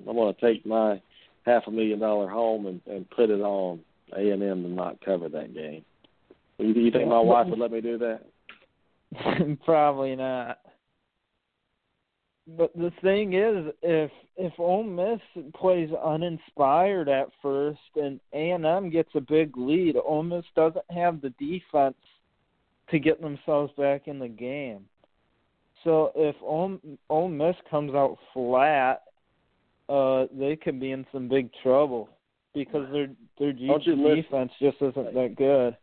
I'm 0.08 0.16
gonna 0.16 0.36
take 0.40 0.66
my 0.66 1.02
half 1.46 1.64
a 1.68 1.72
million 1.72 2.00
dollar 2.00 2.30
home 2.30 2.68
and 2.68 2.82
and 2.88 3.10
put 3.10 3.30
it 3.30 3.42
on 3.42 3.82
A 4.16 4.30
and 4.30 4.42
M 4.42 4.64
to 4.64 4.70
not 4.70 5.04
cover 5.04 5.28
that 5.30 5.54
game. 5.54 5.84
You, 6.58 6.68
you 6.74 6.92
think 6.92 7.10
my 7.10 7.20
wife 7.20 7.48
would 7.48 7.60
let 7.60 7.72
me 7.72 7.82
do 7.82 7.98
that? 7.98 8.22
Probably 9.66 10.16
not. 10.16 10.60
But 12.58 12.74
the 12.76 12.92
thing 13.02 13.34
is, 13.34 13.74
if 13.82 14.10
if 14.38 14.54
Ole 14.58 14.84
Miss 14.84 15.20
plays 15.56 15.90
uninspired 15.94 17.10
at 17.10 17.28
first 17.42 17.80
and 17.96 18.20
A 18.32 18.52
and 18.52 18.66
M 18.66 18.90
gets 18.90 19.10
a 19.16 19.22
big 19.22 19.58
lead, 19.58 19.98
Ole 19.98 20.24
Miss 20.24 20.46
doesn't 20.56 20.90
have 20.90 21.20
the 21.22 21.32
defense 21.32 21.98
to 22.90 23.00
get 23.00 23.22
themselves 23.22 23.74
back 23.78 24.08
in 24.08 24.18
the 24.18 24.30
game. 24.30 24.86
So 25.84 26.12
if 26.16 26.36
Ole, 26.42 26.80
Ole 27.10 27.28
Miss 27.28 27.56
comes 27.70 27.94
out 27.94 28.18
flat, 28.34 29.04
uh, 29.90 30.28
they 30.32 30.56
could 30.56 30.80
be 30.80 30.92
in 30.92 31.06
some 31.12 31.28
big 31.28 31.50
trouble 31.64 32.10
because 32.54 32.90
their 32.94 33.08
their 33.40 33.52
Don't 33.52 33.86
you 33.86 33.96
listen- 33.96 34.16
defense 34.22 34.52
just 34.62 34.78
isn't 34.82 35.14
that 35.14 35.36
good. 35.36 35.76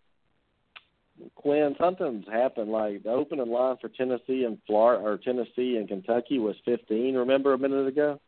Quinn, 1.35 1.74
something's 1.81 2.27
happened. 2.31 2.70
Like 2.70 3.03
the 3.03 3.11
opening 3.11 3.51
line 3.51 3.77
for 3.81 3.89
Tennessee 3.89 4.45
and 4.45 4.59
Florida 4.66 5.03
or 5.05 5.19
Tennessee 5.19 5.77
and 5.77 5.89
Kentucky 5.89 6.39
was 6.39 6.57
15. 6.65 7.15
Remember 7.15 7.53
a 7.53 7.59
minute 7.59 7.86
ago? 7.86 8.20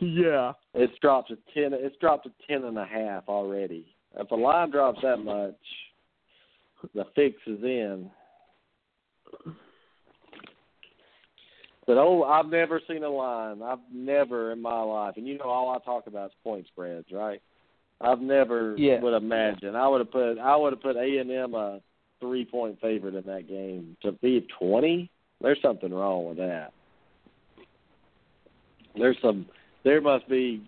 Yeah. 0.00 0.52
It's 0.74 0.96
dropped 1.00 1.28
to 1.28 1.36
10. 1.54 1.72
It's 1.74 1.96
dropped 2.00 2.24
to 2.24 2.32
10 2.48 2.64
and 2.64 2.78
a 2.78 2.86
half 2.86 3.24
already. 3.28 3.86
If 4.18 4.30
a 4.30 4.34
line 4.34 4.70
drops 4.70 5.00
that 5.02 5.18
much, 5.18 5.54
the 6.94 7.04
fix 7.14 7.36
is 7.46 7.62
in. 7.62 8.10
But 11.86 11.98
oh, 11.98 12.22
I've 12.22 12.46
never 12.46 12.80
seen 12.88 13.02
a 13.02 13.08
line. 13.08 13.62
I've 13.62 13.78
never 13.92 14.52
in 14.52 14.62
my 14.62 14.80
life, 14.80 15.14
and 15.16 15.26
you 15.26 15.38
know 15.38 15.46
all 15.46 15.70
I 15.70 15.84
talk 15.84 16.06
about 16.06 16.26
is 16.26 16.32
point 16.44 16.66
spreads, 16.68 17.06
right? 17.12 17.42
I've 18.00 18.20
never 18.20 18.74
Yeah. 18.78 19.00
would 19.00 19.14
imagine. 19.14 19.76
I 19.76 19.86
would 19.88 20.00
have 20.00 20.10
put 20.10 20.38
I 20.38 20.56
would 20.56 20.72
have 20.72 20.80
put 20.82 20.96
A 20.96 21.18
and 21.18 21.30
M 21.30 21.54
a 21.54 21.80
three 22.20 22.44
point 22.44 22.80
favorite 22.80 23.14
in 23.14 23.24
that 23.24 23.46
game. 23.48 23.96
To 24.02 24.12
be 24.12 24.46
twenty, 24.58 25.10
there's 25.40 25.60
something 25.62 25.92
wrong 25.92 26.26
with 26.26 26.38
that. 26.38 26.72
There's 28.96 29.16
some. 29.22 29.46
There 29.84 30.00
must 30.00 30.28
be. 30.28 30.62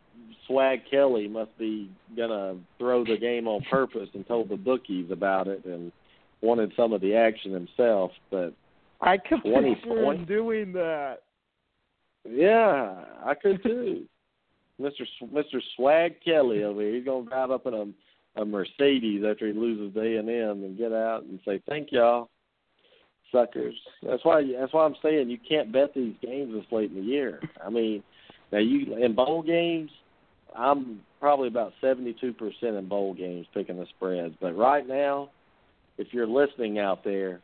Swag 0.47 0.81
Kelly 0.91 1.29
must 1.29 1.57
be 1.57 1.89
gonna 2.17 2.57
throw 2.77 3.05
the 3.05 3.17
game 3.17 3.47
on 3.47 3.63
purpose 3.71 4.09
and 4.13 4.27
told 4.27 4.49
the 4.49 4.57
bookies 4.57 5.11
about 5.11 5.47
it 5.47 5.65
and 5.65 5.93
wanted 6.41 6.73
some 6.77 6.93
of 6.93 7.01
the 7.01 7.15
action 7.15 7.53
himself. 7.53 8.11
But 8.31 8.53
I 9.01 9.19
could 9.19 9.43
20 9.43 9.75
picture 9.77 9.91
him 9.99 10.05
points? 10.05 10.29
doing 10.29 10.73
that. 10.73 11.19
yeah, 12.29 13.05
I 13.25 13.35
could 13.35 13.63
too. 13.63 14.05
Mr. 14.83 15.07
Mr. 15.33 15.61
Swag 15.77 16.17
Kelly 16.25 16.65
over 16.65 16.81
here. 16.81 16.95
He's 16.95 17.05
gonna 17.05 17.29
drive 17.29 17.51
up 17.51 17.67
in 17.67 17.75
a 17.75 17.87
a 18.37 18.45
Mercedes 18.45 19.23
after 19.29 19.47
he 19.47 19.53
loses 19.53 19.97
A 19.97 20.17
and 20.17 20.29
M 20.29 20.65
and 20.65 20.79
get 20.79 20.93
out 20.93 21.25
and 21.25 21.39
say 21.45 21.63
thank 21.69 21.93
y'all, 21.93 22.31
suckers. 23.31 23.75
That's 24.03 24.25
why 24.25 24.43
that's 24.59 24.73
why 24.73 24.85
I'm 24.85 24.97
saying 25.03 25.29
you 25.29 25.39
can't 25.47 25.73
bet 25.73 25.95
these 25.95 26.15
games 26.23 26.55
this 26.55 26.65
late 26.71 26.91
in 26.91 26.97
the 26.97 27.03
year. 27.03 27.41
I 27.65 27.69
mean, 27.69 28.03
now 28.51 28.59
you 28.59 28.97
in 28.97 29.15
bowl 29.15 29.43
games, 29.43 29.91
I'm 30.57 31.01
probably 31.21 31.49
about 31.49 31.73
seventy 31.81 32.17
two 32.19 32.33
percent 32.33 32.77
in 32.77 32.89
bowl 32.89 33.15
games 33.15 33.47
picking 33.53 33.79
the 33.79 33.87
spreads. 33.97 34.35
But 34.41 34.57
right 34.57 34.87
now, 34.87 35.31
if 35.99 36.09
you're 36.13 36.27
listening 36.27 36.79
out 36.79 37.05
there, 37.05 37.41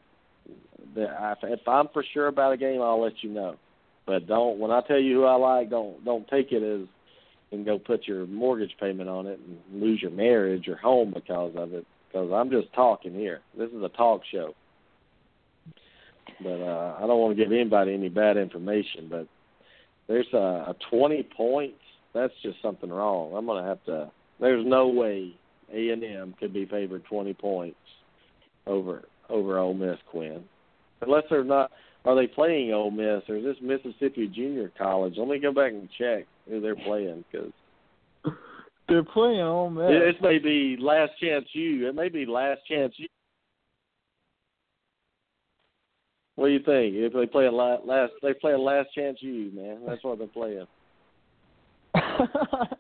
if 0.97 1.69
I'm 1.69 1.89
for 1.93 2.05
sure 2.15 2.29
about 2.29 2.53
a 2.53 2.57
game, 2.57 2.81
I'll 2.81 3.03
let 3.03 3.23
you 3.23 3.31
know. 3.31 3.57
But 4.07 4.27
don't 4.27 4.59
when 4.59 4.71
I 4.71 4.81
tell 4.89 4.99
you 4.99 5.17
who 5.17 5.25
I 5.25 5.35
like, 5.35 5.69
don't 5.69 6.03
don't 6.03 6.27
take 6.29 6.51
it 6.51 6.63
as 6.63 6.89
and 7.53 7.65
go 7.65 7.79
put 7.79 8.07
your 8.07 8.27
mortgage 8.27 8.75
payment 8.79 9.09
on 9.09 9.27
it 9.27 9.39
and 9.39 9.83
lose 9.83 10.03
your 10.03 10.11
marriage 10.11 10.69
or 10.69 10.77
home 10.77 11.13
because 11.15 11.53
of 11.57 11.73
it. 11.73 11.87
Because 12.09 12.31
I'm 12.33 12.51
just 12.51 12.73
talking 12.75 13.15
here. 13.15 13.41
This 13.57 13.71
is 13.71 13.83
a 13.83 13.89
talk 13.91 14.23
show. 14.31 14.55
but 16.43 16.61
uh, 16.63 16.97
I 16.99 17.01
don't 17.01 17.21
want 17.21 17.37
to 17.37 17.43
give 17.43 17.53
anybody 17.53 17.95
any 17.95 18.09
bad 18.09 18.37
information. 18.37 19.09
But 19.11 19.27
there's 20.09 20.27
a, 20.33 20.37
a 20.37 20.77
20 20.91 21.23
points. 21.37 21.79
That's 22.15 22.33
just 22.43 22.61
something 22.63 22.91
wrong. 22.91 23.35
I'm 23.35 23.47
gonna 23.47 23.67
have 23.67 23.85
to. 23.85 24.11
There's 24.41 24.65
no 24.67 24.89
way 24.89 25.35
A 25.73 25.91
and 25.91 26.03
M 26.03 26.35
could 26.41 26.55
be 26.55 26.65
favored 26.65 27.05
20 27.05 27.35
points 27.35 27.77
over 28.67 29.05
over 29.29 29.59
Ole 29.59 29.75
Miss, 29.75 29.99
Quinn. 30.11 30.43
Unless 31.03 31.25
they're 31.31 31.45
not. 31.45 31.71
Are 32.05 32.15
they 32.15 32.27
playing 32.27 32.73
Ole 32.73 32.91
Miss 32.91 33.23
or 33.29 33.37
is 33.37 33.45
this 33.45 33.57
Mississippi 33.61 34.29
Junior 34.29 34.73
College? 34.79 35.15
Let 35.17 35.29
me 35.29 35.39
go 35.39 35.53
back 35.53 35.73
and 35.73 35.89
check 35.99 36.27
who 36.49 36.61
they're 36.61 36.77
playing 36.77 37.25
because 37.31 37.53
they're 38.89 39.05
playing 39.05 39.41
Ole 39.41 39.71
Miss. 39.71 39.91
This 39.91 40.23
may 40.23 40.39
be 40.39 40.77
Last 40.81 41.13
Chance 41.21 41.47
U. 41.53 41.89
It 41.89 41.95
may 41.95 42.09
be 42.09 42.25
Last 42.25 42.61
Chance 42.67 42.95
U. 42.97 43.07
What 46.37 46.47
do 46.47 46.53
you 46.53 46.61
think? 46.61 46.95
If 46.95 47.13
they 47.13 47.27
play 47.27 47.47
a 47.47 47.51
last, 47.51 48.13
they 48.23 48.33
play 48.33 48.53
a 48.53 48.59
Last 48.59 48.89
Chance 48.95 49.19
U, 49.21 49.51
man. 49.53 49.81
That's 49.87 50.03
what 50.05 50.19
they're 50.19 50.29
playing. 50.29 50.67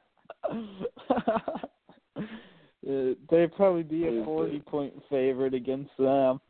they'd 3.30 3.54
probably 3.56 3.82
be 3.82 4.06
a 4.06 4.24
forty 4.24 4.60
point 4.60 4.94
favorite 5.10 5.54
against 5.54 5.90
them. 5.98 6.40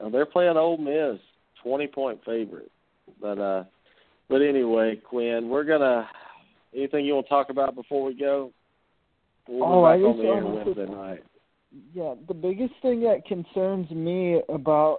Now 0.00 0.10
they're 0.10 0.26
playing 0.26 0.56
Ole 0.56 0.76
Miss, 0.76 1.20
twenty 1.62 1.86
point 1.86 2.20
favorite. 2.24 2.70
But 3.20 3.38
uh 3.38 3.64
but 4.28 4.42
anyway, 4.42 4.96
Quinn, 4.96 5.48
we're 5.48 5.64
gonna 5.64 6.08
Anything 6.74 7.06
you 7.06 7.14
want 7.14 7.26
to 7.26 7.30
talk 7.30 7.50
about 7.50 7.74
before 7.74 8.04
we 8.04 8.14
go? 8.14 8.52
We'll 9.48 9.64
oh, 9.64 9.84
back 9.84 9.98
I 9.98 10.02
on 10.02 10.18
the 10.18 10.24
air 10.24 10.44
Wednesday 10.44 10.86
night. 10.86 11.24
Yeah, 11.94 12.14
the 12.26 12.34
biggest 12.34 12.74
thing 12.82 13.00
that 13.02 13.24
concerns 13.26 13.90
me 13.90 14.40
about 14.48 14.98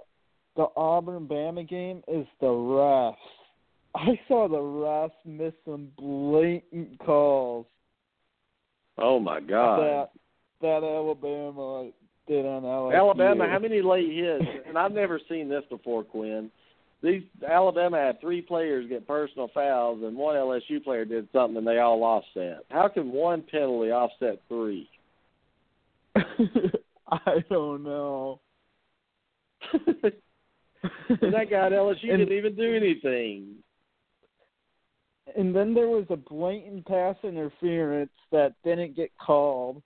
the 0.56 0.66
Auburn 0.76 1.26
Bama 1.26 1.68
game 1.68 2.02
is 2.08 2.26
the 2.40 2.46
refs. 2.46 3.14
I 3.94 4.18
saw 4.28 4.48
the 4.48 4.56
refs 4.56 5.10
miss 5.24 5.52
some 5.64 5.88
blatant 5.96 6.98
calls. 6.98 7.66
Oh 8.98 9.18
my 9.18 9.40
God! 9.40 9.80
That 9.80 10.10
that 10.60 10.84
Alabama 10.84 11.90
did 12.30 12.46
on 12.46 12.62
LSU. 12.62 12.96
Alabama, 12.96 13.48
how 13.48 13.58
many 13.58 13.82
late 13.82 14.12
hits? 14.12 14.44
and 14.66 14.78
I've 14.78 14.92
never 14.92 15.20
seen 15.28 15.48
this 15.48 15.64
before, 15.68 16.04
Quinn 16.04 16.50
these 17.02 17.22
Alabama 17.48 17.96
had 17.96 18.20
three 18.20 18.42
players 18.42 18.88
get 18.88 19.06
personal 19.06 19.50
fouls, 19.54 20.02
and 20.02 20.16
one 20.16 20.36
LSU 20.36 20.82
player 20.82 21.04
did 21.04 21.28
something, 21.32 21.56
and 21.56 21.66
they 21.66 21.78
all 21.78 22.02
offset. 22.02 22.64
How 22.70 22.88
can 22.88 23.10
one 23.10 23.42
penalty 23.50 23.90
offset 23.90 24.40
three? 24.48 24.88
I 26.16 27.44
don't 27.48 27.82
know. 27.82 28.40
and 29.72 31.32
that 31.32 31.50
guy 31.50 31.66
at 31.66 31.72
LSU 31.72 32.10
and, 32.10 32.18
didn't 32.18 32.32
even 32.32 32.54
do 32.54 32.74
anything. 32.74 33.54
And 35.36 35.54
then 35.54 35.74
there 35.74 35.88
was 35.88 36.06
a 36.10 36.16
blatant 36.16 36.86
pass 36.86 37.16
interference 37.22 38.10
that 38.32 38.54
didn't 38.64 38.96
get 38.96 39.10
called 39.24 39.82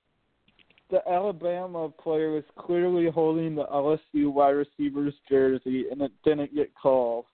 the 0.90 1.00
Alabama 1.08 1.88
player 1.88 2.32
was 2.32 2.44
clearly 2.56 3.10
holding 3.10 3.54
the 3.54 3.64
LSU 3.66 4.32
wide 4.32 4.50
receiver's 4.50 5.14
jersey, 5.28 5.86
and 5.90 6.02
it 6.02 6.12
didn't 6.24 6.54
get 6.54 6.72
called. 6.74 7.24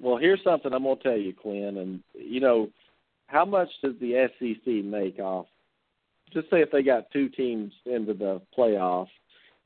Well, 0.00 0.18
here's 0.18 0.42
something 0.44 0.72
I'm 0.72 0.82
gonna 0.82 0.96
tell 1.02 1.16
you, 1.16 1.32
Quinn, 1.32 1.78
and 1.78 2.02
you 2.14 2.40
know, 2.40 2.68
how 3.28 3.44
much 3.44 3.68
does 3.82 3.94
the 4.00 4.28
SEC 4.38 4.84
make 4.84 5.18
off? 5.18 5.46
Just 6.32 6.50
say 6.50 6.60
if 6.60 6.70
they 6.70 6.82
got 6.82 7.10
two 7.10 7.28
teams 7.30 7.72
into 7.86 8.12
the 8.12 8.40
playoff, 8.56 9.06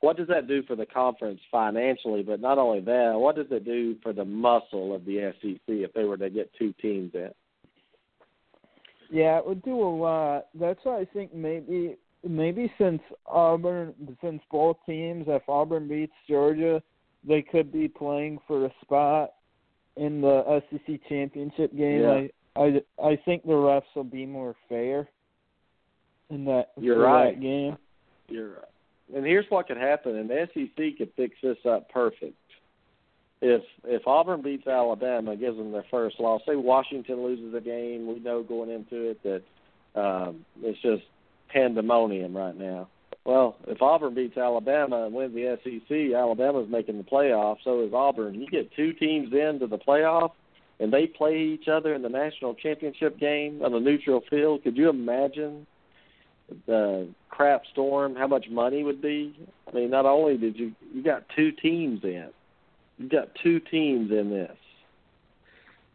what 0.00 0.16
does 0.16 0.28
that 0.28 0.46
do 0.46 0.62
for 0.62 0.76
the 0.76 0.86
conference 0.86 1.40
financially? 1.50 2.22
But 2.22 2.40
not 2.40 2.58
only 2.58 2.80
that, 2.80 3.12
what 3.14 3.36
does 3.36 3.46
it 3.50 3.64
do 3.64 3.96
for 4.02 4.12
the 4.12 4.24
muscle 4.24 4.94
of 4.94 5.04
the 5.04 5.32
SEC 5.40 5.60
if 5.66 5.92
they 5.94 6.04
were 6.04 6.16
to 6.18 6.30
get 6.30 6.52
two 6.58 6.72
teams 6.80 7.12
in? 7.14 7.30
Yeah, 9.10 9.38
it 9.38 9.46
would 9.46 9.62
do 9.62 9.80
a 9.80 9.96
lot. 9.96 10.46
That's 10.58 10.80
why 10.82 11.00
I 11.00 11.04
think 11.12 11.34
maybe 11.34 11.96
maybe 12.26 12.72
since 12.78 13.00
Auburn 13.26 13.94
since 14.20 14.42
both 14.50 14.76
teams 14.86 15.26
if 15.28 15.42
Auburn 15.48 15.88
beats 15.88 16.12
Georgia, 16.28 16.82
they 17.26 17.42
could 17.42 17.72
be 17.72 17.88
playing 17.88 18.38
for 18.46 18.66
a 18.66 18.70
spot 18.82 19.34
in 19.96 20.20
the 20.20 20.62
SEC 20.70 21.00
championship 21.08 21.74
game. 21.76 22.02
Yeah. 22.02 22.26
I 22.56 22.60
I 22.60 22.82
I 23.02 23.16
think 23.24 23.44
the 23.44 23.52
refs 23.52 23.82
will 23.94 24.04
be 24.04 24.26
more 24.26 24.54
fair 24.68 25.08
in 26.30 26.44
that 26.46 26.72
You're 26.78 27.00
right. 27.00 27.34
that 27.34 27.40
game. 27.40 27.76
You're 28.28 28.54
right. 28.54 28.64
And 29.14 29.24
here's 29.24 29.46
what 29.50 29.68
could 29.68 29.76
happen, 29.76 30.16
and 30.16 30.28
the 30.28 30.48
SEC 30.52 30.98
could 30.98 31.10
fix 31.16 31.36
this 31.40 31.58
up 31.64 31.88
perfect 31.90 32.34
if 33.40 33.62
if 33.84 34.06
Auburn 34.06 34.42
beats 34.42 34.66
Alabama, 34.66 35.36
gives 35.36 35.56
them 35.56 35.72
their 35.72 35.84
first 35.90 36.18
loss. 36.18 36.42
Say 36.46 36.56
Washington 36.56 37.22
loses 37.22 37.54
a 37.54 37.60
game, 37.60 38.06
we 38.06 38.18
know 38.20 38.42
going 38.42 38.70
into 38.70 39.10
it 39.10 39.22
that 39.22 39.42
um, 40.00 40.44
it's 40.62 40.80
just 40.80 41.02
pandemonium 41.48 42.36
right 42.36 42.56
now. 42.56 42.88
Well, 43.24 43.56
if 43.66 43.82
Auburn 43.82 44.14
beats 44.14 44.36
Alabama 44.36 45.06
and 45.06 45.14
wins 45.14 45.34
the 45.34 45.58
SEC, 45.64 46.14
Alabama's 46.14 46.68
making 46.70 46.98
the 46.98 47.04
playoff. 47.04 47.56
So 47.64 47.84
is 47.84 47.92
Auburn. 47.92 48.40
You 48.40 48.46
get 48.46 48.74
two 48.76 48.92
teams 48.92 49.32
into 49.32 49.66
the 49.66 49.78
playoff, 49.78 50.30
and 50.78 50.92
they 50.92 51.06
play 51.06 51.38
each 51.38 51.66
other 51.66 51.92
in 51.92 52.02
the 52.02 52.08
national 52.08 52.54
championship 52.54 53.18
game 53.18 53.62
on 53.64 53.74
a 53.74 53.80
neutral 53.80 54.22
field. 54.30 54.62
Could 54.62 54.76
you 54.76 54.88
imagine 54.88 55.66
the 56.66 57.08
crap 57.28 57.62
storm? 57.72 58.14
How 58.14 58.28
much 58.28 58.46
money 58.48 58.84
would 58.84 59.02
be? 59.02 59.36
I 59.68 59.74
mean, 59.74 59.90
not 59.90 60.06
only 60.06 60.36
did 60.36 60.56
you 60.56 60.72
you 60.94 61.02
got 61.02 61.24
two 61.34 61.50
teams 61.50 62.04
in, 62.04 62.28
you've 62.98 63.10
got 63.10 63.28
two 63.42 63.60
teams 63.60 64.10
in 64.10 64.30
this 64.30 64.56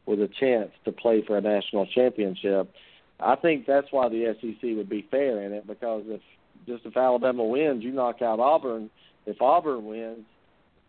with 0.05 0.19
a 0.19 0.29
chance 0.39 0.71
to 0.85 0.91
play 0.91 1.23
for 1.25 1.37
a 1.37 1.41
national 1.41 1.85
championship. 1.87 2.71
I 3.19 3.35
think 3.35 3.65
that's 3.65 3.87
why 3.91 4.09
the 4.09 4.35
SEC 4.41 4.75
would 4.75 4.89
be 4.89 5.07
fair 5.11 5.41
in 5.41 5.53
it 5.53 5.67
because 5.67 6.03
if 6.07 6.21
just 6.67 6.85
if 6.85 6.97
Alabama 6.97 7.43
wins, 7.43 7.83
you 7.83 7.91
knock 7.91 8.21
out 8.21 8.39
Auburn. 8.39 8.89
If 9.25 9.41
Auburn 9.41 9.85
wins, 9.85 10.25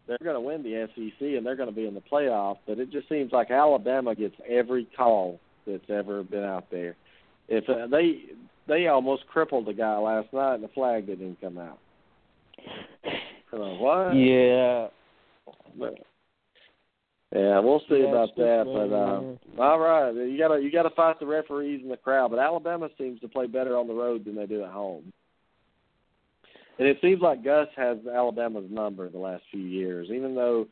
they're 0.07 0.19
going 0.23 0.35
to 0.35 0.41
win 0.41 0.63
the 0.63 0.89
SEC 0.95 1.21
and 1.21 1.45
they're 1.47 1.57
going 1.57 1.69
to 1.69 1.75
be 1.75 1.87
in 1.87 1.95
the 1.95 2.01
playoff. 2.01 2.59
But 2.67 2.79
it 2.79 2.91
just 2.91 3.09
seems 3.09 3.33
like 3.33 3.51
Alabama 3.51 4.15
gets 4.15 4.35
every 4.49 4.87
call 4.97 5.41
that's 5.67 5.89
ever 5.89 6.23
been 6.23 6.45
out 6.45 6.71
there. 6.71 6.97
If 7.49 7.69
uh, 7.69 7.87
they 7.87 8.23
they 8.67 8.87
almost 8.87 9.27
crippled 9.27 9.67
the 9.67 9.73
guy 9.73 9.97
last 9.99 10.33
night 10.33 10.57
and 10.57 10.65
the 10.65 10.69
flag 10.69 11.07
didn't 11.07 11.41
come 11.41 11.59
out. 11.59 11.79
Uh, 13.53 13.59
what? 13.59 14.13
Yeah, 14.13 14.89
but, 15.79 15.95
yeah, 17.35 17.59
we'll 17.61 17.83
see 17.89 18.03
about 18.03 18.37
that. 18.37 18.65
But 18.67 18.95
uh, 18.95 19.63
all 19.63 19.79
right, 19.79 20.11
you 20.15 20.37
gotta 20.39 20.61
you 20.61 20.71
gotta 20.71 20.91
fight 20.91 21.19
the 21.19 21.27
referees 21.27 21.81
and 21.83 21.91
the 21.91 21.97
crowd. 21.97 22.31
But 22.31 22.41
Alabama 22.41 22.91
seems 22.99 23.21
to 23.21 23.29
play 23.29 23.47
better 23.47 23.77
on 23.77 23.89
the 23.89 23.95
road 23.95 24.27
than 24.27 24.37
they 24.37 24.47
do 24.47 24.63
at 24.63 24.71
home. 24.71 25.13
And 26.79 26.89
it 26.89 26.99
seems 27.01 27.23
like 27.23 27.45
Gus 27.45 27.69
has 27.77 27.99
Alabama's 28.13 28.71
number 28.71 29.09
the 29.09 29.19
last 29.19 29.45
few 29.51 29.63
years, 29.63 30.09
even 30.11 30.35
though 30.35 30.67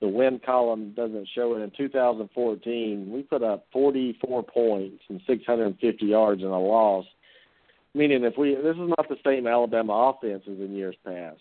the 0.00 0.08
win 0.08 0.40
column 0.44 0.92
doesn't 0.94 1.28
show 1.34 1.54
it. 1.54 1.62
In 1.62 1.72
2014, 1.76 3.10
we 3.10 3.22
put 3.22 3.42
up 3.42 3.66
44 3.72 4.42
points 4.42 5.02
and 5.08 5.20
650 5.26 6.06
yards 6.06 6.42
in 6.42 6.48
a 6.48 6.60
loss. 6.60 7.04
Meaning, 7.94 8.24
if 8.24 8.38
we 8.38 8.54
this 8.54 8.76
is 8.76 8.88
not 8.96 9.08
the 9.08 9.16
same 9.24 9.46
Alabama 9.46 10.14
offense 10.14 10.44
as 10.50 10.58
in 10.58 10.74
years 10.74 10.96
past 11.04 11.40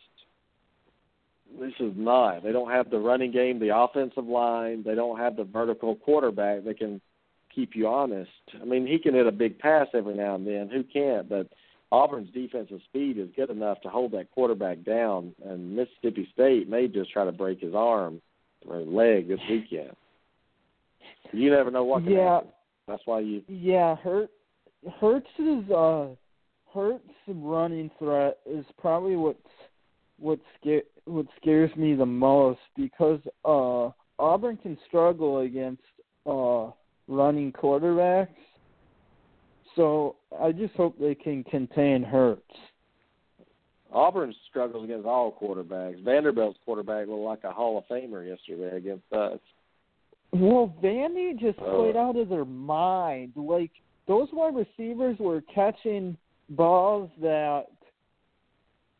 this 1.59 1.73
is 1.80 1.93
not. 1.95 2.43
They 2.43 2.51
don't 2.51 2.72
have 2.72 2.89
the 2.89 2.99
running 2.99 3.31
game, 3.31 3.59
the 3.59 3.76
offensive 3.76 4.26
line. 4.26 4.84
They 4.84 4.95
don't 4.95 5.17
have 5.19 5.35
the 5.35 5.43
vertical 5.43 5.95
quarterback 5.95 6.63
that 6.65 6.77
can 6.77 7.01
keep 7.53 7.76
you 7.76 7.88
honest. 7.88 8.31
I 8.61 8.65
mean, 8.65 8.85
he 8.85 8.99
can 8.99 9.13
hit 9.13 9.27
a 9.27 9.31
big 9.31 9.59
pass 9.59 9.88
every 9.93 10.15
now 10.15 10.35
and 10.35 10.45
then. 10.45 10.69
Who 10.69 10.84
can't? 10.84 11.30
But 11.30 11.47
Auburn's 11.91 12.31
defensive 12.34 12.81
speed 12.85 13.17
is 13.17 13.30
good 13.35 13.49
enough 13.49 13.80
to 13.81 13.89
hold 13.89 14.11
that 14.11 14.31
quarterback 14.31 14.84
down. 14.84 15.34
And 15.45 15.76
Mississippi 15.76 16.27
State 16.34 16.67
may 16.67 16.88
just 16.88 17.11
try 17.11 17.26
to 17.26 17.31
break 17.31 17.61
his 17.61 17.73
arm 17.73 18.22
or 18.67 18.80
leg 18.80 19.27
this 19.27 19.39
weekend. 19.49 19.95
You 21.31 21.49
never 21.51 21.72
know 21.72 21.84
what 21.84 22.03
can 22.03 22.13
yeah. 22.13 22.34
happen. 22.35 22.49
That's 22.88 23.01
why 23.05 23.19
you. 23.22 23.41
Yeah, 23.47 23.95
Hurt 23.95 24.30
Hurts 24.99 25.27
is 25.39 25.69
uh 25.72 26.07
Hurts 26.73 27.09
running 27.27 27.89
threat 27.97 28.38
is 28.45 28.65
probably 28.77 29.15
what's 29.15 29.39
what 30.19 30.39
scare 30.59 30.83
what 31.05 31.25
scares 31.39 31.75
me 31.75 31.93
the 31.93 32.05
most 32.05 32.59
because 32.75 33.19
uh 33.43 33.89
Auburn 34.17 34.57
can 34.57 34.77
struggle 34.87 35.39
against 35.39 35.83
uh 36.25 36.71
running 37.07 37.51
quarterbacks. 37.51 38.27
So 39.75 40.15
I 40.41 40.51
just 40.51 40.73
hope 40.75 40.97
they 40.99 41.15
can 41.15 41.43
contain 41.43 42.01
Hurts. 42.01 42.41
Auburn 43.91 44.33
struggles 44.49 44.83
against 44.83 45.05
all 45.05 45.37
quarterbacks. 45.41 46.03
Vanderbilt's 46.03 46.59
quarterback 46.65 47.07
looked 47.07 47.21
like 47.21 47.43
a 47.43 47.51
Hall 47.51 47.77
of 47.77 47.85
Famer 47.85 48.27
yesterday 48.27 48.75
against 48.75 49.11
us. 49.13 49.39
Well, 50.31 50.73
Vandy 50.83 51.39
just 51.39 51.59
uh, 51.59 51.75
played 51.75 51.95
out 51.95 52.17
of 52.17 52.29
their 52.29 52.45
mind. 52.45 53.33
Like 53.35 53.71
those 54.07 54.27
wide 54.33 54.55
receivers 54.55 55.17
were 55.19 55.41
catching 55.53 56.17
balls 56.49 57.09
that 57.21 57.65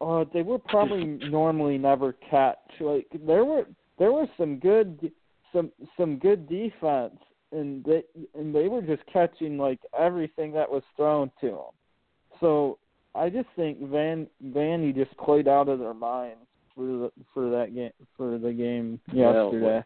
uh, 0.06 0.26
they 0.34 0.44
were 0.44 0.60
probably 0.60 1.06
normally 1.30 1.78
never 1.78 2.14
catch. 2.30 2.58
Like 2.80 3.08
there 3.26 3.44
were 3.44 3.66
there 3.98 4.12
was 4.12 4.28
some 4.38 4.58
good 4.60 5.12
some 5.52 5.72
some 5.98 6.18
good 6.18 6.48
defense, 6.48 7.18
and 7.52 7.84
they 7.84 8.04
and 8.36 8.54
they 8.54 8.68
were 8.68 8.82
just 8.82 9.04
catching 9.12 9.58
like 9.58 9.80
everything 9.98 10.52
that 10.54 10.70
was 10.70 10.84
thrown 10.96 11.32
to 11.42 11.48
them. 11.48 12.40
So 12.40 12.78
I 13.16 13.30
just 13.30 13.48
think 13.56 13.80
Van 13.90 14.28
Vandy 14.46 14.94
just 14.94 15.18
played 15.18 15.48
out 15.48 15.70
of 15.70 15.80
their 15.80 15.94
minds 15.94 16.46
for 16.76 16.86
the 16.86 17.12
for 17.34 17.50
that 17.50 17.74
game 17.74 17.92
for 18.16 18.38
the 18.38 18.54
game 18.54 19.00
yesterday. 19.12 19.84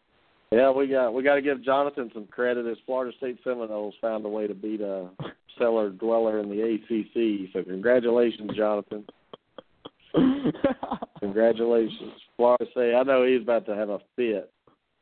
Yeah, 0.51 0.71
we 0.71 0.87
got 0.87 1.13
we 1.13 1.21
got 1.21 1.35
to 1.35 1.41
give 1.43 1.63
Jonathan 1.63 2.09
some 2.13 2.25
credit 2.25 2.65
as 2.65 2.77
Florida 2.85 3.15
State 3.17 3.37
Seminoles 3.43 3.93
found 4.01 4.25
a 4.25 4.29
way 4.29 4.47
to 4.47 4.55
beat 4.55 4.81
a 4.81 5.09
cellar 5.59 5.91
dweller 5.91 6.39
in 6.39 6.49
the 6.49 6.61
ACC. 6.61 7.53
So 7.53 7.63
congratulations, 7.63 8.51
Jonathan. 8.57 9.05
congratulations, 11.19 12.13
Florida 12.35 12.65
State. 12.71 12.95
I 12.95 13.03
know 13.03 13.25
he's 13.25 13.41
about 13.41 13.65
to 13.67 13.75
have 13.75 13.89
a 13.89 13.99
fit 14.15 14.51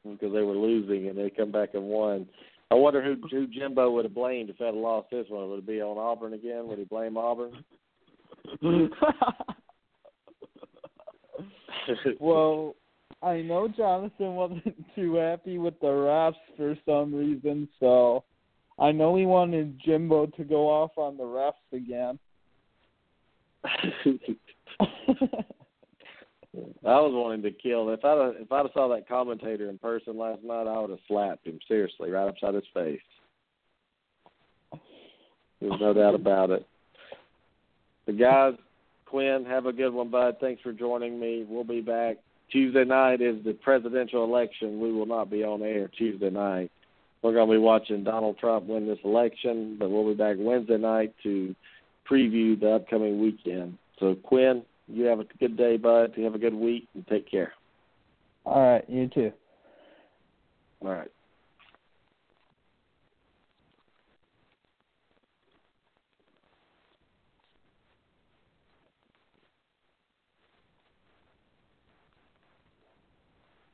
because 0.03 0.33
they 0.33 0.41
were 0.41 0.55
losing 0.55 1.07
and 1.07 1.17
they 1.17 1.29
come 1.29 1.51
back 1.51 1.69
and 1.73 1.83
won. 1.83 2.27
I 2.69 2.75
wonder 2.75 3.01
who 3.01 3.15
who 3.29 3.47
Jimbo 3.47 3.91
would 3.91 4.05
have 4.05 4.13
blamed 4.13 4.49
if 4.49 4.57
they 4.57 4.65
had 4.65 4.75
lost 4.75 5.09
this 5.11 5.25
one. 5.29 5.49
Would 5.49 5.59
it 5.59 5.67
be 5.67 5.81
on 5.81 5.97
Auburn 5.97 6.33
again? 6.33 6.67
Would 6.67 6.79
he 6.79 6.85
blame 6.85 7.17
Auburn? 7.17 7.63
well, 12.19 12.75
I 13.21 13.41
know 13.41 13.67
Jonathan 13.67 14.35
wasn't 14.35 14.85
too 14.95 15.15
happy 15.15 15.57
with 15.57 15.79
the 15.79 15.87
refs 15.87 16.35
for 16.55 16.77
some 16.85 17.13
reason, 17.13 17.67
so 17.79 18.23
I 18.79 18.91
know 18.91 19.15
he 19.15 19.25
wanted 19.25 19.79
Jimbo 19.83 20.27
to 20.27 20.43
go 20.43 20.67
off 20.67 20.91
on 20.97 21.17
the 21.17 21.23
refs 21.23 21.53
again. 21.73 22.19
I 26.85 26.99
was 26.99 27.11
wanting 27.13 27.43
to 27.43 27.51
kill. 27.51 27.89
If 27.89 28.03
I'd 28.03 28.35
if 28.39 28.49
have 28.49 28.67
saw 28.73 28.87
that 28.89 29.07
commentator 29.07 29.69
in 29.69 29.77
person 29.77 30.17
last 30.17 30.43
night, 30.43 30.67
I 30.67 30.79
would 30.79 30.89
have 30.89 30.99
slapped 31.07 31.45
him 31.45 31.59
seriously 31.67 32.09
right 32.09 32.27
upside 32.27 32.55
his 32.55 32.63
face. 32.73 32.99
There's 35.61 35.79
no 35.79 35.93
doubt 35.93 36.15
about 36.15 36.51
it. 36.51 36.65
The 38.05 38.13
guys, 38.13 38.53
Quinn, 39.05 39.45
have 39.47 39.65
a 39.65 39.73
good 39.73 39.91
one, 39.91 40.09
bud. 40.09 40.37
Thanks 40.39 40.61
for 40.61 40.71
joining 40.71 41.19
me. 41.19 41.45
We'll 41.47 41.63
be 41.63 41.81
back 41.81 42.17
Tuesday 42.51 42.85
night 42.85 43.21
is 43.21 43.43
the 43.43 43.53
presidential 43.53 44.23
election. 44.23 44.79
We 44.79 44.91
will 44.91 45.05
not 45.05 45.29
be 45.29 45.43
on 45.43 45.61
air 45.61 45.89
Tuesday 45.97 46.29
night. 46.29 46.71
We're 47.21 47.33
going 47.33 47.49
to 47.49 47.53
be 47.53 47.59
watching 47.59 48.03
Donald 48.03 48.37
Trump 48.37 48.67
win 48.67 48.87
this 48.87 48.99
election, 49.03 49.75
but 49.79 49.89
we'll 49.89 50.07
be 50.07 50.13
back 50.13 50.37
Wednesday 50.39 50.77
night 50.77 51.13
to 51.23 51.55
preview 52.09 52.59
the 52.59 52.75
upcoming 52.75 53.21
weekend. 53.21 53.77
So, 53.99 54.15
Quinn, 54.15 54.63
you 54.87 55.05
have 55.05 55.19
a 55.19 55.25
good 55.39 55.57
day, 55.57 55.77
bud. 55.77 56.13
You 56.15 56.23
have 56.25 56.35
a 56.35 56.39
good 56.39 56.53
week, 56.53 56.87
and 56.93 57.05
take 57.07 57.29
care. 57.29 57.53
All 58.45 58.61
right, 58.61 58.89
you 58.89 59.07
too. 59.07 59.31
All 60.81 60.89
right. 60.89 61.11